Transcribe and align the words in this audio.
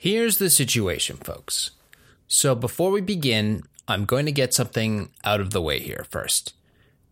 Here's 0.00 0.38
the 0.38 0.48
situation, 0.48 1.16
folks. 1.16 1.72
So 2.28 2.54
before 2.54 2.92
we 2.92 3.00
begin, 3.00 3.64
I'm 3.88 4.04
going 4.04 4.26
to 4.26 4.32
get 4.32 4.54
something 4.54 5.10
out 5.24 5.40
of 5.40 5.50
the 5.50 5.60
way 5.60 5.80
here 5.80 6.06
first. 6.08 6.54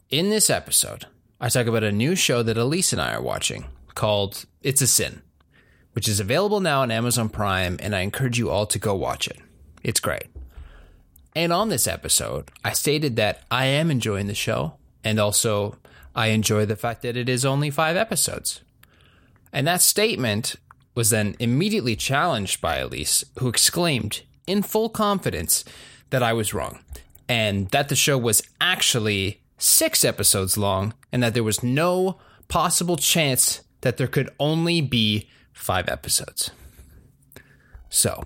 In 0.08 0.30
this 0.30 0.48
episode, 0.48 1.06
I 1.40 1.48
talk 1.48 1.66
about 1.66 1.82
a 1.82 1.90
new 1.90 2.14
show 2.14 2.44
that 2.44 2.56
Elise 2.56 2.92
and 2.92 3.02
I 3.02 3.12
are 3.12 3.20
watching 3.20 3.66
called 3.96 4.44
It's 4.62 4.82
a 4.82 4.86
Sin, 4.86 5.22
which 5.94 6.06
is 6.06 6.20
available 6.20 6.60
now 6.60 6.82
on 6.82 6.92
Amazon 6.92 7.28
Prime, 7.28 7.76
and 7.82 7.92
I 7.92 8.02
encourage 8.02 8.38
you 8.38 8.50
all 8.50 8.66
to 8.66 8.78
go 8.78 8.94
watch 8.94 9.26
it. 9.26 9.38
It's 9.82 9.98
great. 9.98 10.28
And 11.34 11.52
on 11.52 11.70
this 11.70 11.88
episode, 11.88 12.52
I 12.64 12.72
stated 12.72 13.16
that 13.16 13.42
I 13.50 13.64
am 13.64 13.90
enjoying 13.90 14.28
the 14.28 14.34
show, 14.34 14.74
and 15.02 15.18
also 15.18 15.76
I 16.14 16.28
enjoy 16.28 16.66
the 16.66 16.76
fact 16.76 17.02
that 17.02 17.16
it 17.16 17.28
is 17.28 17.44
only 17.44 17.70
five 17.70 17.96
episodes. 17.96 18.60
And 19.52 19.66
that 19.66 19.82
statement 19.82 20.54
was 20.96 21.10
then 21.10 21.36
immediately 21.38 21.94
challenged 21.94 22.60
by 22.60 22.78
Elise, 22.78 23.22
who 23.38 23.48
exclaimed 23.48 24.22
in 24.46 24.62
full 24.62 24.88
confidence 24.88 25.64
that 26.10 26.22
I 26.22 26.32
was 26.32 26.54
wrong, 26.54 26.80
and 27.28 27.68
that 27.68 27.88
the 27.88 27.94
show 27.94 28.18
was 28.18 28.42
actually 28.60 29.42
six 29.58 30.04
episodes 30.04 30.56
long, 30.56 30.94
and 31.12 31.22
that 31.22 31.34
there 31.34 31.44
was 31.44 31.62
no 31.62 32.18
possible 32.48 32.96
chance 32.96 33.62
that 33.82 33.98
there 33.98 34.06
could 34.06 34.30
only 34.40 34.80
be 34.80 35.28
five 35.52 35.88
episodes. 35.88 36.50
So, 37.90 38.24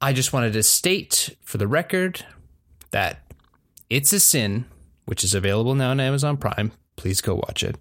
I 0.00 0.12
just 0.12 0.32
wanted 0.32 0.52
to 0.52 0.62
state 0.62 1.36
for 1.42 1.58
the 1.58 1.66
record 1.66 2.24
that 2.90 3.32
It's 3.88 4.12
a 4.12 4.20
Sin, 4.20 4.66
which 5.06 5.24
is 5.24 5.34
available 5.34 5.74
now 5.74 5.90
on 5.90 6.00
Amazon 6.00 6.36
Prime, 6.36 6.72
please 6.96 7.20
go 7.20 7.34
watch 7.34 7.62
it, 7.62 7.76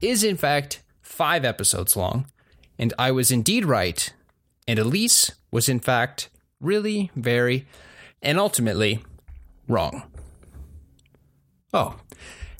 is 0.00 0.22
in 0.22 0.36
fact 0.36 0.82
five 1.02 1.44
episodes 1.44 1.96
long, 1.96 2.26
and 2.78 2.94
I 2.98 3.10
was 3.10 3.30
indeed 3.30 3.64
right, 3.64 4.12
and 4.66 4.78
Elise 4.78 5.32
was 5.50 5.68
in 5.68 5.80
fact 5.80 6.28
really, 6.60 7.10
very, 7.14 7.66
and 8.22 8.38
ultimately 8.38 9.04
wrong. 9.68 10.02
Oh, 11.72 11.96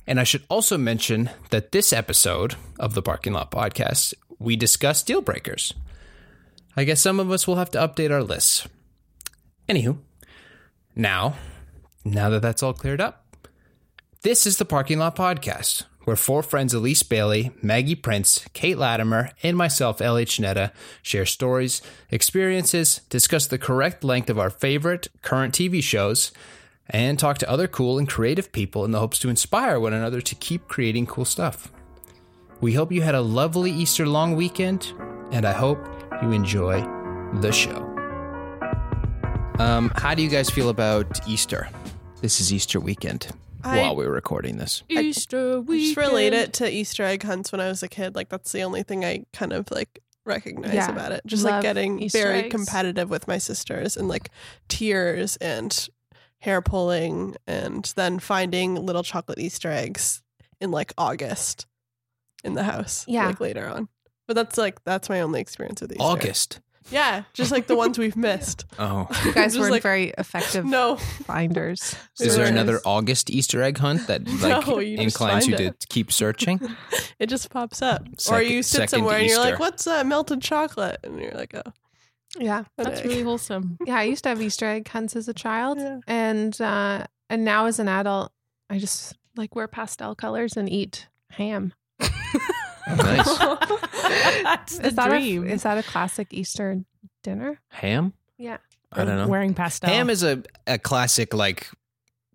and 0.06 0.18
I 0.18 0.24
should 0.24 0.42
also 0.48 0.78
mention 0.78 1.30
that 1.50 1.72
this 1.72 1.92
episode 1.92 2.56
of 2.78 2.94
the 2.94 3.02
Parking 3.02 3.32
Lot 3.32 3.50
Podcast, 3.50 4.14
we 4.38 4.56
discuss 4.56 5.02
deal 5.02 5.20
breakers. 5.20 5.74
I 6.76 6.84
guess 6.84 7.00
some 7.00 7.18
of 7.20 7.30
us 7.30 7.46
will 7.46 7.56
have 7.56 7.70
to 7.70 7.78
update 7.78 8.10
our 8.10 8.22
lists. 8.22 8.68
Anywho, 9.68 9.98
now, 10.94 11.34
now 12.04 12.30
that 12.30 12.42
that's 12.42 12.62
all 12.62 12.72
cleared 12.72 13.00
up, 13.00 13.26
this 14.22 14.46
is 14.46 14.58
the 14.58 14.64
Parking 14.64 14.98
Lot 14.98 15.16
Podcast, 15.16 15.84
where 16.08 16.16
four 16.16 16.42
friends 16.42 16.72
Elise 16.72 17.02
Bailey, 17.02 17.52
Maggie 17.60 17.94
Prince, 17.94 18.46
Kate 18.54 18.78
Latimer, 18.78 19.30
and 19.42 19.54
myself, 19.54 20.00
L.H. 20.00 20.38
Chinetta, 20.38 20.72
share 21.02 21.26
stories, 21.26 21.82
experiences, 22.10 23.02
discuss 23.10 23.46
the 23.46 23.58
correct 23.58 24.02
length 24.02 24.30
of 24.30 24.38
our 24.38 24.48
favorite 24.48 25.08
current 25.20 25.52
TV 25.52 25.82
shows, 25.82 26.32
and 26.88 27.18
talk 27.18 27.36
to 27.36 27.50
other 27.50 27.68
cool 27.68 27.98
and 27.98 28.08
creative 28.08 28.52
people 28.52 28.86
in 28.86 28.90
the 28.90 29.00
hopes 29.00 29.18
to 29.18 29.28
inspire 29.28 29.78
one 29.78 29.92
another 29.92 30.22
to 30.22 30.34
keep 30.34 30.66
creating 30.66 31.04
cool 31.04 31.26
stuff. 31.26 31.70
We 32.62 32.72
hope 32.72 32.90
you 32.90 33.02
had 33.02 33.14
a 33.14 33.20
lovely 33.20 33.70
Easter 33.70 34.06
long 34.06 34.34
weekend, 34.34 34.94
and 35.30 35.44
I 35.44 35.52
hope 35.52 35.78
you 36.22 36.32
enjoy 36.32 36.80
the 37.42 37.52
show. 37.52 37.84
Um, 39.58 39.92
how 39.94 40.14
do 40.14 40.22
you 40.22 40.30
guys 40.30 40.48
feel 40.48 40.70
about 40.70 41.28
Easter? 41.28 41.68
This 42.22 42.40
is 42.40 42.50
Easter 42.50 42.80
weekend 42.80 43.30
I- 43.64 43.78
while 43.78 43.96
we 43.96 44.06
were 44.06 44.12
recording 44.12 44.56
this. 44.58 44.82
Easter 44.88 45.54
I 45.54 45.56
weekend. 45.58 45.94
just 45.94 45.96
relate 45.96 46.32
it 46.32 46.52
to 46.54 46.70
Easter 46.70 47.02
egg 47.04 47.22
hunts 47.22 47.50
when 47.52 47.60
I 47.60 47.68
was 47.68 47.82
a 47.82 47.88
kid. 47.88 48.14
Like 48.14 48.28
that's 48.28 48.52
the 48.52 48.62
only 48.62 48.82
thing 48.82 49.04
I 49.04 49.24
kind 49.32 49.52
of 49.52 49.70
like 49.70 50.00
recognize 50.24 50.74
Yeah, 50.74 50.90
about 50.90 51.12
it. 51.12 51.22
Just 51.26 51.44
love 51.44 51.54
like 51.54 51.62
getting 51.62 52.00
Easter 52.00 52.18
very 52.18 52.38
eggs. 52.40 52.50
competitive 52.54 53.10
with 53.10 53.26
my 53.26 53.38
sisters 53.38 53.96
and 53.96 54.08
like 54.08 54.30
tears 54.68 55.36
and 55.38 55.88
hair 56.40 56.62
pulling 56.62 57.34
and 57.46 57.92
then 57.96 58.18
finding 58.18 58.74
little 58.76 59.02
chocolate 59.02 59.38
Easter 59.40 59.70
eggs 59.70 60.22
in 60.60 60.70
like 60.70 60.92
August 60.96 61.66
in 62.44 62.54
the 62.54 62.62
house. 62.62 63.04
Yeah. 63.08 63.26
Like 63.26 63.40
later 63.40 63.66
on. 63.68 63.88
But 64.26 64.34
that's 64.34 64.58
like 64.58 64.84
that's 64.84 65.08
my 65.08 65.20
only 65.22 65.40
experience 65.40 65.80
with 65.80 65.90
Easter. 65.92 66.02
August. 66.04 66.60
Yeah. 66.90 67.24
Just 67.34 67.50
like 67.52 67.66
the 67.66 67.76
ones 67.76 67.98
we've 67.98 68.16
missed. 68.28 68.64
Oh. 68.78 69.06
You 69.24 69.32
guys 69.32 69.52
Just 69.52 69.58
weren't 69.60 69.72
like- 69.72 69.82
very 69.82 70.12
effective 70.16 70.64
No. 70.64 70.96
finders. 70.96 71.94
Is 72.20 72.34
there 72.36 72.44
There 72.44 72.52
another. 72.52 72.80
August 72.84 73.30
Easter 73.30 73.62
egg 73.62 73.78
hunt 73.78 74.06
that 74.06 74.26
like 74.42 74.66
No, 74.66 74.78
you 74.78 74.96
just 74.96 75.16
inclines 75.16 75.46
you 75.46 75.56
find 75.56 75.78
to 75.80 75.86
keep 75.88 76.10
searching? 76.12 76.60
It 77.18 77.28
just 77.28 77.50
pops 77.50 77.82
up. 77.82 78.02
or 78.08 78.18
Second- 78.18 78.50
you 78.50 78.62
sit 78.62 78.76
second 78.76 78.88
somewhere 78.88 79.18
and 79.18 79.26
you're 79.26 79.38
Easter. 79.38 79.50
like, 79.50 79.58
what's 79.60 79.84
that 79.84 80.06
melted 80.06 80.40
chocolate? 80.42 80.98
And 81.04 81.20
you're 81.20 81.32
like, 81.32 81.54
oh. 81.54 81.72
Yeah. 82.38 82.64
That's 82.76 83.02
really 83.04 83.22
wholesome. 83.22 83.78
Yeah, 83.84 83.96
I 83.98 84.02
used 84.04 84.22
to 84.24 84.28
have 84.30 84.40
Easter 84.40 84.66
egg 84.66 84.86
hunts 84.88 85.16
as 85.16 85.28
a 85.28 85.34
child, 85.34 85.78
Yeah. 85.78 85.98
and 86.06 86.58
uh, 86.60 87.04
and 87.30 87.44
now 87.44 87.64
as 87.66 87.78
an 87.78 87.88
adult, 87.88 88.32
I 88.70 88.78
just 88.78 89.16
like 89.36 89.56
wear 89.56 89.66
pastel 89.66 90.14
colors 90.14 90.56
and 90.56 90.68
eat 90.70 91.08
ham. 91.30 91.72
Nice. 92.96 93.38
That's 94.42 94.78
the 94.78 94.86
is 94.88 94.94
that 94.94 95.08
dream. 95.08 95.44
A, 95.44 95.50
is 95.52 95.62
that 95.64 95.78
a 95.78 95.82
classic 95.82 96.28
Easter 96.32 96.82
dinner? 97.22 97.60
Ham? 97.68 98.12
Yeah. 98.38 98.58
I 98.92 99.04
don't 99.04 99.16
know. 99.16 99.28
Wearing 99.28 99.54
pastel. 99.54 99.90
Ham 99.90 100.08
is 100.10 100.22
a, 100.22 100.42
a 100.66 100.78
classic 100.78 101.34
like 101.34 101.68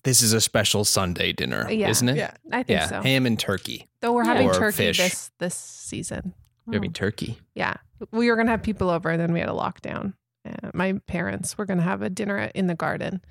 this 0.03 0.21
is 0.21 0.33
a 0.33 0.41
special 0.41 0.83
Sunday 0.85 1.31
dinner, 1.33 1.69
Yeah. 1.71 1.89
isn't 1.89 2.09
it? 2.09 2.17
Yeah. 2.17 2.33
I 2.51 2.63
think 2.63 2.77
Yeah, 2.79 2.87
so. 2.87 3.01
ham 3.01 3.25
and 3.25 3.39
turkey. 3.39 3.87
Though 4.01 4.13
we're 4.13 4.25
having 4.25 4.49
Or 4.49 4.53
turkey 4.53 4.75
fish. 4.77 4.97
this 4.97 5.31
this 5.39 5.55
season. 5.55 6.33
You're 6.67 6.75
having 6.75 6.93
turkey. 6.93 7.37
Yeah, 7.55 7.75
we 8.11 8.29
were 8.29 8.35
gonna 8.37 8.51
have 8.51 8.63
people 8.63 8.89
over, 8.89 9.09
and 9.09 9.19
then 9.19 9.33
we 9.33 9.39
had 9.39 9.49
a 9.49 9.53
lockdown. 9.53 10.13
Uh, 10.47 10.69
my 10.73 10.93
parents 11.07 11.57
were 11.57 11.65
gonna 11.65 11.81
have 11.81 12.01
a 12.01 12.09
dinner 12.09 12.51
in 12.53 12.67
the 12.67 12.75
garden. 12.75 13.21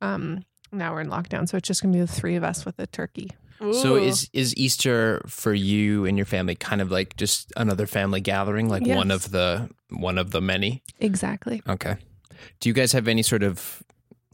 Um, 0.00 0.44
now 0.70 0.92
we're 0.94 1.00
in 1.02 1.08
lockdown, 1.10 1.48
so 1.48 1.56
it's 1.58 1.66
just 1.66 1.82
gonna 1.82 1.92
be 1.92 2.00
the 2.00 2.06
three 2.06 2.36
of 2.36 2.44
us 2.44 2.64
with 2.64 2.78
a 2.78 2.86
turkey. 2.86 3.30
So 3.72 3.96
is 3.96 4.28
is 4.32 4.56
Easter 4.56 5.22
for 5.28 5.54
you 5.54 6.04
and 6.04 6.16
your 6.18 6.26
family 6.26 6.54
kind 6.56 6.80
of 6.80 6.90
like 6.90 7.16
just 7.16 7.52
another 7.56 7.86
family 7.86 8.20
gathering, 8.20 8.68
like 8.68 8.84
one 8.86 9.10
of 9.10 9.30
the 9.30 9.70
one 9.90 10.18
of 10.18 10.30
the 10.32 10.40
many? 10.40 10.82
Exactly. 10.98 11.62
Okay. 11.68 11.96
Do 12.58 12.68
you 12.68 12.72
guys 12.72 12.92
have 12.92 13.06
any 13.06 13.22
sort 13.22 13.42
of 13.44 13.82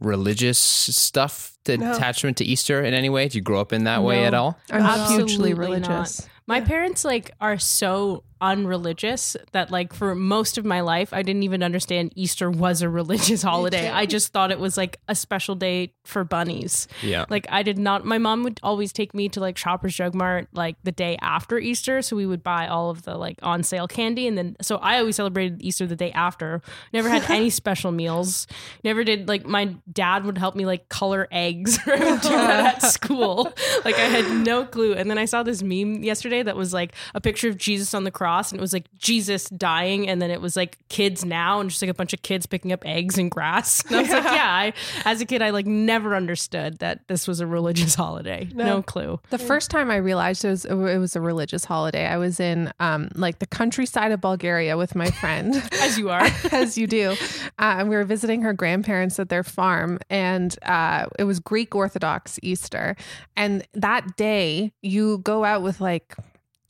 religious 0.00 0.58
stuff 0.58 1.58
to 1.64 1.76
No. 1.76 1.92
attachment 1.92 2.36
to 2.38 2.44
Easter 2.44 2.80
in 2.82 2.94
any 2.94 3.10
way? 3.10 3.28
Do 3.28 3.36
you 3.36 3.42
grow 3.42 3.60
up 3.60 3.72
in 3.72 3.84
that 3.84 4.02
way 4.02 4.24
at 4.24 4.32
all? 4.34 4.58
I'm 4.70 4.80
hugely 5.10 5.22
Absolutely 5.22 5.54
religious. 5.54 6.28
My 6.46 6.60
parents 6.62 7.04
like 7.04 7.30
are 7.40 7.58
so 7.58 8.24
unreligious 8.40 9.36
that 9.52 9.70
like 9.70 9.92
for 9.92 10.14
most 10.14 10.58
of 10.58 10.64
my 10.64 10.80
life 10.80 11.12
I 11.12 11.22
didn't 11.22 11.42
even 11.42 11.62
understand 11.62 12.12
Easter 12.14 12.50
was 12.50 12.82
a 12.82 12.88
religious 12.88 13.42
holiday. 13.50 13.90
I 13.90 14.06
just 14.06 14.32
thought 14.32 14.50
it 14.50 14.58
was 14.58 14.76
like 14.76 15.00
a 15.08 15.14
special 15.14 15.54
day 15.54 15.92
for 16.04 16.24
bunnies. 16.24 16.88
Yeah. 17.02 17.24
Like 17.28 17.46
I 17.50 17.62
did 17.62 17.78
not 17.78 18.04
my 18.04 18.18
mom 18.18 18.44
would 18.44 18.60
always 18.62 18.92
take 18.92 19.14
me 19.14 19.28
to 19.30 19.40
like 19.40 19.58
Shoppers 19.58 19.96
Drug 19.96 20.14
Mart 20.14 20.48
like 20.52 20.76
the 20.84 20.92
day 20.92 21.18
after 21.20 21.58
Easter 21.58 22.02
so 22.02 22.16
we 22.16 22.26
would 22.26 22.42
buy 22.42 22.66
all 22.66 22.90
of 22.90 23.02
the 23.02 23.16
like 23.16 23.38
on 23.42 23.62
sale 23.62 23.88
candy 23.88 24.26
and 24.26 24.38
then 24.38 24.56
so 24.62 24.76
I 24.76 24.98
always 24.98 25.16
celebrated 25.16 25.62
Easter 25.62 25.86
the 25.86 25.96
day 25.96 26.12
after. 26.12 26.62
Never 26.92 27.08
had 27.08 27.28
any 27.30 27.50
special 27.58 27.92
meals. 27.92 28.46
Never 28.84 29.04
did 29.04 29.28
like 29.28 29.44
my 29.46 29.74
dad 29.92 30.24
would 30.24 30.38
help 30.38 30.54
me 30.54 30.64
like 30.64 30.88
color 30.88 31.26
eggs 31.32 31.78
or 31.86 31.96
do 31.96 32.28
that 32.28 32.76
at 32.76 32.82
school. 32.82 33.52
Like 33.84 33.96
I 33.96 34.06
had 34.06 34.46
no 34.46 34.64
clue. 34.64 34.94
And 34.94 35.10
then 35.10 35.18
I 35.18 35.24
saw 35.24 35.42
this 35.42 35.62
meme 35.62 36.02
yesterday 36.02 36.42
that 36.42 36.56
was 36.56 36.72
like 36.72 36.94
a 37.14 37.20
picture 37.20 37.48
of 37.48 37.56
Jesus 37.56 37.94
on 37.94 38.04
the 38.04 38.10
cross 38.10 38.27
and 38.28 38.52
it 38.52 38.60
was 38.60 38.72
like 38.72 38.86
Jesus 38.98 39.48
dying 39.50 40.08
and 40.08 40.20
then 40.20 40.30
it 40.30 40.40
was 40.40 40.56
like 40.56 40.78
kids 40.88 41.24
now 41.24 41.60
and 41.60 41.70
just 41.70 41.80
like 41.82 41.90
a 41.90 41.94
bunch 41.94 42.12
of 42.12 42.22
kids 42.22 42.46
picking 42.46 42.72
up 42.72 42.84
eggs 42.86 43.18
and 43.18 43.30
grass. 43.30 43.82
And 43.88 43.96
I 43.96 44.02
was 44.02 44.10
like, 44.10 44.24
yeah, 44.24 44.50
I 44.50 44.72
as 45.04 45.20
a 45.20 45.26
kid 45.26 45.42
I 45.42 45.50
like 45.50 45.66
never 45.66 46.14
understood 46.14 46.78
that 46.78 47.06
this 47.08 47.26
was 47.26 47.40
a 47.40 47.46
religious 47.46 47.94
holiday. 48.04 48.48
No, 48.54 48.64
No. 48.64 48.82
clue. 48.82 49.18
The 49.30 49.38
first 49.38 49.70
time 49.70 49.90
I 49.90 49.96
realized 49.96 50.44
it 50.44 50.50
was 50.50 50.64
it 50.64 50.74
was 50.74 51.16
a 51.16 51.20
religious 51.20 51.64
holiday, 51.64 52.06
I 52.06 52.16
was 52.18 52.38
in 52.40 52.72
um 52.80 53.08
like 53.14 53.38
the 53.38 53.46
countryside 53.46 54.12
of 54.12 54.20
Bulgaria 54.20 54.76
with 54.76 54.94
my 54.94 55.10
friend. 55.10 55.54
As 55.80 55.98
you 55.98 56.10
are. 56.10 56.26
as 56.52 56.76
you 56.76 56.86
do. 56.86 57.12
Uh, 57.58 57.76
and 57.78 57.88
we 57.88 57.96
were 57.96 58.04
visiting 58.04 58.42
her 58.42 58.52
grandparents 58.52 59.18
at 59.18 59.28
their 59.30 59.42
farm, 59.44 59.98
and 60.10 60.56
uh, 60.62 61.06
it 61.18 61.24
was 61.24 61.40
Greek 61.40 61.74
Orthodox 61.74 62.38
Easter. 62.42 62.94
And 63.36 63.66
that 63.74 64.16
day, 64.16 64.72
you 64.82 65.18
go 65.18 65.44
out 65.44 65.62
with 65.62 65.80
like 65.80 66.14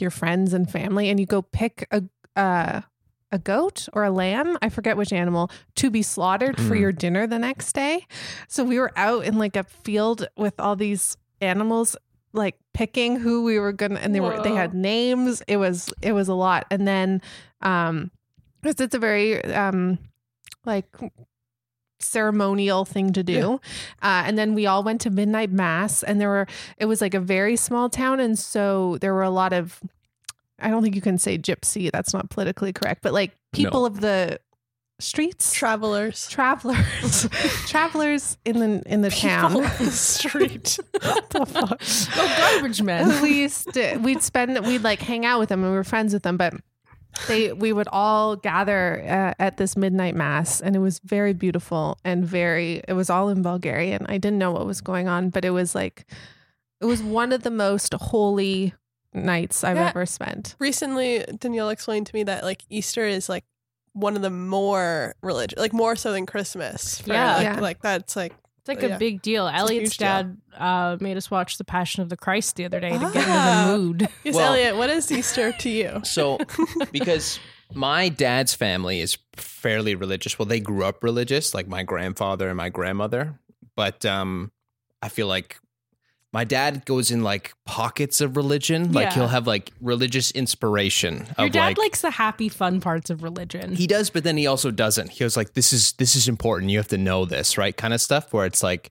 your 0.01 0.11
friends 0.11 0.53
and 0.55 0.71
family, 0.71 1.09
and 1.09 1.19
you 1.21 1.27
go 1.27 1.43
pick 1.43 1.87
a. 1.91 2.03
Uh, 2.37 2.83
a 3.31 3.39
goat 3.39 3.91
or 3.93 4.05
a 4.05 4.11
lamb, 4.11 4.57
I 4.63 4.71
forget 4.71 4.97
which 4.97 5.13
animal, 5.13 5.51
to 5.75 5.91
be 5.91 6.01
slaughtered 6.01 6.57
for 6.59 6.75
Mm. 6.75 6.81
your 6.81 6.93
dinner 6.93 7.27
the 7.27 7.39
next 7.39 7.75
day. 7.75 8.07
So 8.49 8.65
we 8.65 8.79
were 8.81 8.91
out 8.97 9.27
in 9.27 9.37
like 9.37 9.55
a 9.55 9.65
field 9.65 10.27
with 10.35 10.59
all 10.59 10.77
these 10.77 11.19
animals 11.43 11.95
like 12.33 12.55
picking 12.73 13.17
who 13.17 13.45
we 13.45 13.59
were 13.59 13.73
gonna 13.73 13.97
and 14.01 14.15
they 14.15 14.21
were 14.21 14.41
they 14.43 14.55
had 14.55 14.73
names. 14.73 15.43
It 15.47 15.59
was 15.59 15.93
it 16.01 16.13
was 16.13 16.29
a 16.29 16.35
lot. 16.35 16.65
And 16.71 16.89
then 16.89 17.21
um 17.61 18.11
because 18.63 18.81
it's 18.81 18.95
a 18.95 18.99
very 18.99 19.45
um 19.45 19.99
like 20.65 20.87
ceremonial 22.01 22.85
thing 22.85 23.13
to 23.13 23.23
do 23.23 23.61
uh, 24.03 24.23
and 24.27 24.39
then 24.39 24.55
we 24.55 24.67
all 24.67 24.83
went 24.83 25.01
to 25.01 25.11
midnight 25.11 25.51
mass 25.51 26.03
and 26.03 26.21
there 26.21 26.29
were 26.29 26.47
it 26.77 26.85
was 26.87 27.01
like 27.01 27.15
a 27.15 27.21
very 27.21 27.57
small 27.57 27.89
town 27.91 28.21
and 28.21 28.39
so 28.39 28.97
there 29.01 29.13
were 29.15 29.23
a 29.23 29.31
lot 29.31 29.53
of 29.53 29.81
i 30.61 30.69
don't 30.69 30.83
think 30.83 30.95
you 30.95 31.03
can 31.03 31.19
say 31.19 31.37
gypsy 31.37 31.91
that's 31.91 32.15
not 32.15 32.31
politically 32.31 32.73
correct 32.73 33.03
but 33.03 33.13
like 33.13 33.33
people 33.53 33.81
No. 33.81 33.87
of 33.87 34.01
the 34.01 34.39
streets, 35.01 35.53
Travelers. 35.53 36.29
travelers, 36.29 37.29
travelers 37.69 38.37
in 38.45 38.59
the 38.59 38.83
in 38.85 39.01
the 39.03 39.11
town. 39.11 39.53
People 39.53 39.65
on 39.65 39.77
the 39.79 39.91
street. 39.93 40.77
what 41.03 41.31
the 41.31 41.47
fuck? 41.47 41.81
Oh, 42.17 42.35
garbage 42.57 42.83
men. 42.83 43.23
we 43.23 43.43
used 43.43 43.73
to, 43.75 43.97
we'd 43.99 44.23
spend 44.23 44.59
we'd 44.67 44.83
like 44.83 44.99
hang 45.01 45.25
out 45.25 45.39
with 45.39 45.51
them 45.51 45.63
and 45.63 45.71
we 45.71 45.77
were 45.77 45.85
friends 45.85 46.13
with 46.13 46.25
them 46.25 46.37
but 46.37 46.55
they 47.27 47.53
we 47.53 47.73
would 47.73 47.89
all 47.91 48.37
gather 48.37 49.03
uh, 49.05 49.35
at 49.43 49.57
this 49.57 49.77
midnight 49.77 50.15
mass 50.15 50.61
and 50.61 50.77
it 50.77 50.79
was 50.79 51.01
very 51.01 51.33
beautiful 51.33 51.99
and 52.05 52.25
very 52.25 52.83
it 52.87 52.93
was 52.93 53.11
all 53.11 53.29
in 53.29 53.43
bulgarian 53.43 54.07
i 54.09 54.17
didn't 54.19 54.39
know 54.39 54.53
what 54.53 54.65
was 54.67 54.81
going 54.81 55.09
on 55.09 55.29
but 55.31 55.45
it 55.45 55.51
was 55.51 55.75
like 55.75 56.07
it 56.81 56.85
was 56.87 57.03
one 57.03 57.33
of 57.33 57.43
the 57.43 57.51
most 57.51 57.93
holy 57.95 58.73
nights 59.13 59.65
i've 59.65 59.77
Yeah. 59.77 59.89
ever 59.89 60.07
spent 60.07 60.55
Recently, 60.61 61.25
Danielle 61.39 61.71
explained 61.71 62.07
to 62.09 62.15
me 62.15 62.23
that 62.25 62.45
like 62.45 62.63
Easter 62.69 63.05
is 63.05 63.29
like 63.29 63.45
one 63.95 64.15
of 64.15 64.23
the 64.23 64.31
more 64.31 65.15
religious, 65.23 65.59
like 65.59 65.73
more 65.73 65.97
so 65.97 66.13
than 66.13 66.25
Christmas. 66.27 67.01
for, 67.01 67.13
Yeah. 67.13 67.35
like, 67.37 67.43
Yeah. 67.43 67.61
like 67.61 67.81
that's 67.83 68.15
like 68.15 68.33
It's 68.69 68.83
like 68.83 68.89
Yeah. 68.89 68.97
a 68.97 68.99
big 68.99 69.23
deal. 69.23 69.47
Elliot's 69.49 69.93
huge 69.93 69.97
deal. 69.99 70.09
dad 70.09 70.37
uh, 70.57 70.97
made 71.01 71.17
us 71.17 71.31
watch 71.31 71.57
The 71.59 71.65
Passion 71.65 72.03
of 72.03 72.09
the 72.09 72.17
Christ 72.17 72.57
the 72.57 72.65
other 72.65 72.81
day 72.81 72.91
to 72.91 72.99
get 72.99 73.07
into 73.17 73.25
Ah. 73.27 73.65
the 73.73 73.79
mood. 73.79 74.09
yes, 74.25 74.35
Well- 74.35 74.53
Elliot. 74.53 74.77
What 74.77 74.91
is 74.91 75.11
Easter 75.11 75.53
to 75.53 75.69
you? 75.71 76.01
So, 76.05 76.39
because 76.93 77.39
my 77.75 78.09
dad's 78.09 78.55
family 78.55 79.01
is 79.01 79.17
fairly 79.37 79.95
religious. 79.95 80.39
Well, 80.39 80.47
they 80.47 80.61
grew 80.61 80.85
up 80.85 81.03
religious, 81.03 81.55
like 81.55 81.69
my 81.69 81.83
grandfather 81.83 82.49
and 82.49 82.57
my 82.57 82.69
grandmother. 82.69 83.39
But 83.77 84.05
um, 84.05 84.53
I 85.03 85.09
feel 85.09 85.27
like 85.29 85.59
my 86.33 86.45
dad 86.45 86.85
goes 86.85 87.11
in 87.11 87.23
like 87.23 87.53
pockets 87.65 88.21
of 88.21 88.37
religion. 88.37 88.93
Like 88.93 89.07
Yeah. 89.09 89.15
he'll 89.15 89.29
have 89.29 89.47
like 89.47 89.73
religious 89.81 90.31
inspiration. 90.33 91.27
Your 91.39 91.47
of 91.47 91.53
dad 91.53 91.67
like, 91.69 91.79
likes 91.79 92.01
the 92.03 92.11
happy, 92.11 92.49
fun 92.49 92.81
parts 92.81 93.09
of 93.11 93.23
religion. 93.23 93.75
he 93.75 93.87
does, 93.87 94.11
but 94.11 94.25
then 94.25 94.37
he 94.37 94.47
also 94.47 94.71
doesn't. 94.71 95.11
He 95.13 95.25
was 95.25 95.37
like, 95.37 95.55
"This 95.55 95.73
is 95.73 95.93
this 95.93 96.15
is 96.17 96.29
important. 96.29 96.71
You 96.71 96.79
have 96.79 96.89
to 96.89 96.99
know 96.99 97.25
this, 97.25 97.57
right?" 97.57 97.77
Kind 97.77 97.95
of 97.95 98.01
stuff. 98.01 98.33
Where 98.33 98.45
it's 98.45 98.63
like, 98.63 98.91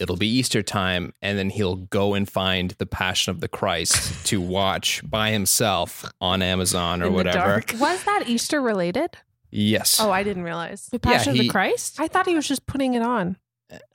it'll 0.00 0.16
be 0.16 0.26
Easter 0.28 0.62
time, 0.62 1.12
and 1.22 1.38
then 1.38 1.50
he'll 1.50 1.76
go 1.76 2.14
and 2.14 2.28
find 2.28 2.72
the 2.78 2.86
Passion 2.86 3.30
of 3.30 3.40
the 3.40 3.46
Christ 3.48 4.26
to 4.30 4.40
watch 4.40 5.00
by 5.08 5.30
himself 5.30 6.04
on 6.20 6.42
Amazon 6.42 7.02
or 7.02 7.06
In 7.06 7.12
whatever. 7.12 7.62
was 7.78 8.02
that 8.04 8.24
easter 8.26 8.60
related 8.60 9.16
Yes. 9.56 10.00
oh 10.00 10.10
i 10.10 10.24
didn't 10.24 10.42
realize 10.42 10.86
the 10.86 10.98
Passion 10.98 11.30
of 11.30 11.36
he- 11.36 11.42
the 11.42 11.48
Christ? 11.48 12.00
i 12.00 12.08
thought 12.08 12.26
he 12.26 12.34
was 12.34 12.48
just 12.48 12.66
putting 12.66 12.94
it 12.94 13.02
on 13.02 13.36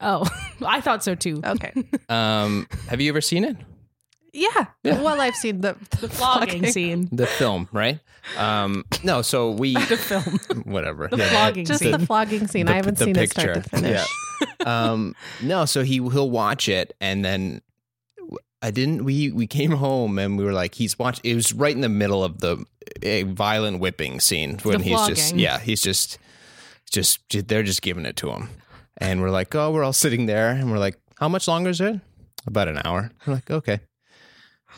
oh, 0.01 0.27
I 0.65 0.81
thought 0.81 1.03
so 1.03 1.15
too. 1.15 1.41
okay 1.45 1.73
Um, 2.09 2.67
have 2.87 3.01
you 3.01 3.09
ever 3.09 3.21
seen 3.21 3.43
it? 3.43 3.57
yeah, 4.33 4.65
Yeah. 4.83 5.01
well 5.01 5.19
i've 5.19 5.35
seen 5.35 5.61
the 5.61 5.75
The 6.01 6.07
flogging 6.09 6.65
scene. 6.67 7.09
The 7.11 7.25
film, 7.27 7.67
right? 7.71 7.99
Um, 8.37 8.85
no. 9.03 9.21
So 9.23 9.51
we 9.51 9.73
The 9.73 9.97
film. 9.97 10.39
whatever. 10.65 11.07
The 11.07 11.17
Yeah. 11.17 11.29
flogging 11.29 11.65
just 11.65 11.79
scene. 11.79 11.91
the 11.91 12.05
flogging 12.05 12.47
scene 12.47 12.65
The- 12.67 12.73
i 12.73 12.75
haven't 12.75 12.97
the 12.99 13.05
seen 13.05 13.15
it 13.17 13.31
start 13.31 13.53
to 13.55 13.61
picture. 13.61 13.77
finish 13.77 14.05
um, 14.65 15.15
no. 15.41 15.65
So 15.65 15.83
he 15.83 15.95
he'll 15.95 16.29
watch 16.29 16.69
it, 16.69 16.95
and 17.01 17.25
then 17.25 17.61
I 18.61 18.71
didn't. 18.71 19.03
We 19.03 19.31
we 19.31 19.47
came 19.47 19.71
home 19.71 20.17
and 20.19 20.37
we 20.37 20.43
were 20.45 20.53
like, 20.53 20.75
he's 20.75 20.97
watch. 20.97 21.19
It 21.23 21.35
was 21.35 21.51
right 21.53 21.73
in 21.75 21.81
the 21.81 21.89
middle 21.89 22.23
of 22.23 22.39
the 22.39 22.63
a 23.03 23.23
violent 23.23 23.79
whipping 23.81 24.19
scene 24.21 24.59
when 24.63 24.77
The 24.77 24.83
he's 24.85 25.07
just 25.07 25.35
yeah, 25.35 25.59
he's 25.59 25.81
just 25.81 26.19
just 26.89 27.19
they're 27.49 27.63
just 27.63 27.81
giving 27.81 28.05
it 28.05 28.15
to 28.17 28.29
him, 28.31 28.49
and 28.99 29.21
we're 29.21 29.29
like, 29.31 29.53
oh, 29.55 29.71
we're 29.71 29.83
all 29.83 29.93
sitting 29.93 30.25
there, 30.25 30.49
and 30.49 30.71
we're 30.71 30.77
like, 30.79 30.97
how 31.19 31.29
much 31.29 31.47
longer 31.47 31.69
is 31.69 31.81
it? 31.81 31.99
About 32.47 32.67
an 32.67 32.81
hour. 32.85 33.11
We're 33.25 33.33
like, 33.33 33.51
okay. 33.51 33.79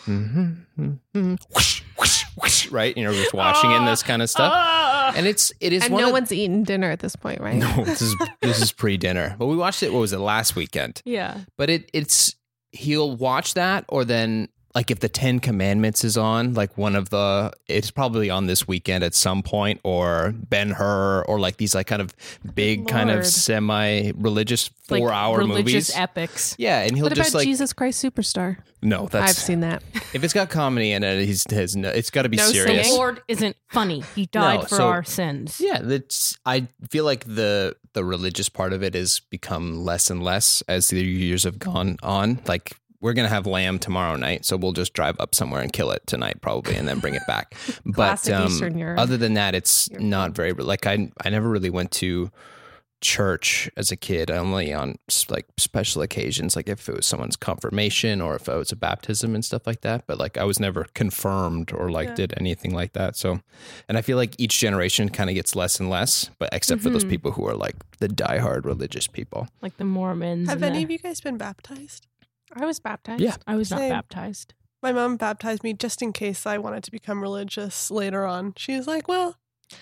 Mm-hmm, 0.06 0.52
mm-hmm. 0.80 1.36
Whoosh, 1.54 1.84
whoosh, 1.98 2.24
whoosh, 2.36 2.72
right? 2.72 2.96
You 2.96 3.04
know, 3.04 3.14
just 3.14 3.34
watching 3.34 3.72
it 3.72 3.76
and 3.76 3.88
this 3.88 4.02
kind 4.02 4.22
of 4.22 4.30
stuff. 4.30 4.52
Ah! 4.54 5.14
And 5.16 5.28
it's 5.28 5.52
it 5.60 5.74
is 5.74 5.84
and 5.84 5.94
one 5.94 6.02
no 6.02 6.08
of, 6.08 6.14
one's 6.14 6.32
eaten 6.32 6.64
dinner 6.64 6.90
at 6.90 7.00
this 7.00 7.16
point, 7.16 7.42
right? 7.42 7.56
no, 7.56 7.84
this 7.84 8.02
is 8.02 8.16
this 8.42 8.62
is 8.62 8.72
pre 8.72 8.98
dinner. 8.98 9.36
But 9.38 9.48
we 9.48 9.56
watched 9.58 9.84
it. 9.84 9.92
What 9.94 10.00
was 10.00 10.14
it 10.14 10.20
last 10.20 10.56
weekend? 10.56 11.02
yeah. 11.06 11.42
But 11.58 11.70
it 11.70 11.90
it's 11.94 12.36
he'll 12.72 13.16
watch 13.16 13.54
that, 13.56 13.86
or 13.90 14.06
then 14.06 14.48
like 14.74 14.90
if 14.92 15.00
the 15.00 15.10
Ten 15.10 15.40
Commandments 15.40 16.04
is 16.04 16.18
on, 16.18 16.54
like 16.54 16.78
one 16.78 16.96
of 16.96 17.10
the 17.10 17.52
it's 17.68 17.92
probably 17.92 18.30
on 18.30 18.48
this 18.48 18.68
weekend 18.68 19.04
at 19.04 19.14
some 19.14 19.44
point, 19.44 19.80
or 19.84 20.34
Ben 20.36 20.70
Hur, 20.72 21.24
or 21.28 21.40
like 21.40 21.58
these 21.58 21.76
like 21.76 21.88
kind 21.88 22.02
of 22.02 22.14
big 22.56 22.88
kind 22.88 23.10
of 23.12 23.26
semi 23.26 24.12
religious 24.16 24.70
four 24.84 25.12
hour 25.12 25.40
religious 25.40 25.66
movies. 25.90 25.92
epics. 25.96 26.56
yeah, 26.58 26.82
and 26.82 26.96
he'll 26.96 27.06
What 27.06 27.16
just 27.16 27.32
about 27.32 27.40
like 27.40 27.48
Jesus 27.48 27.74
Christ 27.74 28.04
Superstar? 28.04 28.58
no, 28.82 29.08
that's 29.08 29.32
I've 29.32 29.36
seen 29.38 29.60
that. 29.60 29.84
if 30.14 30.24
it's 30.24 30.34
got 30.34 30.50
comedy 30.50 30.92
in 30.94 31.04
it, 31.04 31.26
he's 31.26 31.50
has 31.52 31.76
no, 31.76 31.90
it's 31.90 32.10
got 32.10 32.24
to 32.24 32.30
be 32.30 32.38
No 32.38 32.46
serious. 32.50 32.90
The 32.90 32.96
Lord 32.96 33.22
isn't 33.28 33.56
funny. 33.70 34.04
He 34.16 34.26
died 34.28 34.62
No, 34.62 34.66
for 34.68 34.76
so- 34.76 34.88
our 34.88 35.04
sins. 35.04 35.60
Yeah, 35.60 35.80
that's. 35.82 36.38
I 36.46 36.68
feel 36.90 37.04
like 37.06 37.26
the 37.26 37.76
the 37.94 38.04
religious 38.06 38.48
part 38.48 38.72
of 38.72 38.84
it 38.84 38.94
has 38.96 39.20
become 39.20 39.84
less 39.84 40.10
and 40.10 40.24
less 40.24 40.62
as 40.70 40.88
the 40.88 41.04
years 41.04 41.44
have 41.44 41.60
gone 41.60 41.98
on. 42.02 42.40
Like 42.48 42.78
we're 43.02 43.14
gonna 43.14 43.28
have 43.28 43.46
lamb 43.48 43.80
tomorrow 43.80 44.16
night, 44.16 44.46
so 44.46 44.56
we'll 44.58 44.72
just 44.74 44.94
drive 44.94 45.16
up 45.20 45.36
somewhere 45.36 45.62
and 45.62 45.74
kill 45.74 45.92
it 45.92 46.06
tonight, 46.08 46.42
probably, 46.42 46.76
and 46.76 46.88
then 46.88 47.00
bring 47.00 47.16
it 47.16 47.26
back. 47.28 47.56
but 47.86 48.30
um, 48.30 48.78
Europe. 48.78 49.00
other 49.00 49.18
than 49.18 49.34
that, 49.34 49.56
it's 49.56 49.90
Europe. 49.92 50.06
not 50.06 50.32
very 50.32 50.54
like 50.54 50.86
I. 50.88 51.12
I 51.24 51.30
never 51.30 51.50
really 51.50 51.70
went 51.70 51.92
to 51.94 52.30
church 53.04 53.68
as 53.76 53.92
a 53.92 53.96
kid 53.96 54.30
only 54.30 54.72
on 54.72 54.96
like 55.28 55.48
special 55.58 56.04
occasions 56.04 56.56
like 56.56 56.70
if 56.70 56.88
it 56.88 56.96
was 56.96 57.04
someone's 57.08 57.36
confirmation 57.36 58.22
or 58.22 58.36
if 58.36 58.48
it 58.48 58.56
was 58.56 58.72
a 58.72 58.76
baptism 58.76 59.34
and 59.34 59.44
stuff 59.44 59.66
like 59.66 59.82
that 59.82 60.06
but 60.06 60.20
like 60.20 60.38
i 60.38 60.44
was 60.44 60.60
never 60.60 60.84
confirmed 60.94 61.74
or 61.74 61.90
like 61.90 62.10
Yeah. 62.10 62.14
did 62.14 62.34
anything 62.38 62.76
like 62.76 62.94
that 62.94 63.16
so 63.16 63.40
and 63.90 63.98
i 63.98 64.04
feel 64.04 64.18
like 64.18 64.36
each 64.38 64.60
generation 64.60 65.10
kind 65.10 65.32
of 65.32 65.34
gets 65.34 65.56
less 65.56 65.80
and 65.80 65.90
less 65.90 66.30
but 66.38 66.50
except 66.54 66.84
for 66.84 66.92
those 66.92 67.04
Mhm. 67.04 67.10
people 67.10 67.32
who 67.32 67.48
are 67.48 67.56
like 67.56 67.76
the 67.98 68.08
diehard 68.08 68.66
religious 68.66 69.08
people 69.08 69.48
Like 69.64 69.78
the 69.78 69.84
Mormons. 69.84 70.48
Have 70.48 70.62
any 70.62 70.78
the- 70.78 70.84
of 70.84 70.92
you 70.92 71.00
guys 71.00 71.22
been 71.22 71.38
baptized? 71.40 72.06
I 72.54 72.66
was 72.66 72.80
baptized. 72.80 73.22
Yeah. 73.22 73.36
I 73.48 73.56
was 73.56 73.72
not 73.72 73.80
baptized. 73.80 74.54
My 74.82 74.92
mom 74.92 75.18
baptized 75.18 75.64
me 75.64 75.74
just 75.74 76.02
in 76.02 76.12
case 76.12 76.46
I 76.46 76.58
wanted 76.58 76.84
to 76.86 76.92
become 76.92 77.22
religious 77.22 77.92
later 77.92 78.26
on. 78.26 78.54
She 78.58 78.76
was 78.76 78.88
like, 78.88 79.08
"Well, 79.08 79.38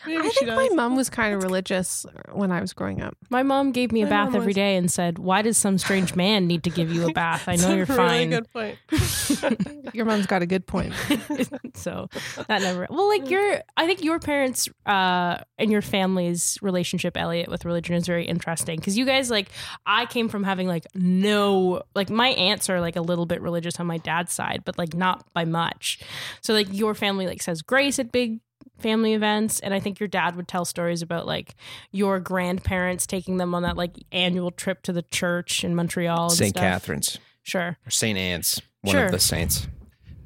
maybe 0.06 0.26
I 0.26 0.30
she 0.30 0.46
think 0.46 0.56
my 0.56 0.70
mom 0.74 0.96
was 0.96 1.10
kind 1.10 1.34
of 1.34 1.44
religious 1.44 2.06
when 2.32 2.52
I 2.52 2.62
was 2.62 2.74
growing 2.74 3.02
up. 3.02 3.16
My 3.30 3.44
mom 3.44 3.72
gave 3.72 3.92
me 3.92 4.02
a 4.02 4.06
My 4.06 4.10
bath 4.10 4.28
mom 4.30 4.36
every 4.38 4.48
was- 4.48 4.56
day 4.56 4.76
and 4.76 4.92
said, 4.92 5.18
"Why 5.20 5.42
does 5.42 5.58
some 5.58 5.78
strange 5.78 6.16
man 6.16 6.48
need 6.48 6.64
to 6.64 6.70
give 6.70 6.92
you 6.92 7.08
a 7.10 7.14
bath? 7.14 7.48
I 7.48 7.56
know 7.58 7.72
a 7.72 7.76
you're 7.78 7.86
really 7.86 7.98
fine." 7.98 8.30
Good 8.30 8.52
point. 8.54 8.78
Your 9.94 10.06
mom's 10.06 10.28
got 10.28 10.42
a 10.42 10.46
good 10.46 10.68
point. 10.68 10.94
so 11.76 12.08
that 12.48 12.62
never. 12.62 12.88
Well, 12.90 13.08
like 13.10 13.30
your, 13.30 13.62
I 13.76 13.88
think 13.88 14.04
your 14.04 14.20
parents 14.20 14.70
uh, 14.86 15.38
and 15.58 15.72
your 15.72 15.82
family's 15.82 16.58
relationship, 16.62 17.18
Elliot, 17.18 17.50
with 17.50 17.66
religion 17.66 17.96
is 17.96 18.06
very 18.06 18.26
interesting 18.26 18.76
because 18.78 18.98
you 18.98 19.06
guys 19.06 19.30
like. 19.32 19.50
I 19.86 20.06
came 20.06 20.30
from 20.30 20.44
having 20.44 20.68
like 20.68 20.86
no, 20.94 21.82
like 21.96 22.10
my 22.10 22.30
aunts 22.30 22.70
are 22.70 22.80
like 22.80 22.96
a 22.96 23.02
little 23.02 23.26
bit 23.26 23.42
religious 23.42 23.80
on 23.80 23.88
my 23.88 23.98
dad's 23.98 24.32
side, 24.34 24.62
but 24.66 24.78
like 24.78 24.94
not 24.94 25.26
by 25.34 25.46
much. 25.46 26.00
So 26.42 26.54
like 26.54 26.68
your 26.72 26.94
family 26.94 27.26
like 27.26 27.42
says 27.42 27.62
grace 27.62 27.98
at 28.00 28.12
big 28.12 28.40
family 28.80 29.14
events 29.14 29.60
and 29.60 29.74
i 29.74 29.80
think 29.80 30.00
your 30.00 30.08
dad 30.08 30.36
would 30.36 30.48
tell 30.48 30.66
stories 30.66 31.02
about 31.02 31.26
like 31.28 31.56
your 31.92 32.20
grandparents 32.20 33.06
taking 33.06 33.38
them 33.38 33.54
on 33.54 33.64
that 33.64 33.78
like 33.78 33.98
annual 34.12 34.52
trip 34.52 34.82
to 34.84 34.94
the 34.94 35.02
church 35.04 35.64
in 35.64 35.76
montreal 35.76 36.26
and 36.30 36.34
st 36.38 36.56
catherine's 36.56 37.18
sure. 37.44 37.78
Or 37.86 37.90
st 37.90 38.18
anne's 38.18 38.62
one 38.82 38.94
Sure. 38.96 39.06
of 39.06 39.12
the 39.12 39.20
saints. 39.20 39.68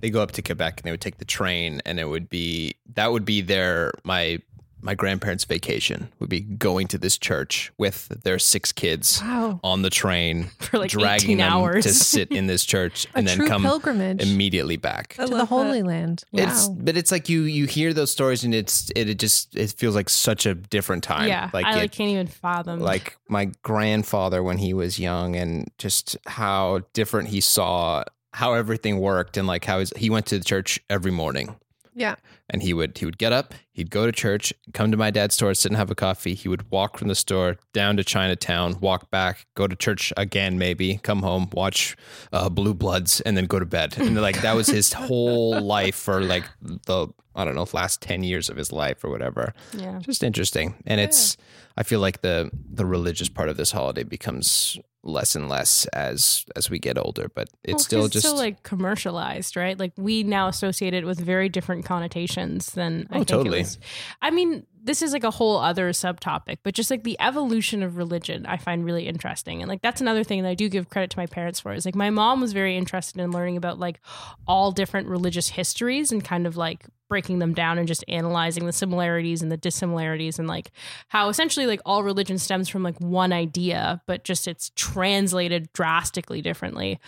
They 0.01 0.09
go 0.09 0.21
up 0.21 0.31
to 0.33 0.41
quebec 0.41 0.79
and 0.79 0.83
they 0.83 0.91
would 0.91 1.01
take 1.01 1.17
the 1.17 1.25
train 1.25 1.81
and 1.85 1.99
it 1.99 2.05
would 2.05 2.29
be 2.29 2.75
that 2.93 3.11
would 3.11 3.25
be 3.25 3.41
their 3.41 3.91
my 4.03 4.39
my 4.83 4.93
grandparents 4.95 5.45
vacation 5.45 6.09
would 6.19 6.29
be 6.29 6.41
going 6.41 6.87
to 6.89 6.97
this 6.97 7.17
church 7.17 7.71
with 7.77 8.09
their 8.23 8.37
six 8.37 8.71
kids 8.71 9.21
Wow. 9.21 9.59
on 9.63 9.81
the 9.81 9.89
train 9.89 10.45
for 10.59 10.79
like 10.79 10.91
dragging 10.91 11.31
18 11.31 11.37
them 11.37 11.51
hours 11.53 11.83
to 11.85 11.93
sit 11.93 12.31
in 12.31 12.47
this 12.47 12.65
church 12.65 13.07
and 13.15 13.27
then 13.27 13.47
come 13.47 13.63
pilgrimage 13.63 14.21
immediately 14.21 14.77
back. 14.77 15.15
I 15.17 15.23
to 15.25 15.29
the 15.31 15.37
love 15.37 15.49
Holy 15.49 15.81
that. 15.81 15.87
Land. 15.87 16.23
It's 16.33 16.67
but 16.67 16.97
it's 16.97 17.11
like 17.11 17.29
you 17.29 17.41
you 17.43 17.65
hear 17.65 17.93
those 17.93 18.11
stories 18.11 18.43
and 18.43 18.53
it's 18.53 18.89
it, 18.95 19.09
it 19.09 19.19
just 19.19 19.55
it 19.55 19.71
feels 19.71 19.95
like 19.95 20.09
such 20.09 20.45
a 20.45 20.53
different 20.53 21.03
time. 21.03 21.27
yeah 21.27 21.49
like 21.53 21.65
i 21.65 21.73
it, 21.73 21.75
like 21.77 21.91
can't 21.91 22.09
even 22.11 22.27
fathom 22.27 22.79
like 22.79 23.17
my 23.29 23.45
grandfather 23.63 24.43
when 24.43 24.57
he 24.57 24.73
was 24.73 24.99
young 24.99 25.35
and 25.35 25.69
just 25.77 26.17
how 26.27 26.81
different 26.93 27.29
he 27.29 27.41
saw 27.41 28.03
how 28.33 28.53
everything 28.53 28.99
worked 28.99 29.37
and 29.37 29.47
like 29.47 29.63
how 29.65 29.79
his, 29.79 29.93
he 29.95 30.09
went 30.09 30.25
to 30.25 30.37
the 30.37 30.43
church 30.43 30.79
every 30.89 31.11
morning 31.11 31.55
Yeah. 31.95 32.15
and 32.49 32.61
he 32.63 32.73
would 32.73 32.97
he 32.97 33.05
would 33.05 33.17
get 33.17 33.31
up 33.33 33.53
he'd 33.71 33.89
go 33.91 34.05
to 34.05 34.11
church 34.11 34.53
come 34.73 34.91
to 34.91 34.97
my 34.97 35.11
dad's 35.11 35.35
store 35.35 35.53
sit 35.53 35.71
and 35.71 35.77
have 35.77 35.91
a 35.91 35.95
coffee. 35.95 36.33
He 36.33 36.47
would 36.49 36.69
walk 36.71 36.97
from 36.97 37.07
the 37.07 37.15
store 37.15 37.57
down 37.73 37.97
to 37.97 38.03
chinatown 38.03 38.79
walk 38.79 39.09
back 39.11 39.45
go 39.55 39.67
to 39.67 39.75
church 39.75 40.11
again 40.17 40.57
maybe 40.57 40.99
come 41.03 41.21
home 41.21 41.49
watch 41.53 41.95
uh, 42.31 42.49
blue 42.49 42.73
bloods 42.73 43.21
and 43.21 43.35
then 43.37 43.45
go 43.45 43.59
to 43.59 43.65
bed. 43.65 43.97
And 43.97 44.15
like 44.21 44.41
that 44.41 44.55
was 44.55 44.67
his 44.67 44.93
whole 45.07 45.59
life 45.61 45.95
for 45.95 46.21
like 46.21 46.45
the 46.61 47.07
i 47.35 47.43
don't 47.45 47.55
know 47.55 47.65
last 47.73 48.01
10 48.01 48.23
years 48.23 48.49
of 48.49 48.57
his 48.57 48.71
life 48.71 49.03
or 49.03 49.09
whatever. 49.09 49.53
Yeah. 49.77 49.99
Just 49.99 50.23
interesting. 50.23 50.75
And 50.85 50.99
it's 50.99 51.37
i 51.77 51.83
feel 51.83 51.99
like 51.99 52.21
the 52.21 52.51
the 52.71 52.85
religious 52.85 53.29
part 53.29 53.49
of 53.49 53.57
this 53.57 53.71
holiday 53.71 54.03
becomes 54.03 54.77
less 55.03 55.35
and 55.35 55.49
less 55.49 55.85
as 55.87 56.45
as 56.55 56.69
we 56.69 56.79
get 56.79 56.97
older, 56.97 57.29
but 57.35 57.49
it's 57.63 57.73
Well, 57.73 57.79
still 57.79 58.07
just 58.07 58.25
so 58.25 58.35
like 58.35 58.63
commercialized, 58.63 59.55
right? 59.57 59.77
Like 59.77 59.91
we 59.97 60.23
now 60.23 60.47
associate 60.47 60.93
it 60.93 61.05
with 61.05 61.19
very 61.19 61.49
different 61.49 61.85
connotations 61.85 62.71
than 62.71 63.07
I 63.09 63.15
Oh, 63.15 63.17
think 63.19 63.27
totally. 63.27 63.59
it 63.59 63.63
was. 63.63 63.79
I 64.21 64.31
mean, 64.31 64.65
this 64.81 65.01
is 65.01 65.11
like 65.13 65.23
a 65.23 65.31
whole 65.31 65.57
other 65.57 65.89
subtopic, 65.91 66.57
but 66.63 66.73
just 66.73 66.89
like 66.89 67.03
the 67.03 67.17
evolution 67.19 67.83
of 67.83 67.97
religion, 67.97 68.45
I 68.45 68.57
find 68.57 68.85
really 68.85 69.07
interesting, 69.07 69.61
and 69.61 69.69
like 69.69 69.81
that's 69.81 69.99
another 70.01 70.23
thing 70.23 70.43
that 70.43 70.49
I 70.49 70.55
do 70.55 70.69
give 70.69 70.89
credit 70.89 71.09
to 71.11 71.17
my 71.19 71.25
parents 71.25 71.59
for. 71.59 71.73
Is 71.73 71.85
like 71.85 71.95
my 71.95 72.09
mom 72.09 72.39
was 72.39 72.53
very 72.53 72.77
interested 72.77 73.19
in 73.21 73.31
learning 73.31 73.57
about 73.57 73.79
like 73.79 73.99
all 74.47 74.71
different 74.71 75.07
religious 75.09 75.49
histories 75.49 76.11
and 76.13 76.23
kind 76.23 76.47
of 76.47 76.55
like 76.55 76.85
breaking 77.13 77.37
them 77.37 77.53
down 77.53 77.77
and 77.77 77.87
just 77.87 78.03
analyzing 78.07 78.65
the 78.65 78.71
similarities 78.73 79.43
and 79.43 79.51
the 79.51 79.57
dissimilarities 79.57 80.39
and 80.39 80.47
like 80.47 80.71
how 81.09 81.29
essentially 81.29 81.67
like 81.67 81.79
all 81.85 82.01
religion 82.03 82.39
stems 82.39 82.67
from 82.67 82.81
like 82.81 82.99
one 82.99 83.31
idea 83.31 84.01
but 84.07 84.23
just 84.23 84.47
it's 84.47 84.71
translated 84.75 85.71
drastically 85.73 86.41
differently. 86.41 86.99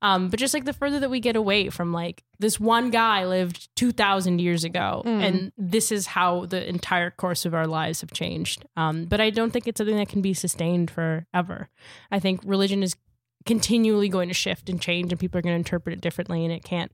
Um 0.00 0.28
but 0.30 0.40
just 0.40 0.54
like 0.54 0.64
the 0.64 0.72
further 0.72 0.98
that 1.00 1.10
we 1.10 1.20
get 1.20 1.36
away 1.36 1.68
from 1.68 1.92
like 1.92 2.24
this 2.38 2.58
one 2.58 2.88
guy 2.90 3.26
lived 3.26 3.68
2000 3.76 4.38
years 4.40 4.64
ago 4.64 5.02
Mm. 5.04 5.22
and 5.26 5.52
this 5.58 5.92
is 5.92 6.06
how 6.06 6.46
the 6.46 6.66
entire 6.66 7.10
course 7.10 7.44
of 7.44 7.52
our 7.52 7.66
lives 7.66 8.00
have 8.00 8.12
changed. 8.14 8.64
Um 8.78 9.04
but 9.04 9.20
i 9.20 9.28
don't 9.28 9.50
think 9.50 9.66
it's 9.68 9.76
something 9.78 9.96
that 9.98 10.08
can 10.08 10.22
be 10.22 10.32
sustained 10.32 10.90
forever. 10.90 11.68
I 12.10 12.18
think 12.18 12.40
religion 12.46 12.82
is 12.82 12.96
continually 13.44 14.08
going 14.08 14.28
to 14.28 14.34
shift 14.34 14.68
and 14.70 14.80
change 14.80 15.12
and 15.12 15.20
people 15.20 15.38
are 15.38 15.42
going 15.42 15.54
to 15.54 15.56
interpret 15.64 15.92
it 15.94 16.00
differently 16.00 16.44
and 16.44 16.52
it 16.52 16.62
can't 16.64 16.92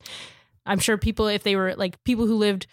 i'm 0.66 0.78
sure 0.78 0.98
people 0.98 1.26
if 1.28 1.42
they 1.42 1.56
were 1.56 1.74
like 1.76 2.02
people 2.04 2.26
who 2.26 2.36
lived 2.36 2.66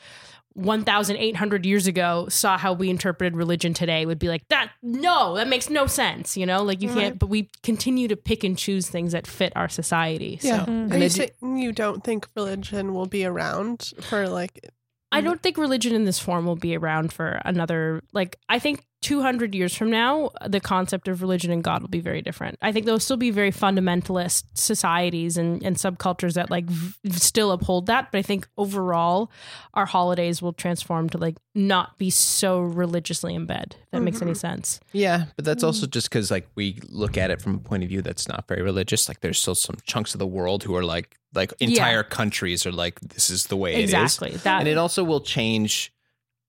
1800 0.55 1.65
years 1.65 1.88
ago 1.88 2.27
saw 2.29 2.57
how 2.57 2.73
we 2.73 2.89
interpreted 2.89 3.35
religion 3.35 3.73
today 3.73 4.05
would 4.05 4.19
be 4.19 4.27
like 4.27 4.47
that 4.50 4.71
no 4.81 5.35
that 5.35 5.47
makes 5.47 5.69
no 5.69 5.88
sense 5.88 6.38
you 6.38 6.45
know 6.45 6.63
like 6.63 6.81
you 6.81 6.89
can't 6.89 7.17
but 7.17 7.27
we 7.27 7.50
continue 7.63 8.07
to 8.07 8.15
pick 8.15 8.43
and 8.43 8.57
choose 8.57 8.88
things 8.88 9.13
that 9.13 9.25
fit 9.25 9.51
our 9.55 9.67
society 9.69 10.38
so 10.41 10.47
Yeah. 10.47 10.65
Mm. 10.65 10.85
Are 10.85 10.97
they 11.00 11.03
you 11.05 11.09
do- 11.09 11.15
saying 11.41 11.57
you 11.57 11.71
don't 11.71 12.03
think 12.03 12.27
religion 12.35 12.93
will 12.93 13.07
be 13.07 13.25
around 13.25 13.93
for 14.01 14.27
like 14.29 14.69
I 15.12 15.21
don't 15.21 15.43
think 15.43 15.57
religion 15.59 15.93
in 15.93 16.05
this 16.05 16.17
form 16.17 16.47
will 16.47 16.55
be 16.55 16.75
around 16.75 17.13
for 17.13 17.39
another 17.45 18.01
like 18.13 18.38
I 18.50 18.57
think 18.57 18.83
200 19.03 19.53
years 19.53 19.75
from 19.75 19.89
now 19.91 20.31
the 20.48 20.60
concept 20.60 21.07
of 21.07 21.22
religion 21.22 21.51
and 21.51 21.63
God 21.63 21.81
will 21.81 21.89
be 21.89 22.00
very 22.00 22.22
different. 22.22 22.57
I 22.62 22.72
think 22.72 22.86
there'll 22.86 23.00
still 23.00 23.17
be 23.17 23.29
very 23.31 23.51
fundamentalist 23.51 24.45
societies 24.53 25.38
and, 25.38 25.62
and 25.62 25.75
subcultures 25.75 26.33
that 26.33 26.50
like 26.50 26.65
v- 26.65 27.12
still 27.12 27.51
uphold 27.51 27.86
that, 27.88 28.12
but 28.12 28.17
I 28.17 28.22
think 28.22 28.48
overall 28.57 29.29
our 29.74 29.86
holidays 29.86 30.41
will 30.41 30.53
transform 30.53 31.10
to 31.10 31.17
like 31.17 31.36
not 31.53 31.98
be 31.98 32.10
so 32.10 32.62
religiously 32.62 33.36
in 33.36 33.45
bed. 33.45 33.75
If 33.83 33.91
that 33.91 34.01
makes 34.01 34.22
any 34.22 34.33
sense. 34.33 34.79
Yeah, 34.91 35.25
but 35.36 35.45
that's 35.45 35.63
Mm. 35.63 35.67
also 35.67 35.86
just 35.86 36.10
because 36.10 36.31
like 36.31 36.48
we 36.55 36.79
look 36.89 37.17
at 37.17 37.29
it 37.29 37.41
from 37.41 37.55
a 37.55 37.60
point 37.60 37.83
of 37.83 37.89
view 37.89 38.01
that's 38.01 38.27
not 38.27 38.48
very 38.48 38.62
religious. 38.63 39.07
Like 39.07 39.19
there's 39.22 39.39
still 39.39 39.55
some 39.55 39.75
chunks 39.86 40.15
of 40.15 40.19
the 40.19 40.27
world 40.27 40.63
who 40.63 40.75
are 40.75 40.83
like 40.83 41.15
like 41.36 41.51
entire 41.60 42.03
countries 42.03 42.65
are 42.65 42.72
like 42.72 43.00
this 43.01 43.29
is 43.29 43.48
the 43.48 43.57
way 43.57 43.75
Exactly. 43.81 44.29
it 44.29 44.36
is, 44.36 44.43
That 44.43 44.60
and 44.60 44.67
it 44.67 44.77
also 44.77 45.03
will 45.03 45.22
change. 45.22 45.91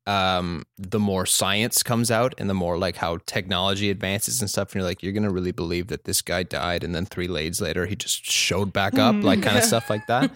Um, 0.07 0.67
the 0.77 0.99
more 1.01 1.25
science 1.25 1.83
comes 1.83 2.11
out, 2.11 2.35
and 2.37 2.51
the 2.51 2.55
more 2.55 2.77
like 2.77 2.97
how 2.97 3.19
technology 3.25 3.89
advances 3.91 4.41
and 4.43 4.51
stuff, 4.51 4.69
and 4.69 4.75
you're 4.81 4.85
like 4.89 5.03
you're 5.03 5.13
gonna 5.15 5.31
really 5.33 5.53
believe 5.53 5.87
that 5.87 6.05
this 6.05 6.21
guy 6.21 6.43
died, 6.43 6.85
and 6.85 6.95
then 6.95 7.07
three 7.07 7.27
days 7.27 7.61
later 7.61 7.87
he 7.87 7.97
just 7.97 8.25
showed 8.31 8.73
back 8.73 8.99
up, 8.99 9.15
like 9.23 9.43
kind 9.43 9.57
of 9.57 9.65
stuff 9.73 9.89
like 9.89 10.07
that. 10.09 10.31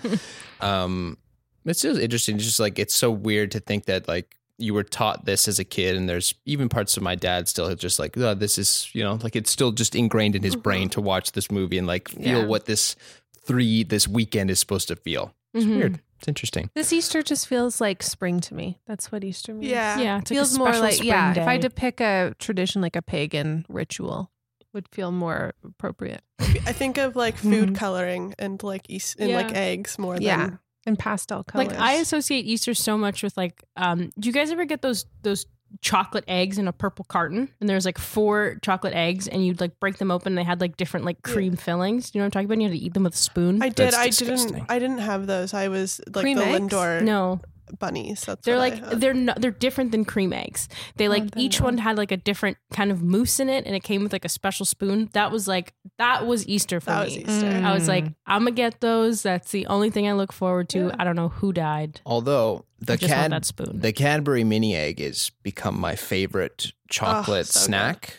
um, 0.61 1.19
it's 1.67 1.83
just 1.83 2.01
interesting. 2.01 2.37
It's 2.37 2.45
just 2.47 2.61
like 2.61 2.79
it's 2.79 2.95
so 2.95 3.11
weird 3.11 3.51
to 3.53 3.61
think 3.61 3.85
that 3.87 4.09
like 4.09 4.37
you 4.57 4.73
were 4.75 4.83
taught 4.85 5.27
this 5.27 5.47
as 5.49 5.59
a 5.59 5.65
kid, 5.65 5.97
and 5.97 6.09
there's 6.09 6.35
even 6.47 6.69
parts 6.71 6.97
of 6.97 7.03
my 7.03 7.15
dad 7.15 7.47
still 7.47 7.73
just 7.75 7.99
like, 7.99 8.17
oh, 8.17 8.35
this 8.35 8.57
is 8.57 8.89
you 8.95 9.05
know, 9.05 9.19
like 9.23 9.37
it's 9.37 9.51
still 9.51 9.73
just 9.73 9.95
ingrained 9.95 10.35
in 10.35 10.43
his 10.43 10.57
brain 10.57 10.89
to 10.91 11.01
watch 11.03 11.33
this 11.33 11.51
movie 11.51 11.77
and 11.77 11.87
like 11.87 12.09
feel 12.09 12.41
Yeah. 12.41 12.47
what 12.47 12.65
this 12.65 12.97
three 13.45 13.83
this 13.85 14.09
weekend 14.09 14.51
is 14.51 14.59
supposed 14.59 14.89
to 14.89 14.97
feel. 14.97 15.35
It's 15.55 15.65
Mhm. 15.67 15.77
weird. 15.77 16.01
It's 16.19 16.29
interesting. 16.29 16.69
This 16.75 16.93
Easter 16.93 17.23
just 17.23 17.47
feels 17.47 17.81
like 17.81 18.03
spring 18.03 18.41
to 18.41 18.55
me. 18.55 18.81
That's 18.87 19.11
what 19.13 19.23
Easter 19.25 19.55
means. 19.55 19.71
yeah. 19.71 19.99
yeah, 19.99 20.19
it's 20.19 20.31
like 20.31 20.37
feels 20.37 20.59
more 20.59 20.73
like 20.77 20.95
spring 20.95 21.09
yeah. 21.09 21.31
If 21.33 21.47
I 21.47 21.53
had 21.53 21.63
to 21.63 21.71
pick 21.71 22.01
a 22.01 22.35
tradition 22.39 22.83
like 22.83 22.97
a 22.97 23.03
pagan 23.03 23.65
ritual, 23.69 24.31
would 24.75 24.89
feel 24.91 25.13
more 25.13 25.55
appropriate. 25.65 26.23
I 26.41 26.73
think 26.73 26.99
of 26.99 27.17
like 27.17 27.37
food 27.37 27.71
Mhm. 27.71 27.77
coloring 27.77 28.35
and 28.39 28.63
like 28.63 28.87
East 28.91 29.17
and 29.19 29.33
like 29.33 29.53
eggs 29.55 29.99
more 29.99 30.17
Yeah. 30.21 30.37
than 30.47 30.59
And 30.87 30.99
pastel 30.99 31.45
colors. 31.45 31.69
Like 31.69 31.79
I 31.79 31.95
associate 31.95 32.45
Easter 32.47 32.75
so 32.75 32.99
much 32.99 33.23
with 33.23 33.37
like 33.37 33.63
um 33.77 34.11
do 34.19 34.29
you 34.29 34.33
guys 34.33 34.51
ever 34.51 34.65
get 34.65 34.83
those 34.83 35.07
those 35.23 35.47
chocolate 35.83 36.25
eggs 36.29 36.59
in 36.59 36.67
a 36.67 36.73
purple 36.73 37.05
carton 37.05 37.49
and 37.61 37.69
there's 37.69 37.85
like 37.85 37.99
four 37.99 38.57
chocolate 38.63 38.95
eggs 38.95 39.29
and 39.29 39.47
you'd 39.47 39.61
like 39.61 39.79
break 39.81 39.99
them 39.99 40.11
open 40.11 40.33
and 40.33 40.39
they 40.39 40.43
had 40.45 40.61
like 40.61 40.77
different 40.77 41.05
like 41.07 41.23
cream 41.23 41.57
fillings. 41.57 42.11
Do 42.11 42.19
you 42.19 42.21
know 42.21 42.25
what 42.25 42.27
I'm 42.27 42.31
talking 42.33 42.45
about? 42.47 42.53
And 42.55 42.63
you 42.63 42.69
had 42.69 42.79
to 42.79 42.85
eat 42.85 42.95
them 42.95 43.05
with 43.05 43.15
a 43.15 43.19
spoon. 43.19 43.63
I 43.63 43.69
did. 43.69 43.77
That's 43.93 43.97
I 43.97 44.07
disgusting. 44.07 44.53
didn't. 44.55 44.71
I 44.71 44.79
didn't 44.79 44.99
have 44.99 45.27
those. 45.27 45.55
I 45.55 45.69
was 45.69 46.01
like 46.15 46.23
Cream 46.23 46.39
the 46.39 46.45
eggs? 46.47 46.61
Lindor 46.73 47.03
no, 47.03 47.41
bunnies. 47.79 48.25
That's 48.25 48.45
they're 48.47 48.57
like 48.57 48.83
they're 48.93 49.13
not 49.15 49.41
they're 49.43 49.51
different 49.51 49.93
than 49.93 50.05
cream 50.07 50.33
eggs. 50.33 50.69
They 50.97 51.07
Oh, 51.07 51.11
like 51.11 51.31
then 51.33 51.43
each 51.43 51.61
no. 51.61 51.67
one 51.67 51.79
had 51.79 51.99
like 51.99 52.11
a 52.13 52.17
different 52.17 52.57
kind 52.73 52.91
of 52.91 53.03
mousse 53.03 53.39
in 53.41 53.49
it 53.51 53.67
and 53.67 53.77
it 53.77 53.83
came 53.83 54.03
with 54.03 54.13
like 54.13 54.25
a 54.25 54.29
special 54.31 54.65
spoon. 54.65 55.11
That 55.13 55.31
was 55.31 55.47
like 55.47 55.75
that 55.99 56.27
was 56.27 56.47
Easter 56.49 56.81
for 56.81 56.87
that 56.87 57.05
was 57.05 57.15
me. 57.17 57.23
Easter. 57.23 57.47
Mm. 57.47 57.65
I 57.65 57.75
was 57.75 57.87
like, 57.89 58.07
I'm 58.27 58.41
gonna 58.43 58.53
get 58.53 58.81
those. 58.81 59.23
That's 59.23 59.51
the 59.51 59.67
only 59.67 59.91
thing 59.91 60.09
I 60.09 60.13
look 60.13 60.33
forward 60.33 60.69
to. 60.71 60.87
Yeah. 60.87 60.97
I 60.99 61.05
don't 61.05 61.17
know 61.17 61.29
who 61.29 61.53
died. 61.53 62.01
Although 62.07 62.65
the 62.81 62.95
I 62.95 62.97
just 62.97 63.13
want 63.13 63.33
cad 63.33 63.81
the 63.81 63.93
Cadbury 63.93 64.45
mini 64.45 64.75
egg 64.75 65.01
has 65.01 65.31
become 65.43 65.79
my 65.79 65.97
favorite 65.97 66.67
oh, 66.69 66.77
chocolate 66.89 67.47
so 67.47 67.67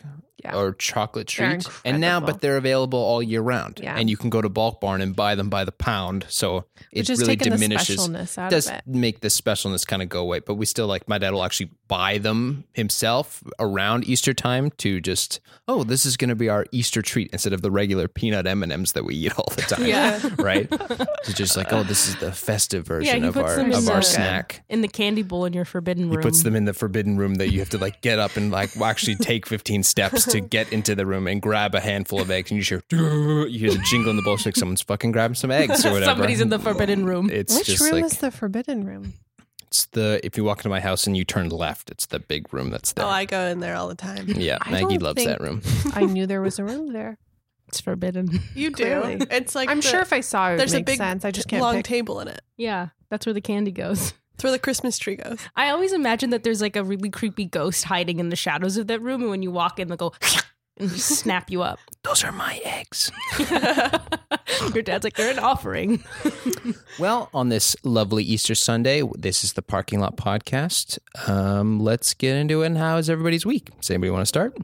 good. 0.04 0.19
Yeah. 0.44 0.56
Or 0.56 0.74
chocolate 0.74 1.28
treat, 1.28 1.68
and 1.84 2.00
now, 2.00 2.20
but 2.20 2.40
they're 2.42 2.58
available 2.58 3.00
all 3.00 3.22
year 3.22 3.42
round, 3.42 3.80
Yeah. 3.84 3.96
and 3.98 4.10
you 4.10 4.16
can 4.18 4.30
go 4.30 4.42
to 4.42 4.48
Bulk 4.50 4.80
Barn 4.80 5.02
and 5.02 5.16
buy 5.16 5.36
them 5.36 5.50
by 5.50 5.66
the 5.66 5.72
pound. 5.72 6.26
So 6.30 6.66
it 6.92 7.10
really 7.10 7.36
diminishes. 7.36 8.08
the 8.08 8.20
specialness 8.20 8.38
out 8.38 8.50
does 8.52 8.72
make 8.86 9.20
the 9.20 9.28
specialness 9.28 9.86
kind 9.86 10.02
of 10.02 10.08
go 10.10 10.22
away, 10.22 10.40
but 10.40 10.56
we 10.56 10.66
still 10.66 10.88
like 10.88 11.08
my 11.10 11.18
dad 11.18 11.34
will 11.34 11.44
actually 11.44 11.72
buy 11.88 12.18
them 12.20 12.64
himself 12.74 13.44
around 13.60 14.06
Easter 14.08 14.34
time 14.34 14.72
to 14.78 15.02
just 15.02 15.40
oh 15.68 15.84
this 15.84 16.06
is 16.06 16.16
going 16.18 16.30
to 16.30 16.36
be 16.36 16.48
our 16.50 16.66
Easter 16.72 17.02
treat 17.02 17.30
instead 17.34 17.52
of 17.54 17.62
the 17.62 17.72
regular 17.72 18.08
peanut 18.08 18.48
M 18.48 18.64
and 18.64 18.72
M's 18.72 18.94
that 18.94 19.04
we 19.06 19.16
eat 19.16 19.38
all 19.38 19.52
the 19.56 19.62
time. 19.64 19.86
Yeah. 19.86 20.20
right. 20.40 20.68
It's 20.72 21.34
just 21.34 21.58
like 21.58 21.74
oh 21.74 21.84
this 21.84 22.08
is 22.08 22.16
the 22.18 22.32
festive 22.32 22.86
version 22.86 23.24
he 23.24 23.28
of 23.28 23.38
our 23.38 23.60
of 23.60 23.90
our 23.90 23.96
the- 23.98 24.02
snack. 24.02 24.64
in 24.70 24.82
the 24.82 24.88
candy 24.88 25.24
bowl 25.24 25.46
in 25.46 25.54
your 25.54 25.66
forbidden 25.66 26.10
room. 26.10 26.20
He 26.20 26.24
puts 26.24 26.44
them 26.44 26.56
in 26.56 26.66
the 26.66 26.74
forbidden 26.74 27.18
room 27.18 27.36
that 27.36 27.52
you 27.52 27.60
have 27.60 27.70
to 27.70 27.78
like 27.78 28.02
get 28.02 28.20
up 28.20 28.38
and 28.38 28.52
like 28.52 28.70
actually 28.80 29.16
take 29.16 29.46
15 29.46 29.84
steps 29.84 30.26
to 30.30 30.40
get 30.58 30.72
into 30.74 30.96
the 30.96 31.06
room 31.06 31.28
and 31.28 31.42
grab 31.42 31.76
a 31.76 31.80
handful 31.80 32.22
of 32.22 32.30
eggs 32.32 32.52
and 32.52 32.58
you 32.58 32.64
hear 32.64 32.82
you 33.48 33.60
hear 33.60 33.72
the 33.72 33.84
jingle 33.90 34.10
in 34.12 34.16
the 34.16 34.22
bowl 34.24 34.38
like 34.46 34.56
someone's 34.56 34.82
fucking 34.82 35.12
grabbing 35.12 35.36
some 35.36 35.52
eggs 35.52 35.86
or 35.86 35.92
whatever. 35.94 36.12
Somebody's 36.12 36.42
in 36.42 36.50
the 36.50 36.60
forbidden 36.60 37.06
room. 37.06 37.30
It's 37.30 37.56
Which 37.58 37.68
just 37.68 37.82
room 37.82 38.02
like 38.02 38.06
is 38.06 38.18
the 38.20 38.32
forbidden 38.32 38.86
room? 38.86 39.14
it's 39.68 39.86
the 39.88 40.20
if 40.24 40.36
you 40.38 40.44
walk 40.44 40.60
into 40.60 40.70
my 40.70 40.80
house 40.80 41.06
and 41.06 41.16
you 41.16 41.24
turn 41.24 41.50
left, 41.50 41.92
it's 41.92 42.08
the 42.08 42.20
big 42.20 42.52
room 42.54 42.70
that's 42.72 42.94
there. 42.94 43.06
Oh, 43.06 43.10
I 43.10 43.26
go 43.26 43.40
in 43.42 43.60
there 43.60 43.76
all 43.76 43.88
the 43.88 43.96
time. 43.96 44.26
yeah, 44.36 44.58
I 44.62 44.72
Maggie 44.72 44.98
loves 44.98 45.24
that 45.24 45.40
room. 45.42 45.62
I 45.94 46.06
knew 46.06 46.26
there 46.26 46.42
was 46.42 46.58
a 46.60 46.64
room 46.64 46.92
there. 46.94 47.18
It's 47.68 47.80
forbidden. 47.80 48.40
You 48.56 48.72
do. 48.72 48.84
Clearly. 48.84 49.20
It's 49.30 49.54
like 49.54 49.70
I'm 49.70 49.78
the- 49.82 49.88
sure 49.88 50.00
if 50.00 50.12
I 50.12 50.22
saw 50.22 50.48
it, 50.48 50.50
it 50.50 50.52
would 50.54 50.60
there's 50.62 50.74
a 50.74 50.82
big 50.82 50.98
sense. 50.98 51.24
I 51.24 51.30
just 51.30 51.48
can't 51.48 51.62
long 51.62 51.76
pick. 51.76 51.86
table 51.86 52.20
in 52.20 52.28
it. 52.28 52.42
Yeah, 52.58 52.88
that's 53.12 53.28
where 53.28 53.34
the 53.34 53.42
candy 53.42 53.72
goes. 53.72 54.14
It's 54.40 54.44
where 54.46 54.54
the 54.54 54.60
Christmas 54.60 54.98
tree 54.98 55.18
goes. 55.18 55.38
I 55.58 55.68
always 55.70 55.92
imagine 55.92 56.30
that 56.30 56.44
there's 56.44 56.62
like 56.62 56.78
a 56.78 56.84
really 56.86 57.10
creepy 57.10 57.44
ghost 57.44 57.84
hiding 57.84 58.22
in 58.22 58.30
the 58.30 58.38
shadows 58.38 58.78
of 58.78 58.88
that 58.88 59.02
room, 59.02 59.20
and 59.20 59.30
when 59.30 59.44
you 59.44 59.52
walk 59.52 59.80
in, 59.82 59.90
they'll 59.90 59.98
go 59.98 60.14
and 60.78 60.90
snap 60.90 61.52
you 61.52 61.62
up. 61.62 61.78
Those 62.04 62.24
are 62.24 62.32
my 62.32 62.62
eggs. 62.64 63.12
Your 64.74 64.82
dad's 64.82 65.04
like, 65.04 65.16
they're 65.16 65.34
an 65.34 65.40
offering. 65.40 66.06
Well, 66.98 67.30
on 67.34 67.50
this 67.50 67.76
lovely 67.84 68.24
Easter 68.24 68.56
Sunday, 68.56 69.04
this 69.18 69.44
is 69.44 69.54
the 69.54 69.62
Parking 69.62 70.00
Lot 70.00 70.16
Podcast. 70.16 71.00
Um, 71.28 71.82
let's 71.82 72.14
get 72.14 72.38
into 72.38 72.62
it. 72.62 72.68
And 72.68 72.78
how 72.78 72.96
is 72.96 73.10
everybody's 73.10 73.46
week? 73.46 73.76
Does 73.82 73.90
anybody 73.90 74.10
want 74.12 74.22
to 74.22 74.26
start? 74.26 74.58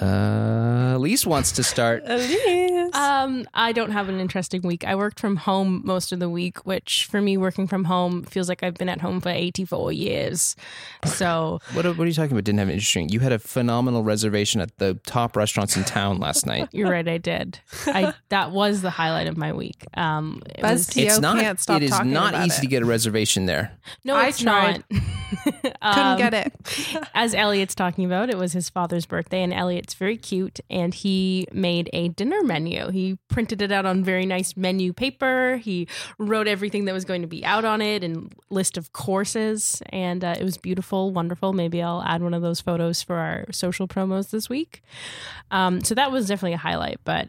Uh, 0.00 0.92
Elise 0.96 1.24
wants 1.26 1.52
to 1.52 1.62
start. 1.62 2.02
Elise. 2.06 2.94
Um, 2.94 3.46
I 3.54 3.72
don't 3.72 3.90
have 3.92 4.08
an 4.08 4.18
interesting 4.20 4.62
week. 4.62 4.84
I 4.84 4.94
worked 4.94 5.20
from 5.20 5.36
home 5.36 5.82
most 5.84 6.12
of 6.12 6.18
the 6.18 6.28
week, 6.28 6.64
which 6.66 7.06
for 7.10 7.20
me, 7.20 7.36
working 7.36 7.66
from 7.66 7.84
home 7.84 8.22
feels 8.24 8.48
like 8.48 8.62
I've 8.62 8.74
been 8.74 8.88
at 8.88 9.00
home 9.00 9.20
for 9.20 9.28
84 9.28 9.92
years. 9.92 10.56
So 11.04 11.60
What, 11.72 11.84
what 11.86 12.00
are 12.00 12.06
you 12.06 12.14
talking 12.14 12.32
about? 12.32 12.44
Didn't 12.44 12.58
have 12.58 12.68
an 12.68 12.74
interesting. 12.74 13.08
You 13.10 13.20
had 13.20 13.32
a 13.32 13.38
phenomenal 13.38 14.02
reservation 14.02 14.60
at 14.60 14.76
the 14.78 14.94
top 15.06 15.36
restaurants 15.36 15.76
in 15.76 15.84
town 15.84 16.18
last 16.18 16.46
night. 16.46 16.68
you're 16.72 16.90
right, 16.90 17.06
I 17.06 17.18
did. 17.18 17.60
I 17.86 18.14
that 18.30 18.50
was 18.52 18.82
the 18.82 18.90
highlight 18.90 19.26
of 19.28 19.36
my 19.36 19.52
week. 19.52 19.84
Um, 19.94 20.42
it 20.46 20.62
Buzz 20.62 20.88
was- 20.88 20.96
it's 20.96 21.18
not. 21.20 21.38
can't 21.38 21.60
stop 21.60 21.80
it 21.82 21.84
is 21.84 21.90
talking 21.90 22.12
not 22.12 22.34
easy 22.46 22.58
it. 22.58 22.60
to 22.62 22.66
get 22.66 22.82
a 22.82 22.86
reservation 22.86 23.46
there. 23.46 23.72
no, 24.04 24.16
I 24.16 24.28
it's 24.28 24.40
tried. 24.40 24.84
not. 24.90 25.00
Couldn't 25.44 25.76
Um, 25.82 26.18
get 26.18 26.34
it. 26.34 26.52
as 27.14 27.34
Elliot's 27.34 27.74
talking 27.74 28.04
about, 28.04 28.30
it 28.30 28.38
was 28.38 28.52
his 28.52 28.70
father's 28.70 29.06
birthday, 29.06 29.42
and 29.42 29.52
Elliot's 29.76 29.94
very 29.94 30.16
cute, 30.16 30.60
and 30.68 30.92
he 30.92 31.46
made 31.52 31.90
a 31.92 32.08
dinner 32.08 32.42
menu 32.42 32.56
menu. 32.66 32.90
He 32.90 33.18
printed 33.28 33.62
it 33.62 33.72
out 33.72 33.86
on 33.86 34.04
very 34.04 34.26
nice 34.26 34.56
menu 34.56 34.92
paper. 34.92 35.56
He 35.56 35.88
wrote 36.18 36.48
everything 36.48 36.86
that 36.86 36.92
was 36.92 37.04
going 37.04 37.22
to 37.22 37.28
be 37.28 37.44
out 37.44 37.64
on 37.64 37.80
it 37.82 38.02
and 38.02 38.34
list 38.50 38.76
of 38.76 38.92
courses, 38.92 39.82
and 39.90 40.24
uh, 40.24 40.34
it 40.38 40.44
was 40.44 40.56
beautiful, 40.56 41.12
wonderful. 41.12 41.52
Maybe 41.52 41.82
I'll 41.82 42.02
add 42.02 42.22
one 42.22 42.34
of 42.34 42.42
those 42.42 42.60
photos 42.60 43.02
for 43.02 43.16
our 43.16 43.46
social 43.52 43.86
promos 43.86 44.30
this 44.30 44.48
week. 44.48 44.82
Um, 45.50 45.82
so 45.84 45.94
that 45.94 46.10
was 46.10 46.26
definitely 46.28 46.54
a 46.54 46.58
highlight. 46.58 47.00
But 47.04 47.28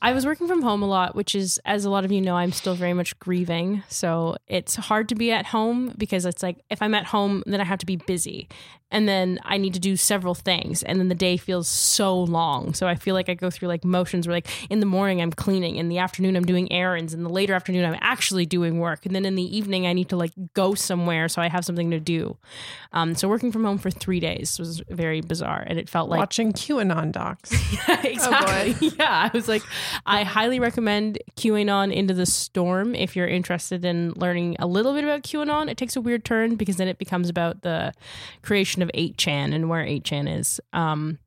I 0.00 0.12
was 0.12 0.24
working 0.24 0.46
from 0.46 0.62
home 0.62 0.82
a 0.82 0.86
lot, 0.86 1.14
which 1.14 1.34
is, 1.34 1.58
as 1.64 1.84
a 1.84 1.90
lot 1.90 2.04
of 2.04 2.12
you 2.12 2.20
know, 2.20 2.36
I'm 2.36 2.52
still 2.52 2.74
very 2.74 2.94
much 2.94 3.18
grieving. 3.18 3.82
So 3.88 4.36
it's 4.46 4.76
hard 4.76 5.08
to 5.08 5.14
be 5.14 5.32
at 5.32 5.46
home 5.46 5.94
because 5.98 6.24
it's 6.24 6.42
like 6.42 6.58
if 6.70 6.80
I'm 6.80 6.94
at 6.94 7.06
home, 7.06 7.42
then 7.46 7.60
I 7.60 7.64
have 7.64 7.80
to 7.80 7.86
be 7.86 7.96
busy. 7.96 8.48
And 8.90 9.08
then 9.08 9.38
I 9.44 9.58
need 9.58 9.74
to 9.74 9.80
do 9.80 9.96
several 9.96 10.34
things. 10.34 10.82
And 10.82 10.98
then 10.98 11.08
the 11.08 11.14
day 11.14 11.36
feels 11.36 11.68
so 11.68 12.18
long. 12.18 12.72
So 12.74 12.86
I 12.86 12.94
feel 12.94 13.14
like 13.14 13.28
I 13.28 13.34
go 13.34 13.50
through 13.50 13.68
like 13.68 13.84
motions 13.84 14.26
where, 14.26 14.36
like, 14.36 14.48
in 14.70 14.80
the 14.80 14.86
morning, 14.86 15.20
I'm 15.20 15.32
cleaning. 15.32 15.76
In 15.76 15.88
the 15.88 15.98
afternoon, 15.98 16.36
I'm 16.36 16.44
doing 16.44 16.70
errands. 16.72 17.12
In 17.12 17.22
the 17.22 17.28
later 17.28 17.54
afternoon, 17.54 17.84
I'm 17.84 17.98
actually 18.00 18.46
doing 18.46 18.78
work. 18.78 19.04
And 19.04 19.14
then 19.14 19.24
in 19.26 19.34
the 19.34 19.56
evening, 19.56 19.86
I 19.86 19.92
need 19.92 20.08
to 20.08 20.16
like 20.16 20.32
go 20.54 20.74
somewhere 20.74 21.28
so 21.28 21.42
I 21.42 21.48
have 21.48 21.64
something 21.64 21.90
to 21.90 22.00
do. 22.00 22.36
Um, 22.92 23.14
so 23.14 23.28
working 23.28 23.52
from 23.52 23.64
home 23.64 23.78
for 23.78 23.90
three 23.90 24.20
days 24.20 24.58
was 24.58 24.82
very 24.88 25.20
bizarre. 25.20 25.64
And 25.66 25.78
it 25.78 25.88
felt 25.88 26.08
like 26.08 26.18
Watching 26.18 26.52
QAnon 26.52 27.12
docs. 27.12 27.52
yeah, 27.88 28.02
exactly. 28.06 28.88
yeah, 28.98 29.28
I 29.32 29.36
was 29.36 29.48
like, 29.48 29.62
I 30.06 30.24
highly 30.24 30.60
recommend 30.60 31.18
QAnon 31.36 31.92
Into 31.92 32.14
the 32.14 32.26
Storm 32.26 32.94
if 32.94 33.14
you're 33.14 33.28
interested 33.28 33.84
in 33.84 34.12
learning 34.16 34.56
a 34.58 34.66
little 34.66 34.94
bit 34.94 35.04
about 35.04 35.22
QAnon. 35.22 35.70
It 35.70 35.76
takes 35.76 35.96
a 35.96 36.00
weird 36.00 36.24
turn 36.24 36.56
because 36.56 36.76
then 36.76 36.88
it 36.88 36.98
becomes 36.98 37.28
about 37.28 37.62
the 37.62 37.92
creation 38.42 38.77
of 38.82 38.90
8chan 38.94 39.54
and 39.54 39.68
where 39.68 39.84
8chan 39.84 40.38
is. 40.38 40.60
Um, 40.72 41.18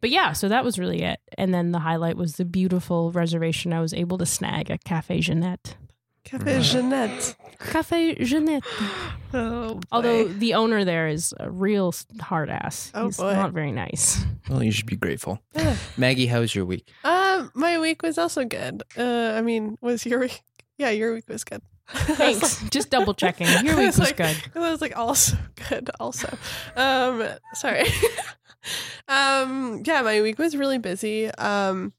but 0.00 0.10
yeah, 0.10 0.32
so 0.32 0.48
that 0.48 0.64
was 0.64 0.78
really 0.78 1.02
it. 1.02 1.18
And 1.36 1.52
then 1.52 1.72
the 1.72 1.80
highlight 1.80 2.16
was 2.16 2.36
the 2.36 2.44
beautiful 2.44 3.10
reservation 3.12 3.72
I 3.72 3.80
was 3.80 3.92
able 3.92 4.18
to 4.18 4.26
snag 4.26 4.70
at 4.70 4.84
Cafe 4.84 5.20
Jeanette. 5.20 5.76
Cafe 6.24 6.60
Jeanette. 6.60 7.36
Cafe 7.58 8.14
Jeanette. 8.24 8.64
Oh, 9.34 9.74
boy. 9.74 9.80
Although 9.92 10.24
the 10.28 10.54
owner 10.54 10.86
there 10.86 11.06
is 11.06 11.34
a 11.38 11.50
real 11.50 11.94
hard 12.18 12.48
ass. 12.48 12.90
Oh, 12.94 13.06
He's 13.06 13.18
boy. 13.18 13.34
not 13.34 13.52
very 13.52 13.72
nice. 13.72 14.24
Well, 14.48 14.62
you 14.62 14.72
should 14.72 14.86
be 14.86 14.96
grateful. 14.96 15.42
Yeah. 15.54 15.76
Maggie, 15.98 16.24
how 16.26 16.40
was 16.40 16.54
your 16.54 16.64
week? 16.64 16.90
Um, 17.04 17.50
my 17.54 17.78
week 17.78 18.00
was 18.02 18.16
also 18.16 18.46
good. 18.46 18.82
Uh, 18.96 19.34
I 19.36 19.42
mean, 19.42 19.76
was 19.82 20.06
your 20.06 20.20
week? 20.20 20.40
Yeah, 20.78 20.88
your 20.88 21.12
week 21.12 21.28
was 21.28 21.44
good. 21.44 21.60
Thanks. 21.92 22.62
Just 22.70 22.90
double 22.90 23.14
checking. 23.14 23.46
Your 23.64 23.76
week 23.78 23.86
was 23.86 23.98
was 23.98 24.08
like- 24.08 24.16
good. 24.16 24.36
It 24.54 24.58
was 24.58 24.80
like 24.80 24.96
also 24.96 25.36
good. 25.68 25.90
Also, 25.98 26.28
um, 26.76 27.26
sorry. 27.54 27.84
um, 29.08 29.82
yeah, 29.84 30.02
my 30.02 30.20
week 30.20 30.38
was 30.38 30.56
really 30.56 30.78
busy. 30.78 31.30
Um, 31.32 31.92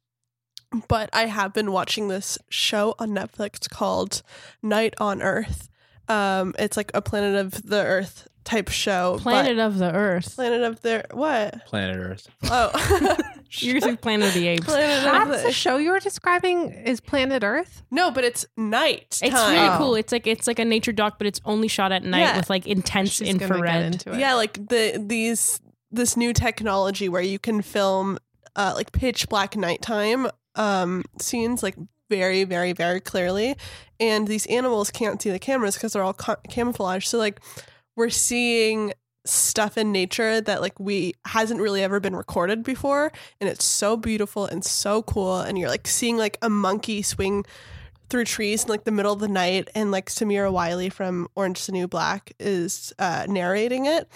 but 0.88 1.10
I 1.14 1.26
have 1.26 1.54
been 1.54 1.72
watching 1.72 2.08
this 2.08 2.38
show 2.50 2.94
on 3.00 3.10
Netflix 3.10 3.68
called 3.70 4.22
Night 4.62 4.94
on 5.00 5.22
Earth. 5.22 5.70
Um, 6.08 6.54
it's 6.60 6.78
like 6.78 6.92
a 6.94 7.02
Planet 7.02 7.36
of 7.46 7.64
the 7.68 7.84
Earth 7.84 8.28
type 8.44 8.70
show. 8.70 9.18
Planet 9.20 9.58
of 9.58 9.78
the 9.80 9.92
Earth. 9.92 10.36
Planet 10.36 10.62
of 10.64 10.82
the 10.82 11.06
what? 11.12 11.66
Planet 11.66 11.98
Earth. 11.98 12.28
Oh, 12.44 13.18
You're 13.52 13.82
saying 13.82 13.98
Planet 13.98 14.28
of 14.30 14.34
the 14.36 14.48
Apes. 14.48 14.66
Planet 14.66 15.04
That's 15.04 15.42
the 15.42 15.48
the 15.48 15.54
show 15.54 15.78
you 15.78 15.92
were 15.92 16.00
describing 16.00 16.72
is 16.72 17.00
Planet 17.00 17.44
Earth. 17.44 17.84
no, 17.92 18.12
but 18.12 18.24
it's 18.24 18.46
night. 18.58 19.20
It's 19.24 19.34
time. 19.36 19.54
really 19.54 19.68
Oh. 19.70 19.78
cool. 19.78 19.96
It's 19.96 20.12
like 20.12 20.28
it's 20.28 20.46
like 20.48 20.60
a 20.60 20.66
nature 20.66 20.92
doc, 20.92 21.16
but 21.18 21.26
it's 21.28 21.42
only 21.46 21.68
shot 21.68 21.92
at 21.92 22.04
night 22.04 22.20
Yeah. 22.20 22.38
with 22.38 22.50
like 22.50 22.68
intense 22.68 23.12
She's 23.14 23.28
gonna 23.28 23.40
get 23.40 23.50
infrared. 23.52 23.86
into 23.94 24.14
it. 24.14 24.20
Yeah, 24.20 24.36
like 24.36 24.54
the 24.70 25.04
these 25.04 25.60
this 25.92 26.16
new 26.16 26.34
technology 26.34 27.10
where 27.10 27.22
you 27.22 27.40
can 27.40 27.62
film 27.62 28.20
uh, 28.56 28.74
like 28.76 28.92
pitch 28.92 29.28
black 29.30 29.56
nighttime 29.58 30.28
um, 30.56 31.04
scenes 31.20 31.64
like 31.64 31.76
very 32.10 32.44
very 32.44 32.74
very 32.74 33.00
clearly, 33.00 33.56
and 34.00 34.28
these 34.28 34.46
animals 34.48 34.92
can't 34.92 35.22
see 35.22 35.30
the 35.32 35.40
cameras 35.40 35.76
because 35.76 35.94
they're 35.94 36.04
all 36.04 36.14
ca- 36.14 36.36
camouflaged. 36.50 37.08
So 37.08 37.18
like 37.18 37.40
we're 37.96 38.10
seeing 38.10 38.94
stuff 39.26 39.78
in 39.78 39.92
nature 39.92 40.40
that 40.42 40.62
like 40.62 40.80
we 40.80 41.14
hasn't 41.26 41.60
really 41.60 41.84
ever 41.84 42.00
been 42.00 42.16
recorded 42.16 42.64
before 42.64 43.12
and 43.40 43.50
it's 43.50 43.66
so 43.66 43.98
beautiful 43.98 44.46
and 44.46 44.64
so 44.64 45.04
cool 45.04 45.40
and 45.40 45.58
you're 45.58 45.70
like 45.70 45.88
seeing 45.88 46.18
like 46.18 46.38
a 46.42 46.50
monkey 46.50 47.02
swing 47.02 47.46
through 48.10 48.24
trees 48.24 48.64
in 48.64 48.70
like 48.70 48.86
the 48.86 48.92
middle 48.92 49.14
of 49.14 49.20
the 49.20 49.28
night 49.28 49.70
and 49.76 49.92
like 49.92 50.10
Samira 50.10 50.52
Wiley 50.52 50.90
from 50.90 51.28
Orange 51.36 51.60
is 51.60 51.66
the 51.68 51.74
New 51.74 51.88
Black 51.88 52.32
is 52.40 52.92
uh, 52.98 53.26
narrating 53.30 53.86
it 53.86 54.08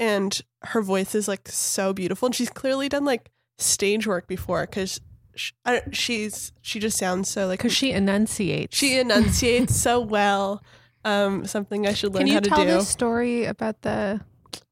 and 0.00 0.40
her 0.62 0.82
voice 0.82 1.14
is 1.14 1.28
like 1.28 1.48
so 1.48 1.92
beautiful 1.92 2.26
and 2.26 2.34
she's 2.34 2.50
clearly 2.50 2.88
done 2.88 3.04
like 3.04 3.30
stage 3.58 4.06
work 4.06 4.26
before 4.26 4.62
because 4.62 5.00
sh- 5.34 5.52
I, 5.64 5.82
she's 5.92 6.52
she 6.62 6.78
just 6.78 6.98
sounds 6.98 7.30
so 7.30 7.46
like 7.46 7.60
Because 7.60 7.72
she 7.72 7.92
enunciates. 7.92 8.76
she 8.76 8.98
enunciates 8.98 9.76
so 9.76 10.00
well 10.00 10.62
um 11.04 11.46
something 11.46 11.86
I 11.86 11.94
should 11.94 12.12
learn 12.12 12.22
Can 12.22 12.26
you 12.26 12.34
how 12.34 12.40
to 12.40 12.48
tell 12.50 12.58
do 12.58 12.64
this 12.66 12.88
story 12.88 13.44
about 13.44 13.80
the 13.82 14.20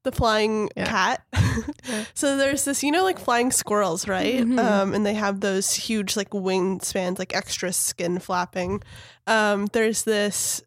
the 0.06 0.12
flying 0.12 0.70
Yeah. 0.76 0.86
cat. 0.86 1.22
so 2.14 2.36
there's 2.36 2.64
this, 2.64 2.82
you 2.82 2.90
know, 2.92 3.02
like 3.04 3.18
flying 3.18 3.50
squirrels, 3.50 4.06
right? 4.08 4.36
Mhm. 4.44 4.58
Um, 4.58 4.94
and 4.94 5.04
they 5.04 5.14
have 5.14 5.40
those 5.40 5.72
huge 5.74 6.16
like 6.16 6.30
wingspans, 6.30 7.18
like 7.18 7.34
extra 7.34 7.72
skin 7.72 8.18
flapping. 8.20 8.82
Um, 9.26 9.66
there's 9.72 10.04
this 10.04 10.62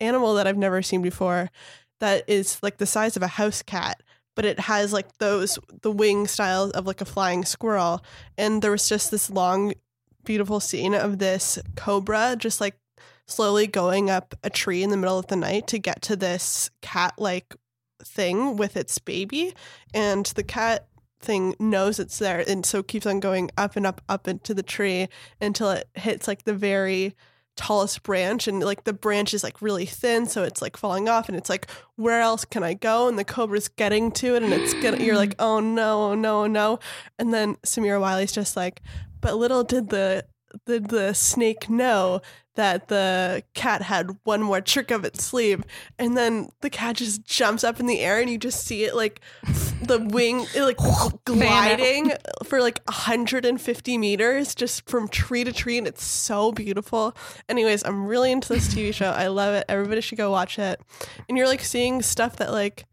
animal 0.00 0.34
that 0.34 0.46
I've 0.46 0.56
never 0.56 0.80
seen 0.82 1.02
before 1.02 1.50
that 2.00 2.24
is 2.28 2.58
like 2.62 2.78
the 2.78 2.86
size 2.86 3.16
of 3.16 3.22
a 3.22 3.26
house 3.28 3.62
cat, 3.62 4.02
but 4.36 4.44
it 4.44 4.58
has 4.60 4.92
like 4.92 5.18
those 5.18 5.58
the 5.82 5.90
wing 5.92 6.26
styles 6.26 6.70
of 6.72 6.86
like 6.86 7.00
a 7.00 7.04
flying 7.04 7.44
squirrel. 7.44 8.02
And 8.36 8.62
there 8.62 8.70
was 8.70 8.88
just 8.88 9.10
this 9.10 9.28
long, 9.30 9.74
beautiful 10.24 10.60
scene 10.60 10.94
of 10.94 11.18
this 11.18 11.58
cobra 11.76 12.36
just 12.38 12.60
like 12.60 12.76
slowly 13.26 13.66
going 13.66 14.08
up 14.08 14.34
a 14.42 14.48
tree 14.50 14.82
in 14.82 14.90
the 14.90 14.96
middle 14.96 15.18
of 15.18 15.26
the 15.26 15.36
night 15.36 15.66
to 15.66 15.78
get 15.78 16.00
to 16.02 16.16
this 16.16 16.70
cat 16.80 17.12
like 17.18 17.54
thing 18.02 18.56
with 18.56 18.76
its 18.76 18.98
baby 18.98 19.54
and 19.92 20.26
the 20.36 20.42
cat 20.42 20.86
thing 21.20 21.54
knows 21.58 21.98
it's 21.98 22.18
there 22.18 22.44
and 22.46 22.64
so 22.64 22.82
keeps 22.82 23.06
on 23.06 23.18
going 23.18 23.50
up 23.58 23.74
and 23.76 23.86
up 23.86 24.00
up 24.08 24.28
into 24.28 24.54
the 24.54 24.62
tree 24.62 25.08
until 25.40 25.70
it 25.70 25.88
hits 25.94 26.28
like 26.28 26.44
the 26.44 26.54
very 26.54 27.14
tallest 27.58 28.04
branch 28.04 28.46
and 28.46 28.60
like 28.62 28.84
the 28.84 28.92
branch 28.92 29.34
is 29.34 29.42
like 29.42 29.60
really 29.60 29.84
thin 29.84 30.26
so 30.26 30.44
it's 30.44 30.62
like 30.62 30.76
falling 30.76 31.08
off 31.08 31.28
and 31.28 31.36
it's 31.36 31.50
like 31.50 31.68
where 31.96 32.20
else 32.20 32.44
can 32.44 32.62
i 32.62 32.72
go? 32.72 33.08
And 33.08 33.18
the 33.18 33.24
cobra's 33.24 33.66
getting 33.66 34.12
to 34.12 34.36
it 34.36 34.44
and 34.44 34.52
it's 34.52 34.74
gonna 34.74 35.02
you're 35.02 35.16
like 35.16 35.34
oh 35.40 35.58
no 35.58 36.14
no 36.14 36.46
no. 36.46 36.78
And 37.18 37.34
then 37.34 37.56
samira 37.66 38.00
wiley's 38.00 38.30
just 38.30 38.56
like 38.56 38.80
but 39.20 39.36
little 39.36 39.64
did 39.64 39.88
the 39.88 40.24
did 40.66 40.88
the 40.88 41.12
snake 41.14 41.68
know 41.68 42.22
that 42.58 42.88
the 42.88 43.40
cat 43.54 43.82
had 43.82 44.18
one 44.24 44.42
more 44.42 44.60
trick 44.60 44.90
up 44.90 45.04
its 45.04 45.22
sleeve 45.24 45.62
and 45.96 46.16
then 46.16 46.50
the 46.60 46.68
cat 46.68 46.96
just 46.96 47.24
jumps 47.24 47.62
up 47.62 47.78
in 47.78 47.86
the 47.86 48.00
air 48.00 48.20
and 48.20 48.28
you 48.28 48.36
just 48.36 48.64
see 48.64 48.82
it 48.82 48.96
like 48.96 49.20
the 49.80 50.00
wing 50.10 50.44
it 50.56 50.62
like 50.62 50.76
gliding 51.24 52.12
for 52.42 52.60
like 52.60 52.80
150 52.86 53.96
meters 53.98 54.56
just 54.56 54.90
from 54.90 55.06
tree 55.06 55.44
to 55.44 55.52
tree 55.52 55.78
and 55.78 55.86
it's 55.86 56.04
so 56.04 56.50
beautiful. 56.50 57.16
Anyways 57.48 57.84
i'm 57.84 58.06
really 58.06 58.32
into 58.32 58.52
this 58.52 58.74
tv 58.74 58.92
show. 58.92 59.10
I 59.10 59.28
love 59.28 59.54
it. 59.54 59.64
Everybody 59.68 60.00
should 60.00 60.18
go 60.18 60.32
watch 60.32 60.58
it. 60.58 60.80
And 61.28 61.38
you're 61.38 61.46
like 61.46 61.62
seeing 61.62 62.02
stuff 62.02 62.38
that 62.38 62.50
like 62.50 62.86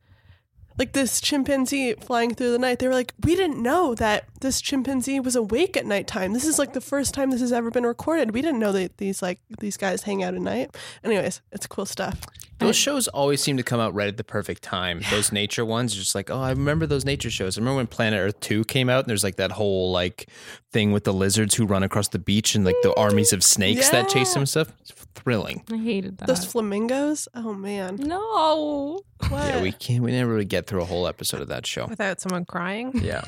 like 0.77 0.93
this 0.93 1.21
chimpanzee 1.21 1.93
flying 1.93 2.33
through 2.33 2.51
the 2.51 2.59
night. 2.59 2.79
They 2.79 2.87
were 2.87 2.93
like 2.93 3.13
we 3.23 3.35
didn't 3.35 3.61
know 3.61 3.95
that 3.95 4.25
this 4.41 4.61
chimpanzee 4.61 5.19
was 5.19 5.35
awake 5.35 5.77
at 5.77 5.85
nighttime. 5.85 6.33
This 6.33 6.45
is 6.45 6.59
like 6.59 6.73
the 6.73 6.81
first 6.81 7.13
time 7.13 7.31
this 7.31 7.41
has 7.41 7.53
ever 7.53 7.71
been 7.71 7.85
recorded. 7.85 8.31
We 8.31 8.41
didn't 8.41 8.59
know 8.59 8.71
that 8.73 8.97
these 8.97 9.21
like 9.21 9.39
these 9.59 9.77
guys 9.77 10.03
hang 10.03 10.23
out 10.23 10.33
at 10.33 10.41
night. 10.41 10.75
Anyways 11.03 11.41
it's 11.51 11.67
cool 11.67 11.85
stuff. 11.85 12.19
Those 12.57 12.77
shows 12.77 13.09
always 13.09 13.41
seem 13.41 13.57
to 13.57 13.63
come 13.63 13.81
out 13.81 13.93
right 13.93 14.07
at 14.07 14.15
the 14.15 14.23
perfect 14.23 14.63
time. 14.63 15.01
Those 15.11 15.31
nature 15.31 15.65
ones 15.65 15.93
are 15.93 15.99
just 15.99 16.15
like, 16.15 16.29
oh, 16.29 16.39
I 16.39 16.51
remember 16.51 16.85
those 16.85 17.03
nature 17.03 17.29
shows. 17.29 17.57
I 17.57 17.61
remember 17.61 17.77
when 17.77 17.87
Planet 17.87 18.19
Earth 18.19 18.39
2 18.39 18.63
came 18.65 18.89
out 18.89 19.03
and 19.03 19.09
there's 19.09 19.25
like 19.25 19.35
that 19.35 19.51
whole 19.51 19.91
like 19.91 20.29
thing 20.71 20.93
with 20.93 21.03
the 21.03 21.13
lizards 21.13 21.55
who 21.55 21.65
run 21.65 21.83
across 21.83 22.07
the 22.07 22.19
beach 22.19 22.55
and 22.55 22.63
like 22.63 22.77
the 22.81 22.93
armies 22.95 23.33
of 23.33 23.43
snakes 23.43 23.89
that 23.89 24.07
chase 24.07 24.33
them 24.33 24.41
and 24.41 24.49
stuff. 24.49 24.71
It's 24.79 25.04
thrilling. 25.15 25.63
I 25.71 25.77
hated 25.77 26.17
that. 26.19 26.27
those 26.27 26.45
flamingos 26.45 27.27
oh 27.33 27.53
man 27.53 27.95
no. 27.95 28.99
what 29.29 29.31
Yeah, 29.47 29.61
we 29.61 29.71
can't 29.71 30.03
we 30.03 30.11
never 30.11 30.31
really 30.31 30.45
get 30.45 30.67
through 30.67 30.81
a 30.81 30.85
whole 30.85 31.07
episode 31.07 31.41
of 31.41 31.47
that 31.47 31.65
show. 31.65 31.87
without 31.87 32.21
someone 32.21 32.45
crying. 32.45 32.91
Yeah. 33.03 33.23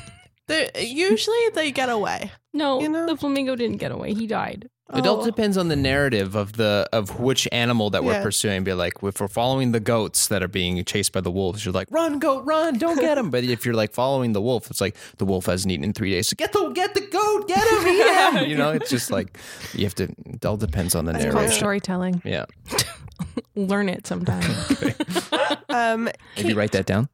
They're, 0.46 0.70
usually 0.78 1.36
they 1.54 1.70
get 1.72 1.90
away 1.90 2.30
No, 2.54 2.80
You 2.80 2.88
know? 2.88 3.06
the 3.06 3.16
flamingo 3.16 3.54
didn't 3.56 3.76
get 3.78 3.90
away. 3.92 4.14
He 4.14 4.26
died. 4.26 4.68
It 4.94 5.06
all 5.06 5.20
Oh. 5.20 5.24
depends 5.24 5.58
on 5.58 5.68
the 5.68 5.76
narrative 5.76 6.34
of 6.34 6.54
the 6.54 6.88
of 6.94 7.20
which 7.20 7.46
animal 7.52 7.90
that 7.90 8.04
we're 8.04 8.22
pursuing. 8.22 8.64
Be 8.64 8.72
like, 8.72 8.94
if 9.02 9.20
we're 9.20 9.28
following 9.28 9.72
the 9.72 9.80
goats 9.80 10.28
that 10.28 10.42
are 10.42 10.48
being 10.48 10.82
chased 10.84 11.12
by 11.12 11.20
the 11.20 11.30
wolves, 11.30 11.62
you're 11.64 11.74
like, 11.74 11.88
run, 11.90 12.18
goat, 12.18 12.46
run, 12.46 12.78
don't 12.78 12.98
get 12.98 13.18
him. 13.18 13.30
but 13.30 13.44
if 13.44 13.66
you're 13.66 13.74
like 13.74 13.92
following 13.92 14.32
the 14.32 14.40
wolf, 14.40 14.70
it's 14.70 14.80
like 14.80 14.96
the 15.18 15.26
wolf 15.26 15.44
hasn't 15.44 15.70
eaten 15.72 15.84
in 15.84 15.92
three 15.92 16.10
days. 16.10 16.28
So 16.28 16.36
get 16.36 16.52
the 16.52 16.70
get 16.70 16.94
the 16.94 17.02
goat, 17.02 17.46
get 17.48 17.58
him, 17.68 17.86
eat 17.86 18.40
him. 18.42 18.48
You 18.50 18.56
know, 18.56 18.70
it's 18.70 18.88
just 18.88 19.10
like 19.10 19.36
you 19.74 19.84
have 19.84 19.94
to. 19.96 20.04
It 20.24 20.46
all 20.46 20.56
depends 20.56 20.94
on 20.94 21.04
the 21.04 21.12
It's 21.12 21.24
called 21.24 21.34
narration. 21.34 21.56
storytelling. 21.58 22.22
Yeah, 22.24 22.46
Learn 23.56 23.88
it 23.90 24.06
sometime. 24.06 24.42
um 25.68 26.08
maybe 26.36 26.54
write 26.54 26.72
that 26.72 26.86
down. 26.86 27.08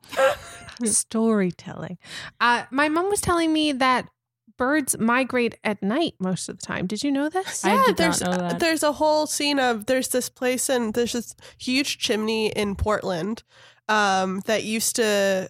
storytelling. 0.85 1.99
Uh, 2.41 2.65
my 2.71 2.89
mom 2.89 3.09
was 3.11 3.21
telling 3.21 3.53
me 3.53 3.73
that 3.73 4.09
birds 4.57 4.97
migrate 4.99 5.59
at 5.65 5.83
night 5.83 6.15
most 6.19 6.49
of 6.49 6.59
the 6.59 6.67
time. 6.67 6.87
Did 6.87 7.03
you 7.03 7.11
know 7.11 7.29
this? 7.29 7.65
I 7.65 7.75
yeah, 7.75 7.77
did 7.77 7.89
not 7.89 7.97
there's 7.97 8.21
know 8.21 8.31
that. 8.33 8.59
there's 8.61 8.83
a 8.83 8.93
whole 8.93 9.27
scene 9.27 9.59
of 9.59 9.87
there's 9.87 10.09
this 10.09 10.29
place 10.29 10.69
and 10.69 10.95
there's 10.95 11.13
this 11.13 11.35
huge 11.59 11.99
chimney 11.99 12.49
in 12.49 12.77
Portland 12.77 13.43
um, 13.89 14.41
that 14.47 14.65
used 14.65 14.97
to 14.97 15.49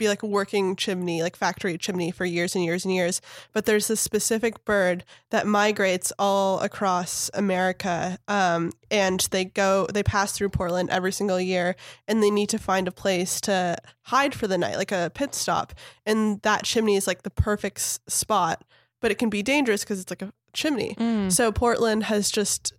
be 0.00 0.08
like 0.08 0.24
a 0.24 0.26
working 0.26 0.74
chimney, 0.74 1.22
like 1.22 1.36
factory 1.36 1.78
chimney 1.78 2.10
for 2.10 2.24
years 2.24 2.56
and 2.56 2.64
years 2.64 2.84
and 2.84 2.92
years. 2.92 3.20
But 3.52 3.66
there's 3.66 3.86
this 3.86 4.00
specific 4.00 4.64
bird 4.64 5.04
that 5.30 5.46
migrates 5.46 6.12
all 6.18 6.58
across 6.58 7.30
America, 7.34 8.18
um, 8.26 8.72
and 8.90 9.20
they 9.30 9.44
go 9.44 9.86
they 9.94 10.02
pass 10.02 10.32
through 10.32 10.48
Portland 10.48 10.90
every 10.90 11.12
single 11.12 11.40
year, 11.40 11.76
and 12.08 12.20
they 12.20 12.30
need 12.30 12.48
to 12.48 12.58
find 12.58 12.88
a 12.88 12.92
place 12.92 13.40
to 13.42 13.76
hide 14.02 14.34
for 14.34 14.48
the 14.48 14.58
night, 14.58 14.76
like 14.76 14.90
a 14.90 15.12
pit 15.14 15.34
stop. 15.34 15.72
And 16.04 16.42
that 16.42 16.64
chimney 16.64 16.96
is 16.96 17.06
like 17.06 17.22
the 17.22 17.30
perfect 17.30 17.78
s- 17.78 18.00
spot, 18.08 18.64
but 19.00 19.12
it 19.12 19.18
can 19.18 19.30
be 19.30 19.42
dangerous 19.42 19.84
because 19.84 20.00
it's 20.00 20.10
like 20.10 20.22
a 20.22 20.32
chimney. 20.52 20.96
Mm. 20.98 21.30
So 21.30 21.52
Portland 21.52 22.04
has 22.04 22.30
just, 22.30 22.72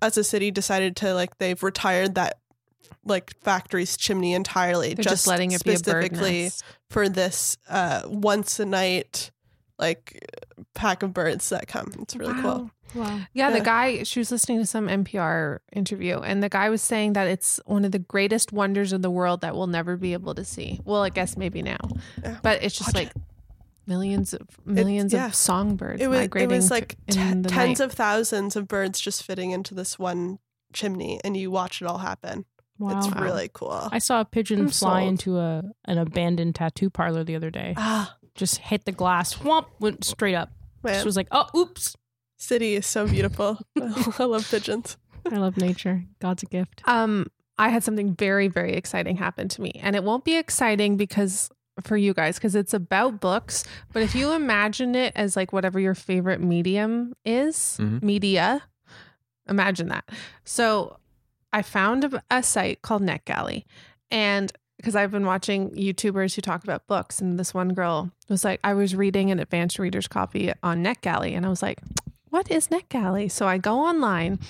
as 0.00 0.16
a 0.18 0.24
city, 0.24 0.50
decided 0.50 0.96
to 0.96 1.14
like 1.14 1.38
they've 1.38 1.62
retired 1.62 2.16
that 2.16 2.38
like 3.04 3.32
factory's 3.40 3.96
chimney 3.96 4.34
entirely, 4.34 4.94
They're 4.94 5.02
just, 5.04 5.26
letting 5.26 5.52
it 5.52 5.64
be 5.64 5.70
a 5.70 5.74
bird 5.74 5.82
specifically 5.84 6.50
for 6.90 7.08
this 7.08 7.56
uh, 7.68 8.02
once 8.06 8.60
a 8.60 8.64
night 8.64 9.30
like 9.78 10.24
pack 10.74 11.02
of 11.02 11.12
birds 11.12 11.48
that 11.48 11.66
come. 11.66 11.92
It's 12.00 12.14
really 12.14 12.40
cool. 12.40 12.70
Wow. 12.94 13.02
wow. 13.04 13.20
Yeah, 13.32 13.50
the 13.50 13.60
guy, 13.60 14.04
she 14.04 14.20
was 14.20 14.30
listening 14.30 14.58
to 14.58 14.66
some 14.66 14.86
NPR 14.86 15.58
interview, 15.72 16.18
and 16.18 16.42
the 16.42 16.48
guy 16.48 16.68
was 16.68 16.82
saying 16.82 17.14
that 17.14 17.26
it's 17.26 17.60
one 17.66 17.84
of 17.84 17.92
the 17.92 17.98
greatest 17.98 18.52
wonders 18.52 18.92
of 18.92 19.02
the 19.02 19.10
world 19.10 19.40
that 19.40 19.56
we'll 19.56 19.66
never 19.66 19.96
be 19.96 20.12
able 20.12 20.34
to 20.34 20.44
see. 20.44 20.80
Well, 20.84 21.02
I 21.02 21.08
guess 21.08 21.36
maybe 21.36 21.62
now, 21.62 21.78
Yeah. 22.22 22.38
but 22.42 22.62
it's 22.62 22.78
just 22.78 22.94
Watch 22.94 23.06
like 23.06 23.12
millions 23.86 24.32
of 24.32 24.42
millions 24.64 25.12
yeah. 25.12 25.26
of 25.26 25.34
songbirds 25.34 26.00
It 26.00 26.06
was, 26.06 26.28
it 26.36 26.48
was 26.48 26.70
like 26.70 26.96
the 27.06 27.14
tens 27.48 27.50
night. 27.50 27.80
of 27.80 27.92
thousands 27.92 28.54
of 28.54 28.68
birds 28.68 29.00
just 29.00 29.24
fitting 29.24 29.50
into 29.50 29.74
this 29.74 29.98
one 29.98 30.38
chimney, 30.72 31.20
and 31.24 31.36
you 31.36 31.50
watch 31.50 31.82
it 31.82 31.86
all 31.86 31.98
happen. 31.98 32.44
Wow. 32.82 32.98
It's 32.98 33.06
Wow. 33.14 33.22
really 33.22 33.50
cool. 33.52 33.88
I 33.92 33.98
saw 33.98 34.20
a 34.20 34.24
pigeon 34.24 34.60
I'm 34.60 34.68
fly 34.70 35.00
sold. 35.02 35.08
into 35.10 35.38
a 35.38 35.62
an 35.84 35.98
abandoned 35.98 36.54
tattoo 36.54 36.90
parlor 36.90 37.24
the 37.24 37.36
other 37.36 37.50
day. 37.50 37.74
ah, 37.76 38.16
Just 38.34 38.58
hit 38.58 38.84
the 38.84 38.92
glass, 38.92 39.34
whomp, 39.34 39.66
went 39.80 40.04
straight 40.04 40.34
up. 40.34 40.50
man, 40.82 40.94
Just 40.94 41.04
was 41.06 41.16
like, 41.16 41.28
oh, 41.30 41.46
oops. 41.56 41.96
city 42.38 42.74
is 42.74 42.86
so 42.86 43.06
beautiful. 43.06 43.58
I 44.18 44.24
love 44.24 44.48
pigeons. 44.50 44.96
I 45.30 45.36
love 45.36 45.56
nature. 45.56 46.02
God's 46.20 46.42
a 46.42 46.46
gift. 46.46 46.82
Um, 46.86 47.26
I 47.58 47.68
had 47.68 47.84
something 47.84 48.14
very, 48.16 48.48
very 48.48 48.72
exciting 48.72 49.16
happen 49.16 49.46
to 49.48 49.62
me. 49.62 49.72
And 49.82 49.94
it 49.94 50.02
won't 50.02 50.24
be 50.24 50.36
exciting 50.36 50.96
because 50.96 51.50
for 51.82 51.96
you 51.96 52.12
guys, 52.14 52.36
because 52.36 52.54
it's 52.56 52.74
about 52.74 53.20
books. 53.20 53.62
But 53.92 54.02
if 54.02 54.14
you 54.16 54.32
imagine 54.32 54.94
it 54.96 55.12
as 55.14 55.36
like 55.36 55.52
whatever 55.52 55.78
your 55.78 55.94
favorite 55.94 56.40
medium 56.40 57.14
is, 57.24 57.76
Mhm. 57.80 58.02
media, 58.02 58.62
imagine 59.48 59.88
that. 59.88 60.08
So 60.44 60.98
I 61.52 61.62
found 61.62 62.20
a, 62.30 62.42
site 62.42 62.82
called 62.82 63.02
NetGalley. 63.02 63.64
And 64.10 64.52
because 64.76 64.96
I've 64.96 65.10
been 65.10 65.26
watching 65.26 65.70
YouTubers 65.70 66.34
who 66.34 66.42
talk 66.42 66.64
about 66.64 66.86
books, 66.86 67.20
and 67.20 67.38
this 67.38 67.54
one 67.54 67.72
girl 67.72 68.10
was 68.28 68.44
like, 68.44 68.58
I 68.64 68.74
was 68.74 68.96
reading 68.96 69.30
an 69.30 69.38
advanced 69.38 69.78
reader's 69.78 70.08
copy 70.08 70.52
on 70.62 70.82
NetGalley, 70.82 71.36
and 71.36 71.46
I 71.46 71.48
was 71.48 71.62
like, 71.62 71.80
what 72.30 72.50
is 72.50 72.68
NetGalley? 72.68 73.30
So 73.30 73.46
I 73.46 73.58
go 73.58 73.78
online, 73.78 74.40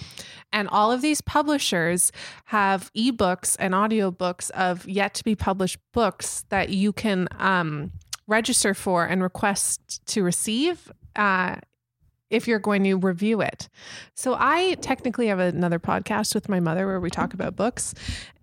and 0.53 0.69
all 0.69 0.91
of 0.91 1.03
these 1.03 1.21
publishers 1.21 2.13
have 2.47 2.91
ebooks 2.95 3.57
and 3.59 3.75
audiobooks 3.75 4.51
of 4.53 4.89
yet 4.89 5.15
to 5.15 5.25
be 5.25 5.35
published 5.35 5.79
books 5.93 6.45
that 6.49 6.71
you 6.71 6.93
can 6.93 7.29
um, 7.39 7.93
register 8.27 8.73
for 8.73 9.05
and 9.05 9.23
request 9.23 10.07
to 10.07 10.23
receive. 10.23 10.91
Uh, 11.17 11.57
if 12.33 12.49
you're 12.49 12.59
going 12.59 12.83
to 12.85 12.95
review 12.97 13.41
it. 13.41 13.69
So 14.15 14.35
I 14.39 14.75
technically 14.81 15.29
have 15.29 15.39
another 15.39 15.79
podcast 15.79 16.35
with 16.35 16.49
my 16.49 16.59
mother 16.61 16.87
where 16.87 16.99
we 17.01 17.11
talk 17.11 17.35
about 17.35 17.55
books. 17.55 17.95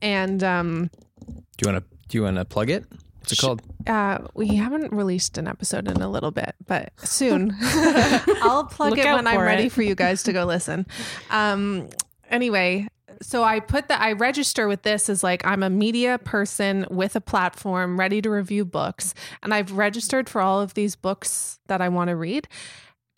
And 0.02 0.44
um, 0.44 0.90
Do 1.26 1.68
you 1.68 1.74
want 1.74 1.84
to 1.84 1.98
do 2.08 2.18
you 2.18 2.24
want 2.24 2.38
to 2.38 2.46
plug 2.46 2.70
it? 2.70 2.86
What's 3.20 3.34
it 3.34 3.36
Sh- 3.36 3.42
called? 3.42 3.62
uh, 3.86 4.20
we 4.34 4.56
haven't 4.56 4.92
released 4.94 5.38
an 5.38 5.48
episode 5.48 5.88
in 5.88 6.02
a 6.02 6.10
little 6.10 6.32
bit, 6.32 6.56
but 6.66 6.92
soon. 7.00 7.54
I'll 7.62 8.66
plug 8.66 8.92
Look 8.92 9.00
it 9.00 9.06
when 9.06 9.28
I'm 9.28 9.36
for 9.36 9.44
ready 9.44 9.66
it. 9.66 9.72
for 9.72 9.82
you 9.82 9.94
guys 9.96 10.24
to 10.24 10.34
go 10.34 10.46
listen. 10.46 10.86
Um, 11.32 11.90
anyway, 12.30 12.88
so 13.22 13.44
I 13.44 13.60
put 13.60 13.88
that 13.90 14.02
I 14.02 14.14
register 14.14 14.68
with 14.68 14.82
this 14.84 15.10
as 15.10 15.24
like 15.24 15.46
I'm 15.46 15.62
a 15.64 15.70
media 15.70 16.18
person 16.18 16.86
with 16.90 17.16
a 17.16 17.22
platform 17.22 18.00
ready 18.00 18.22
to 18.22 18.30
review 18.30 18.66
books, 18.66 19.14
and 19.44 19.54
I've 19.54 19.74
registered 19.74 20.30
for 20.30 20.42
all 20.42 20.62
of 20.62 20.74
these 20.74 20.96
books 20.96 21.60
that 21.68 21.82
I 21.82 21.90
want 21.90 22.08
to 22.10 22.16
read. 22.16 22.48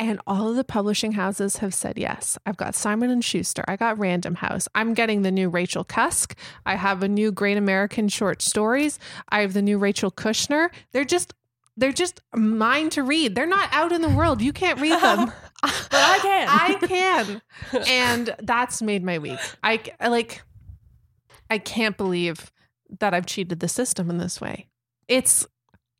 And 0.01 0.19
all 0.25 0.49
of 0.49 0.55
the 0.55 0.63
publishing 0.63 1.11
houses 1.11 1.57
have 1.57 1.75
said 1.75 1.95
yes. 1.95 2.35
I've 2.47 2.57
got 2.57 2.73
Simon 2.73 3.11
and 3.11 3.23
Schuster. 3.23 3.63
I 3.67 3.75
got 3.75 3.99
Random 3.99 4.33
House. 4.33 4.67
I'm 4.73 4.95
getting 4.95 5.21
the 5.21 5.29
new 5.29 5.47
Rachel 5.47 5.83
Cusk. 5.83 6.35
I 6.65 6.73
have 6.73 7.03
a 7.03 7.07
new 7.07 7.31
Great 7.31 7.55
American 7.55 8.07
Short 8.09 8.41
Stories. 8.41 8.97
I 9.29 9.41
have 9.41 9.53
the 9.53 9.61
new 9.61 9.77
Rachel 9.77 10.09
Kushner. 10.09 10.71
They're 10.91 11.05
just 11.05 11.35
they're 11.77 11.91
just 11.91 12.19
mine 12.33 12.89
to 12.89 13.03
read. 13.03 13.35
They're 13.35 13.45
not 13.45 13.69
out 13.71 13.91
in 13.91 14.01
the 14.01 14.09
world. 14.09 14.41
You 14.41 14.51
can't 14.51 14.81
read 14.81 14.99
them. 14.99 15.31
But 15.63 15.93
I 15.93 16.17
can. 16.17 16.47
I 16.49 16.87
can. 16.87 17.41
And 17.87 18.35
that's 18.39 18.81
made 18.81 19.03
my 19.03 19.19
week. 19.19 19.37
I 19.63 19.79
I, 19.99 20.07
like 20.07 20.41
I 21.51 21.59
can't 21.59 21.95
believe 21.95 22.51
that 22.99 23.13
I've 23.13 23.27
cheated 23.27 23.59
the 23.59 23.67
system 23.67 24.09
in 24.09 24.17
this 24.17 24.41
way. 24.41 24.65
It's 25.07 25.45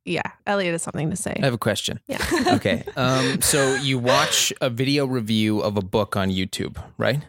yeah, 0.06 0.22
Elliot 0.48 0.74
has 0.74 0.82
something 0.84 1.10
to 1.10 1.16
say. 1.16 1.36
I 1.42 1.46
have 1.46 1.54
a 1.54 1.58
question. 1.58 2.00
Yeah. 2.08 2.26
Okay. 2.54 2.84
Um, 2.96 3.42
so 3.42 3.76
you 3.76 3.98
watch 4.00 4.52
a 4.62 4.70
video 4.70 5.06
review 5.06 5.60
of 5.62 5.78
a 5.78 5.82
book 5.82 6.16
on 6.16 6.30
YouTube, 6.30 6.82
right? 6.98 7.22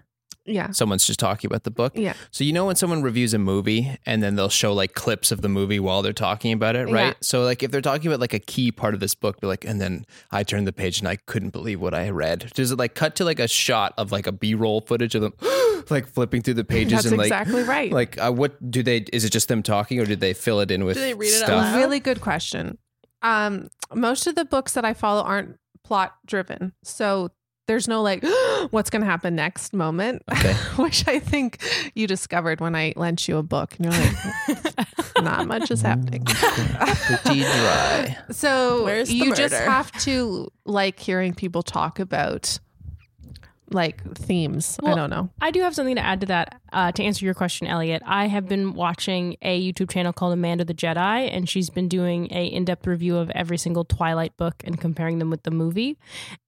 Yeah. 0.45 0.73
Someone's 0.73 1.07
just 1.07 1.21
talking 1.21 1.49
about 1.49 1.65
the 1.65 1.71
book. 1.71 1.93
Yeah. 1.95 2.15
So 2.31 2.45
you 2.45 2.53
know 2.53 2.67
when 2.67 2.77
someone 2.77 3.03
reviews 3.03 3.33
a 3.33 3.39
movie 3.39 3.97
and 4.07 4.23
then 4.23 4.35
they'll 4.35 4.49
show 4.49 4.73
like 4.73 4.95
clips 4.95 5.31
of 5.31 5.41
the 5.41 5.49
movie 5.49 5.79
while 5.79 6.03
they're 6.03 6.13
talking 6.13 6.53
about 6.53 6.75
it, 6.75 6.87
right? 6.87 7.09
Yeah. 7.09 7.13
So 7.21 7.45
like 7.45 7.63
if 7.63 7.71
they're 7.71 7.81
talking 7.81 8.09
about 8.09 8.21
like 8.21 8.35
a 8.35 8.39
key 8.39 8.73
part 8.73 8.95
of 8.95 9.01
this 9.01 9.15
book, 9.15 9.41
they're 9.41 9.49
like, 9.49 9.65
and 9.65 9.81
then 9.81 10.05
I 10.31 10.43
turned 10.43 10.67
the 10.67 10.73
page 10.73 10.99
and 10.99 11.09
I 11.09 11.17
couldn't 11.17 11.51
believe 11.51 11.81
what 11.81 11.95
I 11.95 12.11
read. 12.11 12.51
Does 12.55 12.73
it 12.73 12.79
like 12.79 12.95
cut 12.95 13.15
to 13.17 13.25
like 13.25 13.39
a 13.39 13.49
shot 13.49 13.95
of 13.97 14.11
like 14.11 14.27
a 14.27 14.33
B-roll 14.33 14.81
footage 14.81 15.15
of 15.15 15.23
them 15.23 15.33
like 15.91 16.07
flipping 16.07 16.43
through 16.43 16.55
the 16.55 16.65
pages 16.65 16.93
That's 16.93 17.07
and 17.07 17.19
like 17.19 17.27
exactly 17.27 17.63
right. 17.63 17.93
like 17.93 18.21
uh, 18.21 18.33
what 18.33 18.71
do 18.71 18.83
they? 18.83 18.99
Is 19.13 19.25
it 19.25 19.31
just 19.31 19.49
them 19.49 19.63
talking 19.63 20.01
or 20.01 20.07
did 20.07 20.21
they 20.21 20.35
fill 20.35 20.61
it 20.61 20.71
in 20.71 20.85
with 20.85 20.97
they 20.97 21.15
read 21.15 21.33
it 21.33 21.43
out 21.43 21.51
loud? 21.51 21.77
Really 21.77 22.01
good 22.01 22.21
question. 22.21 22.79
Um, 23.23 23.69
most 23.95 24.27
of 24.27 24.35
the 24.35 24.45
books 24.45 24.73
that 24.73 24.85
I 24.85 24.95
follow 24.95 25.23
aren't 25.23 25.57
plot 25.85 26.15
driven. 26.27 26.73
So 26.83 27.31
there's 27.73 27.89
no 27.89 28.03
like, 28.03 28.23
what's 28.71 28.91
going 28.91 29.01
to 29.01 29.07
happen 29.07 29.35
next 29.35 29.73
moment, 29.73 30.23
Okay. 30.31 30.53
which 30.77 31.09
I 31.09 31.19
think 31.19 31.59
you 31.95 32.07
discovered 32.07 32.61
when 32.61 32.75
I 32.75 32.93
lent 32.97 33.27
you 33.29 33.39
a 33.39 33.43
book 33.43 33.75
and 33.79 33.87
you're 33.87 33.95
like, 33.95 34.87
not 35.23 35.47
much 35.47 35.71
is 35.71 35.81
happening. 35.81 36.23
Mm, 36.23 37.23
pretty 37.25 37.41
dry. 37.41 38.19
So 38.31 38.85
Where's 38.85 39.09
the 39.09 39.15
you 39.15 39.35
just 39.35 39.55
have 39.55 39.91
to 40.03 40.51
like 40.67 40.99
hearing 41.01 41.33
people 41.35 41.63
talk 41.63 41.99
about 41.99 42.59
like 43.73 44.17
themes. 44.17 44.79
I 44.83 44.95
don't 44.95 45.11
know. 45.11 45.31
I 45.41 45.51
do 45.51 45.61
have 45.63 45.75
something 45.75 45.97
to 45.97 46.05
add 46.05 46.21
to 46.21 46.27
that. 46.27 46.61
Uh, 46.73 46.93
to 46.93 47.03
answer 47.03 47.25
your 47.25 47.35
question, 47.35 47.67
Elliot, 47.67 48.03
I 48.07 48.29
have 48.29 48.49
been 48.49 48.75
watching 48.75 49.37
a 49.43 49.61
YouTube 49.61 49.91
channel 49.91 50.13
called 50.13 50.33
Amanda 50.33 50.65
the 50.65 50.75
Jedi, 50.75 51.29
and 51.35 51.49
she's 51.49 51.71
been 51.71 51.89
doing 51.89 52.29
a 52.31 52.47
in-depth 52.47 52.87
review 52.87 53.17
of 53.17 53.31
every 53.31 53.59
single 53.59 53.85
Twilight 53.85 54.37
book 54.37 54.63
and 54.65 54.81
comparing 54.81 55.19
them 55.19 55.31
with 55.31 55.43
the 55.43 55.51
movie. 55.51 55.99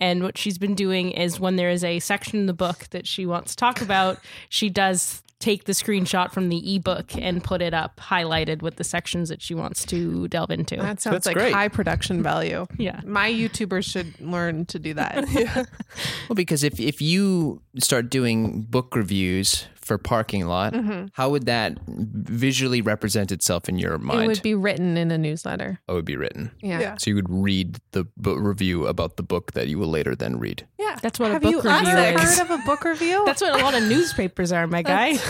And 0.00 0.22
what 0.22 0.38
she's 0.38 0.58
been 0.58 0.74
doing 0.74 1.10
is 1.10 1.38
when 1.38 1.56
there 1.56 1.70
is 1.70 1.84
a 1.84 1.98
section 1.98 2.40
in 2.40 2.46
the 2.46 2.54
book 2.54 2.86
that 2.90 3.06
she 3.06 3.26
wants 3.26 3.52
to 3.52 3.56
talk 3.56 3.80
about, 3.80 4.18
she 4.48 4.70
does 4.70 5.22
take 5.44 5.64
the 5.64 5.72
screenshot 5.72 6.32
from 6.32 6.48
the 6.48 6.74
ebook 6.76 7.14
and 7.18 7.44
put 7.44 7.60
it 7.60 7.74
up 7.74 8.00
highlighted 8.00 8.62
with 8.62 8.76
the 8.76 8.84
sections 8.84 9.28
that 9.28 9.42
she 9.42 9.54
wants 9.54 9.84
to 9.84 10.26
delve 10.28 10.50
into. 10.50 10.76
That 10.76 11.02
sounds 11.02 11.12
That's 11.12 11.26
like 11.26 11.36
great. 11.36 11.52
high 11.52 11.68
production 11.68 12.22
value. 12.22 12.66
yeah. 12.78 13.02
My 13.04 13.30
YouTubers 13.30 13.84
should 13.84 14.18
learn 14.22 14.64
to 14.66 14.78
do 14.78 14.94
that. 14.94 15.28
yeah. 15.30 15.64
Well, 16.28 16.34
because 16.34 16.64
if 16.64 16.80
if 16.80 17.02
you 17.02 17.60
start 17.78 18.08
doing 18.08 18.62
book 18.62 18.96
reviews 18.96 19.66
for 19.84 19.98
parking 19.98 20.46
lot, 20.46 20.72
Mhm. 20.72 21.08
how 21.12 21.28
would 21.30 21.46
that 21.46 21.78
visually 21.86 22.80
represent 22.80 23.30
itself 23.30 23.68
in 23.68 23.78
your 23.78 23.98
mind? 23.98 24.22
It 24.24 24.26
would 24.28 24.42
be 24.42 24.54
written 24.54 24.96
in 24.96 25.10
a 25.10 25.18
newsletter. 25.18 25.80
Oh, 25.88 25.92
it 25.92 25.96
would 25.96 26.04
be 26.04 26.16
written. 26.16 26.50
Yeah. 26.62 26.80
Yeah. 26.80 26.94
So 26.98 27.10
you 27.10 27.14
would 27.16 27.28
read 27.30 27.78
the 27.92 28.04
book 28.16 28.38
review 28.40 28.86
about 28.86 29.16
the 29.16 29.22
book 29.22 29.52
that 29.52 29.68
you 29.68 29.78
will 29.78 29.88
later 29.90 30.14
then 30.16 30.38
read. 30.38 30.66
Yeah. 30.78 30.96
That's 31.02 31.18
what 31.20 31.30
a 31.30 31.34
Have 31.34 31.42
book 31.42 31.50
you 31.52 31.56
review 31.58 31.88
ever 31.92 32.18
is. 32.22 32.38
heard 32.38 32.50
of 32.50 32.60
a 32.60 32.62
book 32.64 32.84
review? 32.84 33.22
That's 33.26 33.40
what 33.42 33.60
a 33.60 33.62
lot 33.64 33.74
of 33.74 33.82
newspapers 33.84 34.52
are, 34.52 34.66
my 34.66 34.82
guy. 34.82 35.18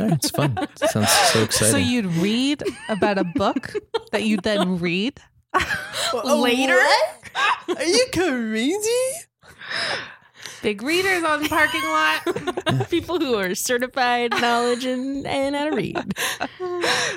It's 0.00 0.30
fun. 0.30 0.58
It 0.60 0.78
Sounds 0.90 1.10
so 1.10 1.42
exciting. 1.44 1.70
so 1.72 1.76
you'd 1.76 2.06
read 2.16 2.62
about 2.88 3.18
a 3.18 3.24
book 3.24 3.72
that 4.10 4.24
you 4.24 4.36
then 4.42 4.78
read 4.80 5.20
Later? 6.24 6.78
Are 7.68 7.84
you 7.84 8.06
crazy? 8.12 9.04
Big 10.62 10.82
readers 10.82 11.24
on 11.24 11.42
the 11.42 11.48
parking 11.48 11.82
lot. 11.84 12.88
People 12.90 13.18
who 13.18 13.34
are 13.34 13.54
certified 13.54 14.30
knowledge 14.40 14.84
and, 14.84 15.26
and 15.26 15.54
how 15.54 15.64
to 15.70 15.76
read. 15.76 15.96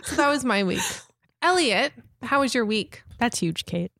so 0.03 0.15
that 0.15 0.27
was 0.29 0.43
my 0.43 0.63
week. 0.63 0.81
Elliot, 1.41 1.93
how 2.21 2.41
was 2.41 2.53
your 2.55 2.65
week? 2.65 3.03
That's 3.19 3.39
huge, 3.39 3.65
Kate. 3.65 3.91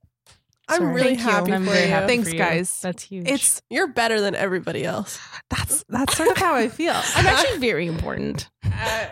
I'm 0.68 0.80
Sorry. 0.80 0.94
really 0.94 1.16
Thank 1.16 1.20
you. 1.20 1.26
happy 1.26 1.54
I'm 1.54 1.66
for 1.66 1.76
you. 1.76 1.88
happy 1.88 2.08
Thanks, 2.08 2.30
for 2.30 2.34
you. 2.36 2.40
guys. 2.42 2.82
That's 2.82 3.04
huge. 3.04 3.28
It's 3.30 3.62
You're 3.70 3.88
better 3.88 4.20
than 4.20 4.34
everybody 4.34 4.84
else. 4.84 5.20
that's 5.52 5.86
that's 5.90 6.18
sort 6.18 6.30
of 6.30 6.38
how 6.38 6.56
I 6.56 6.70
feel. 6.70 6.94
I'm 7.16 7.28
actually 7.28 7.60
very 7.60 7.86
important. 7.86 8.50
Uh, 8.64 9.06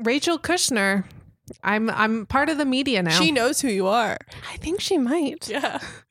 Rachel 0.00 0.38
Kushner. 0.38 1.04
I'm 1.62 1.90
I'm 1.90 2.26
part 2.26 2.48
of 2.48 2.58
the 2.58 2.64
media 2.64 3.04
now. 3.04 3.10
She 3.20 3.30
knows 3.30 3.60
who 3.60 3.68
you 3.68 3.86
are. 3.86 4.18
I 4.52 4.56
think 4.56 4.80
she 4.80 4.98
might. 4.98 5.48
Yeah. 5.48 5.78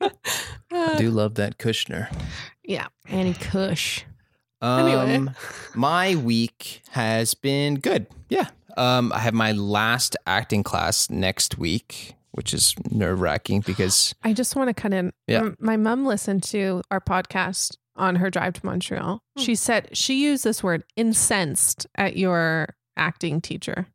I 0.72 0.96
do 0.98 1.12
love 1.12 1.36
that 1.36 1.58
Kushner. 1.58 2.08
Yeah. 2.68 2.88
Annie 3.08 3.34
Kush. 3.34 4.04
Um, 4.62 4.88
Anyway. 4.88 5.32
my 5.76 6.16
week 6.16 6.82
has 6.92 7.34
been 7.34 7.76
good. 7.76 8.08
Yeah. 8.30 8.48
Um, 8.78 9.12
I 9.14 9.20
have 9.20 9.34
my 9.34 9.52
last 9.52 10.16
acting 10.26 10.64
class 10.64 11.10
next 11.10 11.58
week, 11.58 12.16
which 12.32 12.54
is 12.54 12.74
nerve 12.92 13.22
wracking 13.22 13.62
because 13.66 14.16
I 14.24 14.34
just 14.34 14.56
want 14.56 14.70
to 14.70 14.74
cut 14.74 14.94
in. 14.94 15.14
Yeah. 15.28 15.40
M- 15.40 15.58
My 15.60 15.78
mom 15.78 16.06
listened 16.06 16.44
to 16.44 16.82
our 16.92 17.00
podcast 17.02 17.78
on 17.96 18.16
her 18.18 18.30
drive 18.30 18.54
to 18.54 18.66
Montreal. 18.66 19.22
She 19.38 19.56
said 19.56 19.90
she 19.96 20.24
used 20.24 20.44
this 20.44 20.62
word 20.64 20.84
incensed 20.98 21.88
at 21.96 22.18
your 22.18 22.76
acting 22.98 23.40
teacher. 23.42 23.88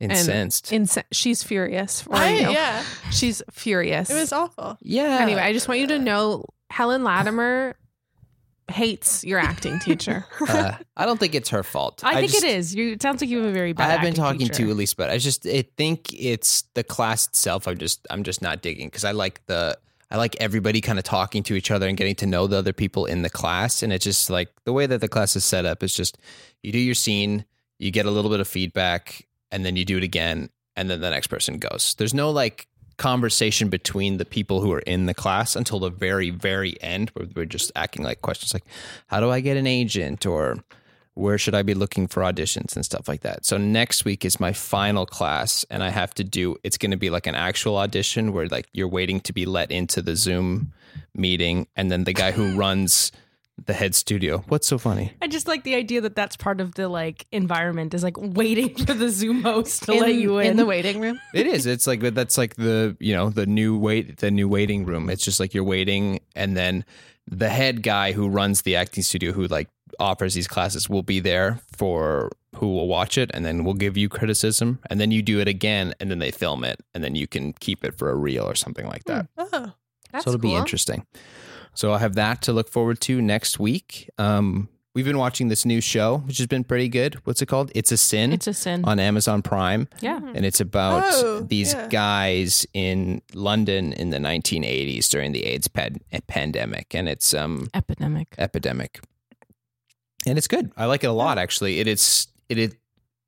incensed. 0.00 0.72
Ince- 0.72 0.98
she's 1.12 1.42
furious 1.42 2.02
for 2.02 2.14
I, 2.14 2.30
yeah. 2.32 2.82
She's 3.10 3.42
furious. 3.50 4.10
It 4.10 4.14
was 4.14 4.32
awful. 4.32 4.76
yeah. 4.82 5.18
anyway, 5.20 5.40
I 5.40 5.52
just 5.54 5.68
want 5.68 5.80
you 5.80 5.86
to 5.88 5.98
know 5.98 6.44
Helen 6.70 7.02
Latimer 7.04 7.76
hates 8.68 9.24
your 9.24 9.38
acting 9.38 9.78
teacher. 9.78 10.26
uh, 10.48 10.72
I 10.96 11.06
don't 11.06 11.18
think 11.18 11.34
it's 11.34 11.50
her 11.50 11.62
fault. 11.62 12.02
I, 12.04 12.16
think 12.16 12.32
just- 12.32 12.44
it 12.44 12.50
is. 12.56 12.74
You, 12.74 12.92
it 12.92 13.02
sounds 13.02 13.20
like 13.20 13.30
you 13.30 13.38
have 13.38 13.46
a 13.46 13.52
very 13.52 13.72
bad. 13.72 13.90
I've 13.90 14.02
been 14.02 14.14
talking 14.14 14.40
teacher. 14.40 14.64
to 14.66 14.72
Elise, 14.72 14.94
but 14.94 15.10
I 15.10 15.18
just 15.18 15.46
I 15.46 15.62
think 15.76 16.12
it's 16.12 16.62
the 16.74 16.84
class 16.84 17.26
itself. 17.28 17.68
I'm 17.68 17.78
just 17.78 18.06
I'm 18.10 18.22
just 18.22 18.42
not 18.42 18.62
digging 18.62 18.88
because 18.88 19.04
I 19.04 19.12
like 19.12 19.44
the 19.46 19.78
I 20.10 20.16
like 20.16 20.36
everybody 20.40 20.80
kind 20.80 20.98
of 20.98 21.04
talking 21.04 21.42
to 21.44 21.54
each 21.54 21.70
other 21.70 21.88
and 21.88 21.96
getting 21.96 22.14
to 22.16 22.26
know 22.26 22.46
the 22.46 22.56
other 22.56 22.72
people 22.72 23.06
in 23.06 23.22
the 23.22 23.30
class, 23.30 23.82
and 23.82 23.92
it's 23.92 24.04
just 24.04 24.30
like 24.30 24.48
the 24.64 24.72
way 24.72 24.86
that 24.86 25.00
the 25.00 25.08
class 25.08 25.36
is 25.36 25.44
set 25.44 25.64
up 25.64 25.82
is 25.82 25.94
just 25.94 26.18
you 26.62 26.72
do 26.72 26.78
your 26.78 26.94
scene, 26.94 27.44
you 27.78 27.90
get 27.90 28.06
a 28.06 28.10
little 28.10 28.30
bit 28.30 28.40
of 28.40 28.48
feedback, 28.48 29.26
and 29.50 29.64
then 29.64 29.76
you 29.76 29.84
do 29.84 29.96
it 29.96 30.04
again, 30.04 30.50
and 30.76 30.90
then 30.90 31.00
the 31.00 31.10
next 31.10 31.28
person 31.28 31.58
goes. 31.58 31.94
There's 31.98 32.14
no 32.14 32.30
like 32.30 32.66
conversation 32.96 33.68
between 33.68 34.16
the 34.16 34.24
people 34.24 34.60
who 34.60 34.72
are 34.72 34.80
in 34.80 35.06
the 35.06 35.14
class 35.14 35.54
until 35.54 35.78
the 35.78 35.90
very 35.90 36.30
very 36.30 36.80
end 36.82 37.10
where 37.10 37.26
we're 37.34 37.44
just 37.44 37.70
acting 37.76 38.02
like 38.02 38.22
questions 38.22 38.54
like 38.54 38.64
how 39.08 39.20
do 39.20 39.30
I 39.30 39.40
get 39.40 39.56
an 39.56 39.66
agent 39.66 40.24
or 40.24 40.58
where 41.16 41.38
should 41.38 41.54
I 41.54 41.62
be 41.62 41.72
looking 41.72 42.06
for 42.06 42.22
auditions 42.22 42.76
and 42.76 42.84
stuff 42.84 43.08
like 43.08 43.22
that. 43.22 43.46
So 43.46 43.56
next 43.56 44.04
week 44.04 44.22
is 44.22 44.38
my 44.38 44.52
final 44.52 45.06
class 45.06 45.64
and 45.70 45.82
I 45.82 45.88
have 45.88 46.12
to 46.14 46.24
do 46.24 46.56
it's 46.62 46.76
going 46.76 46.90
to 46.90 46.98
be 46.98 47.08
like 47.08 47.26
an 47.26 47.34
actual 47.34 47.78
audition 47.78 48.34
where 48.34 48.46
like 48.48 48.68
you're 48.72 48.86
waiting 48.86 49.20
to 49.20 49.32
be 49.32 49.46
let 49.46 49.70
into 49.70 50.02
the 50.02 50.14
Zoom 50.14 50.72
meeting 51.14 51.68
and 51.74 51.90
then 51.90 52.04
the 52.04 52.12
guy 52.12 52.32
who 52.32 52.54
runs 52.58 53.12
the 53.64 53.72
head 53.72 53.94
studio. 53.94 54.44
What's 54.48 54.66
so 54.66 54.78
funny? 54.78 55.12
I 55.22 55.28
just 55.28 55.48
like 55.48 55.64
the 55.64 55.74
idea 55.74 56.00
that 56.02 56.14
that's 56.14 56.36
part 56.36 56.60
of 56.60 56.74
the 56.74 56.88
like 56.88 57.26
environment 57.32 57.94
is 57.94 58.02
like 58.02 58.16
waiting 58.18 58.74
for 58.74 58.92
the 58.92 59.08
Zoom 59.08 59.42
host 59.42 59.82
to 59.84 59.92
in, 59.92 60.00
let 60.00 60.14
you 60.14 60.38
in. 60.38 60.56
the 60.56 60.66
waiting 60.66 61.00
room. 61.00 61.18
It 61.34 61.46
is. 61.46 61.66
It's 61.66 61.86
like 61.86 62.00
that's 62.00 62.36
like 62.38 62.56
the 62.56 62.96
you 63.00 63.14
know 63.14 63.30
the 63.30 63.46
new 63.46 63.78
wait 63.78 64.18
the 64.18 64.30
new 64.30 64.48
waiting 64.48 64.84
room. 64.84 65.08
It's 65.08 65.24
just 65.24 65.40
like 65.40 65.54
you're 65.54 65.64
waiting, 65.64 66.20
and 66.34 66.56
then 66.56 66.84
the 67.26 67.48
head 67.48 67.82
guy 67.82 68.12
who 68.12 68.28
runs 68.28 68.62
the 68.62 68.76
acting 68.76 69.02
studio, 69.02 69.32
who 69.32 69.46
like 69.46 69.68
offers 69.98 70.34
these 70.34 70.48
classes, 70.48 70.88
will 70.88 71.02
be 71.02 71.20
there 71.20 71.60
for 71.74 72.30
who 72.56 72.68
will 72.68 72.88
watch 72.88 73.16
it, 73.18 73.30
and 73.34 73.44
then 73.44 73.64
we'll 73.64 73.74
give 73.74 73.96
you 73.96 74.08
criticism, 74.08 74.78
and 74.90 75.00
then 75.00 75.10
you 75.10 75.22
do 75.22 75.40
it 75.40 75.48
again, 75.48 75.94
and 76.00 76.10
then 76.10 76.18
they 76.18 76.30
film 76.30 76.62
it, 76.64 76.80
and 76.94 77.02
then 77.02 77.14
you 77.14 77.26
can 77.26 77.52
keep 77.54 77.84
it 77.84 77.96
for 77.98 78.10
a 78.10 78.14
reel 78.14 78.44
or 78.44 78.54
something 78.54 78.86
like 78.86 79.04
that. 79.04 79.26
Hmm. 79.38 79.44
Oh. 79.52 79.72
That's 80.12 80.24
so 80.24 80.30
it'll 80.30 80.40
be 80.40 80.54
interesting. 80.54 81.04
So 81.76 81.92
I'll 81.92 81.98
have 81.98 82.14
that 82.14 82.42
to 82.42 82.52
look 82.52 82.68
forward 82.70 83.00
to 83.02 83.20
next 83.22 83.58
week. 83.58 84.08
Um, 84.18 84.68
we've 84.94 85.04
been 85.04 85.18
watching 85.18 85.48
this 85.48 85.64
new 85.66 85.80
show, 85.82 86.18
which 86.26 86.38
has 86.38 86.46
been 86.46 86.64
pretty 86.64 86.88
good. 86.88 87.16
What's 87.24 87.42
it 87.42 87.46
called? 87.46 87.70
It's 87.74 87.92
a 87.92 87.96
Sin 87.98 88.32
it's 88.32 88.46
a 88.46 88.54
sin. 88.54 88.82
on 88.84 88.98
Amazon 88.98 89.42
Prime 89.42 89.86
yeah. 90.00 90.18
and 90.34 90.44
it's 90.46 90.58
about 90.60 91.04
Oh, 91.06 91.40
these 91.40 91.74
yeah. 91.74 91.86
guys 91.88 92.66
in 92.72 93.20
London 93.34 93.92
in 93.92 94.08
the 94.10 94.16
1980s 94.18 95.08
during 95.10 95.32
the 95.32 95.44
AIDS 95.44 95.68
pad- 95.68 96.00
pandemic, 96.28 96.94
and 96.94 97.08
it's 97.08 97.34
um 97.34 97.68
Epidemic. 97.74 98.34
epidemic, 98.38 99.00
and 100.26 100.38
it's 100.38 100.48
good. 100.48 100.72
I 100.76 100.86
like 100.86 101.04
it 101.04 101.08
a 101.08 101.12
lot 101.12 101.38
actually. 101.38 101.78
It 101.80 101.86
is 101.86 102.26
it 102.48 102.58
it 102.58 102.74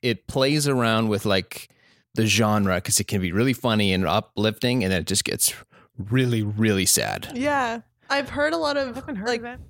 it 0.01 0.27
plays 0.27 0.67
around 0.67 1.09
with 1.09 1.27
like 1.27 1.69
the 2.15 2.25
genre 2.27 2.77
because 2.77 2.99
it 2.99 3.05
can 3.09 3.21
be 3.21 3.31
really 3.33 3.53
funny 3.53 3.93
and 3.93 4.07
uplifting, 4.07 4.83
and 4.85 4.93
then 4.93 5.03
it 5.03 5.07
just 5.07 5.25
gets 5.25 5.53
really 5.99 6.43
really 6.43 6.87
sad. 6.87 7.29
Yeah. 7.35 7.81
I've 8.09 8.31
heard 8.31 8.53
a 8.53 8.57
lot 8.59 8.77
of 8.77 8.95
haven't 8.95 9.17
heard 9.17 9.29
like 9.29 9.41
of 9.41 9.47
it. 9.47 9.61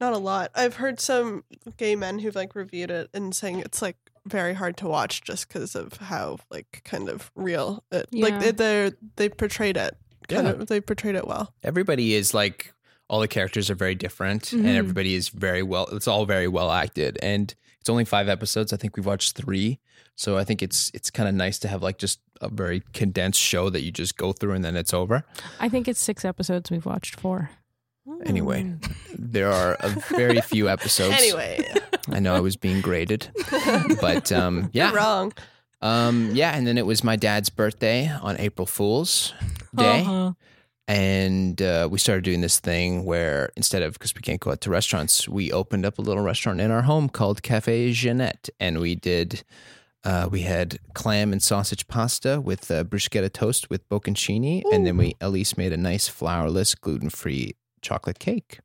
not 0.00 0.12
a 0.12 0.18
lot. 0.18 0.50
I've 0.54 0.76
heard 0.76 1.00
some 1.00 1.44
gay 1.76 1.96
men 1.96 2.18
who've 2.18 2.34
like 2.34 2.54
reviewed 2.54 2.90
it 2.90 3.08
and 3.14 3.34
saying 3.34 3.60
it's 3.60 3.80
like 3.82 3.96
very 4.26 4.54
hard 4.54 4.76
to 4.78 4.86
watch 4.88 5.22
just 5.22 5.48
because 5.48 5.74
of 5.74 5.94
how 5.94 6.38
like 6.50 6.82
kind 6.84 7.08
of 7.08 7.30
real 7.34 7.82
it 7.90 8.06
like 8.12 8.32
Yeah. 8.34 8.38
they 8.38 8.50
they 8.52 8.92
they 9.16 9.28
portrayed 9.28 9.76
it 9.76 9.96
kind 10.28 10.46
Yeah. 10.46 10.52
of 10.52 10.66
they 10.68 10.80
portrayed 10.80 11.16
it 11.16 11.26
well. 11.26 11.52
Everybody 11.62 12.14
is 12.14 12.32
like 12.34 12.72
all 13.08 13.20
the 13.20 13.28
characters 13.28 13.68
are 13.68 13.74
very 13.74 13.94
different, 13.94 14.52
and 14.52 14.64
Mhm. 14.64 14.76
everybody 14.76 15.14
is 15.14 15.28
very 15.28 15.62
well. 15.62 15.86
It's 15.92 16.08
all 16.08 16.24
very 16.24 16.48
well 16.48 16.70
acted, 16.70 17.18
and 17.22 17.54
it's 17.80 17.90
only 17.90 18.04
five 18.06 18.28
episodes. 18.28 18.72
I 18.72 18.76
think 18.76 18.96
we've 18.96 19.04
watched 19.04 19.36
three, 19.36 19.80
so 20.14 20.38
I 20.38 20.44
think 20.44 20.62
it's 20.62 20.90
it's 20.94 21.10
kind 21.10 21.28
of 21.28 21.34
nice 21.34 21.58
to 21.58 21.68
have 21.68 21.82
like 21.82 21.98
just 21.98 22.20
a 22.40 22.48
very 22.48 22.82
condensed 22.94 23.40
show 23.40 23.68
that 23.70 23.82
you 23.82 23.90
just 23.90 24.16
go 24.16 24.32
through 24.32 24.52
and 24.52 24.64
then 24.64 24.76
it's 24.76 24.94
over. 24.94 25.24
I 25.60 25.68
think 25.68 25.88
it's 25.88 26.00
six 26.00 26.24
episodes. 26.24 26.70
We've 26.70 26.86
watched 26.86 27.18
four. 27.20 27.50
Anyway, 28.24 28.74
there 29.16 29.50
are 29.50 29.76
a 29.80 29.88
very 30.10 30.40
few 30.40 30.68
episodes. 30.68 31.14
Anyway, 31.14 31.64
I 32.08 32.18
know 32.18 32.34
I 32.34 32.40
was 32.40 32.56
being 32.56 32.80
graded, 32.80 33.30
but 34.00 34.32
um, 34.32 34.56
you're 34.72 34.86
yeah, 34.86 34.92
wrong. 34.92 35.32
um, 35.80 36.30
yeah, 36.32 36.56
and 36.56 36.66
then 36.66 36.78
it 36.78 36.86
was 36.86 37.04
my 37.04 37.16
dad's 37.16 37.48
birthday 37.48 38.08
on 38.08 38.38
April 38.38 38.66
Fool's 38.66 39.34
Day. 39.74 40.00
Uh-huh. 40.00 40.32
and 40.88 41.62
uh, 41.62 41.88
we 41.90 41.98
started 41.98 42.24
doing 42.24 42.40
this 42.40 42.58
thing 42.58 43.04
where 43.04 43.50
instead 43.56 43.82
of 43.82 43.92
because 43.94 44.14
we 44.14 44.20
can't 44.20 44.40
go 44.40 44.50
out 44.50 44.60
to 44.62 44.70
restaurants, 44.70 45.28
we 45.28 45.52
opened 45.52 45.86
up 45.86 45.98
a 45.98 46.02
little 46.02 46.24
restaurant 46.24 46.60
in 46.60 46.72
our 46.72 46.82
home 46.82 47.08
called 47.08 47.42
Cafe 47.42 47.92
Jeanette, 47.92 48.48
and 48.58 48.80
we 48.80 48.94
did. 48.94 49.44
Uh, 50.04 50.28
we 50.28 50.40
had 50.40 50.80
clam 50.94 51.30
and 51.30 51.40
sausage 51.40 51.86
pasta 51.86 52.40
with 52.40 52.68
uh, 52.72 52.82
bruschetta 52.82 53.32
toast 53.32 53.70
with 53.70 53.88
bocconcini, 53.88 54.64
and 54.72 54.84
then 54.84 54.96
we 54.96 55.14
Elise 55.20 55.56
made 55.56 55.72
a 55.72 55.76
nice 55.76 56.08
flourless, 56.08 56.74
gluten 56.80 57.08
free 57.08 57.54
chocolate 57.82 58.18
cake, 58.18 58.60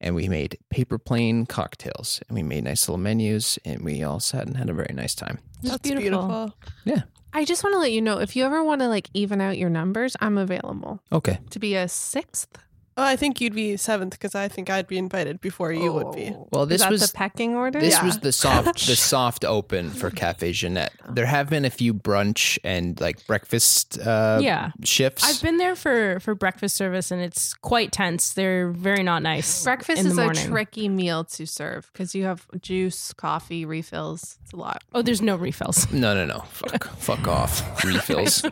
and 0.00 0.14
we 0.14 0.28
made 0.28 0.58
paper 0.70 0.98
plane 0.98 1.46
cocktails, 1.46 2.20
and 2.28 2.36
we 2.36 2.42
made 2.42 2.64
nice 2.64 2.88
little 2.88 2.98
menus, 2.98 3.58
and 3.64 3.84
we 3.84 4.02
all 4.02 4.20
sat 4.20 4.46
and 4.46 4.56
had 4.56 4.70
a 4.70 4.74
very 4.74 4.94
nice 4.94 5.14
time. 5.14 5.38
It's 5.60 5.70
That's 5.70 5.88
beautiful. 5.88 6.54
Yeah. 6.84 7.02
I 7.32 7.44
just 7.44 7.62
want 7.62 7.74
to 7.74 7.78
let 7.78 7.92
you 7.92 8.00
know 8.00 8.18
if 8.18 8.34
you 8.34 8.44
ever 8.44 8.64
want 8.64 8.80
to 8.80 8.88
like 8.88 9.08
even 9.14 9.40
out 9.40 9.56
your 9.58 9.70
numbers, 9.70 10.16
I'm 10.20 10.36
available 10.38 11.00
Okay, 11.12 11.38
to 11.50 11.58
be 11.58 11.76
a 11.76 11.86
sixth. 11.86 12.58
Oh, 12.96 13.04
I 13.04 13.16
think 13.16 13.40
you'd 13.40 13.54
be 13.54 13.76
seventh 13.78 14.12
because 14.12 14.34
I 14.34 14.48
think 14.48 14.68
I'd 14.68 14.86
be 14.86 14.98
invited 14.98 15.40
before 15.40 15.72
you 15.72 15.90
would 15.92 16.12
be. 16.12 16.32
Oh. 16.34 16.48
Well, 16.52 16.62
Is 16.64 16.68
this 16.70 16.80
that 16.82 16.90
was- 16.90 17.10
the 17.10 17.16
pecking 17.16 17.54
order. 17.54 17.80
This 17.80 17.94
Yeah. 17.94 18.04
was 18.04 18.18
the 18.18 18.32
soft 18.32 18.86
the 18.86 18.96
soft 19.14 19.44
open 19.44 19.90
for 19.90 20.10
Cafe 20.22 20.52
Jeanette. 20.52 20.92
There 21.08 21.24
have 21.26 21.48
been 21.48 21.64
a 21.64 21.70
few 21.70 21.94
brunch 21.94 22.58
and 22.64 23.00
like 23.00 23.26
breakfast 23.26 23.98
uh 23.98 24.38
Yeah. 24.42 24.72
shifts. 24.84 25.24
I've 25.24 25.40
been 25.42 25.56
there 25.56 25.74
for 25.76 26.20
for 26.20 26.34
breakfast 26.34 26.76
service 26.76 27.10
and 27.10 27.22
it's 27.22 27.54
quite 27.54 27.92
tense. 27.92 28.34
They're 28.34 28.70
very 28.70 29.02
not 29.02 29.22
nice. 29.22 29.64
Breakfast 29.70 29.98
in 30.00 30.04
the 30.06 30.10
is 30.12 30.18
a 30.18 30.22
morning. 30.22 30.46
tricky 30.48 30.88
meal 30.88 31.24
to 31.24 31.46
serve 31.46 31.88
because 31.92 32.14
you 32.14 32.24
have 32.24 32.46
juice, 32.60 33.12
coffee, 33.14 33.64
refills. 33.64 34.36
It's 34.42 34.52
a 34.52 34.56
lot. 34.56 34.82
Oh, 34.92 35.00
there's 35.00 35.22
no 35.22 35.36
refills. 35.36 35.90
no, 35.92 36.14
no, 36.14 36.26
no. 36.26 36.40
Fuck. 36.50 36.84
Fuck 36.98 37.26
off. 37.28 37.84
Refills. 37.84 38.42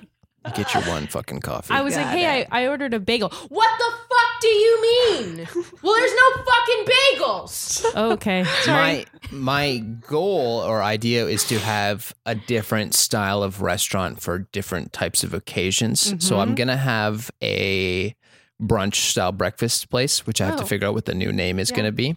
Get 0.55 0.72
your 0.72 0.83
one 0.85 1.07
fucking 1.09 1.40
coffee. 1.40 1.74
I 1.74 1.83
was 1.83 1.94
like, 1.94 2.07
hey, 2.07 2.46
I, 2.51 2.62
I 2.62 2.68
ordered 2.68 2.94
a 2.94 3.01
bagel. 3.01 3.29
What 3.48 3.68
the 3.79 3.90
fuck 4.09 4.28
do 4.40 4.48
you 4.48 4.83
mean? 4.83 5.48
well, 5.83 5.94
there's 5.94 6.14
no 6.14 6.42
fucking 6.44 6.85
bagels. 6.87 7.94
okay. 8.12 8.44
my 8.66 9.05
my 9.31 9.79
goal 9.79 10.61
or 10.61 10.83
idea 10.83 11.27
is 11.27 11.44
to 11.44 11.59
have 11.59 12.14
a 12.27 12.35
different 12.35 12.94
style 12.94 13.42
of 13.42 13.61
restaurant 13.62 14.20
for 14.20 14.40
different 14.53 14.92
types 14.92 15.22
of 15.24 15.35
occasions. 15.35 16.14
So 16.24 16.38
I'm 16.38 16.48
mm-hmm. 16.48 16.55
gonna 16.57 16.77
have 16.77 17.31
a 17.42 18.14
brunch 18.61 18.96
style 18.96 19.33
breakfast 19.33 19.88
place, 19.90 20.27
which 20.27 20.40
I 20.40 20.46
have 20.46 20.57
to 20.57 20.64
Oh. 20.64 20.66
figure 20.66 20.88
out 20.88 20.94
what 20.94 21.05
the 21.05 21.14
new 21.14 21.33
name 21.33 21.59
is 21.59 21.70
Yeah. 21.70 21.77
gonna 21.77 21.92
be. 21.92 22.16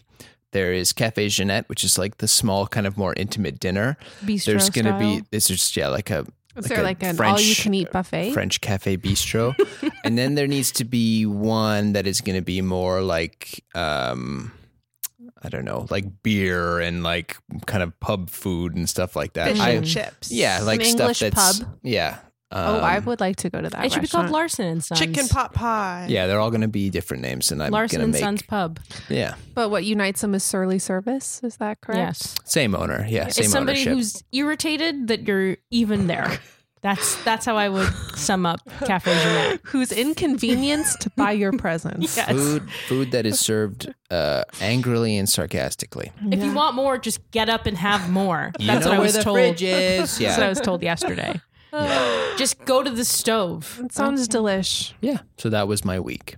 There 0.51 0.73
is 0.73 0.91
Cafe 0.91 1.29
Jeanette, 1.29 1.69
which 1.69 1.84
is 1.84 1.97
like 1.97 2.17
the 2.17 2.27
small, 2.27 2.67
kind 2.67 2.86
of 2.86 2.97
more 2.97 3.13
intimate 3.15 3.60
dinner. 3.60 3.97
Bistro 4.25 4.45
There's 4.45 4.69
gonna 4.69 4.97
be 4.99 5.17
style. 5.17 5.27
this 5.31 5.49
is 5.49 5.60
just 5.60 5.77
yeah, 5.77 5.88
like 5.88 6.10
a 6.10 6.25
Is 6.55 6.65
Like 6.65 6.69
there 6.69 6.79
a 6.81 6.83
like 6.83 7.03
an 7.03 7.15
French- 7.15 7.31
all-you-can-eat 7.39 7.91
buffet? 7.91 8.33
French 8.33 8.59
cafe 8.61 8.97
bistro. 8.97 9.55
and 10.03 10.17
then 10.17 10.35
there 10.35 10.47
needs 10.47 10.71
to 10.73 10.83
be 10.85 11.25
one 11.25 11.93
that 11.93 12.05
is 12.05 12.21
going 12.21 12.35
to 12.35 12.41
be 12.41 12.61
more 12.61 13.01
like 13.01 13.63
um 13.75 14.51
I 15.43 15.49
don't 15.49 15.65
know, 15.65 15.87
like 15.89 16.21
beer 16.21 16.79
and 16.79 17.01
like 17.03 17.35
kind 17.65 17.81
of 17.81 17.99
pub 17.99 18.29
food 18.29 18.75
and 18.75 18.87
stuff 18.87 19.15
like 19.15 19.33
that. 19.33 19.49
Fish 19.53 19.59
I, 19.59 19.69
and 19.71 19.85
chips. 19.87 20.31
yeah, 20.31 20.61
like 20.61 20.83
stuff 20.83 20.99
English 21.01 21.19
that's 21.19 21.59
pub? 21.59 21.79
yeah. 21.81 22.19
Oh, 22.51 22.79
I 22.79 22.97
Um, 22.97 23.05
would 23.05 23.19
like 23.19 23.35
to 23.37 23.49
go 23.49 23.61
to 23.61 23.69
that. 23.69 23.85
It 23.85 23.91
should 23.91 24.01
be 24.01 24.07
called 24.07 24.23
restaurant. 24.25 24.31
Larson 24.31 24.65
and 24.67 24.83
Sons. 24.83 24.99
Chicken 24.99 25.27
pot 25.27 25.53
pie. 25.53 26.07
Yeah, 26.09 26.27
they're 26.27 26.39
all 26.39 26.49
going 26.51 26.61
to 26.61 26.67
be 26.67 26.89
different 26.89 27.23
names, 27.23 27.51
and 27.51 27.61
I'm 27.63 27.71
Larson 27.71 27.97
going 27.99 28.03
and 28.05 28.13
make. 28.13 28.21
Sons 28.21 28.41
Pub. 28.43 28.79
Yeah, 29.09 29.35
But 29.55 29.69
what 29.69 29.85
unites 29.85 30.21
them 30.21 30.35
is 30.35 30.43
surly 30.43 30.79
service. 30.79 31.41
Is 31.43 31.57
that 31.57 31.81
correct? 31.81 31.97
Yes. 31.99 32.35
same 32.45 32.75
owner. 32.75 33.05
Yeah, 33.07 33.27
same 33.29 33.43
it's 33.43 33.51
somebody 33.51 33.79
ownership. 33.81 33.93
who's 33.93 34.23
irritated 34.31 35.07
that 35.07 35.27
you're 35.27 35.57
even 35.69 36.07
there. 36.07 36.39
That's 36.83 37.23
that's 37.23 37.45
how 37.45 37.57
I 37.57 37.69
would 37.69 37.93
sum 38.15 38.43
up 38.43 38.59
Cafe 38.85 39.13
Jeanette. 39.13 39.59
Who's 39.65 39.91
inconvenienced 39.91 41.15
by 41.15 41.31
your 41.33 41.51
presence? 41.53 42.17
Yes. 42.17 42.29
food 42.31 42.71
food 42.87 43.11
that 43.11 43.25
is 43.27 43.39
served 43.39 43.93
uh, 44.09 44.43
angrily 44.61 45.15
and 45.17 45.29
sarcastically. 45.29 46.11
If 46.31 46.43
you 46.43 46.51
want 46.53 46.75
more, 46.75 46.97
just 46.97 47.19
get 47.29 47.49
up 47.49 47.67
and 47.67 47.77
have 47.77 48.09
more. 48.09 48.51
You 48.59 48.65
That's 48.67 48.85
know 48.85 48.91
what 48.91 48.95
I 48.95 48.97
where 48.99 49.05
was 49.05 49.13
the 49.13 49.21
told. 49.23 49.37
fridge 49.37 49.61
is. 49.61 50.17
That's 50.19 50.37
what 50.37 50.45
I 50.45 50.49
was 50.49 50.59
told 50.59 50.81
yesterday. 50.81 51.39
Just 52.38 52.63
go 52.65 52.84
to 52.84 52.89
the 52.89 53.05
stove. 53.05 53.79
It 53.84 53.91
sounds 53.91 54.27
delish. 54.27 54.93
yeah. 55.01 55.19
So 55.38 55.49
that 55.49 55.67
was 55.67 55.86
my 55.86 55.99
week. 55.99 56.36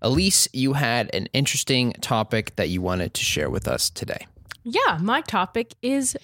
Elise, 0.00 0.48
you 0.52 0.72
had 0.72 1.14
an 1.14 1.26
interesting 1.32 1.92
topic 2.00 2.56
that 2.56 2.68
you 2.68 2.82
wanted 2.82 3.14
to 3.14 3.24
share 3.24 3.48
with 3.50 3.68
us 3.68 3.88
today. 3.90 4.26
Yeah, 4.64 4.98
my 5.00 5.20
topic 5.20 5.74
is 5.82 6.16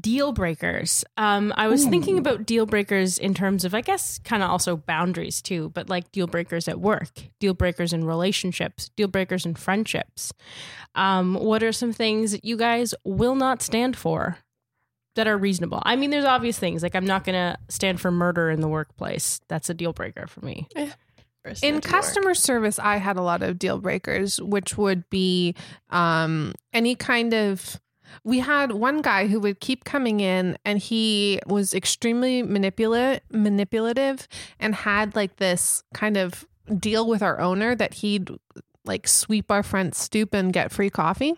deal 0.00 0.32
breakers. 0.32 1.04
Um, 1.16 1.52
I 1.56 1.68
was 1.68 1.84
thinking 1.84 2.18
about 2.18 2.46
deal 2.46 2.64
breakers 2.64 3.18
in 3.18 3.34
terms 3.34 3.64
of, 3.64 3.74
I 3.74 3.82
guess, 3.82 4.18
kind 4.20 4.42
of 4.42 4.50
also 4.50 4.76
boundaries 4.76 5.42
too, 5.42 5.70
but 5.74 5.90
like 5.90 6.10
deal 6.12 6.26
breakers 6.26 6.68
at 6.68 6.80
work, 6.80 7.10
deal 7.38 7.52
breakers 7.54 7.92
in 7.92 8.04
relationships, 8.04 8.90
deal 8.96 9.08
breakers 9.08 9.44
in 9.44 9.54
friendships. 9.54 10.32
Um, 10.94 11.34
what 11.34 11.62
are 11.62 11.72
some 11.72 11.92
things 11.92 12.32
that 12.32 12.44
you 12.44 12.56
guys 12.56 12.94
will 13.04 13.34
not 13.34 13.60
stand 13.60 13.96
for 13.96 14.38
that 15.14 15.26
are 15.26 15.36
reasonable? 15.38 15.82
I 15.84 15.96
mean, 15.96 16.10
there's 16.10 16.24
obvious 16.24 16.58
things 16.58 16.82
like 16.82 16.94
I'm 16.94 17.04
not 17.06 17.24
going 17.24 17.34
to 17.34 17.56
stand 17.68 18.00
for 18.00 18.10
murder 18.10 18.50
in 18.50 18.60
the 18.60 18.68
workplace. 18.68 19.40
That's 19.48 19.70
a 19.70 19.74
deal 19.74 19.92
breaker 19.92 20.26
for 20.26 20.44
me. 20.44 20.68
First 21.44 21.62
In 21.62 21.74
night 21.74 21.82
to 21.82 21.88
work. 21.88 21.92
customer 21.92 22.34
service, 22.34 22.78
I 22.78 22.96
had 22.96 23.16
a 23.16 23.22
lot 23.22 23.42
of 23.42 23.58
deal 23.58 23.78
breakers, 23.78 24.40
which 24.40 24.78
would 24.78 25.08
be 25.10 25.54
um, 25.90 26.54
any 26.72 26.94
kind 26.94 27.34
of. 27.34 27.80
We 28.22 28.38
had 28.38 28.72
one 28.72 29.02
guy 29.02 29.26
who 29.26 29.40
would 29.40 29.60
keep 29.60 29.84
coming 29.84 30.20
in, 30.20 30.56
and 30.64 30.78
he 30.78 31.40
was 31.46 31.74
extremely 31.74 32.42
manipulative, 32.42 33.22
manipulative, 33.30 34.28
and 34.60 34.74
had 34.74 35.16
like 35.16 35.36
this 35.36 35.82
kind 35.94 36.16
of 36.16 36.46
deal 36.78 37.06
with 37.08 37.22
our 37.22 37.40
owner 37.40 37.74
that 37.74 37.94
he'd 37.94 38.30
like 38.84 39.08
sweep 39.08 39.50
our 39.50 39.62
front 39.62 39.94
stoop 39.94 40.32
and 40.32 40.52
get 40.52 40.70
free 40.70 40.90
coffee. 40.90 41.34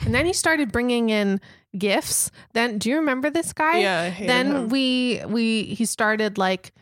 And 0.00 0.14
then 0.14 0.26
he 0.26 0.32
started 0.32 0.72
bringing 0.72 1.10
in 1.10 1.40
gifts. 1.76 2.30
Then, 2.52 2.78
do 2.78 2.90
you 2.90 2.96
remember 2.96 3.30
this 3.30 3.52
guy? 3.52 3.78
Yeah, 3.78 4.14
then 4.18 4.46
him. 4.46 4.68
we 4.68 5.22
we 5.26 5.62
he 5.64 5.84
started 5.84 6.38
like 6.38 6.72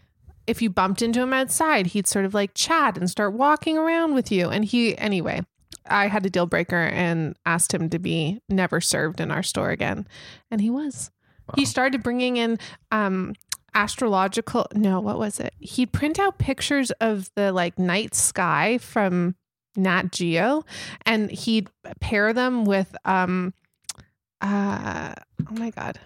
if 0.50 0.61
you 0.61 0.68
bumped 0.68 1.00
into 1.00 1.20
him 1.20 1.33
outside 1.33 1.87
he'd 1.87 2.09
sort 2.09 2.24
of 2.24 2.35
like 2.35 2.53
chat 2.55 2.98
and 2.98 3.09
start 3.09 3.33
walking 3.33 3.79
around 3.79 4.14
with 4.14 4.33
you 4.33 4.50
and 4.50 4.64
he 4.64 4.98
anyway 4.98 5.40
i 5.87 6.09
had 6.09 6.26
a 6.26 6.31
deal 6.31 6.46
breaker 6.46 6.85
and 6.87 7.37
asked 7.46 7.72
him 7.72 7.88
to 7.88 7.98
be 7.98 8.40
never 8.48 8.81
served 8.81 9.20
in 9.20 9.31
our 9.31 9.44
store 9.44 9.70
again 9.70 10.07
and 10.50 10.61
he 10.61 10.68
was 10.68 11.11
he 11.57 11.64
started 11.64 12.03
bringing 12.03 12.37
in 12.37 12.59
um 12.90 13.33
astrological 13.74 14.66
no 14.74 15.00
what 15.00 15.18
was 15.18 15.38
it 15.38 15.55
he'd 15.61 15.92
print 15.92 16.18
out 16.18 16.38
pictures 16.38 16.90
of 17.00 17.31
the 17.37 17.53
like 17.53 17.79
night 17.79 18.14
sky 18.14 18.76
from 18.79 19.37
nat 19.76 20.11
geo 20.11 20.64
and 21.07 21.31
he'd 21.31 21.68
pair 22.00 22.33
them 22.33 22.64
with 22.64 22.96
um 23.05 23.55
uh 24.40 25.14
oh 25.48 25.55
my 25.55 25.70
god 25.70 25.98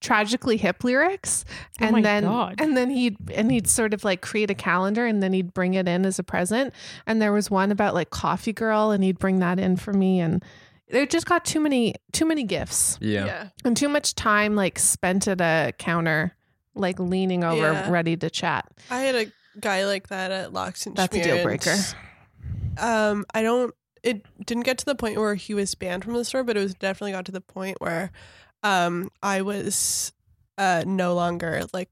tragically 0.00 0.56
hip 0.56 0.84
lyrics 0.84 1.44
Oh 1.80 1.86
and 1.86 1.92
my 1.92 2.02
then 2.02 2.22
God. 2.22 2.60
and 2.60 2.76
then 2.76 2.88
he'd 2.90 3.16
and 3.34 3.50
he'd 3.50 3.66
sort 3.66 3.92
of 3.92 4.04
like 4.04 4.20
create 4.20 4.48
a 4.50 4.54
calendar 4.54 5.04
and 5.04 5.20
then 5.22 5.32
he'd 5.32 5.52
bring 5.52 5.74
it 5.74 5.88
in 5.88 6.06
as 6.06 6.18
a 6.20 6.22
present 6.22 6.72
and 7.06 7.20
there 7.20 7.32
was 7.32 7.50
one 7.50 7.72
about 7.72 7.94
like 7.94 8.10
coffee 8.10 8.52
girl 8.52 8.92
and 8.92 9.02
he'd 9.02 9.18
bring 9.18 9.40
that 9.40 9.58
in 9.58 9.76
for 9.76 9.92
me 9.92 10.20
and 10.20 10.44
they 10.90 11.04
just 11.04 11.26
got 11.26 11.44
too 11.44 11.58
many 11.60 11.94
too 12.12 12.24
many 12.24 12.44
gifts 12.44 12.96
yeah. 13.00 13.48
and 13.64 13.76
too 13.76 13.88
much 13.88 14.14
time 14.14 14.54
like 14.54 14.78
spent 14.78 15.26
at 15.26 15.40
a 15.40 15.72
counter 15.78 16.32
like 16.76 17.00
leaning 17.00 17.42
over 17.42 17.72
Yeah. 17.72 17.90
ready 17.90 18.16
to 18.16 18.30
chat 18.30 18.66
I 18.90 19.00
had 19.00 19.14
a 19.16 19.26
guy 19.60 19.84
like 19.84 20.08
that 20.08 20.30
at 20.30 20.52
Locks 20.52 20.86
and 20.86 20.94
That's 20.94 21.16
a 21.16 21.22
deal 21.22 21.42
breaker. 21.42 21.74
Um, 22.78 23.26
I 23.34 23.42
don't. 23.42 23.74
It 24.02 24.24
didn't 24.46 24.64
get 24.64 24.78
to 24.78 24.84
the 24.84 24.94
point 24.94 25.18
where 25.18 25.34
he 25.34 25.54
was 25.54 25.74
banned 25.74 26.04
from 26.04 26.14
the 26.14 26.24
store, 26.24 26.44
but 26.44 26.56
it 26.56 26.60
was 26.60 26.74
definitely 26.74 27.12
got 27.12 27.24
to 27.26 27.32
the 27.32 27.40
point 27.40 27.80
where, 27.80 28.10
um, 28.62 29.10
I 29.22 29.42
was, 29.42 30.12
uh, 30.56 30.84
no 30.86 31.14
longer 31.14 31.62
like 31.72 31.88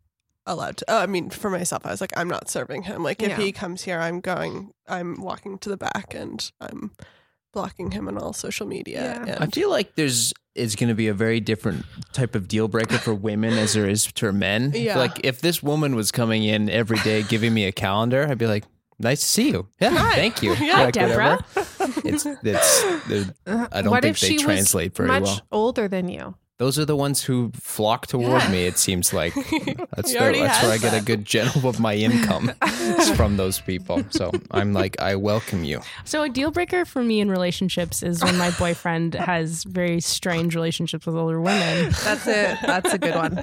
allowed 0.47 0.77
to. 0.79 0.85
Oh, 0.89 0.99
I 0.99 1.07
mean, 1.07 1.31
for 1.31 1.51
myself, 1.51 1.85
I 1.87 1.91
was 1.91 2.01
like, 2.01 2.17
I'm 2.17 2.29
not 2.29 2.49
serving 2.49 2.83
him. 2.85 3.03
Like, 3.03 3.23
if 3.23 3.31
Yeah. 3.31 3.37
he 3.39 3.53
comes 3.53 3.83
here, 3.83 3.99
I'm 4.01 4.21
going. 4.21 4.73
I'm 4.89 5.21
walking 5.21 5.59
to 5.59 5.69
the 5.69 5.77
back 5.77 6.15
and 6.15 6.51
I'm 6.61 6.93
blocking 7.53 7.91
him 7.93 8.07
on 8.09 8.19
all 8.19 8.33
social 8.33 8.67
media. 8.67 9.23
Yeah. 9.27 9.35
And 9.35 9.45
I 9.45 9.47
feel 9.47 9.71
like 9.71 9.95
there's 9.97 10.33
is 10.55 10.75
going 10.75 10.89
to 10.89 10.95
be 10.95 11.07
a 11.09 11.13
very 11.15 11.39
different 11.39 11.85
type 12.15 12.35
of 12.35 12.49
deal 12.49 12.67
breaker 12.67 12.97
for 12.97 13.13
women 13.15 13.53
as 13.59 13.75
there 13.75 13.87
is 13.89 14.07
for 14.07 14.33
men. 14.33 14.73
Yeah. 14.75 14.97
Like 14.99 15.21
if 15.25 15.41
this 15.43 15.63
woman 15.63 15.95
was 15.95 16.11
coming 16.11 16.45
in 16.45 16.71
every 16.71 16.99
day 17.01 17.23
giving 17.25 17.53
me 17.53 17.67
a 17.67 17.73
calendar, 17.73 18.27
I'd 18.27 18.39
be 18.39 18.47
like, 18.47 18.65
"Nice 18.99 19.21
to 19.21 19.27
see 19.27 19.51
you. 19.51 19.69
Yeah, 19.81 19.91
Hi. 19.91 20.15
thank 20.15 20.43
you. 20.43 20.55
Yeah, 20.61 20.85
Like, 20.85 20.95
Deborah. 20.95 21.43
whatever. 21.55 21.56
It's 22.05 22.27
it's. 22.43 23.33
Uh, 23.47 23.69
I 23.73 23.83
don't 23.83 23.91
what 23.91 24.03
think 24.03 24.17
if 24.17 24.21
they 24.21 24.29
she 24.29 24.35
was 24.35 24.43
translate 24.45 24.97
very 24.97 25.09
much 25.09 25.23
well. 25.23 25.41
older 25.53 25.89
than 25.89 26.09
you 26.09 26.35
Those 26.59 26.79
are 26.79 26.87
the 26.87 26.97
ones 26.97 27.23
who 27.23 27.51
flock 27.55 28.07
toward 28.07 28.43
Yeah. 28.43 28.51
me. 28.51 28.65
It 28.67 28.79
seems 28.79 29.13
like 29.13 29.35
that's 29.95 30.11
the, 30.13 30.19
that's 30.41 30.63
where 30.63 30.73
I 30.73 30.79
get 30.79 30.95
a 30.95 31.05
good 31.05 31.27
general 31.27 31.69
of 31.69 31.79
my 31.79 31.95
income 31.95 32.51
is 32.67 33.11
from 33.11 33.37
those 33.37 33.61
people. 33.61 34.03
So 34.11 34.33
I'm 34.51 34.73
like, 34.73 34.99
I 35.01 35.17
welcome 35.17 35.65
you. 35.65 35.83
So 36.05 36.23
a 36.23 36.31
deal 36.31 36.51
breaker 36.51 36.87
for 36.87 37.03
me 37.03 37.21
in 37.21 37.31
relationships 37.31 38.03
is 38.03 38.25
when 38.25 38.39
my 38.39 38.51
boyfriend 38.53 39.15
has 39.33 39.65
very 39.65 40.01
strange 40.01 40.55
relationships 40.55 41.05
with 41.05 41.15
older 41.17 41.41
women. 41.41 41.91
that's 42.05 42.27
it 42.27 42.59
that's 42.63 42.93
a 42.95 42.99
good 42.99 43.15
one 43.15 43.35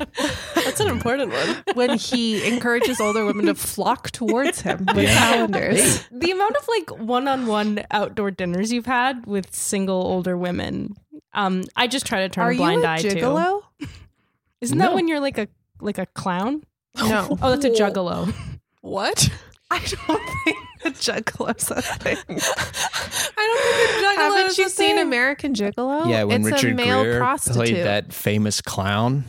that's 0.55 0.79
an 0.79 0.87
important 0.87 1.31
one. 1.31 1.63
when 1.75 1.97
he 1.97 2.43
encourages 2.47 2.99
older 2.99 3.25
women 3.25 3.45
to 3.45 3.53
flock 3.55 4.09
towards 4.11 4.61
him 4.61 4.85
with 4.87 5.03
Yeah. 5.05 5.19
calendars 5.19 6.03
The 6.11 6.31
amount 6.31 6.55
of 6.55 6.67
like 6.67 6.89
one-on-one 6.99 7.85
outdoor 7.91 8.31
dinners 8.31 8.71
you've 8.71 8.85
had 8.87 9.25
with 9.27 9.53
single 9.53 10.01
older 10.01 10.35
women, 10.37 10.95
um, 11.33 11.63
I 11.75 11.87
just 11.87 12.05
try 12.05 12.21
to 12.21 12.29
turn 12.29 12.43
are 12.45 12.49
a 12.49 12.53
you 12.53 12.57
blind 12.59 12.83
a 12.83 12.89
eye 12.89 12.99
gigolo 12.99 13.61
to. 13.81 13.87
Isn't 14.61 14.77
that 14.77 14.89
No. 14.91 14.95
when 14.95 15.07
you're 15.07 15.19
like 15.19 15.37
a 15.37 15.47
like 15.81 15.97
a 15.97 16.05
clown? 16.07 16.63
no 16.97 17.37
Oh, 17.41 17.55
that's 17.55 17.65
a 17.65 17.69
juggalo. 17.69 18.33
What? 18.81 19.29
I 19.71 19.79
don't 19.79 20.21
think 20.43 20.57
the 20.83 20.89
juggalo's 20.91 21.71
a 21.71 21.81
thing. 21.81 22.17
I 22.29 23.47
don't 23.47 23.63
think 23.63 23.89
a 23.89 24.05
juggalo 24.05 24.17
Haven't 24.37 24.47
is 24.51 24.57
you 24.59 24.65
a 24.67 24.69
seen 24.69 24.95
thing. 24.97 24.99
American 25.07 25.53
Gigolo? 25.55 26.07
Yeah, 26.09 26.23
when 26.25 26.41
it's 26.41 26.51
Richard 26.51 26.73
a 26.73 26.75
male 26.75 27.03
Gere 27.03 27.17
prostitute. 27.17 27.55
played 27.55 27.75
that 27.85 28.13
famous 28.13 28.61
clown. 28.61 29.23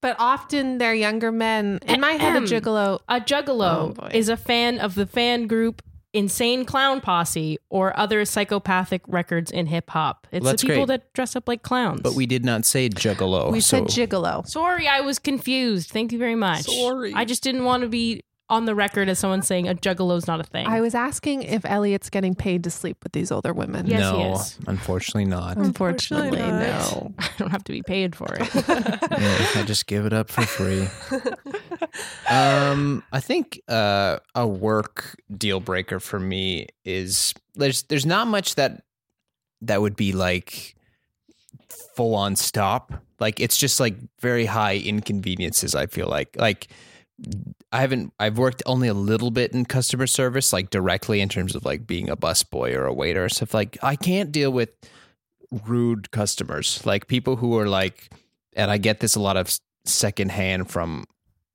but 0.00 0.16
often 0.18 0.78
they're 0.78 0.94
younger 0.94 1.30
men. 1.30 1.78
In 1.86 2.00
my 2.00 2.12
head, 2.12 2.34
a 2.34 2.38
Ahem. 2.38 2.44
gigolo. 2.46 2.98
A 3.08 3.20
juggalo 3.20 3.76
Oh, 3.76 3.88
boy. 3.94 4.10
is 4.12 4.28
a 4.28 4.36
fan 4.36 4.78
of 4.80 4.94
the 4.96 5.06
fan 5.06 5.46
group 5.46 5.82
Insane 6.14 6.64
Clown 6.64 7.00
Posse 7.00 7.58
or 7.70 7.98
other 7.98 8.24
psychopathic 8.24 9.02
records 9.06 9.50
in 9.50 9.66
hip 9.66 9.88
hop. 9.90 10.26
It's 10.30 10.44
Well, 10.44 10.52
the 10.52 10.58
people 10.58 10.86
great. 10.86 10.88
that 10.88 11.12
dress 11.14 11.34
up 11.36 11.48
like 11.48 11.62
clowns. 11.62 12.02
But 12.02 12.14
we 12.14 12.26
did 12.26 12.44
not 12.44 12.64
say 12.66 12.88
juggalo. 12.90 13.50
we 13.50 13.60
so 13.60 13.86
said 13.86 14.10
gigolo. 14.10 14.46
Sorry, 14.46 14.86
I 14.86 15.00
was 15.00 15.18
confused. 15.18 15.90
Thank 15.90 16.12
you 16.12 16.18
very 16.18 16.34
much. 16.34 16.62
Sorry. 16.64 17.14
I 17.14 17.24
just 17.24 17.42
didn't 17.42 17.64
want 17.64 17.82
to 17.82 17.88
be 17.88 18.22
on 18.52 18.66
the 18.66 18.74
record 18.74 19.08
as 19.08 19.18
someone 19.18 19.40
saying 19.40 19.66
a 19.66 19.74
juggalo's 19.74 20.26
not 20.26 20.38
a 20.38 20.44
thing. 20.44 20.66
I 20.66 20.82
was 20.82 20.94
asking 20.94 21.42
if 21.44 21.64
Elliot's 21.64 22.10
getting 22.10 22.34
paid 22.34 22.62
to 22.64 22.70
sleep 22.70 22.98
with 23.02 23.12
these 23.12 23.32
older 23.32 23.54
women. 23.54 23.86
Yes, 23.86 24.10
he 24.10 24.18
no, 24.18 24.34
is. 24.34 24.58
unfortunately 24.66 25.24
not. 25.24 25.56
Unfortunately, 25.56 26.38
Unfortunately 26.38 27.10
no. 27.10 27.14
I 27.18 27.30
don't 27.38 27.50
have 27.50 27.64
to 27.64 27.72
be 27.72 27.82
paid 27.82 28.14
for 28.14 28.28
it. 28.34 28.48
Yeah, 29.22 29.48
I 29.54 29.62
just 29.64 29.86
give 29.86 30.06
it 30.06 30.12
up 30.12 30.30
for 30.30 30.42
free. 30.42 30.88
Um, 32.30 33.02
I 33.12 33.20
think 33.20 33.60
uh, 33.68 34.18
a 34.34 34.46
work 34.46 35.20
deal 35.36 35.60
breaker 35.60 36.00
for 36.00 36.18
me 36.18 36.68
is 36.86 37.34
there's 37.54 37.82
there's 37.84 38.06
not 38.06 38.28
much 38.28 38.54
that 38.54 38.84
that 39.60 39.82
would 39.82 39.94
be 39.94 40.12
like 40.12 40.74
full 41.94 42.14
on 42.14 42.36
stop. 42.36 42.94
Like 43.20 43.40
it's 43.40 43.58
just 43.58 43.78
like 43.78 43.96
very 44.20 44.46
high 44.46 44.76
inconveniences. 44.78 45.74
I 45.74 45.86
feel 45.86 46.08
like 46.08 46.34
like 46.38 46.68
I 47.70 47.80
haven't 47.80 48.12
I've 48.18 48.38
worked 48.38 48.62
only 48.66 48.88
a 48.88 48.94
little 48.94 49.30
bit 49.30 49.52
in 49.52 49.64
customer 49.64 50.06
service, 50.06 50.52
like 50.52 50.70
directly 50.70 51.20
in 51.20 51.28
terms 51.28 51.54
of 51.54 51.64
like 51.64 51.86
being 51.86 52.10
a 52.10 52.16
busboy 52.16 52.74
or 52.74 52.84
a 52.84 52.92
waiter 52.92 53.24
or 53.24 53.28
stuff. 53.28 53.54
Like 53.54 53.78
I 53.82 53.96
can't 53.96 54.32
deal 54.32 54.50
with 54.50 54.70
rude 55.66 56.10
customers, 56.10 56.84
like 56.84 57.06
people 57.06 57.36
who 57.36 57.58
are 57.58 57.68
like, 57.68 58.10
and 58.54 58.70
I 58.70 58.78
get 58.78 59.00
this 59.00 59.14
a 59.14 59.20
lot 59.20 59.36
of 59.36 59.58
secondhand 59.84 60.70
from 60.70 61.04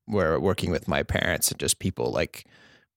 where 0.06 0.38
working 0.40 0.70
with 0.70 0.88
my 0.88 1.02
parents 1.02 1.50
and 1.50 1.60
just 1.60 1.78
people 1.78 2.10
like 2.10 2.46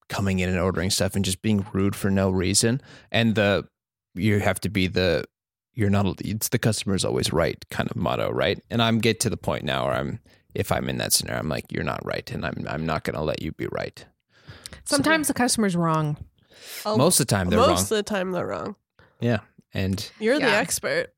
coming 0.10 0.40
in 0.40 0.50
and 0.50 0.60
ordering 0.60 0.90
stuff 0.90 1.16
and 1.16 1.26
just 1.26 1.42
being 1.42 1.66
rude 1.74 1.96
for 1.96 2.10
no 2.10 2.30
reason. 2.30 2.82
And 3.12 3.36
the 3.36 3.68
you 4.14 4.40
have 4.40 4.60
to 4.62 4.70
be 4.70 4.88
the 4.88 5.26
you're 5.74 5.90
not 5.90 6.20
it's 6.22 6.50
the 6.50 6.60
customer's 6.60 7.06
always 7.06 7.32
right 7.32 7.64
kind 7.70 7.90
of 7.90 7.96
motto, 7.96 8.30
right? 8.32 8.62
And 8.70 8.82
I'm 8.82 9.00
get 9.00 9.20
to 9.22 9.30
the 9.30 9.38
point 9.38 9.64
now 9.64 9.86
where 9.86 9.94
I'm 9.96 10.20
if 10.54 10.72
I'm 10.72 10.90
in 10.90 10.98
that 10.98 11.14
scenario. 11.14 11.40
I'm 11.40 11.50
like, 11.50 11.72
you're 11.72 11.84
not 11.84 12.06
right, 12.06 12.30
and 12.32 12.46
I'm 12.46 12.66
I'm 12.70 12.86
not 12.86 13.04
going 13.04 13.16
to 13.16 13.22
let 13.22 13.42
you 13.42 13.52
be 13.52 13.68
right. 13.72 14.06
Sometimes 14.84 15.28
the 15.28 15.34
customer's 15.34 15.76
wrong. 15.76 16.18
Oh, 16.86 16.98
Most 16.98 17.20
of 17.20 17.28
the 17.28 17.36
time, 17.36 17.50
they're 17.50 17.60
most 17.60 17.68
wrong. 17.68 17.76
Most 17.78 17.92
of 17.92 17.98
the 17.98 18.04
time 18.04 18.32
they're 18.32 18.48
wrong. 18.48 18.76
yeah, 19.20 19.40
and 19.74 20.12
You're 20.20 20.40
the 20.40 20.46
Yeah. 20.48 20.58
expert. 20.58 21.14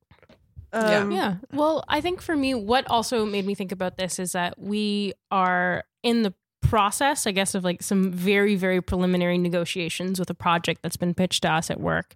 Yeah. 0.74 1.02
Um, 1.04 1.12
Yeah. 1.12 1.36
Well, 1.52 1.84
I 1.88 2.02
think 2.02 2.22
for 2.22 2.36
me, 2.36 2.54
what 2.56 2.88
also 2.90 3.26
made 3.26 3.46
me 3.46 3.54
think 3.56 3.72
about 3.72 3.98
this 3.98 4.20
is 4.20 4.32
that 4.32 4.58
we 4.60 5.14
are 5.30 5.84
in 6.02 6.24
the 6.24 6.34
process, 6.64 7.28
I 7.28 7.32
guess, 7.32 7.54
of 7.54 7.64
like 7.64 7.84
some 7.84 8.12
very, 8.12 8.56
very 8.56 8.82
preliminary 8.82 9.38
negotiations 9.38 10.20
with 10.20 10.30
a 10.30 10.34
project 10.34 10.82
that's 10.82 10.98
been 10.98 11.14
pitched 11.14 11.44
to 11.44 11.52
us 11.52 11.70
at 11.70 11.80
work. 11.80 12.16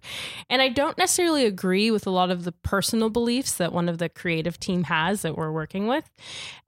And 0.50 0.60
I 0.60 0.68
don't 0.68 0.98
necessarily 0.98 1.44
agree 1.44 1.90
with 1.90 2.06
a 2.06 2.10
lot 2.10 2.30
of 2.30 2.44
the 2.44 2.52
personal 2.52 3.10
beliefs 3.10 3.54
that 3.54 3.72
one 3.72 3.88
of 3.88 3.98
the 3.98 4.08
creative 4.08 4.58
team 4.58 4.84
has 4.84 5.22
that 5.22 5.36
we're 5.36 5.52
working 5.52 5.86
with. 5.86 6.10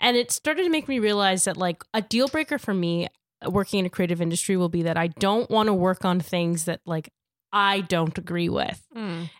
And 0.00 0.16
it 0.16 0.30
started 0.30 0.64
to 0.64 0.70
make 0.70 0.86
me 0.86 0.98
realize 0.98 1.44
that 1.44 1.56
like 1.56 1.82
a 1.92 2.02
deal 2.02 2.28
breaker 2.28 2.58
for 2.58 2.74
me 2.74 3.08
working 3.46 3.80
in 3.80 3.86
a 3.86 3.90
creative 3.90 4.20
industry 4.20 4.56
will 4.56 4.68
be 4.68 4.82
that 4.82 4.96
I 4.96 5.08
don't 5.08 5.50
want 5.50 5.68
to 5.68 5.74
work 5.74 6.04
on 6.04 6.20
things 6.20 6.66
that 6.66 6.80
like 6.84 7.10
I 7.52 7.80
don't 7.80 8.16
agree 8.16 8.48
with. 8.48 8.86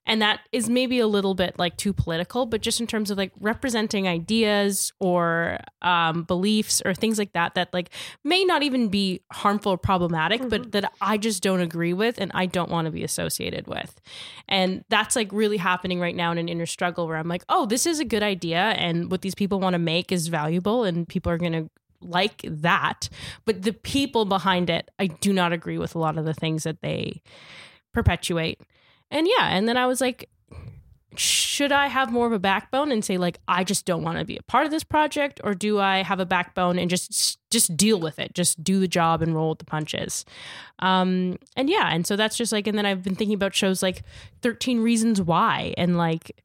And 0.07 0.21
that 0.23 0.41
is 0.51 0.69
maybe 0.69 0.99
a 0.99 1.07
little 1.07 1.35
bit 1.35 1.59
like 1.59 1.77
too 1.77 1.93
political, 1.93 2.45
but 2.45 2.61
just 2.61 2.81
in 2.81 2.87
terms 2.87 3.11
of 3.11 3.19
like 3.19 3.31
representing 3.41 4.09
ideas 4.09 4.93
or 4.99 5.59
um, 5.83 6.25
beliefs 6.25 6.83
or 6.85 6.93
things 6.93 7.19
like 7.19 7.33
that, 7.35 7.55
that 7.55 7.73
like 7.73 7.91
may 8.25 8.45
not 8.45 8.63
even 8.65 8.89
be 8.89 9.23
harmful 9.33 9.73
or 9.73 9.79
problematic, 9.79 10.49
but 10.49 10.73
that 10.73 10.93
I 11.01 11.19
just 11.19 11.43
don't 11.43 11.61
agree 11.61 11.93
with 11.93 12.19
and 12.19 12.33
I 12.35 12.47
don't 12.47 12.71
want 12.71 12.87
to 12.87 12.91
be 12.91 13.05
associated 13.05 13.69
with. 13.69 14.01
And 14.49 14.85
that's 14.89 15.15
like 15.15 15.31
really 15.33 15.59
happening 15.59 16.01
right 16.01 16.17
now 16.17 16.33
in 16.33 16.39
an 16.39 16.49
inner 16.49 16.67
struggle 16.67 17.07
where 17.07 17.17
I'm 17.17 17.29
like, 17.29 17.45
oh, 17.49 17.67
this 17.67 17.87
is 17.87 18.01
a 18.01 18.05
good 18.05 18.25
idea. 18.25 18.59
And 18.59 19.11
what 19.11 19.23
these 19.23 19.37
people 19.37 19.61
want 19.61 19.75
to 19.75 19.79
make 19.79 20.11
is 20.11 20.27
valuable 20.27 20.83
and 20.83 21.09
people 21.09 21.31
are 21.31 21.39
going 21.39 21.53
to 21.53 21.71
like 22.03 22.43
that. 22.45 23.09
But 23.45 23.63
the 23.63 23.73
people 23.73 24.25
behind 24.25 24.71
it, 24.71 24.91
I 24.99 25.07
do 25.07 25.33
not 25.33 25.53
agree 25.53 25.79
with 25.79 25.95
a 25.95 25.99
lot 25.99 26.19
of 26.19 26.25
the 26.25 26.35
things 26.35 26.65
that 26.65 26.81
they 26.81 27.23
perpetuate. 27.93 28.61
And 29.11 29.27
yeah, 29.27 29.49
and 29.49 29.69
then 29.69 29.77
I 29.77 29.87
was 29.87 30.01
like, 30.01 30.29
should 31.17 31.73
I 31.73 31.89
have 31.89 32.13
more 32.13 32.27
of 32.27 32.33
a 32.33 32.39
backbone 32.39 32.93
and 32.93 33.05
say 33.05 33.19
like 33.19 33.41
I 33.49 33.65
just 33.65 33.85
don't 33.85 34.03
want 34.03 34.19
to 34.19 34.25
be 34.25 34.37
a 34.37 34.43
part 34.43 34.65
of 34.65 34.71
this 34.71 34.85
project, 34.85 35.41
or 35.43 35.55
do 35.55 35.81
I 35.81 36.03
have 36.03 36.21
a 36.21 36.27
backbone 36.27 36.79
and 36.79 36.89
just 36.89 37.39
just 37.51 37.77
deal 37.77 37.99
with 37.99 38.19
it, 38.21 38.33
just 38.33 38.63
do 38.63 38.79
the 38.79 38.87
job 38.87 39.21
and 39.21 39.35
roll 39.35 39.51
with 39.51 39.59
the 39.59 39.65
punches? 39.65 40.25
Um, 40.79 41.39
and 41.57 41.69
yeah, 41.69 41.89
and 41.93 42.07
so 42.07 42.15
that's 42.15 42.37
just 42.37 42.53
like, 42.53 42.67
and 42.67 42.79
then 42.79 42.87
I've 42.87 43.03
been 43.03 43.17
thinking 43.17 43.35
about 43.35 43.55
shows 43.55 43.83
like 43.83 44.03
Thirteen 44.41 44.81
Reasons 44.81 45.21
Why, 45.21 45.75
and 45.77 45.99
like 45.99 46.41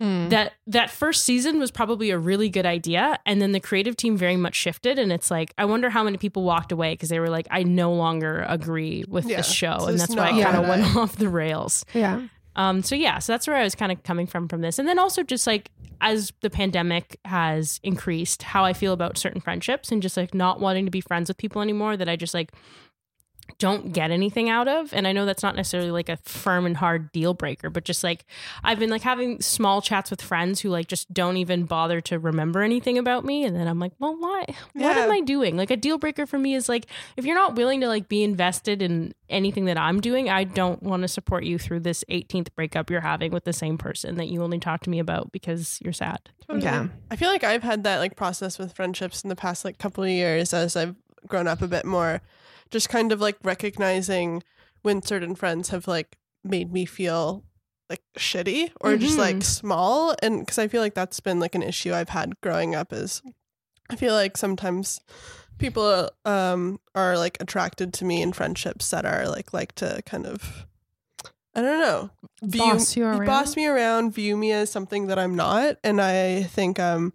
Mm. 0.00 0.30
that 0.30 0.52
that 0.68 0.90
first 0.90 1.24
season 1.24 1.58
was 1.58 1.72
probably 1.72 2.10
a 2.10 2.18
really 2.18 2.48
good 2.48 2.64
idea 2.66 3.18
and 3.26 3.42
then 3.42 3.50
the 3.50 3.58
creative 3.58 3.96
team 3.96 4.16
very 4.16 4.36
much 4.36 4.54
shifted 4.54 4.96
and 4.96 5.10
it's 5.12 5.28
like 5.28 5.52
i 5.58 5.64
wonder 5.64 5.90
how 5.90 6.04
many 6.04 6.16
people 6.18 6.44
walked 6.44 6.70
away 6.70 6.92
because 6.92 7.08
they 7.08 7.18
were 7.18 7.28
like 7.30 7.48
i 7.50 7.64
no 7.64 7.92
longer 7.92 8.44
agree 8.48 9.02
with 9.08 9.24
Yeah, 9.26 9.38
this 9.38 9.50
show 9.50 9.76
so 9.80 9.86
and 9.86 9.98
that's 9.98 10.14
why 10.14 10.28
i 10.30 10.40
kind 10.40 10.56
of 10.56 10.68
went 10.68 10.96
off 10.96 11.16
the 11.16 11.28
rails 11.28 11.84
Yeah. 11.94 12.28
um 12.54 12.84
so 12.84 12.94
yeah 12.94 13.18
so 13.18 13.32
that's 13.32 13.48
where 13.48 13.56
i 13.56 13.64
was 13.64 13.74
kind 13.74 13.90
of 13.90 14.00
coming 14.04 14.28
from 14.28 14.46
from 14.46 14.60
this 14.60 14.78
and 14.78 14.86
then 14.86 15.00
also 15.00 15.24
just 15.24 15.48
like 15.48 15.70
as 16.00 16.32
the 16.42 16.50
pandemic 16.50 17.18
has 17.24 17.80
increased 17.82 18.44
how 18.44 18.64
i 18.64 18.72
feel 18.72 18.92
about 18.92 19.18
certain 19.18 19.40
friendships 19.40 19.90
and 19.90 20.00
just 20.00 20.16
like 20.16 20.32
not 20.32 20.60
wanting 20.60 20.84
to 20.84 20.92
be 20.92 21.00
friends 21.00 21.28
with 21.28 21.38
people 21.38 21.60
anymore 21.60 21.96
that 21.96 22.08
i 22.08 22.14
just 22.14 22.34
like 22.34 22.52
don't 23.58 23.92
get 23.92 24.10
anything 24.10 24.48
out 24.48 24.68
of 24.68 24.92
and 24.94 25.06
i 25.06 25.12
know 25.12 25.26
that's 25.26 25.42
not 25.42 25.56
necessarily 25.56 25.90
like 25.90 26.08
a 26.08 26.16
firm 26.18 26.64
and 26.64 26.76
hard 26.76 27.10
deal 27.12 27.34
breaker 27.34 27.68
but 27.68 27.84
just 27.84 28.04
like 28.04 28.24
i've 28.62 28.78
been 28.78 28.90
like 28.90 29.02
having 29.02 29.40
small 29.40 29.82
chats 29.82 30.10
with 30.10 30.22
friends 30.22 30.60
who 30.60 30.68
like 30.68 30.86
just 30.86 31.12
don't 31.12 31.36
even 31.36 31.64
bother 31.64 32.00
to 32.00 32.18
remember 32.18 32.62
anything 32.62 32.96
about 32.98 33.24
me 33.24 33.44
and 33.44 33.56
then 33.56 33.66
i'm 33.66 33.78
like 33.80 33.92
well 33.98 34.16
why 34.18 34.44
what 34.74 34.96
Yeah. 34.96 35.02
am 35.04 35.10
i 35.10 35.20
doing 35.20 35.56
like 35.56 35.70
a 35.70 35.76
deal 35.76 35.98
breaker 35.98 36.24
for 36.26 36.38
me 36.38 36.54
is 36.54 36.68
like 36.68 36.86
if 37.16 37.24
you're 37.24 37.34
not 37.34 37.56
willing 37.56 37.80
to 37.80 37.88
like 37.88 38.08
be 38.08 38.22
invested 38.22 38.80
in 38.80 39.12
anything 39.28 39.64
that 39.64 39.76
i'm 39.76 40.00
doing 40.00 40.30
i 40.30 40.44
don't 40.44 40.82
want 40.82 41.02
to 41.02 41.08
support 41.08 41.44
you 41.44 41.58
through 41.58 41.80
this 41.80 42.04
18th 42.10 42.48
breakup 42.54 42.90
you're 42.90 43.00
having 43.00 43.32
with 43.32 43.44
the 43.44 43.52
same 43.52 43.76
person 43.76 44.14
that 44.16 44.28
you 44.28 44.42
only 44.42 44.58
talk 44.58 44.82
to 44.82 44.90
me 44.90 44.98
about 44.98 45.32
because 45.32 45.78
you're 45.82 45.92
sad 45.92 46.30
Totally. 46.46 46.64
Yeah. 46.64 46.86
I 47.10 47.16
feel 47.16 47.28
like 47.28 47.44
I've 47.44 47.62
had 47.62 47.84
that 47.84 47.98
like 47.98 48.16
process 48.16 48.58
with 48.58 48.72
friendships 48.72 49.22
in 49.22 49.28
the 49.28 49.36
past 49.36 49.66
like 49.66 49.76
couple 49.78 50.02
of 50.02 50.08
years 50.08 50.54
as 50.54 50.76
I've 50.76 50.94
grown 51.26 51.46
up 51.46 51.60
a 51.60 51.68
bit 51.68 51.84
more. 51.84 52.22
Just 52.70 52.88
kind 52.88 53.12
of 53.12 53.20
like 53.20 53.36
recognizing 53.42 54.42
when 54.82 55.02
certain 55.02 55.34
friends 55.34 55.70
have 55.70 55.86
like 55.88 56.16
made 56.44 56.72
me 56.72 56.84
feel 56.84 57.44
like 57.90 58.02
shitty 58.18 58.70
or 58.80 58.96
just 58.96 59.18
like 59.18 59.36
Mhm. 59.36 59.42
small 59.44 60.14
and 60.22 60.46
cuz 60.46 60.58
I 60.58 60.68
feel 60.68 60.82
like 60.82 60.94
that's 60.94 61.20
been 61.20 61.40
like 61.40 61.54
an 61.54 61.62
issue 61.62 61.94
I've 61.94 62.10
had 62.10 62.38
growing 62.42 62.74
up 62.74 62.92
is 62.92 63.22
I 63.90 63.96
feel 63.96 64.12
like 64.14 64.36
sometimes 64.36 65.00
people 65.58 66.10
um 66.24 66.78
are 66.94 67.16
like 67.16 67.38
attracted 67.40 67.92
to 67.94 68.04
me 68.04 68.20
in 68.22 68.32
friendships 68.34 68.90
that 68.90 69.04
are 69.06 69.26
like 69.28 69.52
like 69.54 69.74
to 69.76 70.02
kind 70.04 70.26
of 70.26 70.66
I 71.54 71.62
don't 71.62 71.80
know 71.80 72.10
view 72.42 72.60
Boss 72.74 72.96
you 72.96 73.04
around? 73.06 73.24
boss 73.24 73.56
me 73.56 73.66
around, 73.66 74.12
view 74.12 74.36
me 74.36 74.52
as 74.52 74.70
something 74.70 75.06
that 75.08 75.18
I'm 75.18 75.34
not, 75.34 75.76
and 75.82 76.00
I 76.00 76.42
think 76.44 76.78
um 76.78 77.12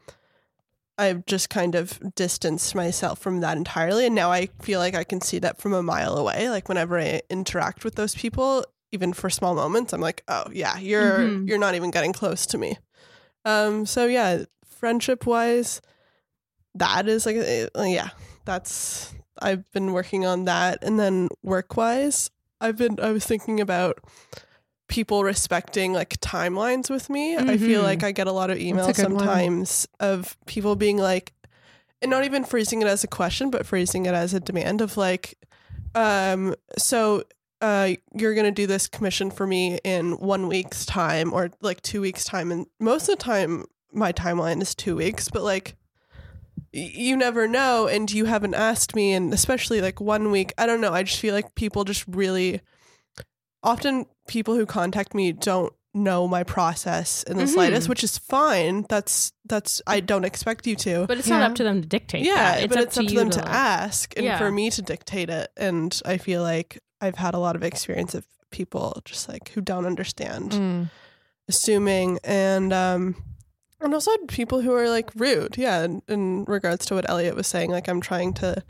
I've 0.97 1.25
just 1.25 1.49
kind 1.49 1.73
of 1.75 1.99
distanced 2.15 2.75
myself 2.75 3.19
from 3.19 3.39
that 3.41 3.57
entirely, 3.57 4.05
and 4.05 4.13
now 4.15 4.31
I 4.31 4.47
feel 4.61 4.79
like 4.79 4.93
I 4.95 5.03
can 5.03 5.21
see 5.21 5.39
that 5.39 5.59
from 5.59 5.73
a 5.73 5.81
mile 5.81 6.17
away. 6.17 6.49
Like 6.49 6.69
whenever 6.69 6.99
I 6.99 7.21
interact 7.29 7.83
with 7.83 7.95
those 7.95 8.13
people, 8.13 8.63
even 8.91 9.11
for 9.13 9.29
small 9.29 9.55
moments, 9.55 9.91
I'm 9.91 10.01
like, 10.01 10.23
oh 10.27 10.45
yeah, 10.51 10.77
you're 10.77 11.29
Mhm. 11.29 11.47
you're 11.47 11.57
not 11.57 11.73
even 11.75 11.89
getting 11.91 12.13
close 12.13 12.45
to 12.47 12.57
me. 12.57 12.77
Um, 13.43 13.85
so 13.87 14.05
yeah, 14.05 14.43
friendship 14.65 15.25
wise, 15.25 15.81
that 16.75 17.07
is 17.07 17.25
like, 17.25 17.37
uh, 17.37 17.81
yeah, 17.83 18.09
that's 18.45 19.13
I've 19.39 19.69
been 19.71 19.93
working 19.93 20.25
on 20.27 20.45
that, 20.45 20.83
and 20.83 20.99
then 20.99 21.27
work 21.41 21.75
wise, 21.75 22.29
I've 22.61 22.77
been 22.77 22.99
I 23.01 23.11
was 23.11 23.25
thinking 23.25 23.59
about 23.59 23.97
people 24.93 25.23
respecting 25.23 25.91
like 25.91 26.19
timelines 26.21 26.87
with 26.89 27.09
me. 27.09 27.35
I 27.35 27.57
feel 27.57 27.81
Mhm. 27.81 27.83
like 27.83 28.03
I 28.03 28.11
get 28.11 28.27
a 28.27 28.31
lot 28.31 28.51
of 28.51 28.59
emails 28.59 28.95
good 28.95 29.11
one. 29.11 29.17
sometimes 29.19 29.87
of 29.99 30.37
people 30.45 30.75
being 30.75 30.97
like, 30.97 31.33
and 32.01 32.11
not 32.11 32.23
even 32.25 32.43
phrasing 32.43 32.81
it 32.83 32.87
as 32.87 33.03
a 33.03 33.07
question, 33.07 33.49
but 33.49 33.65
phrasing 33.65 34.05
it 34.05 34.13
as 34.13 34.33
a 34.35 34.39
demand 34.39 34.81
of 34.81 34.95
like, 34.95 35.35
um, 35.95 36.53
so 36.77 37.23
uh, 37.61 37.89
you're 38.13 38.35
gonna 38.35 38.51
do 38.51 38.67
this 38.67 38.87
commission 38.87 39.31
for 39.31 39.47
me 39.47 39.79
in 39.83 40.11
one 40.19 40.47
week's 40.47 40.85
time 40.85 41.33
or 41.33 41.49
like 41.61 41.81
two 41.81 42.01
weeks 42.01 42.23
time, 42.25 42.51
and 42.51 42.67
most 42.79 43.09
of 43.09 43.17
the 43.17 43.23
time 43.23 43.65
my 43.91 44.11
timeline 44.11 44.61
is 44.61 44.75
two 44.75 44.95
weeks, 44.95 45.29
but 45.29 45.41
like 45.43 45.75
you 46.71 47.15
never 47.15 47.47
know 47.47 47.87
and 47.87 48.11
you 48.11 48.25
haven't 48.25 48.53
asked 48.55 48.95
me 48.95 49.13
and 49.13 49.31
especially 49.33 49.79
like 49.79 50.01
one 50.01 50.31
week 50.31 50.51
i 50.57 50.65
don't 50.65 50.81
know 50.81 50.91
i 50.91 51.03
just 51.03 51.19
feel 51.19 51.33
like 51.33 51.53
people 51.53 51.83
just 51.83 52.03
really 52.07 52.59
often 53.61 54.05
people 54.27 54.55
who 54.55 54.65
contact 54.65 55.13
me 55.13 55.31
don't 55.31 55.73
know 55.95 56.27
my 56.27 56.43
process 56.43 57.21
in 57.23 57.37
the 57.37 57.43
Mhm. 57.43 57.49
slightest 57.53 57.87
which 57.87 58.03
is 58.03 58.17
fine 58.17 58.83
that's 58.89 59.31
that's 59.45 59.79
i 59.85 59.99
don't 59.99 60.25
expect 60.25 60.65
you 60.65 60.75
to 60.75 61.05
but 61.07 61.19
it's 61.19 61.27
Yeah. 61.27 61.37
not 61.39 61.51
up 61.51 61.55
to 61.57 61.63
them 61.63 61.83
to 61.83 61.87
dictate 61.87 62.23
yeah 62.25 62.61
that. 62.61 62.69
but 62.69 62.79
it's 62.79 62.97
up 62.97 63.05
to 63.05 63.11
you 63.13 63.19
them 63.19 63.29
to 63.29 63.39
like- 63.39 63.47
ask 63.49 64.13
and 64.17 64.25
Yeah. 64.25 64.39
for 64.39 64.51
me 64.51 64.71
to 64.71 64.81
dictate 64.81 65.29
it 65.29 65.51
and 65.55 66.01
i 66.03 66.17
feel 66.17 66.41
like 66.41 66.79
i've 66.99 67.17
had 67.17 67.35
a 67.35 67.37
lot 67.37 67.55
of 67.55 67.61
experience 67.63 68.15
of 68.15 68.25
people 68.49 68.99
just 69.05 69.29
like 69.29 69.49
who 69.49 69.61
don't 69.61 69.85
understand 69.85 70.53
Mm. 70.53 70.89
assuming 71.47 72.17
and 72.23 72.73
um 72.73 73.15
and 73.79 73.93
also 73.93 74.09
people 74.27 74.61
who 74.61 74.73
are 74.73 74.89
like 74.89 75.11
rude 75.13 75.57
yeah 75.57 75.83
in, 75.83 76.01
in 76.07 76.45
regards 76.45 76.87
to 76.87 76.95
what 76.95 77.07
elliot 77.07 77.35
was 77.35 77.45
saying 77.45 77.69
like 77.69 77.87
i'm 77.87 78.01
trying 78.01 78.33
to 78.33 78.63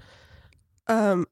um 0.88 1.26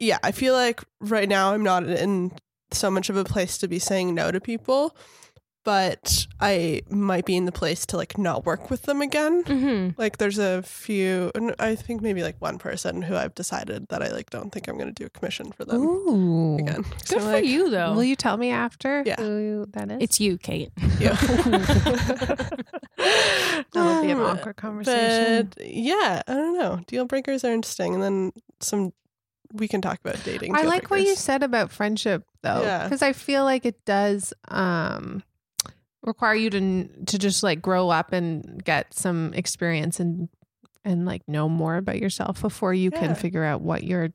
yeah 0.00 0.18
i 0.24 0.32
feel 0.32 0.54
like 0.54 0.82
right 1.00 1.28
now 1.28 1.52
i'm 1.52 1.62
not 1.62 1.84
in 1.84 2.32
so 2.72 2.90
much 2.90 3.08
of 3.10 3.16
a 3.16 3.24
place 3.24 3.58
to 3.58 3.68
be 3.68 3.78
saying 3.78 4.14
no 4.14 4.30
to 4.30 4.40
people 4.40 4.94
but 5.64 6.26
i 6.40 6.80
might 6.88 7.24
be 7.26 7.36
in 7.36 7.44
the 7.44 7.52
place 7.52 7.84
to 7.84 7.96
like 7.96 8.16
not 8.16 8.46
work 8.46 8.70
with 8.70 8.82
them 8.82 9.02
again 9.02 9.42
Mhm. 9.44 9.94
like 9.98 10.16
there's 10.18 10.38
a 10.38 10.62
few 10.62 11.30
and 11.34 11.54
i 11.58 11.74
think 11.74 12.00
maybe 12.00 12.22
like 12.22 12.36
one 12.40 12.58
person 12.58 13.02
who 13.02 13.16
i've 13.16 13.34
decided 13.34 13.88
that 13.88 14.02
i 14.02 14.08
like 14.08 14.30
don't 14.30 14.50
think 14.50 14.68
i'm 14.68 14.76
going 14.78 14.88
to 14.88 14.94
do 14.94 15.04
a 15.06 15.10
commission 15.10 15.50
for 15.52 15.64
them 15.64 15.82
Ooh. 15.82 16.56
again 16.58 16.84
So, 17.04 17.16
good 17.16 17.22
for 17.24 17.32
like, 17.32 17.44
you 17.44 17.68
though 17.70 17.92
Will 17.94 18.04
you 18.04 18.16
tell 18.16 18.36
me 18.36 18.50
after 18.50 19.02
Yeah. 19.04 19.16
who 19.16 19.66
that 19.72 19.90
is? 19.90 19.98
it's 20.00 20.20
you 20.20 20.38
kate 20.38 20.70
yeah. 21.00 21.16
That'll 23.72 24.02
be 24.02 24.10
an 24.10 24.18
Um, 24.18 24.24
awkward 24.26 24.56
conversation. 24.56 25.50
But 25.56 25.66
yeah, 25.66 26.22
I 26.26 26.34
don't 26.34 26.58
know. 26.58 26.80
Deal 26.86 27.04
breakers 27.04 27.44
are 27.44 27.52
interesting, 27.52 27.94
and 27.94 28.02
then 28.02 28.32
some. 28.60 28.92
We 29.52 29.66
can 29.68 29.80
talk 29.80 29.98
about 30.04 30.22
dating. 30.24 30.54
I 30.54 30.62
like 30.62 30.90
what 30.90 31.00
you 31.00 31.14
said 31.16 31.42
about 31.42 31.70
friendship 31.70 32.24
though, 32.42 32.62
Yeah. 32.62 32.84
because 32.84 33.02
I 33.02 33.12
feel 33.12 33.44
like 33.44 33.64
it 33.64 33.84
does 33.84 34.34
um, 34.48 35.22
require 36.02 36.34
you 36.34 36.50
to 36.50 36.88
to 37.06 37.18
just 37.18 37.42
like 37.42 37.62
grow 37.62 37.88
up 37.90 38.12
and 38.12 38.62
get 38.64 38.92
some 38.94 39.32
experience 39.34 40.00
and 40.00 40.28
and 40.84 41.04
like 41.06 41.26
know 41.28 41.48
more 41.48 41.76
about 41.76 41.98
yourself 41.98 42.40
before 42.42 42.72
you 42.74 42.90
Yeah. 42.92 43.00
can 43.00 43.14
figure 43.14 43.44
out 43.44 43.60
what 43.62 43.84
your 43.84 44.10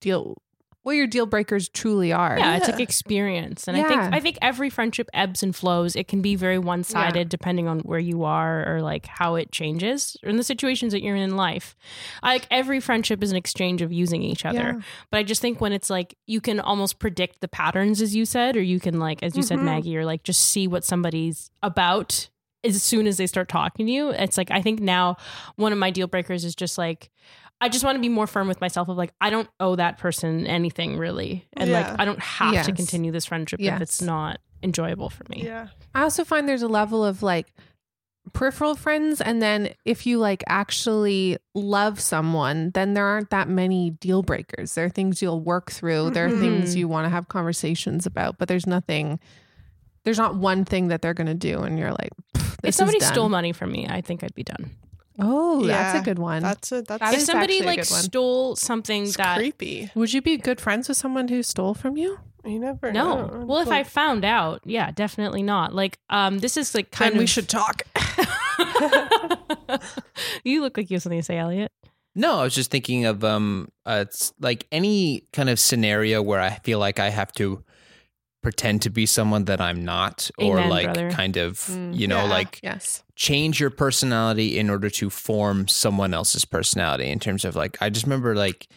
deal 0.00 0.36
what 0.84 0.92
your 0.92 1.06
deal 1.06 1.26
breakers 1.26 1.68
truly 1.68 2.12
are. 2.12 2.38
Yeah, 2.38 2.56
it's 2.56 2.68
like 2.68 2.80
experience, 2.80 3.68
and 3.68 3.76
I 3.76 3.82
think 3.86 4.00
I 4.00 4.20
think 4.20 4.38
every 4.40 4.70
friendship 4.70 5.08
ebbs 5.12 5.42
and 5.42 5.54
flows. 5.54 5.96
It 5.96 6.08
can 6.08 6.22
be 6.22 6.34
very 6.34 6.58
one 6.58 6.82
sided 6.84 7.28
depending 7.28 7.68
on 7.68 7.80
where 7.80 7.98
you 7.98 8.24
are 8.24 8.64
or 8.66 8.80
like 8.80 9.04
how 9.06 9.34
it 9.34 9.52
changes 9.52 10.16
or 10.22 10.30
in 10.30 10.36
the 10.36 10.42
situations 10.44 10.92
that 10.92 11.02
you're 11.02 11.16
in 11.16 11.22
in 11.22 11.36
life. 11.36 11.76
I, 12.22 12.34
like 12.34 12.46
every 12.50 12.80
friendship 12.80 13.22
is 13.22 13.30
an 13.30 13.36
exchange 13.36 13.82
of 13.82 13.92
using 13.92 14.22
each 14.22 14.44
other. 14.46 14.58
Yeah. 14.76 14.80
But 15.10 15.18
I 15.18 15.22
just 15.24 15.42
think 15.42 15.60
when 15.60 15.72
it's 15.72 15.90
like 15.90 16.16
you 16.26 16.40
can 16.40 16.58
almost 16.60 16.98
predict 16.98 17.40
the 17.40 17.48
patterns, 17.48 18.00
as 18.00 18.14
you 18.16 18.24
said, 18.24 18.56
or 18.56 18.62
you 18.62 18.80
can 18.80 18.98
like 18.98 19.22
as 19.22 19.36
you 19.36 19.42
said, 19.42 19.58
Mhm. 19.58 19.64
Maggie, 19.64 19.96
or 19.96 20.04
like 20.06 20.22
just 20.22 20.40
see 20.40 20.66
what 20.66 20.84
somebody's 20.84 21.50
about 21.62 22.30
as 22.64 22.82
soon 22.82 23.06
as 23.06 23.18
they 23.18 23.26
start 23.26 23.48
talking 23.48 23.86
to 23.86 23.92
you. 23.92 24.10
It's 24.10 24.38
like 24.38 24.50
I 24.50 24.62
think 24.62 24.80
now 24.80 25.16
one 25.56 25.72
of 25.72 25.78
my 25.78 25.90
deal 25.90 26.06
breakers 26.06 26.44
is 26.44 26.54
just 26.54 26.78
like. 26.78 27.10
I 27.60 27.68
just 27.68 27.84
want 27.84 27.96
to 27.96 28.00
be 28.00 28.08
more 28.08 28.26
firm 28.26 28.46
with 28.48 28.60
myself 28.60 28.88
of 28.88 28.96
like 28.96 29.12
I 29.20 29.30
don't 29.30 29.48
owe 29.58 29.76
that 29.76 29.98
person 29.98 30.46
anything 30.46 30.96
really, 30.96 31.46
and 31.54 31.70
Yeah. 31.70 31.90
like 31.90 32.00
I 32.00 32.04
don't 32.04 32.20
have 32.20 32.54
Yes. 32.54 32.66
to 32.66 32.72
continue 32.72 33.10
this 33.12 33.26
friendship 33.26 33.60
if 33.60 33.80
it's 33.80 34.00
not 34.02 34.40
enjoyable 34.62 35.10
for 35.10 35.24
me. 35.28 35.42
Yeah. 35.44 35.68
I 35.94 36.02
also 36.02 36.24
find 36.24 36.48
there's 36.48 36.62
a 36.62 36.68
level 36.68 37.04
of 37.04 37.22
like 37.22 37.52
peripheral 38.34 38.74
friends 38.74 39.20
and 39.22 39.40
then 39.40 39.72
if 39.86 40.06
you 40.06 40.18
like 40.18 40.44
actually 40.46 41.38
love 41.54 41.98
someone 41.98 42.70
then 42.74 42.92
there 42.92 43.06
aren't 43.06 43.30
that 43.30 43.48
many 43.48 43.88
deal 43.88 44.22
breakers 44.22 44.74
there 44.74 44.84
are 44.84 44.90
things 44.90 45.22
you'll 45.22 45.40
work 45.40 45.70
through 45.70 46.10
there 46.10 46.26
are 46.26 46.38
things 46.38 46.70
mm-hmm. 46.70 46.78
you 46.80 46.88
want 46.88 47.06
to 47.06 47.08
have 47.08 47.28
conversations 47.28 48.04
about 48.04 48.36
but 48.36 48.46
there's 48.46 48.66
nothing 48.66 49.18
there's 50.04 50.18
not 50.18 50.34
one 50.34 50.66
thing 50.66 50.88
that 50.88 51.00
they're 51.00 51.14
going 51.14 51.26
to 51.26 51.32
do 51.34 51.60
and 51.60 51.78
you're 51.78 51.90
like 51.92 52.10
this 52.34 52.44
If 52.62 52.68
is 52.70 52.76
somebody 52.76 52.98
done." 52.98 53.12
stole 53.12 53.28
money 53.28 53.52
from 53.52 53.72
me, 53.72 53.86
I 53.88 54.00
think 54.00 54.22
I'd 54.24 54.34
be 54.34 54.42
done. 54.42 54.70
Oh 55.18 55.66
that's 55.66 55.98
a 55.98 56.02
good 56.02 56.18
one 56.18 56.42
That's 56.42 56.70
a 56.72 56.82
that's 56.82 57.00
That 57.00 57.14
if 57.14 57.20
is 57.20 57.26
somebody 57.26 57.54
actually 57.58 57.66
a 57.66 57.70
like 57.70 57.78
good 57.80 57.90
one. 57.90 58.02
stole 58.02 58.56
something 58.56 59.02
it's 59.04 59.16
that 59.16 59.36
creepy. 59.36 59.90
would 59.94 60.12
you 60.12 60.22
be 60.22 60.36
good 60.36 60.60
friends 60.60 60.88
with 60.88 60.96
someone 60.96 61.28
who 61.28 61.42
stole 61.42 61.74
from 61.74 61.96
you 61.96 62.18
You 62.44 62.58
never 62.60 62.92
no, 62.92 63.26
know. 63.26 63.44
well, 63.46 63.60
if 63.60 63.68
I 63.68 63.82
found 63.84 64.24
out, 64.24 64.60
yeah, 64.64 64.90
definitely 64.92 65.42
not. 65.42 65.74
Like, 65.74 65.98
um, 66.08 66.38
this 66.38 66.56
is 66.56 66.74
like 66.74 66.90
kind 66.90 67.12
then 67.12 67.18
we 67.18 67.26
should 67.26 67.48
talk 67.48 67.82
you 70.44 70.60
look 70.62 70.76
like 70.76 70.90
you 70.90 70.94
have 70.96 71.02
something 71.02 71.18
to 71.20 71.24
say, 71.24 71.38
Elliot. 71.38 71.72
No, 72.14 72.40
I 72.40 72.44
was 72.44 72.54
just 72.54 72.70
thinking 72.70 73.04
of 73.04 73.22
um, 73.22 73.68
uh, 73.86 74.04
it's 74.08 74.32
like 74.40 74.66
any 74.72 75.24
kind 75.32 75.48
of 75.50 75.58
scenario 75.60 76.22
where 76.22 76.40
I 76.40 76.50
feel 76.64 76.78
like 76.78 76.98
I 76.98 77.10
have 77.10 77.32
to 77.32 77.62
pretend 78.42 78.82
to 78.82 78.90
be 78.90 79.04
someone 79.06 79.44
that 79.46 79.60
I'm 79.60 79.84
not, 79.84 80.30
or 80.38 80.58
Amen, 80.58 80.70
like 80.70 80.84
brother. 80.84 81.10
kind 81.10 81.36
of, 81.36 81.58
Mm. 81.58 81.96
you 81.98 82.06
know, 82.06 82.18
Yeah. 82.24 82.30
like 82.30 82.60
yes 82.62 83.02
change 83.16 83.58
your 83.58 83.70
personality 83.70 84.56
in 84.60 84.70
order 84.70 84.88
to 84.88 85.10
form 85.10 85.66
someone 85.66 86.14
else's 86.14 86.44
personality. 86.44 87.08
In 87.10 87.18
terms 87.18 87.44
of 87.44 87.56
like, 87.56 87.76
I 87.80 87.90
just 87.90 88.06
remember 88.06 88.36
like 88.36 88.68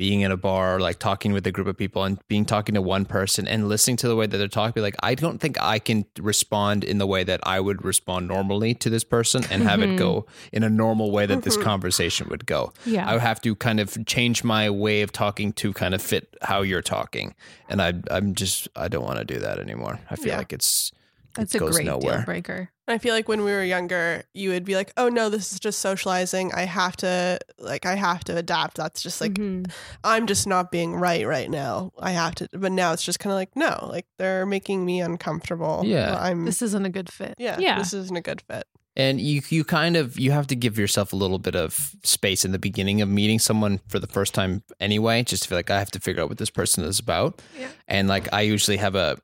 being 0.00 0.22
in 0.22 0.32
a 0.32 0.36
bar, 0.36 0.76
or 0.76 0.80
like 0.80 0.98
talking 0.98 1.30
with 1.30 1.46
a 1.46 1.52
group 1.52 1.66
of 1.66 1.76
people, 1.76 2.04
and 2.04 2.18
being 2.26 2.46
talking 2.46 2.74
to 2.74 2.80
one 2.80 3.04
person 3.04 3.46
and 3.46 3.68
listening 3.68 3.98
to 3.98 4.08
the 4.08 4.16
way 4.16 4.24
that 4.26 4.38
they're 4.38 4.48
talking. 4.48 4.72
Be 4.72 4.80
like, 4.80 4.96
I 5.02 5.14
don't 5.14 5.38
think 5.38 5.60
I 5.60 5.78
can 5.78 6.06
respond 6.18 6.84
in 6.84 6.96
the 6.96 7.06
way 7.06 7.22
that 7.22 7.38
I 7.42 7.60
would 7.60 7.84
respond 7.84 8.26
normally 8.26 8.72
to 8.76 8.88
this 8.88 9.04
person, 9.04 9.44
and 9.50 9.62
have 9.62 9.82
it 9.82 9.90
Mhm. 9.90 9.98
go 9.98 10.26
in 10.52 10.62
a 10.62 10.70
normal 10.70 11.10
way 11.10 11.26
that 11.26 11.42
this 11.42 11.58
Mhm. 11.58 11.64
conversation 11.64 12.28
would 12.30 12.46
go. 12.46 12.72
Yeah. 12.86 13.06
I 13.06 13.12
would 13.12 13.20
have 13.20 13.42
to 13.42 13.54
kind 13.54 13.78
of 13.78 13.88
change 14.06 14.42
my 14.42 14.70
way 14.70 15.02
of 15.02 15.12
talking 15.12 15.52
to 15.60 15.74
kind 15.74 15.92
of 15.94 16.00
fit 16.00 16.34
how 16.40 16.62
you're 16.62 16.80
talking, 16.80 17.34
and 17.68 17.82
I 17.82 17.92
I'm 18.10 18.34
just 18.34 18.68
I 18.74 18.88
don't 18.88 19.04
want 19.04 19.18
to 19.18 19.24
do 19.26 19.38
that 19.40 19.58
anymore. 19.58 20.00
I 20.10 20.16
feel 20.16 20.28
Yeah. 20.28 20.38
like 20.38 20.54
it's 20.54 20.92
that's 21.36 21.54
it 21.54 21.58
a 21.58 21.60
goes 21.60 21.76
great 21.76 21.84
deal 21.84 21.98
nowhere. 22.00 22.22
breaker 22.24 22.70
I 22.88 22.98
feel 22.98 23.14
like 23.14 23.28
when 23.28 23.44
we 23.44 23.52
were 23.52 23.62
younger, 23.62 24.24
you 24.34 24.50
would 24.50 24.64
be 24.64 24.74
like, 24.74 24.92
"Oh 24.96 25.08
no, 25.08 25.28
this 25.30 25.52
is 25.52 25.60
just 25.60 25.78
socializing. 25.78 26.52
I 26.52 26.62
have 26.64 26.96
to 26.96 27.38
like 27.56 27.86
I 27.86 27.94
have 27.94 28.24
to 28.24 28.36
adapt. 28.36 28.78
That's 28.78 29.00
just 29.00 29.20
like 29.20 29.34
Mhm. 29.34 29.70
I'm 30.02 30.26
just 30.26 30.48
not 30.48 30.72
being 30.72 30.96
right 30.96 31.24
right 31.24 31.48
now. 31.48 31.92
I 32.00 32.10
have 32.10 32.34
to." 32.36 32.48
But 32.52 32.72
now 32.72 32.92
it's 32.92 33.04
just 33.04 33.20
kind 33.20 33.30
of 33.30 33.36
like, 33.36 33.54
"No, 33.54 33.86
like 33.88 34.06
they're 34.18 34.44
making 34.44 34.84
me 34.84 35.00
uncomfortable. 35.00 35.82
Yeah. 35.84 36.16
I'm 36.20 36.44
this 36.46 36.62
isn't 36.62 36.84
a 36.84 36.88
good 36.90 37.12
fit 37.12 37.36
yeah, 37.38 37.58
Yeah. 37.60 37.78
This 37.78 37.92
isn't 37.94 38.16
a 38.16 38.20
good 38.20 38.42
fit. 38.50 38.64
and 38.96 39.20
you 39.20 39.40
you 39.50 39.62
kind 39.62 39.96
of 39.96 40.18
you 40.18 40.32
have 40.32 40.48
to 40.48 40.56
give 40.56 40.76
yourself 40.76 41.12
a 41.12 41.16
little 41.16 41.38
bit 41.38 41.54
of 41.54 41.94
space 42.02 42.44
in 42.44 42.50
the 42.50 42.58
beginning 42.58 43.00
of 43.02 43.08
meeting 43.08 43.38
someone 43.38 43.78
for 43.86 44.00
the 44.00 44.08
first 44.08 44.34
time 44.34 44.64
anyway 44.80 45.22
just 45.22 45.44
to 45.44 45.48
feel 45.48 45.56
like 45.58 45.70
i 45.70 45.78
have 45.78 45.92
to 45.92 46.00
figure 46.00 46.20
out 46.24 46.28
what 46.28 46.38
this 46.38 46.50
person 46.50 46.82
is 46.82 46.98
about 46.98 47.40
Yeah. 47.56 47.68
and 47.86 48.08
like 48.08 48.26
i 48.32 48.40
usually 48.40 48.78
have 48.78 48.96
a 48.96 49.16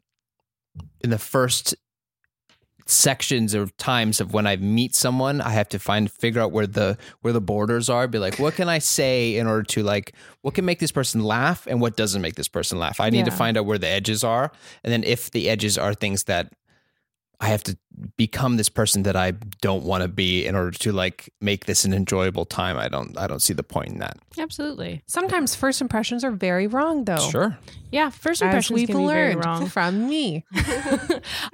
in 1.03 1.11
the 1.11 1.19
first 1.19 1.75
sections 2.87 3.55
or 3.55 3.67
times 3.79 4.21
of 4.21 4.33
when 4.33 4.47
i 4.47 4.57
meet 4.57 4.95
someone 4.95 5.41
i 5.41 5.51
have 5.51 5.69
to 5.69 5.79
find 5.79 6.11
figure 6.11 6.41
out 6.41 6.53
where 6.53 6.67
the 6.67 6.97
where 7.21 7.33
the 7.33 7.41
borders 7.41 7.89
are 7.89 8.07
be 8.07 8.19
like 8.19 8.39
what 8.39 8.55
can 8.55 8.69
i 8.69 8.79
say 8.79 9.37
in 9.37 9.47
order 9.47 9.65
to 9.65 9.83
like 9.83 10.15
what 10.47 10.55
can 10.55 10.65
make 10.65 10.79
this 10.79 10.93
person 10.93 11.25
laugh 11.25 11.67
and 11.67 11.81
what 11.81 11.97
doesn't 11.97 12.23
make 12.23 12.37
this 12.37 12.47
person 12.47 12.79
laugh? 12.79 13.01
I 13.01 13.11
need 13.11 13.25
to 13.25 13.33
find 13.33 13.57
out 13.57 13.67
where 13.67 13.79
the 13.79 13.89
edges 13.89 14.23
are. 14.23 14.53
And 14.85 14.93
then 14.93 15.03
if 15.03 15.33
the 15.33 15.49
edges 15.49 15.77
are 15.77 15.93
things 15.93 16.25
that 16.25 16.53
I 17.41 17.49
have 17.49 17.63
to 17.65 17.77
become 18.17 18.57
this 18.57 18.69
person 18.69 19.03
that 19.05 19.17
I 19.17 19.33
don't 19.61 19.85
want 19.85 20.03
to 20.03 20.09
be 20.09 20.47
in 20.47 20.55
order 20.55 20.71
to 20.71 20.93
like 20.93 21.33
make 21.41 21.67
this 21.67 21.85
an 21.85 21.93
enjoyable 21.93 22.45
time. 22.45 22.79
I 22.79 22.89
don't 22.89 23.17
I 23.19 23.27
don't 23.27 23.41
see 23.41 23.53
the 23.53 23.63
point 23.63 23.89
in 23.91 23.99
that. 23.99 24.19
Absolutely. 24.39 25.03
sometimes 25.07 25.55
first 25.55 25.81
impressions 25.81 26.25
are 26.25 26.31
very 26.31 26.67
wrong 26.67 27.05
though 27.05 27.29
Sure. 27.31 27.59
Yeah. 27.91 28.11
First 28.11 28.43
as 28.43 28.47
impressions 28.47 28.75
we've 28.75 28.89
can 28.89 28.99
be 28.99 29.07
very 29.07 29.35
learned 29.35 29.45
wrong. 29.45 29.67
from 29.77 30.09
me 30.09 30.45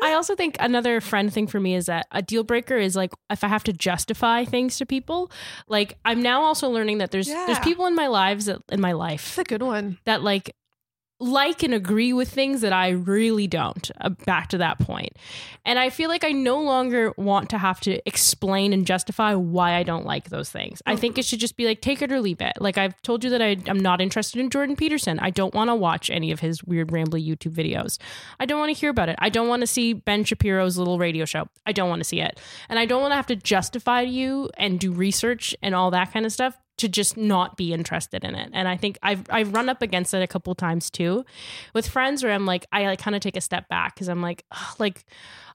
I 0.03 0.13
also 0.15 0.35
think 0.35 0.57
another 0.61 1.01
friend 1.01 1.33
thing 1.33 1.47
for 1.47 1.61
me 1.61 1.75
is 1.75 1.87
that 1.87 2.07
a 2.11 2.23
deal 2.23 2.45
breaker 2.45 2.77
is 2.77 2.97
like 2.97 3.13
if 3.31 3.45
I 3.45 3.49
have 3.49 3.65
to 3.65 3.73
justify 3.73 4.45
things 4.45 4.79
to 4.79 4.87
people. 4.87 5.31
Like 5.69 5.99
I'm 6.05 6.23
now 6.23 6.43
also 6.43 6.69
learning 6.69 6.99
that 6.99 7.11
there's 7.11 7.29
there's 7.29 7.59
people 7.61 7.87
in 7.87 7.95
my 7.95 8.07
lives 8.07 8.47
that 8.47 8.63
in 8.71 8.81
my 8.81 8.93
life 8.93 9.37
That's 9.37 9.47
a 9.47 9.49
good 9.49 9.63
one. 9.63 9.99
that 10.05 10.23
like 10.23 10.55
like 11.23 11.63
and 11.63 11.73
agree 11.73 12.13
with 12.13 12.29
things 12.29 12.63
that 12.63 12.73
I 12.73 12.91
really 12.91 13.47
don't 13.47 13.91
uh, 14.01 14.09
back 14.09 14.49
to 14.49 14.59
that 14.59 14.81
point. 14.81 15.17
And 15.65 15.79
I 15.79 15.91
feel 15.91 16.09
like 16.09 16.25
I 16.25 16.33
no 16.33 16.61
longer 16.61 17.13
want 17.17 17.51
to 17.51 17.59
have 17.59 17.81
to 17.83 18.07
explain 18.07 18.73
and 18.73 18.85
justify 18.85 19.35
why 19.35 19.75
I 19.75 19.85
don't 19.85 20.05
like 20.05 20.31
those 20.31 20.51
things. 20.51 20.83
I 20.85 20.97
think 20.97 21.19
it 21.19 21.25
should 21.25 21.39
just 21.39 21.57
be 21.57 21.65
like 21.65 21.81
take 21.81 22.03
it 22.03 22.11
or 22.11 22.21
leave 22.21 22.41
it. 22.41 22.55
Like 22.61 22.77
I've 22.77 23.01
told 23.03 23.23
you 23.23 23.31
that 23.31 23.41
I, 23.41 23.57
I'm 23.69 23.79
not 23.79 24.01
interested 24.01 24.41
in 24.41 24.51
Jordan 24.51 24.75
Peterson. 24.75 25.21
I 25.21 25.31
don't 25.31 25.55
want 25.55 25.71
to 25.71 25.77
watch 25.77 26.11
any 26.11 26.33
of 26.33 26.41
his 26.41 26.65
weird 26.65 26.89
rambly 26.89 27.25
YouTube 27.25 27.55
videos. 27.55 27.99
I 28.41 28.47
don't 28.47 28.59
want 28.59 28.75
to 28.75 28.81
hear 28.81 28.91
about 28.91 29.09
it. 29.09 29.17
I 29.21 29.29
don't 29.29 29.49
want 29.49 29.61
to 29.61 29.69
see 29.69 29.93
Ben 29.93 30.25
Shapiro's 30.25 30.77
little 30.77 30.99
radio 30.99 31.25
show. 31.25 31.49
I 31.65 31.73
don't 31.73 31.89
want 31.89 32.01
to 32.01 32.05
see 32.05 32.21
it. 32.21 32.41
And 32.69 32.81
I 32.81 32.87
don't 32.87 33.01
want 33.01 33.13
to 33.13 33.17
have 33.17 33.27
to 33.29 33.37
justify 33.37 34.05
to 34.05 34.11
you 34.11 34.51
and 34.57 34.81
do 34.81 34.93
research 34.93 35.55
and 35.63 35.75
all 35.75 35.93
that 35.93 36.13
kind 36.13 36.27
of 36.27 36.33
stuff 36.33 36.57
to 36.79 36.89
just 36.89 37.17
not 37.17 37.57
be 37.57 37.73
interested 37.73 38.25
in 38.25 38.35
it. 38.35 38.51
And 38.53 38.67
I 38.67 38.77
think 38.77 38.99
I've 39.03 39.25
I've 39.31 39.53
run 39.53 39.69
up 39.69 39.83
against 39.83 40.15
it 40.15 40.23
a 40.23 40.27
couple 40.27 40.55
times 40.55 40.91
too 40.91 41.25
with 41.75 41.87
friends 41.87 42.23
where 42.23 42.33
I'm 42.33 42.47
like 42.47 42.67
I 42.73 42.87
like 42.87 42.99
kind 42.99 43.15
of 43.15 43.21
take 43.21 43.37
a 43.37 43.41
step 43.41 43.69
back 43.69 43.97
cuz 43.97 44.09
I'm 44.09 44.23
like 44.23 44.45
like 44.79 45.05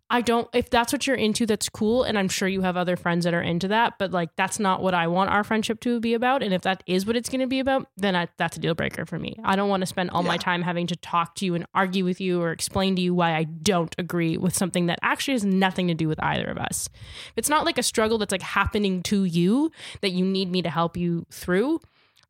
I 0.10 0.22
don't 0.22 0.48
if 0.54 0.70
that's 0.70 0.94
what 0.94 1.06
you're 1.06 1.18
into 1.18 1.46
that's 1.46 1.68
cool 1.68 2.04
and 2.04 2.18
I'm 2.18 2.30
sure 2.30 2.48
you 2.48 2.62
have 2.62 2.78
other 2.78 2.96
friends 2.96 3.26
that 3.26 3.34
are 3.34 3.42
into 3.42 3.68
that 3.68 3.96
but 4.00 4.12
like 4.12 4.36
that's 4.38 4.58
not 4.58 4.82
what 4.82 4.94
I 4.94 5.08
want 5.08 5.32
our 5.32 5.44
friendship 5.44 5.82
to 5.82 6.00
be 6.00 6.14
about 6.14 6.42
and 6.42 6.54
if 6.54 6.62
that 6.62 6.82
is 6.88 7.06
what 7.06 7.18
it's 7.18 7.28
going 7.28 7.42
to 7.42 7.48
be 7.48 7.60
about 7.60 7.88
then 7.98 8.16
I, 8.16 8.28
that's 8.38 8.56
a 8.56 8.60
deal 8.60 8.74
breaker 8.74 9.06
for 9.06 9.20
me. 9.20 9.36
I 9.44 9.56
don't 9.56 9.70
want 9.70 9.82
to 9.82 9.88
spend 9.88 10.12
all 10.12 10.24
my 10.24 10.38
time 10.38 10.62
having 10.62 10.88
to 10.88 10.96
talk 10.96 11.36
to 11.36 11.46
you 11.46 11.56
and 11.56 11.66
argue 11.76 12.06
with 12.06 12.22
you 12.22 12.42
or 12.42 12.52
explain 12.52 12.96
to 12.96 13.02
you 13.02 13.14
why 13.14 13.36
I 13.36 13.44
don't 13.44 13.94
agree 13.98 14.38
with 14.38 14.56
something 14.56 14.86
that 14.86 15.00
actually 15.02 15.34
has 15.34 15.46
nothing 15.46 15.88
to 15.88 15.94
do 15.94 16.08
with 16.08 16.24
either 16.24 16.46
of 16.46 16.58
us. 16.58 16.88
It's 17.36 17.50
not 17.50 17.66
like 17.66 17.78
a 17.78 17.84
struggle 17.84 18.18
that's 18.18 18.32
like 18.32 18.42
happening 18.42 19.04
to 19.04 19.26
you 19.26 19.72
that 20.02 20.12
you 20.12 20.24
need 20.24 20.50
me 20.50 20.62
to 20.62 20.70
help 20.70 20.96
you 20.96 21.26
through. 21.30 21.82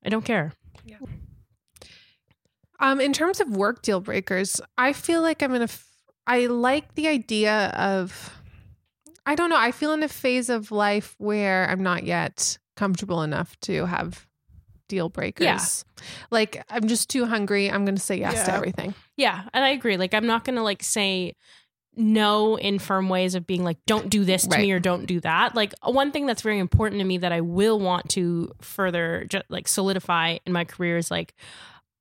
I 0.03 0.09
don't 0.09 0.25
care. 0.25 0.53
Um, 2.79 3.01
in 3.01 3.13
terms 3.13 3.39
of 3.39 3.55
work 3.55 3.81
deal 3.81 3.99
breakers, 3.99 4.61
I 4.77 4.93
feel 4.93 5.21
like 5.21 5.41
I'm 5.41 5.53
in 5.55 5.61
a. 5.61 5.65
F- 5.65 5.86
I 6.27 6.45
like 6.47 6.93
the 6.95 7.07
idea 7.07 7.67
of. 7.69 8.33
I 9.25 9.35
don't 9.35 9.49
know. 9.49 9.57
I 9.57 9.71
feel 9.71 9.91
in 9.93 10.03
a 10.03 10.07
phase 10.07 10.49
of 10.49 10.71
life 10.71 11.15
where 11.17 11.69
I'm 11.69 11.83
not 11.83 12.03
yet 12.03 12.57
comfortable 12.77 13.23
enough 13.23 13.59
to 13.61 13.85
have 13.85 14.25
deal 14.87 15.09
breakers. 15.09 15.43
Yeah. 15.45 16.03
Like 16.31 16.63
I'm 16.69 16.87
just 16.87 17.09
too 17.09 17.25
hungry. 17.25 17.69
I'm 17.69 17.83
going 17.83 17.95
to 17.97 18.01
say 18.01 18.17
yes 18.19 18.45
to 18.45 18.53
everything. 18.53 18.93
Yeah, 19.17 19.43
and 19.53 19.65
I 19.65 19.69
agree. 19.69 19.97
Like 19.97 20.13
I'm 20.13 20.27
not 20.27 20.45
going 20.45 20.55
to 20.55 20.61
like 20.61 20.81
say 20.83 21.33
no 21.99 22.55
in 22.57 22.77
firm 22.79 23.09
ways 23.09 23.33
of 23.35 23.47
being 23.47 23.63
like 23.63 23.77
don't 23.87 24.07
do 24.09 24.23
this 24.23 24.43
to 24.43 24.49
Right. 24.55 24.61
me 24.61 24.71
or 24.71 24.79
don't 24.79 25.07
do 25.07 25.19
that. 25.21 25.55
Like 25.55 25.73
one 25.83 26.11
thing 26.11 26.25
that's 26.27 26.43
very 26.43 26.59
important 26.59 26.99
to 27.01 27.05
me 27.05 27.17
that 27.17 27.31
I 27.31 27.41
will 27.41 27.79
want 27.79 28.09
to 28.11 28.51
further 28.61 29.27
like 29.49 29.67
solidify 29.67 30.37
in 30.45 30.53
my 30.53 30.63
career 30.63 30.97
is 30.97 31.09
like 31.09 31.33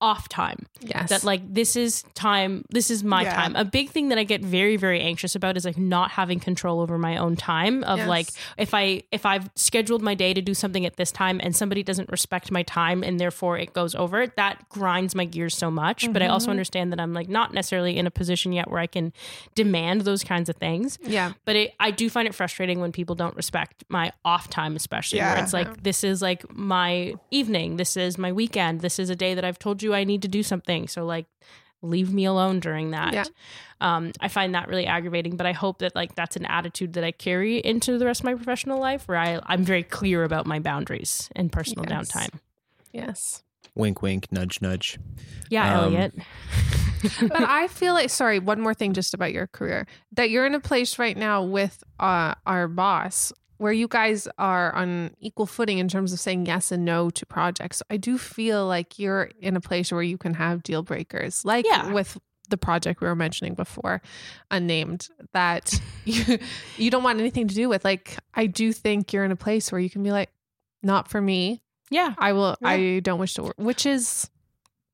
off 0.01 0.29
time. 0.29 0.67
Yes. 0.81 1.09
that 1.09 1.25
like 1.25 1.41
this 1.53 1.75
is 1.75 2.05
time 2.15 2.65
this 2.71 2.91
is 2.91 3.03
my 3.03 3.23
Yeah. 3.23 3.35
time 3.35 3.57
a 3.57 3.65
big 3.65 3.89
thing 3.91 4.11
that 4.11 4.19
i 4.19 4.25
get 4.25 4.43
very 4.45 4.77
very 4.77 5.01
anxious 5.01 5.35
about 5.35 5.57
is 5.57 5.65
like 5.65 5.79
not 5.79 6.11
having 6.11 6.39
control 6.39 6.81
over 6.81 6.99
my 6.99 7.17
own 7.17 7.35
time 7.35 7.83
of 7.85 7.99
Yes. 8.01 8.09
like 8.09 8.29
if 8.59 8.75
i 8.75 9.03
if 9.11 9.25
i've 9.25 9.49
scheduled 9.57 10.03
my 10.03 10.15
day 10.15 10.35
to 10.35 10.43
do 10.43 10.53
something 10.55 10.85
at 10.85 10.97
this 10.97 11.11
time 11.11 11.41
and 11.43 11.57
somebody 11.57 11.83
doesn't 11.83 12.11
respect 12.11 12.51
my 12.51 12.63
time 12.63 13.03
and 13.03 13.19
therefore 13.19 13.59
it 13.59 13.73
goes 13.73 13.95
over 13.95 14.27
that 14.37 14.69
grinds 14.69 15.15
my 15.15 15.25
gears 15.25 15.57
so 15.57 15.71
much 15.71 16.13
but 16.13 16.21
i 16.23 16.27
also 16.27 16.49
Mhm. 16.49 16.51
understand 16.51 16.93
that 16.93 17.01
i'm 17.01 17.15
like 17.15 17.29
not 17.29 17.55
necessarily 17.55 17.97
in 17.97 18.07
a 18.07 18.11
position 18.11 18.53
yet 18.53 18.71
where 18.71 18.81
i 18.81 18.87
can 18.87 19.13
demand 19.55 20.03
those 20.03 20.23
kinds 20.23 20.49
of 20.49 20.57
things 20.57 20.99
yeah. 21.03 21.33
but 21.47 21.57
it, 21.57 21.75
I 21.81 21.91
do 21.91 22.11
find 22.11 22.29
it 22.29 22.35
frustrating 22.35 22.81
when 22.81 22.93
people 22.93 23.15
don't 23.15 23.35
respect 23.37 23.85
my 23.89 24.13
off 24.25 24.49
time, 24.51 24.77
especially 24.77 25.21
where 25.21 25.39
it's 25.39 25.53
like 25.53 25.83
this 25.83 26.05
is 26.05 26.21
like 26.23 26.43
my 26.55 27.15
evening, 27.31 27.77
this 27.77 27.97
is 27.97 28.19
my 28.19 28.33
weekend, 28.33 28.81
this 28.81 28.99
is 28.99 29.11
a 29.11 29.17
day 29.17 29.35
that 29.35 29.45
I've 29.45 29.59
told 29.59 29.83
you 29.83 29.86
you 29.87 29.95
I 29.95 30.05
need 30.05 30.23
to 30.23 30.29
do 30.29 30.43
something. 30.43 30.89
So 30.89 31.05
like 31.05 31.27
leave 31.83 32.13
me 32.13 32.25
alone 32.25 32.59
during 32.61 32.91
that. 32.91 33.13
Yeah. 33.15 33.25
Um, 33.81 34.13
I 34.21 34.29
find 34.29 34.55
that 34.55 34.69
really 34.69 34.87
aggravating, 34.87 35.37
but 35.37 35.47
I 35.47 35.53
hope 35.53 35.79
that 35.79 35.95
like 35.95 36.15
that's 36.15 36.35
an 36.37 36.47
attitude 36.47 36.95
that 36.95 37.05
I 37.05 37.13
carry 37.13 37.59
into 37.59 37.99
the 37.99 38.07
rest 38.07 38.21
of 38.21 38.25
my 38.25 38.35
professional 38.35 38.81
life 38.81 39.07
where 39.07 39.19
I, 39.19 39.39
I'm 39.45 39.63
very 39.63 39.83
clear 39.83 40.25
about 40.25 40.47
my 40.47 40.59
boundaries 40.59 41.29
and 41.37 41.53
personal 41.53 41.85
Yes. 41.89 42.11
downtime. 42.11 42.41
Yes. 42.93 43.43
Wink, 43.75 44.01
wink, 44.03 44.33
nudge, 44.33 44.61
nudge. 44.63 44.99
Yeah, 45.51 45.79
Um, 45.81 45.95
Elliot. 45.95 46.15
but 47.21 47.43
I 47.43 47.69
feel 47.69 47.93
like 47.93 48.09
sorry, 48.11 48.39
one 48.39 48.61
more 48.61 48.73
thing 48.75 48.95
just 48.95 49.13
about 49.13 49.33
your 49.33 49.47
career. 49.47 49.87
That 50.13 50.31
you're 50.31 50.47
in 50.47 50.55
a 50.55 50.61
place 50.61 50.99
right 50.99 51.17
now 51.17 51.43
with 51.45 51.85
uh, 52.01 52.35
our 52.47 52.69
boss 52.69 53.33
where 53.59 53.73
you 53.73 53.89
guys 53.89 54.29
are 54.39 54.75
on 54.75 55.11
equal 55.19 55.47
footing 55.47 55.79
in 55.79 55.89
terms 55.89 56.13
of 56.13 56.21
saying 56.21 56.47
yes 56.47 56.71
and 56.73 56.85
no 56.85 57.11
to 57.11 57.25
projects. 57.27 57.83
I 57.91 57.97
do 57.97 58.19
feel 58.19 58.67
like 58.67 58.99
you're 58.99 59.31
in 59.41 59.57
a 59.57 59.61
place 59.61 59.91
where 59.93 60.03
you 60.03 60.19
can 60.19 60.35
have 60.35 60.63
deal 60.63 60.83
breakers. 60.83 61.45
Like 61.45 61.65
Yeah. 61.69 61.93
with 61.93 62.19
the 62.49 62.57
project 62.57 63.01
we 63.01 63.09
were 63.09 63.17
mentioning 63.17 63.55
before, 63.55 64.01
unnamed, 64.51 65.09
that 65.33 65.81
you 66.05 66.39
you 66.77 66.91
don't 66.91 67.03
want 67.03 67.19
anything 67.19 67.49
to 67.49 67.55
do 67.55 67.69
with. 67.69 67.85
Like 67.85 68.17
I 68.35 68.47
do 68.47 68.73
think 68.73 69.13
you're 69.13 69.25
in 69.25 69.33
a 69.33 69.37
place 69.37 69.73
where 69.73 69.81
you 69.81 69.91
can 69.91 70.03
be 70.03 70.13
like, 70.13 70.31
not 70.83 71.09
for 71.09 71.21
me. 71.21 71.63
yeah. 71.91 72.15
I 72.19 72.33
will 72.33 72.57
Yeah. 72.61 72.69
I 72.69 73.01
don't 73.01 73.19
wish 73.19 73.35
to 73.35 73.43
work 73.43 73.55
which 73.59 73.85
is 73.87 74.31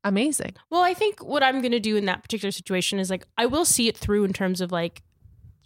amazing. 0.04 0.54
Well, 0.70 0.80
I 0.82 0.94
think 0.94 1.22
what 1.22 1.42
I'm 1.42 1.60
going 1.60 1.72
to 1.72 1.80
do 1.80 1.96
in 1.96 2.06
that 2.06 2.22
particular 2.22 2.50
situation 2.50 2.98
is 2.98 3.10
like 3.10 3.26
I 3.36 3.46
will 3.46 3.64
see 3.64 3.88
it 3.88 3.96
through 3.96 4.24
in 4.24 4.32
terms 4.32 4.60
of 4.60 4.72
like 4.72 5.02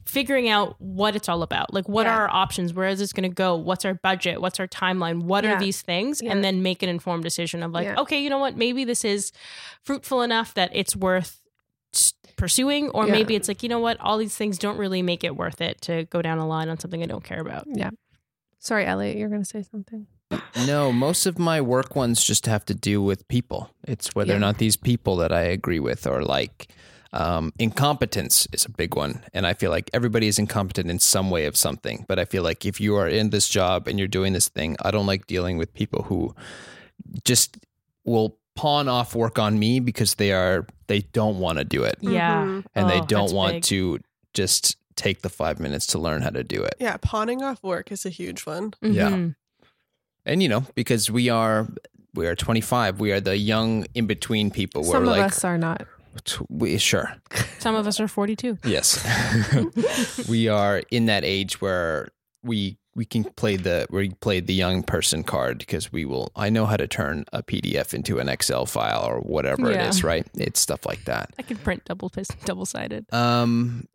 figuring 0.07 0.49
out 0.49 0.77
what 0.81 1.17
it's 1.17 1.29
all 1.29 1.43
about. 1.43 1.75
Like 1.75 1.89
what 1.89 2.07
Yeah. 2.07 2.15
are 2.17 2.23
our 2.23 2.31
options? 2.35 2.73
Where 2.73 2.89
is 2.89 2.99
this 3.01 3.13
going 3.13 3.29
to 3.29 3.35
go? 3.35 3.57
What's 3.57 3.85
our 3.85 3.95
budget? 3.95 4.41
What's 4.41 4.61
our 4.61 4.69
timeline? 4.69 5.23
What 5.25 5.45
Yeah. 5.45 5.55
are 5.57 5.61
these 5.61 5.83
things? 5.83 6.23
Yeah. 6.23 6.31
And 6.33 6.45
then 6.45 6.63
make 6.63 6.83
an 6.83 6.89
informed 6.89 7.25
decision 7.25 7.63
of 7.63 7.73
like, 7.73 7.85
Yeah. 7.87 7.97
okay, 8.01 8.23
you 8.23 8.31
know 8.31 8.39
what? 8.39 8.57
Maybe 8.57 8.85
this 8.85 9.05
is 9.05 9.33
fruitful 9.85 10.23
enough 10.23 10.55
that 10.55 10.71
it's 10.73 10.95
worth 10.97 11.41
pursuing 12.37 12.91
or 12.91 13.07
Yeah. 13.07 13.13
maybe 13.13 13.35
it's 13.35 13.49
like, 13.49 13.63
you 13.63 13.69
know 13.69 13.79
what? 13.81 13.99
All 14.01 14.19
these 14.19 14.37
things 14.37 14.59
don't 14.59 14.77
really 14.79 15.03
make 15.03 15.25
it 15.25 15.37
worth 15.37 15.61
it 15.61 15.81
to 15.83 16.05
go 16.05 16.23
down 16.23 16.39
a 16.39 16.47
line 16.47 16.69
on 16.69 16.79
something 16.79 17.03
I 17.03 17.07
don't 17.07 17.25
care 17.25 17.41
about. 17.41 17.65
Yeah. 17.67 17.91
Sorry, 18.59 18.85
Elliot, 18.87 19.17
you're 19.17 19.29
going 19.29 19.43
to 19.43 19.49
say 19.49 19.63
something. 19.63 20.07
No, 20.67 20.93
most 20.93 21.27
of 21.27 21.39
my 21.39 21.61
work 21.61 21.95
ones 21.97 22.23
just 22.23 22.47
have 22.47 22.65
to 22.67 22.75
do 22.75 23.01
with 23.03 23.27
people. 23.29 23.71
It's 23.87 24.15
whether 24.15 24.33
Yeah. 24.33 24.37
or 24.37 24.41
not 24.41 24.59
these 24.59 24.77
people 24.77 25.17
that 25.17 25.33
I 25.33 25.43
agree 25.43 25.81
with 25.81 26.07
or 26.07 26.23
like. 26.23 26.69
Um, 27.19 27.53
incompetence 27.59 28.47
is 28.53 28.65
a 28.67 28.71
big 28.71 28.95
one. 28.95 29.23
And 29.33 29.47
I 29.47 29.55
feel 29.55 29.71
like 29.71 29.89
everybody 29.95 30.27
is 30.29 30.39
incompetent 30.39 30.91
in 30.91 30.99
some 30.99 31.31
way 31.31 31.47
of 31.47 31.57
something. 31.57 32.05
But 32.09 32.19
I 32.19 32.25
feel 32.27 32.43
like 32.43 32.67
if 32.67 32.81
you 32.81 32.97
are 32.97 33.09
in 33.09 33.31
this 33.31 33.49
job 33.49 33.89
and 33.89 33.99
you're 33.99 34.09
doing 34.19 34.33
this 34.35 34.49
thing, 34.49 34.77
I 34.83 34.91
don't 34.91 35.07
like 35.07 35.27
dealing 35.27 35.57
with 35.59 35.73
people 35.73 36.03
who 36.03 36.35
just 37.25 37.57
will 38.05 38.37
pawn 38.55 38.89
off 38.89 39.15
work 39.15 39.39
on 39.39 39.59
me 39.59 39.81
because 39.81 40.15
they 40.15 40.33
are 40.33 40.67
they 40.89 41.01
don't 41.13 41.39
want 41.41 41.59
to 41.59 41.65
do 41.65 41.85
it 41.85 41.97
Yeah. 42.01 42.45
Mhm. 42.45 42.65
and 42.75 42.89
they 42.91 43.01
Oh, 43.01 43.05
don't 43.07 43.33
want 43.33 43.53
big. 43.55 43.63
to 43.65 43.99
just 44.35 44.77
take 44.95 45.21
the 45.23 45.29
five 45.29 45.61
minutes 45.61 45.87
to 45.89 45.99
learn 45.99 46.23
how 46.23 46.31
to 46.31 46.43
do 46.45 46.63
it. 46.63 46.75
Yeah, 46.81 46.97
pawning 47.01 47.43
off 47.43 47.63
work 47.63 47.93
is 47.93 48.07
a 48.07 48.11
huge 48.11 48.47
one. 48.47 48.73
Yeah. 48.83 49.11
Mhm. 49.11 49.35
and 50.25 50.43
you 50.43 50.49
know 50.49 50.65
because 50.75 51.11
we 51.11 51.29
are 51.29 51.69
we 52.15 52.27
are 52.27 52.35
25 52.35 52.99
we 52.99 53.13
are 53.13 53.21
the 53.21 53.37
young 53.37 53.87
in 53.95 54.07
between 54.07 54.51
people 54.51 54.83
Some 54.85 54.93
we're 55.05 55.13
of 55.13 55.17
like 55.19 55.23
us 55.33 55.45
are 55.45 55.59
not. 55.59 55.87
We, 56.49 56.79
sure 56.79 57.13
Some 57.59 57.75
of 57.75 57.87
us 57.87 58.01
are 58.01 58.09
42. 58.09 58.59
yes 58.65 59.03
we 60.29 60.49
are 60.49 60.83
in 60.91 61.07
that 61.07 61.25
age 61.25 61.61
where 61.61 62.09
we 62.43 62.79
we 62.95 63.05
can 63.05 63.25
play 63.25 63.57
the 63.57 63.87
we 63.91 64.11
play 64.11 64.41
the 64.41 64.55
young 64.55 64.83
person 64.83 65.23
card 65.23 65.59
because 65.59 65.93
we 65.93 66.05
will 66.05 66.31
i 66.37 66.49
know 66.49 66.65
how 66.65 66.77
to 66.77 66.87
turn 66.87 67.25
a 67.33 67.43
pdf 67.43 67.93
into 67.93 68.19
an 68.19 68.29
excel 68.29 68.65
file 68.67 69.05
or 69.05 69.21
whatever 69.21 69.71
it 69.71 69.75
Yeah. 69.75 69.89
is 69.89 70.03
right 70.05 70.27
it's 70.35 70.61
stuff 70.61 70.87
like 70.87 71.05
that 71.05 71.31
I 71.39 71.43
can 71.43 71.57
print 71.59 71.85
double 71.85 72.11
double 72.45 72.65
sided. 72.67 73.05
um 73.13 73.87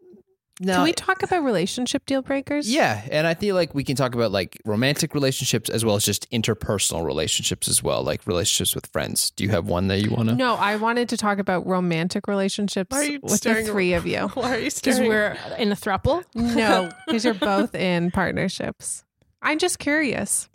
no 0.60 0.76
Can 0.76 0.84
we 0.84 0.94
talk 0.94 1.24
about 1.24 1.44
relationship 1.44 2.06
deal 2.06 2.22
breakers? 2.22 2.72
Yeah, 2.72 3.02
and 3.12 3.26
I 3.26 3.34
feel 3.34 3.56
like 3.56 3.74
we 3.74 3.84
can 3.84 3.96
talk 3.96 4.14
about 4.14 4.32
like 4.32 4.62
romantic 4.66 5.16
relationships 5.16 5.70
as 5.70 5.84
well 5.86 5.96
as 5.96 6.06
just 6.06 6.30
interpersonal 6.30 7.04
relationships 7.06 7.68
as 7.68 7.82
well, 7.82 8.04
like 8.04 8.28
relationships 8.28 8.76
with 8.76 8.86
friends. 8.88 9.32
Do 9.32 9.44
you 9.44 9.50
have 9.52 9.66
one 9.68 9.88
that 9.88 10.02
you 10.02 10.12
want 10.12 10.30
to? 10.30 10.36
No, 10.36 10.56
I 10.56 10.76
wanted 10.76 11.10
to 11.10 11.18
talk 11.18 11.40
about 11.40 11.66
romantic 11.66 12.28
relationships 12.28 12.96
are 12.96 13.04
you 13.04 13.20
with 13.22 13.32
the 13.32 13.38
staring- 13.38 13.66
three 13.66 13.94
of 13.94 14.06
you. 14.06 14.28
Why 14.34 14.56
are 14.56 14.60
you 14.60 14.66
Because 14.76 14.96
staring? 14.96 15.10
we're 15.10 15.38
in 15.58 15.72
a 15.72 15.76
thruple. 15.76 16.24
No, 16.36 16.92
because 17.08 17.26
you're 17.26 17.34
both 17.34 17.74
in 17.74 18.12
partnerships. 18.12 19.04
I'm 19.42 19.58
just 19.58 19.80
curious. 19.80 20.48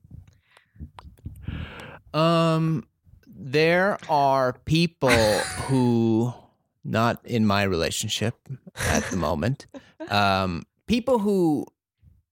Um, 2.15 2.87
there 3.27 3.99
are 4.09 4.55
people 4.65 5.11
who, 5.11 6.33
not 6.87 7.21
in 7.25 7.47
my 7.47 7.63
relationship 7.65 8.35
at 8.89 9.05
the 9.11 9.17
moment, 9.17 9.67
um, 10.11 10.65
people 10.87 11.19
who 11.19 11.67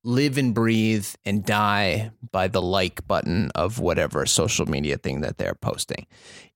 live 0.05 0.37
and 0.39 0.55
breathe 0.55 1.07
and 1.25 1.45
die 1.45 2.11
by 2.31 2.47
the 2.47 2.61
like 2.61 3.07
button 3.07 3.51
of 3.55 3.79
whatever 3.79 4.27
social 4.27 4.67
media 4.67 4.99
thing 4.99 5.23
that 5.23 5.39
they're 5.39 5.55
posting. 5.55 6.07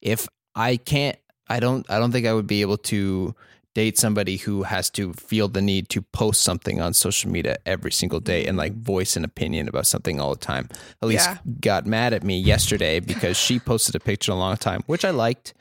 If 0.01 0.27
I 0.55 0.77
can't, 0.77 1.17
I 1.47 1.59
don't, 1.59 1.89
I 1.89 1.97
don't 1.99 2.11
think 2.11 2.27
I 2.27 2.33
would 2.33 2.45
be 2.47 2.61
able 2.61 2.77
to 2.77 3.33
date 3.75 3.97
somebody 3.97 4.37
who 4.37 4.63
has 4.63 4.89
to 4.91 5.13
feel 5.13 5.47
the 5.47 5.61
need 5.61 5.89
to 5.89 6.01
post 6.01 6.41
something 6.41 6.79
on 6.81 6.93
social 6.93 7.31
media 7.31 7.57
every 7.65 7.91
single 7.91 8.19
day 8.19 8.45
and 8.45 8.57
like 8.57 8.73
voice 8.75 9.15
an 9.15 9.23
opinion 9.23 9.67
about 9.67 9.87
something 9.87 10.19
all 10.19 10.31
the 10.31 10.39
time. 10.39 10.69
Elise 11.01 11.25
Yeah. 11.25 11.37
got 11.59 11.85
mad 11.85 12.13
at 12.13 12.23
me 12.23 12.39
yesterday 12.39 12.99
because 12.99 13.37
she 13.37 13.59
posted 13.59 13.95
a 13.95 13.99
picture 13.99 14.31
a 14.31 14.35
long 14.35 14.57
time, 14.57 14.83
which 14.85 15.03
I 15.05 15.09
liked. 15.11 15.53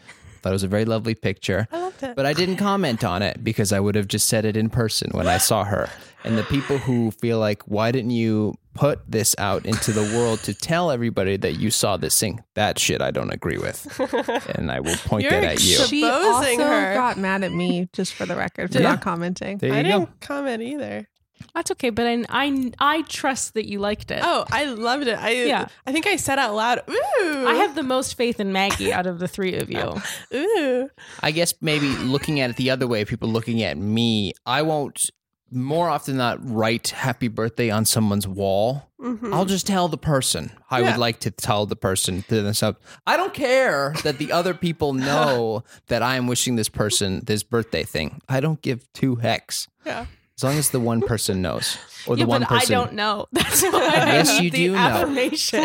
Thought 0.43 0.51
it 0.51 0.53
was 0.53 0.63
a 0.63 0.69
very 0.69 0.85
lovely 0.85 1.15
picture. 1.15 1.67
I 1.73 1.81
loved 1.81 2.03
it. 2.03 2.17
But 2.17 2.27
I 2.27 2.33
didn't 2.33 2.57
comment 2.57 3.05
on 3.05 3.23
it 3.23 3.43
because 3.45 3.73
I 3.73 3.81
would 3.81 3.95
have 3.95 4.09
just 4.09 4.29
said 4.29 4.45
it 4.45 4.57
in 4.57 4.71
person 4.71 5.11
when 5.13 5.27
I 5.27 5.39
saw 5.39 5.65
her. 5.65 5.89
And 6.25 6.37
the 6.37 6.43
people 6.45 6.79
who 6.79 7.11
feel 7.13 7.39
like, 7.39 7.63
why 7.63 7.93
didn't 7.93 8.11
you 8.11 8.55
put 8.75 9.01
this 9.11 9.35
out 9.39 9.65
into 9.67 9.93
the 9.93 10.03
world 10.17 10.41
to 10.41 10.55
tell 10.55 10.91
everybody 10.91 11.37
that 11.37 11.59
you 11.61 11.71
saw 11.71 11.97
this 11.97 12.19
thing? 12.19 12.41
That 12.55 12.79
shit 12.79 13.01
I 13.01 13.11
don't 13.13 13.33
agree 13.33 13.59
with. 13.59 13.87
And 14.57 14.71
I 14.71 14.81
will 14.81 14.97
point 14.97 15.23
You're 15.23 15.33
that 15.33 15.45
at 15.45 15.63
you. 15.65 15.73
extra- 15.79 15.89
She 15.89 16.05
Exposing 16.07 16.61
also 16.61 16.71
her. 16.71 16.95
got 16.95 17.19
mad 17.19 17.45
at 17.45 17.53
me, 17.53 17.89
just 17.93 18.15
for 18.15 18.27
the 18.27 18.35
record, 18.37 18.73
for 18.73 18.79
Yeah. 18.81 18.91
not 18.91 19.01
commenting. 19.01 19.59
There 19.59 19.73
I 19.73 19.83
go. 19.83 19.89
didn't 20.01 20.21
comment 20.21 20.63
either. 20.63 21.09
That's 21.55 21.71
okay, 21.73 21.91
but 21.91 22.07
I, 22.07 22.25
I 22.29 22.73
I 22.79 23.03
trust 23.03 23.55
that 23.55 23.67
you 23.67 23.79
liked 23.81 24.11
it. 24.11 24.21
Oh, 24.23 24.45
I 24.51 24.65
loved 24.65 25.07
it. 25.07 25.19
I 25.19 25.31
Yeah. 25.45 25.67
I 25.87 25.93
think 25.93 26.07
I 26.07 26.17
said 26.17 26.39
out 26.39 26.55
loud, 26.55 26.83
"Ooh." 26.89 27.47
I 27.49 27.55
have 27.57 27.75
the 27.75 27.83
most 27.83 28.15
faith 28.15 28.39
in 28.41 28.53
Maggie 28.53 28.93
out 28.93 29.07
of 29.07 29.19
the 29.19 29.29
three 29.29 29.55
of 29.57 29.71
you. 29.71 30.01
ooh. 30.35 30.91
I 31.23 31.31
guess 31.31 31.55
maybe 31.61 31.89
looking 31.89 32.41
at 32.41 32.51
it 32.51 32.57
the 32.57 32.71
other 32.71 32.87
way, 32.87 33.05
people 33.05 33.29
looking 33.29 33.63
at 33.63 33.77
me, 33.77 34.33
I 34.47 34.63
won't 34.63 35.11
more 35.51 35.89
often 35.89 36.19
than 36.19 36.19
not 36.19 36.39
write 36.43 36.89
happy 36.89 37.27
birthday 37.29 37.71
on 37.71 37.85
someone's 37.87 38.29
wall. 38.29 38.91
Mhm. 39.01 39.33
I'll 39.33 39.47
just 39.47 39.67
tell 39.67 39.89
the 39.89 39.97
person. 39.97 40.51
I 40.71 40.81
Yeah. 40.81 40.91
would 40.91 40.99
like 41.01 41.21
to 41.21 41.31
tell 41.31 41.65
the 41.65 41.77
person 41.77 42.23
to 42.29 42.43
themselves. 42.43 42.77
I 43.07 43.17
don't 43.17 43.33
care 43.33 43.95
that 44.03 44.19
the 44.19 44.31
other 44.31 44.53
people 44.53 44.93
know 45.09 45.65
that 45.87 46.03
I 46.03 46.17
am 46.17 46.27
wishing 46.27 46.57
this 46.57 46.69
person 46.69 47.23
this 47.25 47.43
birthday 47.43 47.83
thing. 47.85 48.21
I 48.29 48.41
don't 48.41 48.61
give 48.61 48.85
two 48.93 49.17
hecks. 49.17 49.69
Yeah. 49.87 50.05
As 50.39 50.45
long 50.45 50.55
as 50.57 50.71
the 50.71 50.79
one 50.81 51.03
person 51.03 51.43
knows. 51.43 51.77
Or 52.07 52.15
the 52.15 52.21
yeah, 52.21 52.27
one 52.27 52.41
but 52.43 52.49
person. 52.51 52.75
I 52.75 52.79
don't 52.79 52.93
know. 52.95 53.27
That's 53.33 53.61
why 53.63 53.71
I 53.73 54.07
Yes, 54.07 54.39
need 54.39 54.45
you 54.45 54.51
the 54.51 54.57
do 54.69 54.73
know. 54.73 54.79
affirmation. 54.79 55.65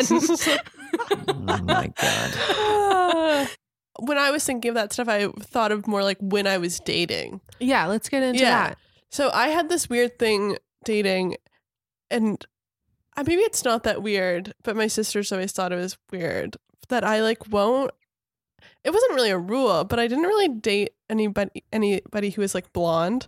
Oh 1.28 1.58
my 1.64 1.94
God. 2.02 3.50
when 4.00 4.18
I 4.18 4.32
was 4.32 4.44
thinking 4.44 4.70
of 4.70 4.76
that 4.76 4.92
stuff, 4.94 5.08
I 5.08 5.28
thought 5.42 5.72
of 5.72 5.86
more 5.88 6.02
like 6.04 6.18
when 6.20 6.48
I 6.48 6.58
was 6.58 6.80
dating. 6.80 7.40
Yeah, 7.60 7.86
let's 7.86 8.10
get 8.10 8.24
into 8.24 8.42
Yeah. 8.42 8.70
that. 8.70 8.78
So 9.12 9.30
I 9.32 9.50
had 9.50 9.70
this 9.70 9.88
weird 9.90 10.18
thing 10.18 10.58
dating, 10.86 11.38
and 12.10 12.44
maybe 13.18 13.44
it's 13.44 13.64
not 13.64 13.84
that 13.84 14.02
weird, 14.02 14.54
but 14.64 14.76
my 14.76 14.88
sisters 14.88 15.32
always 15.32 15.52
thought 15.52 15.72
it 15.72 15.76
was 15.76 15.98
weird 16.12 16.58
that 16.90 17.04
I 17.04 17.22
like 17.22 17.48
won't. 17.52 17.92
It 18.84 18.92
wasn't 18.92 19.14
really 19.14 19.30
a 19.30 19.38
rule, 19.38 19.84
but 19.84 20.00
I 20.00 20.08
didn't 20.08 20.24
really 20.26 20.48
date 20.50 20.94
anybody 21.10 21.64
anybody 21.72 22.32
who 22.32 22.42
was 22.42 22.56
like 22.56 22.74
blonde 22.74 23.28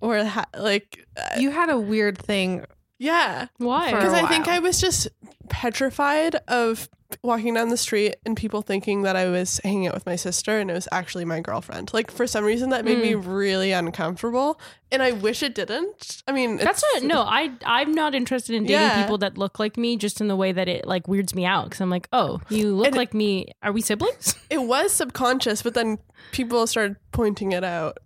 or 0.00 0.24
ha- 0.24 0.46
like 0.56 1.04
uh, 1.16 1.38
You 1.38 1.50
had 1.50 1.70
a 1.70 1.78
weird 1.78 2.18
thing. 2.18 2.64
yeah. 2.98 3.46
Why? 3.58 3.90
Because 3.92 4.12
I 4.12 4.26
think. 4.28 4.48
I 4.48 4.58
was 4.58 4.80
just 4.80 5.08
petrified 5.48 6.36
of 6.48 6.88
walking 7.24 7.54
down 7.54 7.70
the 7.70 7.76
street 7.76 8.14
and 8.24 8.36
people 8.36 8.62
thinking 8.62 9.02
that 9.02 9.16
I 9.16 9.28
was 9.28 9.60
hanging 9.64 9.88
out 9.88 9.94
with 9.94 10.06
my 10.06 10.14
sister 10.14 10.60
and 10.60 10.70
it 10.70 10.74
was 10.74 10.86
actually 10.92 11.24
my 11.24 11.40
girlfriend. 11.40 11.92
Like 11.92 12.08
for 12.08 12.24
some 12.24 12.44
reason 12.44 12.70
that 12.70 12.84
made 12.84 12.98
me 13.02 13.14
really 13.16 13.72
uncomfortable, 13.72 14.60
and 14.92 15.02
I 15.02 15.10
wish 15.10 15.42
it 15.42 15.56
didn't. 15.56 16.22
I 16.28 16.32
mean, 16.32 16.58
That's 16.58 16.82
it's- 16.84 17.02
what 17.02 17.08
no, 17.08 17.22
I 17.22 17.50
I'm 17.66 17.92
not 17.92 18.14
interested 18.14 18.54
in 18.54 18.62
dating 18.62 18.80
Yeah. 18.80 19.02
people 19.02 19.18
that 19.18 19.36
look 19.36 19.58
like 19.58 19.76
me 19.76 19.96
just 19.96 20.20
in 20.20 20.28
the 20.28 20.36
way 20.36 20.52
that 20.52 20.68
it 20.68 20.86
like 20.86 21.08
weirds 21.08 21.34
me 21.34 21.44
out 21.44 21.64
because 21.64 21.80
I'm 21.80 21.90
like, 21.90 22.06
oh, 22.12 22.40
you 22.48 22.72
look 22.74 22.86
And- 22.86 22.96
like 22.96 23.12
me. 23.12 23.52
Are 23.62 23.72
we 23.72 23.80
siblings? 23.82 24.36
It 24.50 24.62
was 24.62 24.92
subconscious, 24.92 25.62
but 25.62 25.74
then 25.74 25.98
people 26.32 26.66
started 26.68 26.96
pointing 27.12 27.50
it 27.52 27.64
out, 27.64 27.98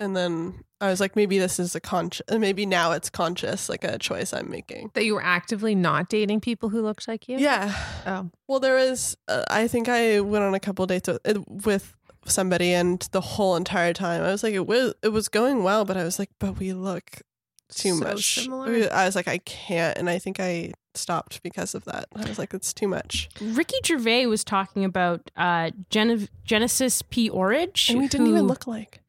and 0.00 0.16
then 0.16 0.64
I 0.80 0.88
was 0.88 1.00
like, 1.00 1.16
maybe 1.16 1.38
this 1.38 1.58
is 1.58 1.74
a 1.74 1.80
conscious. 1.80 2.24
Maybe 2.30 2.64
now 2.64 2.92
it's 2.92 3.10
conscious, 3.10 3.68
like 3.68 3.82
a 3.84 3.98
choice 3.98 4.32
I'm 4.32 4.48
making. 4.50 4.90
That 4.94 5.04
you 5.04 5.14
were 5.14 5.24
actively 5.24 5.74
not 5.74 6.08
dating 6.08 6.40
people 6.40 6.68
who 6.68 6.82
looked 6.82 7.08
like 7.08 7.28
you? 7.28 7.38
Yeah. 7.38 7.74
Oh. 8.06 8.30
Well, 8.46 8.60
there 8.60 8.76
was. 8.76 9.16
Uh, 9.26 9.44
I 9.50 9.66
think 9.66 9.88
I 9.88 10.20
went 10.20 10.44
on 10.44 10.54
a 10.54 10.60
couple 10.60 10.86
dates 10.86 11.08
with, 11.08 11.20
uh, 11.26 11.40
with 11.64 11.94
somebody 12.26 12.72
and 12.74 13.00
the 13.12 13.20
whole 13.22 13.56
entire 13.56 13.94
time 13.94 14.22
I 14.22 14.30
was 14.30 14.42
like 14.42 14.52
it 14.52 14.66
was 14.66 14.92
it 15.02 15.08
was 15.08 15.28
going 15.28 15.62
well, 15.62 15.84
but 15.84 15.96
I 15.96 16.04
was 16.04 16.18
like, 16.18 16.30
but 16.38 16.58
we 16.58 16.72
look 16.74 17.22
too 17.70 17.96
So 17.96 18.04
much. 18.04 18.34
similar. 18.42 18.88
I 18.92 19.06
was 19.06 19.16
like, 19.16 19.28
I 19.28 19.38
can't, 19.38 19.96
and 19.96 20.08
I 20.10 20.18
think 20.18 20.38
I 20.38 20.72
stopped 20.94 21.42
because 21.42 21.74
of 21.74 21.84
that. 21.86 22.06
I 22.14 22.28
was 22.28 22.38
like, 22.38 22.52
it's 22.54 22.72
too 22.72 22.88
much, 22.88 23.28
Ricky 23.40 23.76
Gervais 23.84 24.26
was 24.26 24.44
talking 24.44 24.84
about 24.84 25.30
uh, 25.36 25.70
Gen- 25.90 26.28
Genesis 26.44 27.02
P. 27.02 27.28
Orridge, 27.30 27.88
and 27.90 27.98
we 27.98 28.08
didn't 28.08 28.26
who, 28.26 28.32
even 28.32 28.46
look 28.46 28.66
like. 28.66 29.00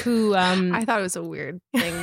Who, 0.00 0.34
um, 0.34 0.72
I 0.74 0.84
thought 0.84 0.98
it 1.00 1.02
was 1.02 1.16
a 1.16 1.22
weird 1.22 1.60
thing 1.74 1.94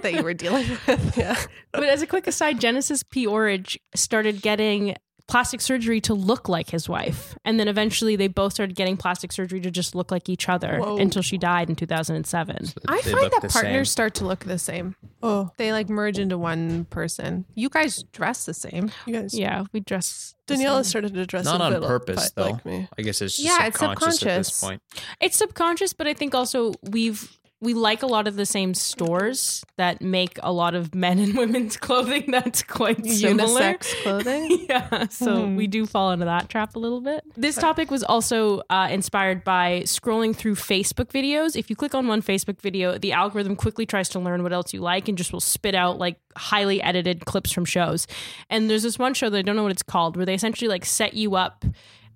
that 0.00 0.12
you 0.12 0.22
were 0.22 0.34
dealing 0.44 0.66
with. 0.86 1.16
Yeah, 1.16 1.36
but 1.72 1.84
as 1.84 2.02
a 2.02 2.06
quick 2.06 2.26
aside, 2.26 2.60
Genesis 2.60 3.02
P. 3.02 3.26
Orridge 3.26 3.78
started 3.94 4.42
getting 4.42 4.96
plastic 5.28 5.60
surgery 5.60 6.00
to 6.02 6.14
look 6.14 6.48
like 6.48 6.70
his 6.70 6.88
wife, 6.88 7.36
and 7.44 7.58
then 7.58 7.66
eventually 7.68 8.14
they 8.16 8.28
both 8.28 8.52
started 8.52 8.76
getting 8.76 8.96
plastic 8.96 9.32
surgery 9.32 9.60
to 9.60 9.70
just 9.70 9.94
look 9.94 10.10
like 10.12 10.28
each 10.28 10.48
other 10.48 10.78
Whoa. 10.78 10.98
until 10.98 11.20
she 11.22 11.36
died 11.36 11.68
in 11.68 11.74
2007. 11.76 12.56
I 12.88 13.00
find 13.02 13.30
that 13.32 13.40
partners 13.50 13.52
same. 13.52 13.84
start 13.86 14.14
to 14.16 14.24
look 14.26 14.44
the 14.44 14.58
same. 14.58 14.94
Oh, 15.22 15.50
They 15.56 15.72
like 15.72 15.88
merge 15.88 16.18
into 16.18 16.38
one 16.38 16.84
person. 16.86 17.44
You 17.54 17.68
guys 17.68 18.04
dress 18.12 18.44
the 18.44 18.54
same. 18.54 18.92
you 19.06 19.14
guys. 19.14 19.34
Yeah, 19.36 19.64
we 19.72 19.80
dress. 19.80 20.34
the 20.46 20.54
Daniela 20.54 20.76
same. 20.76 20.84
started 20.84 21.14
to 21.14 21.26
dress 21.26 21.44
Not 21.44 21.60
a 21.60 21.64
on 21.64 21.72
little 21.72 21.88
purpose, 21.88 22.30
bit 22.30 22.34
though. 22.36 22.50
like 22.50 22.64
me. 22.64 22.88
I 22.96 23.02
guess 23.02 23.20
it's 23.20 23.36
just 23.36 23.44
Yeah, 23.46 23.66
it's 23.66 23.78
subconscious, 23.80 24.22
at 24.22 24.38
this 24.38 24.60
point. 24.60 24.80
It's 25.20 25.36
subconscious, 25.36 25.92
but 25.92 26.06
I 26.06 26.14
think 26.14 26.34
also 26.36 26.74
we've 26.82 27.36
we 27.66 27.74
like 27.74 28.04
a 28.04 28.06
lot 28.06 28.28
of 28.28 28.36
the 28.36 28.46
same 28.46 28.74
stores 28.74 29.64
that 29.76 30.00
make 30.00 30.38
a 30.44 30.52
lot 30.52 30.76
of 30.76 30.94
men 30.94 31.18
and 31.18 31.36
women's 31.36 31.76
clothing 31.86 32.30
that's 32.30 32.62
quite 32.62 33.04
similar. 33.04 33.60
Unisex 33.60 34.02
clothing. 34.04 34.66
yeah, 34.70 35.08
so 35.08 35.46
Hmm. 35.46 35.56
we 35.56 35.66
do 35.66 35.84
fall 35.84 36.12
into 36.12 36.26
that 36.26 36.48
trap 36.48 36.76
a 36.76 36.78
little 36.78 37.00
bit. 37.00 37.24
This 37.36 37.56
topic 37.56 37.90
was 37.90 38.04
also 38.04 38.62
uh, 38.70 38.86
inspired 38.88 39.42
by 39.42 39.82
scrolling 39.84 40.34
through 40.34 40.54
Facebook 40.54 41.06
videos. 41.10 41.56
If 41.56 41.68
you 41.68 41.74
click 41.74 41.92
on 41.92 42.06
one 42.06 42.22
Facebook 42.22 42.60
video, 42.60 42.98
the 42.98 43.10
algorithm 43.10 43.56
quickly 43.56 43.84
tries 43.84 44.08
to 44.10 44.20
learn 44.20 44.44
what 44.44 44.52
else 44.52 44.72
you 44.72 44.80
like 44.80 45.08
and 45.08 45.18
just 45.18 45.32
will 45.32 45.40
spit 45.40 45.74
out 45.74 45.98
like 45.98 46.20
highly 46.36 46.80
edited 46.80 47.24
clips 47.24 47.50
from 47.50 47.64
shows. 47.64 48.06
And 48.48 48.70
there's 48.70 48.84
this 48.84 48.96
one 48.96 49.12
show 49.12 49.28
that 49.28 49.38
I 49.38 49.42
don't 49.42 49.56
know 49.56 49.64
what 49.64 49.72
it's 49.72 49.82
called 49.82 50.16
where 50.16 50.24
they 50.24 50.34
essentially 50.34 50.68
like 50.68 50.84
set 50.84 51.14
you 51.14 51.34
up, 51.34 51.64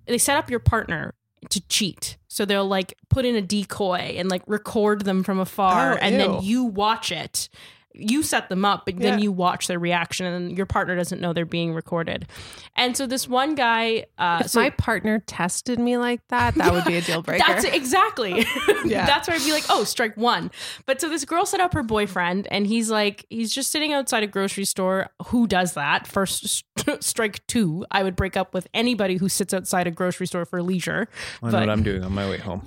they 0.07 0.17
set 0.17 0.37
up 0.37 0.49
your 0.49 0.59
partner 0.59 1.13
to 1.49 1.61
cheat. 1.67 2.17
So 2.27 2.45
they'll 2.45 2.67
like 2.67 2.97
put 3.09 3.25
in 3.25 3.35
a 3.35 3.41
decoy 3.41 4.15
and 4.17 4.29
like 4.29 4.43
record 4.47 5.03
them 5.05 5.23
from 5.23 5.39
afar 5.39 5.93
Oh, 5.93 5.97
and 6.01 6.13
ew. 6.15 6.17
then 6.19 6.43
you 6.43 6.63
watch 6.63 7.11
it. 7.11 7.49
You 7.93 8.23
set 8.23 8.49
them 8.49 8.63
up, 8.65 8.85
but 8.85 8.97
then 8.97 9.19
Yeah. 9.19 9.23
you 9.23 9.31
watch 9.31 9.67
their 9.67 9.79
reaction 9.79 10.25
and 10.25 10.55
your 10.57 10.65
partner 10.65 10.95
doesn't 10.95 11.19
know 11.21 11.33
they're 11.33 11.45
being 11.45 11.73
recorded. 11.73 12.27
And 12.75 12.95
so 12.95 13.05
this 13.07 13.27
one 13.27 13.55
guy 13.55 14.05
uh 14.17 14.39
If 14.45 14.51
so 14.51 14.61
my 14.61 14.69
partner 14.71 15.19
tested 15.27 15.79
me 15.79 15.97
like 15.97 16.21
that, 16.29 16.55
that 16.55 16.71
would 16.73 16.85
be 16.85 16.95
a 16.95 17.01
deal 17.09 17.21
breaker. 17.21 17.43
that's 17.47 17.65
exactly. 17.65 18.45
Yeah. 18.85 19.05
That's 19.05 19.27
where 19.27 19.37
I'd 19.37 19.43
be 19.45 19.51
like, 19.51 19.65
oh, 19.69 19.83
strike 19.83 20.17
one. 20.17 20.49
But 20.85 20.99
so 21.01 21.07
this 21.07 21.23
girl 21.25 21.45
set 21.45 21.59
up 21.59 21.73
her 21.73 21.83
boyfriend, 21.83 22.47
and 22.51 22.65
he's 22.65 22.89
like, 22.89 23.25
he's 23.29 23.53
just 23.53 23.71
sitting 23.71 23.93
outside 23.93 24.23
a 24.23 24.27
grocery 24.27 24.65
store. 24.65 25.07
Who 25.27 25.45
does 25.47 25.73
that? 25.73 26.07
First 26.07 26.63
strike 27.01 27.45
two. 27.47 27.85
I 27.91 28.01
would 28.03 28.15
break 28.15 28.35
up 28.35 28.53
with 28.55 28.67
anybody 28.73 29.17
who 29.17 29.29
sits 29.29 29.53
outside 29.53 29.85
a 29.87 29.91
grocery 29.91 30.25
store 30.27 30.45
for 30.45 30.63
leisure. 30.63 31.07
I 31.43 31.45
know 31.45 31.51
But- 31.51 31.59
what 31.61 31.69
I'm 31.69 31.83
doing 31.83 32.03
on 32.03 32.11
my 32.13 32.27
way 32.27 32.37
home. 32.39 32.63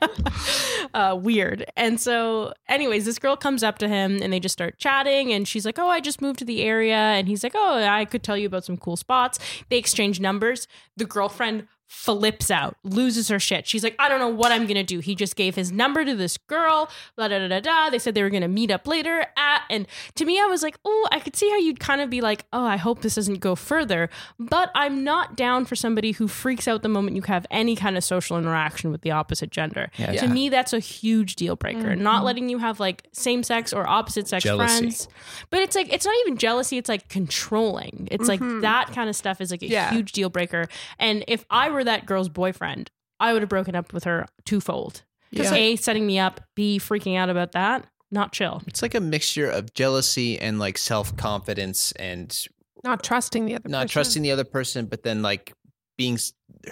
uh, 0.94 1.16
weird. 1.20 1.70
And 1.76 2.00
so, 2.00 2.52
anyways, 2.68 3.04
this 3.04 3.18
girl 3.18 3.36
comes 3.36 3.62
up 3.62 3.78
to 3.78 3.88
him 3.88 4.20
and 4.22 4.32
they 4.32 4.40
just 4.40 4.52
start 4.52 4.78
chatting. 4.78 5.32
And 5.32 5.46
she's 5.46 5.66
like, 5.66 5.78
Oh, 5.78 5.88
I 5.88 6.00
just 6.00 6.20
moved 6.20 6.38
to 6.40 6.44
the 6.44 6.62
area. 6.62 6.96
And 6.96 7.28
he's 7.28 7.42
like, 7.42 7.54
Oh, 7.54 7.82
I 7.82 8.04
could 8.04 8.22
tell 8.22 8.36
you 8.36 8.46
about 8.46 8.64
some 8.64 8.76
cool 8.76 8.96
spots. 8.96 9.38
They 9.68 9.78
exchange 9.78 10.20
numbers. 10.20 10.66
The 10.96 11.04
girlfriend 11.04 11.66
flips 11.92 12.52
out, 12.52 12.76
loses 12.84 13.26
her 13.28 13.40
shit. 13.40 13.66
She's 13.66 13.82
like, 13.82 13.96
I 13.98 14.08
don't 14.08 14.20
know 14.20 14.28
what 14.28 14.52
I'm 14.52 14.64
gonna 14.66 14.84
do. 14.84 15.00
He 15.00 15.16
just 15.16 15.34
gave 15.34 15.56
his 15.56 15.72
number 15.72 16.04
to 16.04 16.14
this 16.14 16.36
girl. 16.38 16.88
Blah 17.16 17.26
da 17.26 17.40
da 17.40 17.48
da 17.48 17.58
da. 17.58 17.90
They 17.90 17.98
said 17.98 18.14
they 18.14 18.22
were 18.22 18.30
gonna 18.30 18.46
meet 18.46 18.70
up 18.70 18.86
later. 18.86 19.26
At 19.36 19.62
and 19.68 19.88
to 20.14 20.24
me, 20.24 20.40
I 20.40 20.46
was 20.46 20.62
like, 20.62 20.78
oh, 20.84 21.08
I 21.10 21.18
could 21.18 21.34
see 21.34 21.50
how 21.50 21.56
you'd 21.58 21.80
kind 21.80 22.00
of 22.00 22.08
be 22.08 22.20
like, 22.20 22.44
oh, 22.52 22.64
I 22.64 22.76
hope 22.76 23.02
this 23.02 23.16
doesn't 23.16 23.40
go 23.40 23.56
further. 23.56 24.08
But 24.38 24.70
I'm 24.72 25.02
not 25.02 25.36
down 25.36 25.64
for 25.64 25.74
somebody 25.74 26.12
who 26.12 26.28
freaks 26.28 26.68
out 26.68 26.82
the 26.82 26.88
moment 26.88 27.16
you 27.16 27.22
have 27.22 27.44
any 27.50 27.74
kind 27.74 27.96
of 27.96 28.04
social 28.04 28.38
interaction 28.38 28.92
with 28.92 29.02
the 29.02 29.10
opposite 29.10 29.50
gender. 29.50 29.90
Yeah. 29.96 30.12
To 30.12 30.26
Yeah. 30.26 30.32
me, 30.32 30.48
that's 30.48 30.72
a 30.72 30.78
huge 30.78 31.34
deal 31.34 31.56
breaker. 31.56 31.80
Mm-hmm. 31.90 32.02
Not 32.04 32.24
letting 32.24 32.48
you 32.48 32.58
have 32.58 32.78
like 32.78 33.08
same 33.10 33.42
sex 33.42 33.72
or 33.72 33.88
opposite 33.88 34.28
sex 34.28 34.44
Jealousy. 34.44 34.78
friends. 34.78 35.08
But 35.50 35.58
it's 35.60 35.74
like 35.74 35.92
it's 35.92 36.06
not 36.06 36.14
even 36.20 36.36
jealousy. 36.38 36.78
It's 36.78 36.88
like 36.88 37.08
controlling. 37.08 38.06
It's 38.12 38.28
like 38.28 38.38
mm-hmm. 38.40 38.60
that 38.60 38.92
kind 38.92 39.10
of 39.10 39.16
stuff 39.16 39.40
is 39.40 39.50
like 39.50 39.62
a 39.62 39.66
Yeah. 39.66 39.90
huge 39.90 40.12
deal 40.12 40.30
breaker. 40.30 40.68
And 41.00 41.24
if 41.26 41.44
I 41.50 41.68
were 41.68 41.79
that 41.84 42.06
girl's 42.06 42.28
boyfriend, 42.28 42.90
I 43.18 43.32
would 43.32 43.42
have 43.42 43.48
broken 43.48 43.74
up 43.74 43.92
with 43.92 44.04
her 44.04 44.26
twofold. 44.44 45.02
Because 45.30 45.50
Yeah. 45.52 45.56
A, 45.58 45.76
setting 45.76 46.06
me 46.06 46.18
up, 46.18 46.40
B, 46.56 46.78
freaking 46.78 47.16
out 47.16 47.28
about 47.30 47.52
that, 47.52 47.86
not 48.10 48.32
chill. 48.32 48.62
It's 48.66 48.82
like 48.82 48.94
a 48.94 49.00
mixture 49.00 49.48
of 49.48 49.72
jealousy 49.74 50.38
and 50.38 50.58
like 50.58 50.76
self 50.78 51.16
confidence 51.16 51.92
and 51.92 52.36
not 52.82 53.02
trusting 53.04 53.44
the 53.46 53.54
other 53.54 53.60
person. 53.62 53.70
not 53.72 53.82
person. 53.82 53.92
trusting 53.92 54.22
the 54.22 54.32
other 54.32 54.44
person, 54.44 54.86
but 54.86 55.02
then 55.04 55.22
like 55.22 55.52
being 55.96 56.18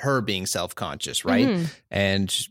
her 0.00 0.20
being 0.20 0.46
self 0.46 0.74
conscious, 0.74 1.24
right? 1.24 1.46
Mhm. 1.46 1.66
And 1.90 2.48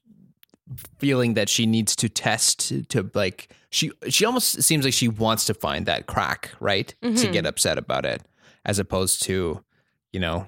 feeling 1.00 1.34
that 1.36 1.50
she 1.50 1.66
needs 1.66 1.96
to 1.96 2.10
test 2.10 2.60
to, 2.70 2.84
to 2.84 3.10
like 3.14 3.50
she 3.70 3.92
she 4.10 4.26
almost 4.26 4.62
seems 4.64 4.84
like 4.86 4.94
she 4.94 5.08
wants 5.08 5.46
to 5.46 5.54
find 5.54 5.86
that 5.86 6.08
crack, 6.08 6.52
right? 6.60 6.94
To 7.02 7.10
Mhm. 7.10 7.32
get 7.34 7.46
upset 7.46 7.78
about 7.78 8.06
it, 8.06 8.22
as 8.66 8.78
opposed 8.80 9.24
to 9.24 9.64
you 10.14 10.20
know 10.22 10.48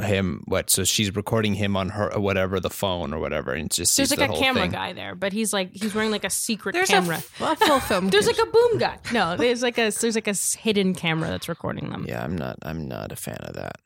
him 0.00 0.42
what 0.46 0.70
so 0.70 0.84
she's 0.84 1.14
recording 1.16 1.54
him 1.54 1.76
on 1.76 1.88
her 1.90 2.10
whatever 2.18 2.60
the 2.60 2.70
phone 2.70 3.12
or 3.12 3.18
whatever 3.18 3.52
and 3.52 3.70
just 3.70 3.96
There's 3.96 4.10
like 4.16 4.30
the 4.30 4.34
a 4.34 4.38
camera 4.38 4.62
thing. 4.62 4.70
guy 4.70 4.92
there, 4.92 5.14
but 5.14 5.32
he's 5.32 5.52
like 5.52 5.70
he's 5.72 5.94
wearing 5.94 6.10
like 6.12 6.24
a 6.24 6.30
secret 6.30 6.72
There's 6.72 6.88
camera. 6.88 7.16
a, 7.16 7.18
f- 7.18 7.40
a 7.40 7.56
full 7.66 7.80
film. 7.88 8.08
there's 8.10 8.26
like 8.26 8.38
a 8.38 8.46
boom 8.46 8.78
guy 8.78 8.98
No, 9.12 9.36
there's 9.36 9.62
like 9.62 9.76
a 9.78 9.90
there's 9.90 10.14
like 10.14 10.28
a 10.28 10.34
hidden 10.58 10.94
camera 10.94 11.28
that's 11.28 11.48
recording 11.48 11.90
them. 11.90 12.04
Yeah, 12.08 12.22
I'm 12.22 12.36
not 12.36 12.58
I'm 12.62 12.86
not 12.88 13.10
a 13.12 13.16
fan 13.16 13.38
of 13.40 13.54
that. 13.54 13.76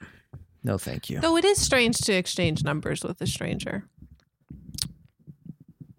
No, 0.63 0.79
thank 0.79 1.09
you. 1.09 1.21
Though 1.21 1.37
it 1.37 1.45
is 1.45 1.61
strange 1.61 1.97
to 1.99 2.13
exchange 2.13 2.63
numbers 2.65 3.03
with 3.05 3.21
a 3.21 3.27
stranger. 3.27 3.85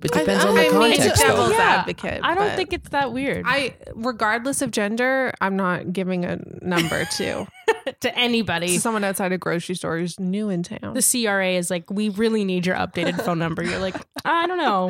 It 0.04 0.16
I- 0.16 0.20
depends 0.20 0.46
I 0.46 0.48
on 0.50 0.56
the 0.56 0.62
mean, 0.62 0.72
context, 0.72 1.06
it's 1.08 1.22
though. 1.22 1.28
devil's 1.28 1.52
Yeah, 1.52 1.58
advocate. 1.80 2.20
I 2.24 2.36
don't 2.36 2.56
think 2.56 2.72
it's 2.72 2.90
that 2.90 3.12
weird 3.14 3.46
I, 3.48 3.76
regardless 3.96 4.62
of 4.62 4.70
gender, 4.70 5.34
I'm 5.42 5.56
not 5.56 5.92
giving 5.92 6.24
a 6.24 6.38
number 6.62 7.04
to, 7.18 7.48
to 8.02 8.16
anybody. 8.18 8.68
to 8.68 8.80
someone 8.80 9.04
outside 9.04 9.32
a 9.32 9.40
grocery 9.40 9.74
store 9.74 9.98
who's 9.98 10.20
new 10.20 10.50
in 10.50 10.62
town. 10.62 10.94
the 10.94 11.02
CRA 11.02 11.50
is 11.54 11.72
like, 11.72 11.90
we 11.90 12.10
really 12.10 12.46
need 12.46 12.68
your 12.68 12.76
updated 12.76 13.20
phone 13.26 13.40
number. 13.40 13.64
You're 13.64 13.80
like, 13.80 13.96
I 14.26 14.46
don't 14.46 14.60
know. 14.60 14.90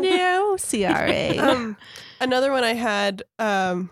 no 0.00 0.56
CRA. 0.70 1.38
um, 1.38 1.76
another 2.20 2.50
one 2.50 2.64
I 2.64 2.74
had 2.74 3.22
um, 3.38 3.90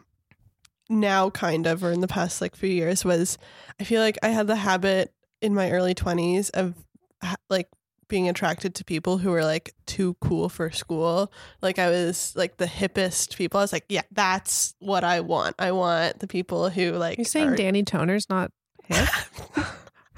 now, 0.88 1.30
kind 1.30 1.66
of, 1.68 1.84
or 1.84 1.92
in 1.92 2.00
the 2.00 2.08
past 2.08 2.40
like 2.40 2.56
few 2.56 2.70
years, 2.70 3.04
was 3.04 3.38
I 3.80 3.84
feel 3.84 4.02
like 4.02 4.18
I 4.22 4.30
had 4.30 4.46
the 4.48 4.56
habit 4.56 5.12
in 5.40 5.54
my 5.54 5.70
early 5.70 5.94
twenties 5.94 6.50
of 6.50 6.74
like 7.48 7.68
being 8.08 8.28
attracted 8.28 8.74
to 8.76 8.84
people 8.84 9.18
who 9.18 9.30
were 9.30 9.44
like 9.44 9.74
too 9.86 10.16
cool 10.20 10.48
for 10.48 10.70
school. 10.70 11.32
Like 11.62 11.78
I 11.78 11.88
was 11.90 12.32
like 12.36 12.56
the 12.56 12.66
hippest 12.66 13.36
people. 13.36 13.60
I 13.60 13.62
was 13.64 13.72
like, 13.72 13.84
yeah, 13.88 14.02
that's 14.12 14.74
what 14.80 15.04
I 15.04 15.20
want. 15.20 15.54
I 15.58 15.72
want 15.72 16.18
the 16.20 16.26
people 16.26 16.70
who 16.70 16.92
like. 16.92 17.18
You're 17.18 17.24
saying 17.24 17.48
are- 17.50 17.56
Danny 17.56 17.82
Toner's 17.82 18.28
not 18.28 18.50
hip? 18.84 19.08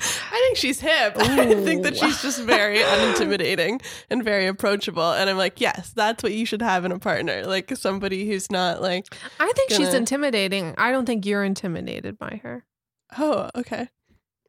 I 0.03 0.43
think 0.47 0.57
she's 0.57 0.81
hip. 0.81 1.15
I 1.19 1.55
think 1.63 1.83
that 1.83 1.95
she's 1.97 2.23
just 2.23 2.41
very 2.43 2.79
unintimidating 2.79 3.83
and 4.09 4.25
very 4.25 4.47
approachable. 4.47 5.13
And 5.13 5.29
I'm 5.29 5.37
like, 5.37 5.61
yes, 5.61 5.91
that's 5.95 6.23
what 6.23 6.33
you 6.33 6.47
should 6.47 6.63
have 6.63 6.87
in 6.87 6.93
a 6.93 6.99
partner. 6.99 7.45
Like 7.45 7.77
somebody 7.77 8.27
who's 8.27 8.51
not 8.51 8.81
like, 8.81 9.05
I 9.39 9.53
think 9.55 9.71
she's 9.71 9.89
Gonna- 9.89 9.99
intimidating. 9.99 10.75
I 10.79 10.91
don't 10.93 11.05
think 11.05 11.27
you're 11.27 11.45
intimidated 11.45 12.19
by 12.19 12.41
her. 12.43 12.65
oh, 13.19 13.51
okay. 13.55 13.89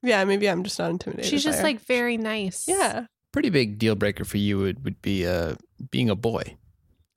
Yeah, 0.04 0.24
maybe 0.24 0.50
I'm 0.50 0.64
just 0.64 0.80
not 0.80 0.90
intimidated. 0.90 1.30
She's 1.30 1.44
just 1.44 1.62
like 1.62 1.82
very 1.82 2.16
nice. 2.18 2.66
yeah, 2.68 3.06
Pretty 3.32 3.50
big 3.50 3.78
deal 3.80 3.96
breaker 3.96 4.26
for 4.26 4.38
you 4.38 4.58
would, 4.60 4.84
would 4.84 5.02
be 5.02 5.26
uh, 5.26 5.56
being 5.90 6.10
a 6.10 6.16
boy. 6.16 6.58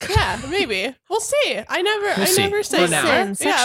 yeah, 0.09 0.39
maybe 0.49 0.93
we'll 1.09 1.19
see. 1.21 1.61
I 1.67 1.81
never, 1.81 2.05
We'll 2.05 2.21
I 2.21 2.25
see. 2.25 2.41
never 2.43 2.63
say 2.63 2.85
For 2.85 2.91
now. 2.91 3.05
Yeah, 3.05 3.33
for 3.33 3.43
now. 3.43 3.55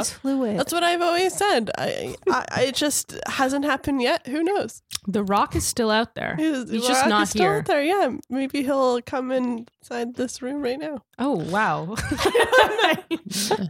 sexuality's 0.00 0.10
fluid. 0.12 0.58
That's 0.58 0.72
what 0.72 0.82
I've 0.84 1.02
always 1.02 1.34
said. 1.34 1.70
I, 1.76 2.14
I, 2.30 2.44
I, 2.50 2.62
it 2.64 2.74
just 2.76 3.18
hasn't 3.26 3.64
happened 3.64 4.00
yet. 4.00 4.26
Who 4.28 4.42
knows? 4.44 4.80
The 5.08 5.22
Rock 5.24 5.54
is 5.56 5.64
still 5.66 5.90
out 5.90 6.14
there. 6.14 6.36
He's, 6.36 6.70
He's 6.70 6.86
just 6.86 7.06
not 7.08 7.24
is 7.24 7.30
still 7.30 7.42
here. 7.42 7.56
out 7.58 7.66
there. 7.66 7.82
Yeah, 7.82 8.16
maybe 8.30 8.62
he'll 8.62 9.02
come 9.02 9.32
inside 9.32 10.14
this 10.14 10.40
room 10.40 10.62
right 10.62 10.78
now. 10.78 11.02
Oh 11.18 11.32
wow. 11.50 11.94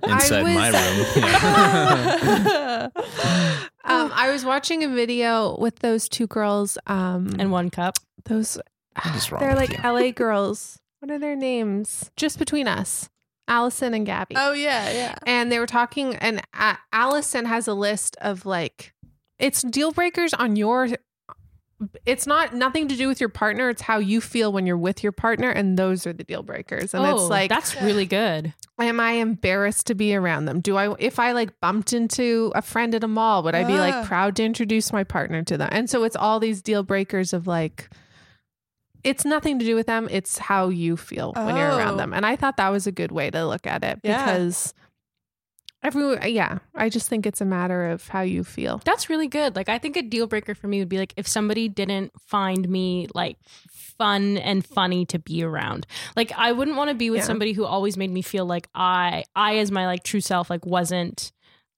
Inside 0.02 0.42
was- 0.42 0.54
my 0.54 0.68
room. 2.92 2.92
Um, 3.84 4.12
I 4.14 4.30
was 4.30 4.44
watching 4.44 4.84
a 4.84 4.88
video 4.88 5.56
with 5.58 5.80
those 5.80 6.08
two 6.08 6.26
girls. 6.28 6.78
Um, 6.86 7.34
and 7.38 7.50
one 7.50 7.70
cup. 7.70 7.96
Those 8.24 8.58
What 9.02 9.14
is 9.16 9.30
wrong 9.32 9.40
they're 9.40 9.54
like 9.54 9.70
you? 9.70 9.78
LA 9.82 10.10
girls. 10.10 10.78
What 11.00 11.10
are 11.10 11.18
their 11.18 11.36
names? 11.36 12.10
Just 12.16 12.38
between 12.38 12.68
us, 12.68 13.08
Allison 13.48 13.92
and 13.94 14.06
Gabby. 14.06 14.34
oh 14.38 14.52
yeah, 14.52 14.90
yeah. 14.92 15.14
and 15.26 15.50
they 15.50 15.58
were 15.58 15.66
talking, 15.66 16.14
and 16.16 16.42
uh, 16.54 16.76
Allison 16.92 17.44
has 17.46 17.66
a 17.66 17.74
list 17.74 18.16
of 18.20 18.46
like, 18.46 18.94
it's 19.38 19.62
deal 19.62 19.90
breakers 19.92 20.32
on 20.34 20.54
your 20.56 20.88
it's 22.06 22.26
not 22.28 22.54
nothing 22.54 22.86
to 22.86 22.96
do 22.96 23.08
with 23.08 23.18
your 23.18 23.28
partner. 23.28 23.68
It's 23.68 23.82
how 23.82 23.98
you 23.98 24.20
feel 24.20 24.52
when 24.52 24.66
you're 24.66 24.76
with 24.78 25.02
your 25.02 25.10
partner, 25.10 25.50
and 25.50 25.76
those 25.76 26.06
are 26.06 26.12
the 26.12 26.22
deal 26.22 26.44
breakers. 26.44 26.94
And 26.94 27.04
oh, 27.04 27.16
it's 27.16 27.24
like, 27.28 27.48
that's 27.48 27.74
really 27.82 28.06
good. 28.06 28.54
am 28.78 29.00
I 29.00 29.12
embarrassed 29.14 29.88
to 29.88 29.96
be 29.96 30.14
around 30.14 30.44
them? 30.44 30.60
Do 30.60 30.76
I, 30.76 30.94
if 31.00 31.18
I 31.18 31.32
like 31.32 31.58
bumped 31.60 31.92
into 31.92 32.52
a 32.54 32.62
friend 32.62 32.94
at 32.94 33.02
a 33.02 33.08
mall, 33.08 33.42
would 33.42 33.56
I 33.56 33.64
be 33.64 33.72
Ah. 33.74 33.78
like 33.80 34.06
proud 34.06 34.36
to 34.36 34.44
introduce 34.44 34.92
my 34.92 35.02
partner 35.02 35.42
to 35.42 35.56
them? 35.58 35.68
And 35.72 35.90
so 35.90 36.04
it's 36.04 36.14
all 36.14 36.38
these 36.38 36.62
deal 36.62 36.84
breakers 36.84 37.32
of 37.32 37.48
like, 37.48 37.90
it's 39.04 39.24
nothing 39.24 39.58
to 39.58 39.64
do 39.64 39.74
with 39.74 39.86
them. 39.86 40.08
It's 40.10 40.38
how 40.38 40.68
you 40.68 40.96
feel 40.96 41.32
when 41.34 41.56
you're 41.56 41.68
around 41.68 41.94
Oh. 41.94 41.96
them. 41.96 42.12
And 42.14 42.24
I 42.24 42.36
thought 42.36 42.56
that 42.58 42.68
was 42.70 42.86
a 42.86 42.92
good 42.92 43.10
way 43.12 43.30
to 43.30 43.46
look 43.46 43.66
at 43.66 43.82
it 43.82 43.98
Yeah. 44.02 44.24
because 44.24 44.74
everyone, 45.82 46.20
yeah, 46.30 46.58
I 46.74 46.88
just 46.88 47.08
think 47.08 47.26
it's 47.26 47.40
a 47.40 47.44
matter 47.44 47.90
of 47.90 48.06
how 48.08 48.20
you 48.20 48.44
feel. 48.44 48.80
That's 48.84 49.10
really 49.10 49.26
good. 49.28 49.56
Like 49.56 49.68
I 49.68 49.78
think 49.78 49.96
a 49.96 50.02
deal 50.02 50.26
breaker 50.26 50.54
for 50.54 50.68
me 50.68 50.78
would 50.78 50.88
be 50.88 50.98
like 50.98 51.12
if 51.16 51.26
somebody 51.26 51.68
didn't 51.68 52.12
find 52.20 52.68
me 52.68 53.08
like 53.14 53.38
fun 53.70 54.38
and 54.38 54.64
funny 54.64 55.04
to 55.06 55.18
be 55.18 55.42
around. 55.42 55.86
Like 56.16 56.32
I 56.36 56.52
wouldn't 56.52 56.76
want 56.76 56.90
to 56.90 56.94
be 56.94 57.10
with 57.10 57.20
Yeah. 57.20 57.26
somebody 57.26 57.52
who 57.52 57.64
always 57.64 57.96
made 57.96 58.10
me 58.10 58.22
feel 58.22 58.46
like 58.46 58.68
I 58.74 59.24
I 59.34 59.56
as 59.58 59.70
my 59.72 59.86
like 59.86 60.04
true 60.04 60.20
self 60.20 60.48
like 60.50 60.64
wasn't 60.64 61.32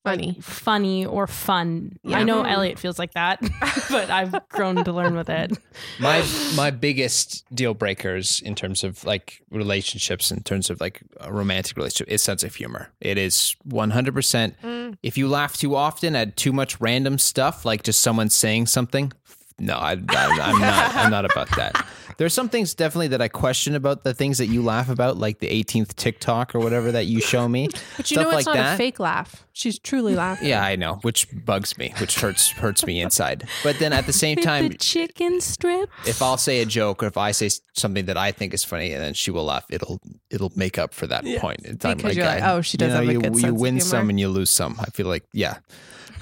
Funny. 0.05 0.37
funny 0.43 1.07
or 1.07 1.27
fun. 1.27 1.99
Yeah. 2.03 2.19
I 2.19 2.25
know 2.25 2.43
Elliot 2.43 2.79
feels 2.79 2.99
like 2.99 3.15
that, 3.15 3.41
but 3.91 4.11
I've 4.11 4.37
grown 4.51 4.85
to 4.85 4.93
learn 4.93 5.17
with 5.17 5.31
it. 5.31 5.57
My 5.99 6.23
my 6.55 6.71
biggest 6.71 7.43
deal 7.55 7.73
breakers 7.73 8.41
in 8.43 8.55
terms 8.55 8.85
of 8.85 9.03
like 9.05 9.43
relationships, 9.51 10.31
in 10.31 10.43
terms 10.43 10.69
of 10.69 10.79
like 10.79 11.01
a 11.21 11.33
romantic 11.33 11.79
relationship, 11.79 12.13
is 12.13 12.23
sense 12.23 12.45
of 12.45 12.55
humor. 12.55 12.91
It 13.01 13.17
is 13.17 13.57
one 13.65 13.91
hundred 13.91 14.13
percent. 14.13 14.57
Mm. 14.63 14.99
If 15.03 15.17
you 15.17 15.27
laugh 15.27 15.57
too 15.57 15.75
often 15.75 16.15
at 16.15 16.37
too 16.37 16.53
much 16.53 16.79
random 16.83 17.17
stuff, 17.17 17.65
like 17.65 17.83
just 17.83 18.03
someone 18.03 18.29
saying 18.29 18.67
something, 18.67 19.11
no, 19.59 19.75
I, 19.75 19.93
I, 19.93 19.97
I'm 19.97 20.61
not. 20.61 20.95
I'm 20.97 21.11
not 21.11 21.25
about 21.25 21.49
that. 21.57 21.87
There's 22.17 22.33
some 22.35 22.49
things 22.49 22.75
definitely 22.75 23.09
that 23.09 23.21
I 23.23 23.29
question 23.29 23.75
about 23.75 24.05
the 24.05 24.15
things 24.15 24.39
that 24.39 24.47
you 24.47 24.63
laugh 24.63 24.89
about, 24.89 25.17
like 25.17 25.39
the 25.41 25.49
18th 25.49 25.95
TikTok 25.97 26.55
or 26.55 26.61
whatever 26.61 26.93
that 26.93 27.07
you 27.07 27.21
show 27.21 27.49
me. 27.49 27.69
But 27.97 28.11
you 28.11 28.17
Stuff 28.17 28.31
know, 28.33 28.39
it's 28.39 28.47
like 28.47 28.57
not 28.57 28.63
that. 28.63 28.75
a 28.75 28.77
fake 28.77 28.99
laugh. 29.01 29.45
She's 29.53 29.79
truly 29.79 30.15
laughing. 30.25 30.49
Yeah, 30.49 30.65
I 30.65 30.77
know, 30.77 30.95
which 31.03 31.27
bugs 31.45 31.79
me, 31.79 31.95
which 31.99 32.17
hurts 32.19 32.51
hurts 32.51 32.85
me 32.87 33.01
inside. 33.01 33.49
But 33.63 33.79
then 33.79 33.93
at 33.93 34.07
the 34.07 34.13
same 34.13 34.37
time, 34.51 34.69
the 34.69 34.75
chicken 34.79 35.41
strip. 35.41 35.91
if 36.07 36.21
I'll 36.23 36.37
say 36.37 36.61
a 36.61 36.67
joke 36.67 37.03
or 37.03 37.07
if 37.07 37.17
I 37.17 37.31
say 37.33 37.51
something 37.75 38.07
that 38.07 38.17
I 38.17 38.33
think 38.33 38.53
is 38.55 38.65
funny 38.65 38.93
and 38.93 39.03
then 39.03 39.15
she 39.15 39.31
will 39.31 39.45
laugh, 39.45 39.65
it'll 39.71 40.01
it'll 40.31 40.53
make 40.57 40.79
up 40.79 40.93
for 40.95 41.07
that 41.07 41.25
Yeah. 41.25 41.41
point 41.41 41.61
in 41.65 41.79
time. 41.79 41.97
Because 41.99 42.17
you're 42.17 42.27
like, 42.27 42.43
oh, 42.43 42.61
she 42.63 42.77
does 42.77 42.89
you 42.89 42.95
know, 42.95 43.01
have 43.01 43.09
a 43.09 43.13
you, 43.13 43.21
good 43.21 43.35
you 43.35 43.41
sense 43.41 43.61
win 43.61 43.81
some 43.81 44.11
and 44.11 44.19
you 44.19 44.29
lose 44.29 44.51
some. 44.51 44.77
I 44.81 44.87
feel 44.87 45.07
like 45.07 45.25
yeah, 45.33 45.59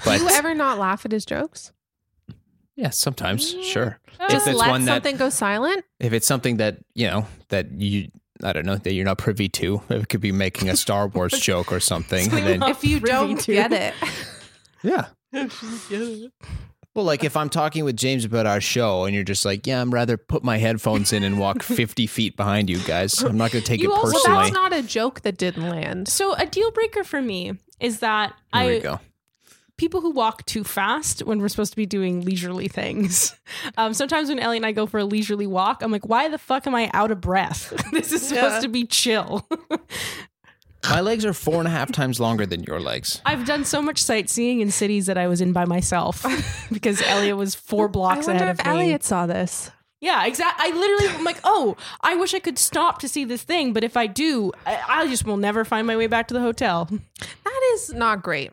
but 0.05 0.17
Do 0.19 0.23
you 0.23 0.29
ever 0.29 0.53
not 0.53 0.77
laugh 0.77 1.05
at 1.05 1.11
his 1.11 1.25
jokes? 1.25 1.71
Yeah, 2.75 2.89
sometimes 2.89 3.49
sure. 3.63 3.99
Oh, 4.19 4.27
just 4.29 4.47
it's 4.47 4.57
let 4.59 4.69
one 4.69 4.85
that- 4.85 4.95
something 4.95 5.17
go 5.17 5.29
silent? 5.29 5.83
If 5.99 6.13
it's 6.13 6.27
something 6.27 6.57
that 6.57 6.77
you 6.93 7.07
know 7.07 7.27
that 7.49 7.71
you. 7.71 8.09
I 8.43 8.51
don't 8.51 8.65
know 8.65 8.75
that 8.75 8.91
you're 8.93 9.05
not 9.05 9.19
privy 9.19 9.47
to. 9.49 9.81
It 9.89 10.09
could 10.09 10.19
be 10.19 10.31
making 10.33 10.67
a 10.69 10.75
Star 10.75 11.07
Wars 11.13 11.33
joke 11.39 11.71
or 11.71 11.79
something. 11.79 12.25
Something 12.29 12.45
and 12.53 12.61
then, 12.63 12.69
If 12.71 12.83
you 12.83 12.99
don't 12.99 13.39
to. 13.39 13.53
get 13.53 13.71
it. 13.71 13.93
yeah. 14.83 15.05
Well, 16.95 17.05
like 17.05 17.23
if 17.23 17.35
I'm 17.37 17.49
talking 17.49 17.85
with 17.85 17.95
James 17.97 18.23
about 18.25 18.45
our 18.45 18.61
show 18.61 19.05
and 19.05 19.15
you're 19.15 19.23
just 19.23 19.45
like, 19.45 19.65
yeah, 19.65 19.81
I'm 19.81 19.91
rather 19.91 20.15
put 20.17 20.43
my 20.43 20.57
headphones 20.57 21.11
in 21.13 21.23
and 21.23 21.39
walk 21.39 21.63
50 21.63 22.05
feet 22.05 22.35
behind 22.37 22.69
you 22.69 22.77
guys. 22.79 23.21
I'm 23.23 23.37
not 23.37 23.51
going 23.51 23.63
to 23.63 23.67
take 23.67 23.81
You 23.81 23.91
it 23.91 23.95
also- 23.95 24.11
Well, 24.13 24.13
personally. 24.23 24.41
that's 24.43 24.53
not 24.53 24.73
a 24.73 24.81
joke 24.83 25.21
that 25.21 25.37
didn't 25.37 25.69
land. 25.69 26.07
So 26.07 26.33
a 26.35 26.45
deal 26.45 26.69
breaker 26.71 27.03
for 27.03 27.21
me 27.21 27.53
is 27.79 27.99
that 27.99 28.33
Here 28.53 28.67
we 28.67 28.75
I 28.77 28.79
go. 28.79 28.99
People 29.83 29.99
who 29.99 30.11
walk 30.11 30.45
too 30.45 30.63
fast 30.63 31.21
when 31.23 31.39
we're 31.39 31.49
supposed 31.49 31.73
to 31.73 31.75
be 31.75 31.85
doing 31.85 32.21
leisurely 32.21 32.67
things. 32.69 33.35
Um, 33.77 33.93
sometimes 33.93 34.29
when 34.29 34.39
Ellie 34.39 34.57
and 34.57 34.65
I 34.65 34.71
go 34.71 34.85
for 34.85 34.99
a 34.99 35.03
leisurely 35.05 35.47
walk, 35.47 35.81
I'm 35.83 35.91
like, 35.91 36.07
why 36.07 36.27
the 36.29 36.37
fuck 36.37 36.65
am 36.67 36.73
I 36.75 36.89
out 36.93 37.11
of 37.11 37.19
breath? 37.21 37.73
this 37.91 38.11
is 38.11 38.27
supposed 38.27 38.55
Yeah. 38.55 38.59
to 38.61 38.67
be 38.67 38.85
chill. 38.85 39.47
My 40.89 41.01
legs 41.01 41.25
are 41.25 41.33
four 41.33 41.59
and 41.59 41.67
a 41.67 41.71
half 41.71 41.91
times 41.91 42.19
longer 42.19 42.45
than 42.45 42.63
your 42.63 42.79
legs. 42.79 43.21
I've 43.25 43.45
done 43.45 43.63
so 43.65 43.81
much 43.81 44.01
sightseeing 44.01 44.59
in 44.59 44.69
cities 44.71 45.05
that 45.05 45.17
I 45.17 45.27
was 45.27 45.39
in 45.41 45.53
by 45.53 45.65
myself 45.65 46.25
because 46.71 47.01
Elliot 47.01 47.37
was 47.37 47.55
four 47.55 47.87
blocks 47.87 48.27
I 48.27 48.31
wonder 48.31 48.43
ahead 48.45 48.55
if 48.55 48.59
of 48.61 48.65
me. 48.65 48.71
Elliot 48.81 49.03
saw 49.03 49.25
this. 49.25 49.71
Yeah, 50.01 50.25
exactly. 50.25 50.69
I 50.69 50.75
literally, 50.75 51.15
I'm 51.15 51.23
like, 51.23 51.39
oh, 51.45 51.77
I 52.01 52.15
wish 52.15 52.33
I 52.33 52.39
could 52.39 52.57
stop 52.59 52.99
to 52.99 53.07
see 53.07 53.23
this 53.23 53.43
thing, 53.43 53.71
but 53.71 53.83
if 53.85 53.95
I 53.95 54.07
do, 54.07 54.51
I, 54.65 54.79
I 54.87 55.07
just 55.07 55.25
will 55.25 55.37
never 55.37 55.63
find 55.63 55.87
my 55.87 55.95
way 55.95 56.07
back 56.07 56.27
to 56.27 56.33
the 56.33 56.41
hotel. 56.41 56.85
That 56.89 57.61
is 57.75 57.93
not 57.93 58.21
great. 58.21 58.51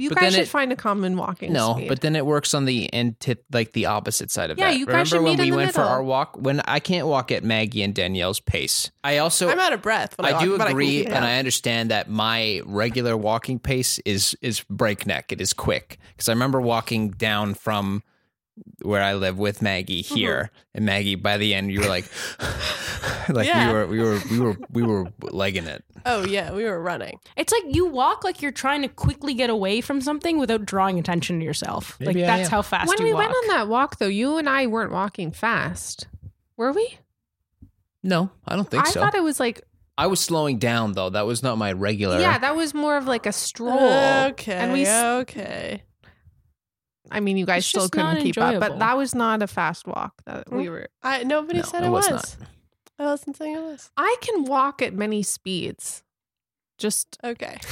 You 0.00 0.08
But 0.08 0.18
guys 0.18 0.32
should 0.34 0.42
it- 0.44 0.48
find 0.48 0.72
a 0.72 0.76
common 0.76 1.16
walking 1.16 1.52
No, 1.52 1.74
speed. 1.74 1.88
but 1.88 2.00
then 2.00 2.16
it 2.16 2.24
works 2.24 2.54
on 2.54 2.64
the 2.64 2.90
anti- 2.92 3.36
like 3.52 3.72
the 3.72 3.86
opposite 3.86 4.30
side 4.30 4.50
of 4.50 4.58
Yeah, 4.58 4.70
that. 4.70 4.78
you 4.78 4.86
guys 4.86 4.92
Remember 4.92 5.06
should 5.08 5.22
when 5.22 5.32
meet 5.32 5.40
we 5.40 5.44
in 5.48 5.50
the 5.52 5.56
went 5.56 5.74
for 5.74 5.82
our 5.82 6.02
walk? 6.02 6.36
When 6.38 6.60
I 6.66 6.80
can't 6.80 7.06
walk 7.06 7.30
at 7.30 7.44
Maggie 7.44 7.82
and 7.82 7.94
Danielle's 7.94 8.40
pace. 8.40 8.90
I 9.04 9.18
also 9.18 9.50
I'm 9.50 9.60
out 9.60 9.72
of 9.74 9.82
breath. 9.82 10.16
When 10.16 10.32
I, 10.32 10.38
I 10.38 10.42
do 10.42 10.50
walk, 10.52 10.58
but 10.60 10.64
can 10.68 10.72
agree, 10.72 10.98
it 11.00 11.08
and. 11.08 11.24
I 11.24 11.38
understand 11.38 11.90
that 11.90 12.08
my 12.08 12.62
regular 12.64 13.16
walking 13.16 13.58
pace 13.58 13.98
is 14.06 14.34
is 14.40 14.64
breakneck. 14.70 15.32
It 15.32 15.40
is 15.40 15.52
quick 15.52 15.98
because 16.16 16.28
I 16.28 16.32
remember 16.32 16.60
walking 16.60 17.10
down 17.10 17.54
from 17.54 18.02
where 18.82 19.02
I 19.02 19.14
live 19.14 19.38
with 19.38 19.62
Maggie 19.62 20.02
Mm-hmm. 20.02 20.14
here, 20.14 20.50
and 20.74 20.84
Maggie. 20.84 21.14
By 21.14 21.36
the 21.36 21.54
end, 21.54 21.70
you 21.70 21.80
were 21.80 21.88
like, 21.88 22.04
like 23.28 23.46
Yeah. 23.46 23.68
we 23.68 23.72
were 23.72 23.86
we 23.86 23.98
were 24.00 24.18
we 24.30 24.40
were 24.40 24.56
we 24.72 24.82
were 24.82 25.06
legging 25.20 25.66
it. 25.66 25.84
Oh 26.06 26.24
yeah, 26.24 26.52
we 26.52 26.64
were 26.64 26.80
running. 26.80 27.18
It's 27.36 27.52
like 27.52 27.62
you 27.74 27.86
walk 27.86 28.24
like 28.24 28.40
you're 28.42 28.52
trying 28.52 28.82
to 28.82 28.88
quickly 28.88 29.34
get 29.34 29.50
away 29.50 29.80
from 29.80 30.00
something 30.00 30.38
without 30.38 30.64
drawing 30.64 30.98
attention 30.98 31.38
to 31.40 31.44
yourself. 31.44 31.96
Maybe 32.00 32.22
like 32.22 32.30
I 32.30 32.36
that's 32.38 32.48
am. 32.48 32.52
how 32.52 32.62
fast 32.62 32.88
when 32.88 32.98
you 32.98 33.04
we 33.04 33.12
walk. 33.12 33.20
went 33.28 33.32
on 33.34 33.48
that 33.48 33.68
walk, 33.68 33.98
though, 33.98 34.06
you 34.08 34.36
and 34.38 34.48
I 34.48 34.66
weren't 34.66 34.92
walking 34.92 35.30
fast. 35.32 36.08
Were 36.56 36.72
we? 36.72 36.98
No, 38.02 38.30
I 38.48 38.56
don't 38.56 38.70
think 38.70 38.86
I 38.86 38.90
so. 38.90 39.00
I 39.00 39.04
thought 39.04 39.14
it 39.14 39.22
was 39.22 39.38
like, 39.38 39.60
I 39.98 40.06
was 40.06 40.20
slowing 40.20 40.58
down 40.58 40.92
though. 40.94 41.10
That 41.10 41.26
was 41.26 41.42
not 41.42 41.58
my 41.58 41.72
regular. 41.72 42.18
yeah, 42.18 42.38
that 42.38 42.56
was 42.56 42.72
more 42.72 42.96
of 42.96 43.06
like 43.06 43.26
a 43.26 43.32
stroll. 43.32 43.78
Okay. 44.30 44.52
And 44.54 44.72
we, 44.72 44.88
okay. 44.88 45.82
I 47.10 47.20
mean, 47.20 47.36
you 47.36 47.46
guys 47.46 47.58
It's 47.58 47.68
still 47.68 47.88
couldn't 47.88 48.14
not 48.14 48.22
keep 48.22 48.38
up, 48.38 48.60
but 48.60 48.78
that 48.78 48.96
was 48.96 49.14
not 49.14 49.42
a 49.42 49.46
fast 49.46 49.86
walk 49.86 50.22
that 50.26 50.50
we 50.52 50.68
were. 50.68 50.88
I 51.02 51.24
nobody 51.24 51.58
No, 51.60 51.64
said 51.64 51.82
it 51.82 51.86
it 51.86 51.90
was 51.90 52.10
was. 52.10 52.36
I 52.98 53.04
wasn't 53.04 53.36
saying 53.36 53.56
it 53.56 53.60
was. 53.62 53.90
I 53.96 54.16
can 54.20 54.44
walk 54.44 54.82
at 54.82 54.92
many 54.94 55.22
speeds. 55.22 56.02
Just 56.78 57.18
Okay. 57.24 57.58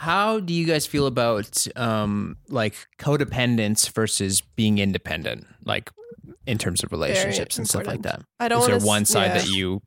How 0.00 0.40
do 0.40 0.54
you 0.54 0.66
guys 0.66 0.86
feel 0.86 1.06
about 1.06 1.66
um 1.76 2.36
like 2.48 2.74
codependence 2.98 3.90
versus 3.92 4.40
being 4.40 4.78
independent? 4.78 5.46
Like 5.64 5.90
in 6.46 6.58
terms 6.58 6.82
of 6.82 6.90
relationships 6.92 7.58
and 7.58 7.68
stuff 7.68 7.86
like 7.86 8.02
that. 8.02 8.22
I 8.40 8.48
don't 8.48 8.60
Is 8.62 8.66
there 8.66 8.76
s- 8.76 8.84
one 8.84 9.04
side 9.04 9.26
yeah. 9.26 9.38
that 9.38 9.48
you 9.48 9.82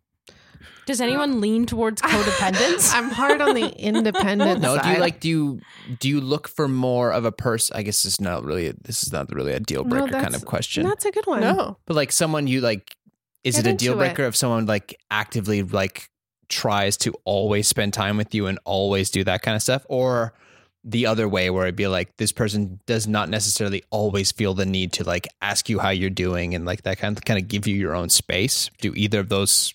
Does 0.85 1.01
anyone 1.01 1.41
lean 1.41 1.65
towards 1.65 2.01
codependence? 2.01 2.93
I'm 2.93 3.09
hard 3.09 3.41
on 3.41 3.55
the 3.55 3.67
independent 3.79 4.61
no? 4.61 4.75
side. 4.75 4.83
Do 4.83 4.89
you 4.91 4.97
like 4.99 5.19
do 5.19 5.29
you 5.29 5.59
do 5.99 6.09
you 6.09 6.21
look 6.21 6.47
for 6.47 6.67
more 6.67 7.11
of 7.11 7.25
a 7.25 7.31
person? 7.31 7.75
I 7.75 7.81
guess 7.83 8.03
this 8.03 8.13
is 8.15 8.21
not 8.21 8.43
really 8.43 8.71
this 8.81 9.03
is 9.03 9.11
not 9.11 9.33
really 9.33 9.53
a 9.53 9.59
deal 9.59 9.83
No, 9.83 9.89
breaker 9.89 10.11
kind 10.11 10.23
that's- 10.25 10.41
of 10.41 10.45
question. 10.47 10.85
That's 10.87 11.05
a 11.05 11.11
good 11.11 11.25
one. 11.27 11.41
No. 11.41 11.77
but 11.85 11.95
like 11.95 12.11
someone 12.11 12.47
you 12.47 12.61
like, 12.61 12.95
is 13.43 13.55
Get 13.55 13.65
it 13.65 13.67
a 13.67 13.71
into 13.71 13.85
deal 13.85 13.93
it. 13.93 13.97
breaker 13.97 14.23
if 14.25 14.35
someone 14.35 14.65
like 14.65 14.95
actively 15.11 15.61
like 15.63 16.09
tries 16.49 16.97
to 16.97 17.13
always 17.25 17.67
spend 17.67 17.93
time 17.93 18.17
with 18.17 18.33
you 18.35 18.45
and 18.47 18.59
always 18.65 19.09
do 19.09 19.23
that 19.23 19.41
kind 19.41 19.55
of 19.55 19.61
stuff, 19.63 19.85
or 19.89 20.33
the 20.83 21.07
other 21.07 21.27
way 21.27 21.49
where 21.49 21.65
it'd 21.65 21.75
be 21.75 21.87
like 21.87 22.15
this 22.17 22.31
person 22.31 22.79
does 22.85 23.07
not 23.07 23.27
necessarily 23.27 23.83
always 23.89 24.31
feel 24.31 24.53
the 24.53 24.67
need 24.67 24.93
to 24.93 25.03
like 25.03 25.27
ask 25.41 25.67
you 25.67 25.79
how 25.79 25.89
you're 25.89 26.11
doing 26.11 26.53
and 26.53 26.63
like 26.65 26.83
that 26.83 26.99
kind 26.99 27.17
of 27.17 27.25
kind 27.25 27.39
of 27.41 27.47
give 27.47 27.65
you 27.65 27.75
your 27.75 27.95
own 27.95 28.09
space. 28.09 28.69
Do 28.81 28.93
either 28.95 29.19
of 29.19 29.29
those? 29.29 29.73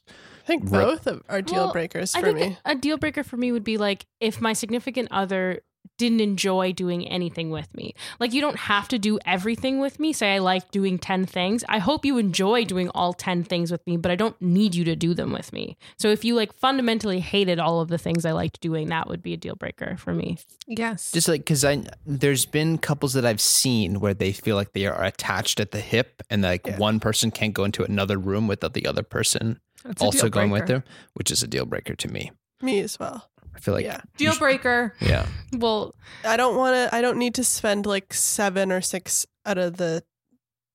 I 0.51 0.59
think 0.59 0.71
both 0.71 1.07
of 1.07 1.23
are 1.29 1.43
deal 1.43 1.65
Well, 1.65 1.73
breakers 1.73 2.15
I 2.15 2.21
for 2.21 2.27
think 2.33 2.39
me. 2.39 2.59
a 2.65 2.75
deal 2.75 2.97
breaker 2.97 3.23
for 3.23 3.37
me 3.37 3.53
would 3.53 3.65
be 3.65 3.77
like 3.79 4.07
if 4.21 4.41
my 4.41 4.53
significant 4.53 5.09
other 5.11 5.61
didn't 5.97 6.21
enjoy 6.21 6.73
doing 6.73 7.07
anything 7.09 7.51
with 7.51 7.75
me. 7.75 7.95
Like 8.19 8.33
you 8.33 8.41
don't 8.41 8.57
have 8.57 8.89
to 8.89 8.99
do 8.99 9.19
everything 9.27 9.81
with 9.81 10.01
me. 10.01 10.15
Say 10.15 10.35
I 10.35 10.39
like 10.39 10.71
doing 10.71 10.99
10 10.99 11.27
things. 11.27 11.63
I 11.69 11.79
hope 11.79 12.07
you 12.07 12.17
enjoy 12.17 12.65
doing 12.65 12.89
all 12.95 13.13
10 13.13 13.45
things 13.45 13.71
with 13.71 13.87
me, 13.87 13.99
but 13.99 14.11
I 14.11 14.17
don't 14.17 14.41
need 14.41 14.75
you 14.75 14.83
to 14.85 14.97
do 14.97 15.13
them 15.13 15.31
with 15.31 15.53
me. 15.53 15.77
So 15.99 16.09
if 16.09 16.25
you 16.25 16.35
like 16.35 16.55
fundamentally 16.55 17.21
hated 17.21 17.59
all 17.59 17.81
of 17.83 17.89
the 17.89 17.99
things 17.99 18.25
I 18.25 18.33
liked 18.33 18.61
doing, 18.63 18.89
that 18.89 19.09
would 19.09 19.23
be 19.23 19.35
a 19.35 19.37
deal 19.37 19.57
breaker 19.57 19.97
for 19.99 20.15
me. 20.15 20.39
Yes. 20.67 21.13
Just 21.13 21.29
like 21.29 21.43
because 21.43 21.65
I 21.67 21.85
there's 22.07 22.47
been 22.47 22.79
couples 22.79 23.13
that 23.13 23.27
I've 23.27 23.41
seen 23.41 24.01
where 24.01 24.15
they 24.15 24.33
feel 24.33 24.57
like 24.57 24.73
they 24.73 24.87
are 24.87 25.05
attached 25.05 25.61
at 25.61 25.71
the 25.71 25.81
hip 25.81 26.23
and 26.31 26.43
like 26.43 26.67
Yeah. 26.67 26.79
one 26.79 26.99
person 27.01 27.31
can't 27.31 27.53
go 27.55 27.65
into 27.65 27.85
another 27.85 28.17
room 28.19 28.49
without 28.49 28.73
the 28.73 28.87
other 28.87 29.03
person 29.03 29.61
That's 29.85 30.03
also 30.03 30.29
going 30.29 30.51
with 30.51 30.67
breaker. 30.67 30.81
them, 30.81 30.85
which 31.15 31.31
is 31.31 31.43
a 31.43 31.47
deal 31.47 31.65
breaker 31.67 31.95
to 31.95 32.09
me. 32.09 32.31
Me 32.63 32.81
as 32.81 32.99
well. 32.99 33.31
I 33.55 33.59
feel 33.61 33.75
like 33.75 33.85
yeah. 33.85 34.01
Deal 34.17 34.37
breaker. 34.37 34.95
yeah. 35.01 35.27
Well, 35.53 35.95
I 36.25 36.37
don't 36.37 36.57
want 36.57 36.75
to. 36.75 36.95
I 36.95 37.01
don't 37.01 37.19
need 37.19 37.35
to 37.37 37.45
spend 37.45 37.87
like 37.87 38.13
seven 38.15 38.71
or 38.73 38.81
six 38.81 39.27
out 39.47 39.59
of 39.59 39.77
the 39.77 40.03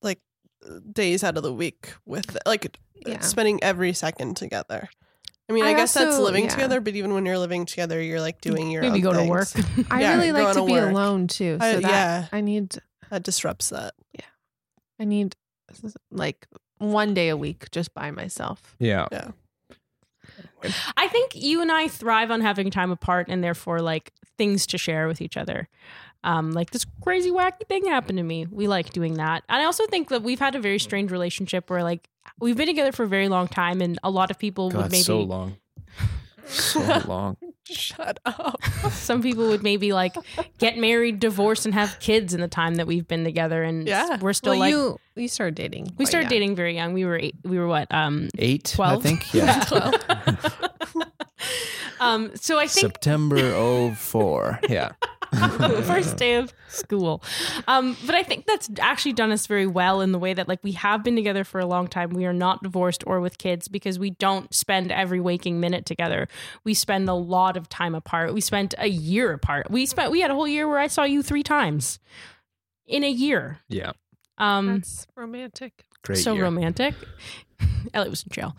like 0.02 0.20
days 0.92 1.22
out 1.24 1.36
of 1.36 1.42
the 1.42 1.52
week 1.52 1.94
with 2.04 2.36
like 2.46 2.78
Yeah. 3.06 3.20
spending 3.20 3.62
every 3.62 3.92
second 3.92 4.36
together. 4.36 4.88
I 5.48 5.52
mean, 5.52 5.64
I 5.64 5.68
I, 5.70 5.74
guess 5.74 5.94
that's 5.94 6.18
living 6.18 6.44
yeah. 6.46 6.50
together, 6.50 6.80
but 6.80 6.96
even 6.96 7.14
when 7.14 7.24
you're 7.24 7.38
living 7.38 7.66
together, 7.66 8.02
you're 8.02 8.20
like 8.20 8.40
doing 8.40 8.68
your 8.68 8.82
maybe 8.82 8.96
own 9.06 9.12
go 9.14 9.22
to 9.22 9.28
work. 9.30 9.46
I 9.90 10.00
Yeah, 10.00 10.16
really 10.16 10.32
like 10.32 10.48
to 10.54 10.60
to 10.60 10.66
be 10.66 10.72
work. 10.72 10.90
alone 10.90 11.28
too. 11.28 11.58
So 11.60 11.64
I- 11.66 11.72
that 11.74 11.82
yeah. 11.82 12.26
I 12.32 12.40
need 12.40 12.76
That 13.10 13.22
disrupts 13.22 13.68
that. 13.70 13.94
Yeah, 14.12 14.24
I 14.98 15.04
need 15.04 15.36
like 16.10 16.48
one 16.78 17.14
day 17.14 17.28
a 17.28 17.36
week 17.36 17.70
just 17.70 17.94
by 17.94 18.10
myself. 18.10 18.76
Yeah. 18.78 19.06
Yeah. 19.12 19.30
I 20.96 21.08
think 21.08 21.34
you 21.34 21.60
and 21.62 21.70
I 21.70 21.88
thrive 21.88 22.30
on 22.30 22.40
having 22.40 22.70
time 22.70 22.90
apart 22.90 23.26
and 23.28 23.42
therefore 23.42 23.80
like 23.80 24.12
things 24.36 24.66
to 24.68 24.78
share 24.78 25.06
with 25.06 25.20
each 25.20 25.36
other. 25.36 25.68
Um, 26.24 26.52
like 26.52 26.70
this 26.70 26.84
crazy 27.02 27.30
wacky 27.30 27.66
thing 27.68 27.86
happened 27.86 28.18
to 28.18 28.24
me. 28.24 28.46
We 28.50 28.66
like 28.66 28.90
doing 28.92 29.14
that. 29.14 29.44
And 29.48 29.62
I 29.62 29.64
also 29.64 29.86
think 29.86 30.08
that 30.08 30.22
we've 30.22 30.40
had 30.40 30.54
a 30.56 30.60
very 30.60 30.78
strange 30.78 31.12
relationship 31.12 31.70
where 31.70 31.84
like 31.84 32.08
we've 32.40 32.56
been 32.56 32.66
together 32.66 32.90
for 32.92 33.04
a 33.04 33.08
very 33.08 33.28
long 33.28 33.46
time 33.46 33.80
and 33.80 33.98
a 34.02 34.10
lot 34.10 34.30
of 34.30 34.38
people 34.38 34.70
would 34.70 34.90
maybe 34.90 35.02
so 35.02 35.20
long. 35.20 35.56
So 36.46 36.80
long. 37.06 37.36
Shut 37.68 38.20
up. 38.24 38.62
some 38.92 39.20
people 39.22 39.48
would 39.48 39.62
maybe 39.64 39.92
like 39.92 40.14
get 40.58 40.78
married, 40.78 41.18
divorce, 41.18 41.64
and 41.64 41.74
have 41.74 41.98
kids 41.98 42.32
in 42.32 42.40
the 42.40 42.46
time 42.48 42.76
that 42.76 42.86
we've 42.86 43.08
been 43.08 43.24
together 43.24 43.64
and 43.64 43.86
Yeah. 43.88 44.18
we're 44.20 44.32
still 44.32 44.52
well, 44.52 44.60
like 44.60 44.70
you 44.70 44.98
you 45.16 45.28
started 45.28 45.56
dating. 45.56 45.92
we 45.98 46.06
started 46.06 46.26
young. 46.26 46.30
dating 46.30 46.54
very 46.56 46.76
young. 46.76 46.92
We 46.92 47.04
were 47.04 47.18
eight, 47.18 47.34
we 47.42 47.58
were 47.58 47.66
what? 47.66 47.92
Um 47.92 48.28
Eight, 48.38 48.64
12? 48.72 48.98
I 48.98 49.02
think. 49.02 49.34
Yeah. 49.34 49.64
um 52.00 52.30
so 52.34 52.58
I 52.58 52.66
think 52.66 52.86
September 52.86 53.90
04. 53.94 54.60
Yeah. 54.68 54.92
first 55.82 56.16
day 56.16 56.34
of 56.34 56.52
school. 56.68 57.22
Um, 57.66 57.96
but 58.06 58.14
I 58.14 58.22
think 58.22 58.46
that's 58.46 58.70
actually 58.78 59.12
done 59.12 59.32
us 59.32 59.46
very 59.46 59.66
well 59.66 60.00
in 60.00 60.12
the 60.12 60.18
way 60.18 60.34
that 60.34 60.48
like 60.48 60.62
we 60.62 60.72
have 60.72 61.02
been 61.02 61.16
together 61.16 61.44
for 61.44 61.58
a 61.58 61.66
long 61.66 61.88
time. 61.88 62.10
We 62.10 62.26
are 62.26 62.32
not 62.32 62.62
divorced 62.62 63.04
or 63.06 63.20
with 63.20 63.38
kids 63.38 63.68
because 63.68 63.98
we 63.98 64.10
don't 64.10 64.52
spend 64.54 64.92
every 64.92 65.20
waking 65.20 65.60
minute 65.60 65.84
together. 65.84 66.28
We 66.64 66.74
spend 66.74 67.08
a 67.08 67.14
lot 67.14 67.56
of 67.56 67.68
time 67.68 67.94
apart. 67.94 68.34
We 68.34 68.40
spent 68.40 68.74
a 68.78 68.88
year 68.88 69.32
apart. 69.32 69.70
We 69.70 69.86
spent 69.86 70.10
we 70.10 70.20
had 70.20 70.30
a 70.30 70.34
whole 70.34 70.48
year 70.48 70.68
where 70.68 70.78
I 70.78 70.86
saw 70.86 71.04
you 71.04 71.22
three 71.22 71.42
times 71.42 71.98
in 72.86 73.04
a 73.04 73.10
year. 73.10 73.58
Yeah. 73.68 73.92
Um, 74.38 74.76
That's 74.76 75.06
romantic. 75.16 75.84
Great. 76.02 76.18
so 76.18 76.34
year. 76.34 76.44
romantic. 76.44 76.94
Elliot 77.94 78.10
was 78.10 78.22
in 78.22 78.30
jail. 78.30 78.56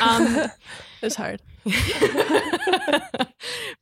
Um, 0.00 0.50
was 1.02 1.14
hard. 1.14 1.42
but 1.64 1.72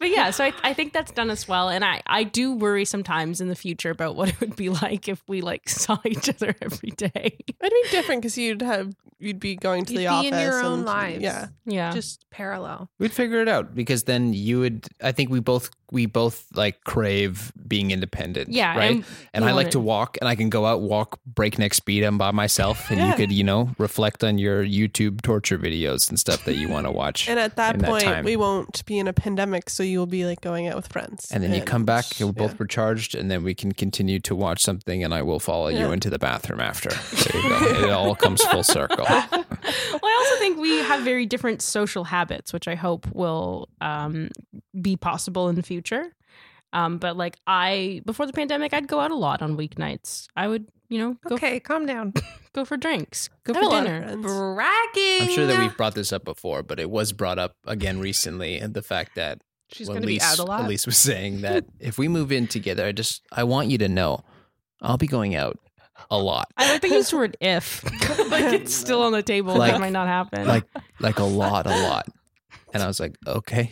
yeah, 0.03 0.31
so 0.31 0.45
I, 0.45 0.53
I 0.63 0.75
think 0.75 0.93
that's 0.93 1.13
done 1.13 1.31
us 1.31 1.47
well. 1.47 1.69
And 1.69 1.85
I, 1.85 2.03
I 2.07 2.25
do 2.25 2.55
worry 2.55 2.85
sometimes 2.85 3.41
in 3.41 3.49
the 3.49 3.55
future 3.55 3.91
about 3.91 4.17
what 4.17 4.29
it 4.29 4.41
would 4.41 4.57
be 4.57 4.69
like 4.69 5.09
if 5.09 5.23
we 5.29 5.41
like 5.41 5.69
saw 5.69 5.99
each 6.05 6.29
other 6.29 6.55
every 6.61 6.91
day. 6.91 7.39
It'd 7.61 7.73
be 7.83 7.89
different 7.91 8.23
because 8.23 8.37
you'd 8.37 8.63
have 8.63 8.95
you'd 9.19 9.41
be 9.41 9.57
going 9.57 9.85
to 9.87 9.93
You'd 9.93 9.99
the 9.99 10.05
be 10.05 10.07
office 10.09 10.33
in 10.33 10.41
your 10.41 10.63
own 10.63 10.73
and- 10.81 10.85
lives. 10.85 11.23
Yeah. 11.23 11.47
Yeah. 11.67 11.93
Just 11.93 12.25
parallel. 12.31 12.89
We'd 12.99 13.13
figure 13.13 13.41
it 13.43 13.49
out 13.49 13.75
because 13.75 14.05
then 14.05 14.33
you 14.33 14.61
would. 14.61 14.87
I 15.03 15.13
think 15.13 15.31
we 15.31 15.41
both 15.41 15.71
we 15.91 16.05
both 16.07 16.45
like 16.55 16.85
crave 16.85 17.51
being 17.67 17.91
independent. 17.91 18.51
Yeah, 18.53 18.77
right. 18.77 18.91
and 18.93 19.05
And, 19.33 19.45
I 19.45 19.53
like 19.53 19.69
wanna- 19.69 19.81
walk, 19.81 20.19
and 20.21 20.29
I 20.29 20.35
can 20.35 20.51
go 20.51 20.67
out 20.67 20.81
walk 20.83 21.19
breakneck 21.27 21.73
speed. 21.75 22.05
I'm 22.05 22.19
by 22.19 22.31
myself, 22.31 22.91
and 22.91 23.01
you 23.01 23.15
could 23.15 23.33
you 23.33 23.45
know 23.45 23.71
reflect 23.79 24.23
on 24.25 24.39
your 24.39 24.63
YouTube 24.65 25.23
torture 25.23 25.59
videos 25.59 26.09
and 26.09 26.19
stuff 26.21 26.45
that 26.45 26.57
you 26.57 26.69
want 26.69 26.87
to 26.87 26.91
watch. 26.93 27.29
And 27.39 27.39
at 27.39 27.57
that 27.57 27.75
in 27.75 27.81
that 27.83 27.89
point, 27.89 28.25
we 28.25 28.37
won't 28.37 28.85
be 28.87 28.99
in 28.99 29.09
a 29.09 29.13
pandemic, 29.13 29.69
so 29.71 29.83
you'll 29.83 30.07
be 30.07 30.25
like 30.25 30.41
going 30.41 30.67
out 30.69 30.77
with 30.77 30.89
friends. 30.89 31.31
and 31.31 31.43
then 31.43 31.53
you 31.55 31.63
come 31.63 31.85
back, 31.85 32.19
you're 32.19 32.33
both 32.33 32.53
yeah. 32.53 32.57
recharged, 32.61 33.15
and 33.15 33.31
then 33.31 33.43
we 33.43 33.55
can 33.55 33.73
continue 33.73 34.19
to 34.21 34.35
watch 34.35 34.61
something, 34.63 35.03
and 35.05 35.13
I 35.15 35.23
will 35.23 35.41
follow 35.41 35.69
you 35.69 35.93
into 35.93 36.09
the 36.11 36.19
bathroom 36.19 36.61
after. 36.61 36.91
There 37.29 37.43
you 37.43 37.49
go. 37.49 37.85
it 37.87 37.91
all 37.91 38.15
comes 38.15 38.43
full 38.45 38.63
circle. 38.63 39.05
Well, 39.11 40.01
I 40.05 40.25
also 40.29 40.39
think 40.41 40.59
we 40.59 40.79
have 40.79 41.03
very 41.03 41.27
different 41.27 41.63
social 41.63 42.05
habits, 42.05 42.53
which 42.53 42.69
I 42.69 42.75
hope 42.75 43.07
will 43.13 43.69
um, 43.81 44.29
be 44.81 44.97
possible 44.97 45.49
in 45.49 45.57
the 45.57 45.63
future. 45.63 46.15
Um, 46.73 46.99
but 46.99 47.17
like 47.17 47.37
I, 47.47 48.03
before 48.05 48.27
the 48.27 48.33
pandemic, 48.33 48.75
I'd 48.75 48.89
go 48.89 49.01
out 49.01 49.11
a 49.11 49.15
lot 49.17 49.41
on 49.43 49.57
weeknights. 49.57 50.27
I 50.37 50.49
would, 50.49 50.67
you 50.89 50.99
know, 50.99 51.17
go 51.27 51.35
Okay, 51.37 51.59
calm 51.61 51.87
down. 51.87 52.13
go 52.53 52.65
for 52.65 52.77
drinks, 52.77 53.29
go 53.45 53.55
I 53.55 53.57
have 53.57 53.65
a 53.65 53.71
for 53.71 53.83
dinner. 53.85 54.03
friends. 54.03 54.27
Bragging. 54.27 55.23
I'm 55.23 55.29
sure 55.31 55.47
that 55.47 55.59
we've 55.59 55.77
brought 55.77 55.95
this 55.95 56.13
up 56.13 56.25
before, 56.25 56.63
but 56.63 56.79
it 56.79 56.91
was 56.91 57.13
brought 57.13 57.39
up 57.39 57.53
again 57.67 58.01
recently, 58.01 58.59
and 58.59 58.75
the 58.75 58.83
fact 58.83 59.15
that 59.17 59.41
She's 59.71 59.87
well, 59.89 59.95
going 59.97 60.03
to 60.03 60.07
be 60.07 60.21
out 60.21 60.39
a 60.39 60.45
lot. 60.45 60.65
Elise 60.65 60.87
was 60.87 60.97
saying 60.97 61.43
that 61.43 61.65
if 61.79 61.99
we 61.99 62.09
move 62.09 62.33
in 62.33 62.47
together, 62.47 62.87
I 62.87 62.93
just 62.93 63.23
I 63.33 63.45
want 63.45 63.69
you 63.69 63.79
to 63.79 63.89
know, 63.89 64.25
I'll 64.83 64.97
be 64.99 65.07
going 65.07 65.35
out 65.35 65.59
a 66.11 66.19
lot, 66.19 66.51
I 66.57 66.73
like 66.73 66.83
to 66.83 66.89
use 66.89 67.11
the 67.11 67.17
word 67.17 67.37
if, 67.41 67.85
like 68.31 68.53
it's 68.53 68.75
still 68.75 69.03
on 69.03 69.13
the 69.13 69.23
table. 69.23 69.55
Like- 69.55 69.73
that 69.73 69.81
might 69.81 69.93
not 69.93 70.07
happen. 70.09 70.47
like 70.47 70.65
like 71.01 71.19
a 71.19 71.25
lot, 71.25 71.67
a 71.67 71.71
lot. 71.71 72.09
And 72.75 72.83
I 72.83 72.87
was 72.87 73.01
like, 73.01 73.17
okay, 73.27 73.71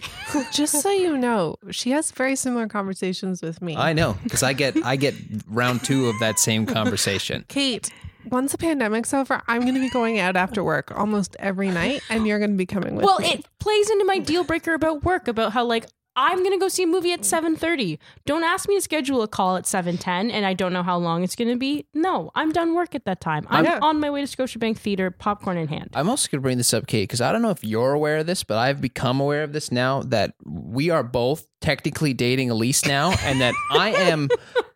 Just 0.55 0.81
so 0.81 0.91
you 0.91 1.19
know, 1.19 1.57
she 1.71 1.91
has 1.91 2.11
very 2.13 2.35
similar 2.35 2.67
conversations 2.67 3.43
with 3.43 3.61
me. 3.61 3.77
I 3.77 3.93
know 3.93 4.17
because 4.25 4.43
I 4.43 4.55
get 4.55 4.75
I 4.87 4.97
get 4.97 5.15
round 5.47 5.85
two 5.85 6.09
of 6.09 6.19
that 6.21 6.39
same 6.39 6.65
conversation. 6.65 7.45
Kate, 7.49 7.91
once 8.31 8.53
the 8.53 8.59
pandemic's 8.59 9.13
over, 9.13 9.43
I'm 9.47 9.63
going 9.63 9.75
to 9.75 9.81
be 9.81 9.91
going 9.91 10.19
out 10.19 10.37
after 10.37 10.65
work 10.65 10.93
almost 10.97 11.37
every 11.39 11.71
night, 11.71 12.03
and 12.09 12.27
you're 12.27 12.39
going 12.39 12.53
to 12.53 12.57
be 12.57 12.67
coming 12.67 12.97
with 12.97 13.05
well, 13.05 13.19
me. 13.21 13.33
it 13.33 13.47
plays 13.61 13.91
into 13.91 14.05
my 14.05 14.19
deal 14.19 14.45
breaker 14.45 14.75
about 14.75 15.05
work 15.05 15.29
about 15.29 15.53
how 15.53 15.65
like 15.65 15.87
I'm 16.17 16.43
gonna 16.43 16.59
go 16.59 16.69
see 16.69 16.85
a 16.85 16.87
movie 16.87 17.13
at 17.13 17.25
seven 17.25 17.57
thirty. 17.57 17.99
Don't 18.25 18.43
ask 18.43 18.69
me 18.69 18.75
to 18.77 18.81
schedule 18.81 19.23
a 19.23 19.29
call 19.29 19.57
at 19.57 19.67
seven 19.67 19.99
ten, 19.99 20.31
and 20.31 20.47
I 20.47 20.55
don't 20.55 20.73
know 20.73 20.83
how 20.83 20.97
long 20.97 21.23
it's 21.23 21.37
gonna 21.37 21.57
be. 21.57 21.87
No, 21.95 22.31
I'm 22.35 22.53
done 22.53 22.75
work 22.75 22.95
at 22.95 23.05
that 23.05 23.21
time. 23.21 23.47
I'm 23.51 23.65
Yeah. 23.65 23.79
on 23.83 24.01
my 24.01 24.09
way 24.11 24.25
to 24.25 24.37
Scotiabank 24.37 24.79
Theater, 24.79 25.11
popcorn 25.11 25.57
in 25.59 25.69
hand. 25.69 25.91
I'm 25.95 26.09
also 26.09 26.29
going 26.31 26.39
to 26.39 26.43
bring 26.43 26.57
this 26.59 26.73
up, 26.73 26.87
Kate, 26.87 27.03
because 27.05 27.21
I 27.21 27.33
don't 27.33 27.43
know 27.43 27.51
if 27.51 27.63
you're 27.65 27.93
aware 27.93 28.19
of 28.19 28.27
this, 28.27 28.45
but 28.45 28.57
I've 28.59 28.81
become 28.81 29.21
aware 29.21 29.43
of 29.43 29.53
this 29.53 29.71
now 29.71 30.03
that 30.05 30.35
we 30.45 30.89
are 30.91 31.03
both 31.03 31.47
technically 31.61 32.13
dating 32.15 32.51
Elise 32.51 32.85
now, 32.87 33.13
and 33.25 33.41
that 33.41 33.55
I 33.73 33.91
am, 33.91 34.29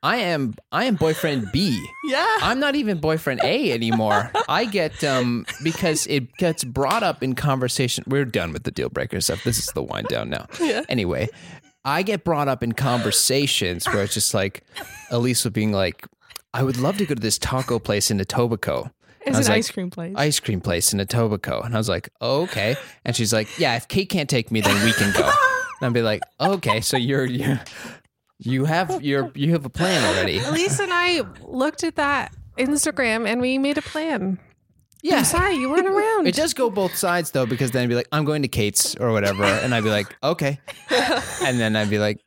I 0.03 0.16
am, 0.16 0.55
I 0.72 0.84
am 0.86 0.97
boyfriend 0.97 1.51
B. 1.53 1.78
Yeah. 2.05 2.26
I'm 2.43 2.59
not 2.59 2.74
even 2.74 2.99
boyfriend 2.99 3.41
A 3.45 3.72
anymore. 3.72 4.30
I 4.49 4.64
get 4.64 5.03
um 5.05 5.47
because 5.62 6.07
it 6.09 6.32
gets 6.36 6.64
brought 6.64 7.03
up 7.03 7.22
in 7.22 7.34
conversation. 7.34 8.05
We're 8.07 8.24
done 8.24 8.53
with 8.53 8.64
the 8.64 8.70
deal 8.70 8.88
breaker 8.88 9.20
stuff. 9.20 9.45
This 9.45 9.59
is 9.59 9.66
the 9.72 9.82
wind 9.82 10.09
down 10.09 10.30
now. 10.30 10.47
Yeah. 10.61 10.82
Anyway, 10.88 11.28
I 11.85 12.03
get 12.03 12.24
brought 12.24 12.49
up 12.49 12.62
in 12.62 12.72
conversations 12.72 13.87
where 13.87 14.03
it's 14.03 14.14
just 14.14 14.35
like 14.35 14.64
Elisa 15.11 15.51
being 15.51 15.72
like, 15.72 16.07
I 16.53 16.62
would 16.62 16.76
love 16.76 16.99
to 16.99 17.07
go 17.07 17.14
to 17.14 17.20
this 17.20 17.39
taco 17.39 17.78
place 17.78 18.11
in 18.11 18.18
Etobicoke. 18.18 18.91
It's 19.22 19.39
an 19.39 19.45
like, 19.45 19.53
ice 19.53 19.70
cream 19.70 19.91
place. 19.91 20.14
ice 20.16 20.41
cream 20.41 20.61
place 20.61 20.93
in 20.93 20.99
Etobicoke. 20.99 21.64
And 21.66 21.74
I 21.74 21.78
was 21.78 21.89
like, 21.89 22.09
oh, 22.20 22.43
okay. 22.43 22.76
And 23.05 23.14
she's 23.14 23.33
like, 23.33 23.59
yeah, 23.59 23.76
if 23.76 23.87
Kate 23.89 24.09
can't 24.09 24.28
take 24.28 24.51
me, 24.51 24.61
then 24.61 24.85
we 24.85 24.93
can 24.93 25.12
go. 25.12 25.31
And 25.81 25.87
I'd 25.87 25.93
be 25.93 26.03
like, 26.03 26.22
okay, 26.41 26.81
so 26.81 26.97
you're, 26.97 27.24
you're 27.24 27.61
you 28.41 28.64
have 28.64 29.03
your 29.03 29.31
you 29.35 29.53
have 29.53 29.66
a 29.66 29.70
plan 29.70 30.03
already. 30.05 30.39
Elise 30.39 30.81
and 30.81 30.93
I 30.93 31.22
looked 31.43 31.85
at 31.85 31.97
that 31.97 32.35
Instagram 32.59 33.28
and 33.28 33.41
we 33.41 33.59
made 33.59 33.78
a 33.78 33.83
plan. 33.83 34.39
Yeah. 35.03 35.18
I'm 35.18 35.24
sorry, 35.24 35.55
you 35.57 35.70
weren't 35.70 35.86
around. 35.96 36.26
It 36.26 36.34
does 36.34 36.55
go 36.55 36.70
both 36.70 36.94
sides 36.94 37.30
though, 37.30 37.46
because 37.46 37.70
then 37.70 37.84
I'd 37.84 37.88
be 37.88 37.94
like, 37.94 38.09
I'm 38.12 38.24
going 38.24 38.42
to 38.42 38.48
Kate's 38.48 38.94
or 38.96 39.12
whatever, 39.12 39.44
and 39.44 39.74
I'd 39.74 39.84
be 39.84 39.90
like, 39.90 40.14
okay, 40.22 40.61
and 41.42 41.59
then 41.59 41.76
I'd 41.76 41.90
be 41.90 41.98
like, 41.98 42.20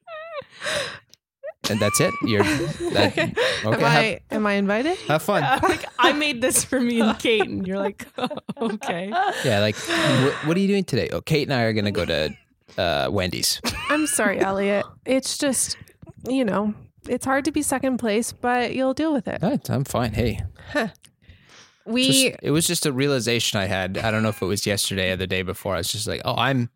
and 1.69 1.79
that's 1.79 1.99
it. 2.01 2.13
You're 2.23 2.43
that, 2.43 3.13
okay. 3.17 3.33
am 3.65 3.73
have, 3.73 3.83
I 3.83 4.19
am 4.31 4.45
I 4.45 4.53
invited? 4.53 4.97
have 5.07 5.21
fun. 5.23 5.41
like 5.63 5.85
I 5.99 6.11
made 6.13 6.41
this 6.41 6.63
for 6.63 6.79
me 6.79 6.99
and 6.99 7.17
Kate, 7.19 7.45
and 7.45 7.65
you're 7.65 7.79
like, 7.79 8.05
oh, 8.17 8.27
okay. 8.59 9.09
Yeah, 9.45 9.59
like, 9.59 9.75
wh- 9.75 10.47
what 10.47 10.57
are 10.57 10.59
you 10.59 10.67
doing 10.67 10.83
today? 10.83 11.09
Oh, 11.11 11.21
Kate 11.21 11.47
and 11.47 11.53
I 11.53 11.61
are 11.63 11.73
gonna 11.73 11.91
go 11.91 12.05
to 12.05 12.35
uh, 12.77 13.07
Wendy's. 13.11 13.61
I'm 13.89 14.07
sorry, 14.07 14.39
Elliot. 14.39 14.85
It's 15.05 15.37
just, 15.37 15.77
you 16.27 16.43
know, 16.43 16.73
it's 17.07 17.25
hard 17.25 17.45
to 17.45 17.51
be 17.51 17.61
second 17.61 17.97
place, 17.97 18.33
but 18.33 18.73
you'll 18.75 18.93
deal 18.93 19.13
with 19.13 19.27
it. 19.27 19.41
I'm 19.69 19.83
fine. 19.85 20.13
Hey, 20.13 20.41
We 21.85 22.29
just, 22.29 22.39
it 22.43 22.51
was 22.51 22.65
just 22.67 22.85
a 22.85 22.91
realization 22.93 23.59
I 23.59 23.65
had. 23.65 23.97
I 23.97 24.09
don't 24.11 24.23
know 24.23 24.29
if 24.29 24.41
it 24.41 24.45
was 24.45 24.65
yesterday 24.65 25.11
or 25.11 25.15
the 25.17 25.27
day 25.27 25.41
before. 25.41 25.75
I 25.75 25.77
was 25.77 25.91
just 25.91 26.07
like, 26.07 26.21
oh, 26.25 26.35
I'm, 26.35 26.69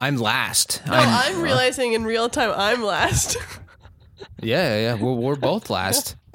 I'm 0.00 0.16
last. 0.18 0.82
No, 0.86 0.92
I'm 0.94 1.40
realizing 1.40 1.92
in 1.94 2.04
real 2.04 2.28
time 2.28 2.52
I'm 2.54 2.82
last. 2.82 3.36
Yeah, 4.42 4.80
yeah, 4.80 4.94
we're, 4.94 5.12
we're 5.12 5.36
both 5.36 5.68
last. 5.70 6.16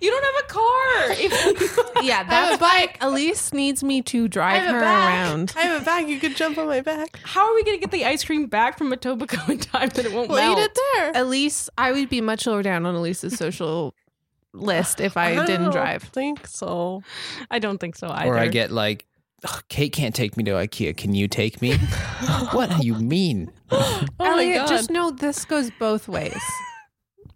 You 0.00 0.10
don't 0.10 0.24
have 0.24 0.44
a 0.44 0.48
car. 0.48 1.10
If 1.10 2.02
yeah, 2.02 2.24
that's 2.24 2.60
why 2.60 2.92
Elise 3.00 3.52
needs 3.52 3.84
me 3.84 4.02
to 4.02 4.26
drive 4.26 4.62
her 4.62 4.80
around. 4.80 5.52
I 5.56 5.62
have 5.62 5.82
a 5.82 5.84
bag. 5.84 6.08
You 6.08 6.18
could 6.18 6.34
jump 6.36 6.58
on 6.58 6.66
my 6.66 6.80
back. 6.80 7.20
how 7.22 7.46
are 7.48 7.54
we 7.54 7.62
gonna 7.62 7.78
get 7.78 7.92
the 7.92 8.04
ice 8.04 8.24
cream 8.24 8.46
back 8.46 8.76
from 8.78 8.90
Etobicoke 8.92 9.48
in 9.48 9.58
time 9.58 9.88
that 9.90 10.04
it 10.04 10.12
won't 10.12 10.28
We'll 10.30 10.38
melt? 10.38 10.58
eat 10.58 10.62
it 10.62 10.78
there. 10.94 11.12
Elise, 11.22 11.68
I 11.78 11.92
would 11.92 12.08
be 12.08 12.20
much 12.20 12.46
lower 12.46 12.62
down 12.64 12.84
on 12.86 12.96
Elise's 12.96 13.36
social 13.36 13.94
list 14.52 15.00
if 15.00 15.16
I, 15.16 15.34
didn't 15.46 15.64
don't 15.64 15.72
drive. 15.72 16.02
think 16.02 16.46
so. 16.46 17.02
I 17.50 17.58
don't 17.58 17.78
think 17.78 17.96
so 17.96 18.08
either. 18.08 18.30
Or 18.32 18.38
I 18.38 18.48
get 18.48 18.70
like, 18.70 19.06
"Ugh, 19.44 19.62
Kate 19.68 19.92
can't 19.92 20.14
take 20.14 20.36
me 20.36 20.44
to 20.44 20.52
IKEA. 20.52 20.96
Can 20.96 21.14
you 21.14 21.28
take 21.28 21.60
me? 21.62 21.76
what 22.52 22.70
do 22.70 22.86
you 22.86 22.94
mean? 22.96 23.52
Oh 23.70 24.04
my 24.18 24.26
Elliot, 24.30 24.56
god. 24.56 24.68
just 24.68 24.90
know 24.90 25.10
this 25.10 25.44
goes 25.44 25.70
both 25.78 26.08
ways. 26.08 26.40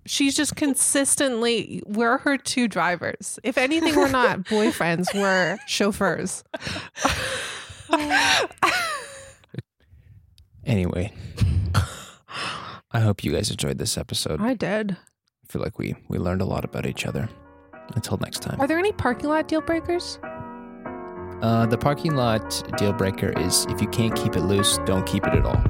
She's 0.06 0.36
just 0.36 0.54
consistently, 0.56 1.82
we're 1.86 2.18
her 2.18 2.36
two 2.36 2.68
drivers. 2.68 3.38
If 3.42 3.56
anything, 3.56 3.96
we're 3.96 4.10
not 4.10 4.40
boyfriends, 4.44 5.14
we're 5.14 5.56
chauffeurs. 5.66 6.44
Anyway, 10.66 11.12
I 12.90 13.00
hope 13.00 13.22
you 13.24 13.32
guys 13.32 13.50
enjoyed 13.50 13.78
this 13.78 13.98
episode. 13.98 14.40
I 14.40 14.50
I 14.50 14.54
did. 14.54 14.96
Feel 15.54 15.62
like 15.62 15.78
we 15.78 15.94
we 16.08 16.18
learned 16.18 16.42
a 16.42 16.44
lot 16.44 16.64
about 16.64 16.84
each 16.84 17.06
other. 17.06 17.28
Until 17.94 18.16
next 18.16 18.40
time. 18.40 18.60
Are 18.60 18.66
there 18.66 18.78
any 18.78 18.92
parking 18.92 19.28
lot 19.28 19.46
deal 19.46 19.60
breakers? 19.60 20.18
Uh, 21.42 21.66
the 21.66 21.76
parking 21.78 22.16
lot 22.16 22.62
deal 22.78 22.92
breaker 22.92 23.38
is 23.38 23.66
if 23.68 23.80
you 23.80 23.88
can't 23.88 24.16
keep 24.16 24.34
it 24.36 24.40
loose, 24.40 24.78
don't 24.86 25.06
keep 25.06 25.24
it 25.26 25.34
at 25.34 25.44
all. 25.44 25.62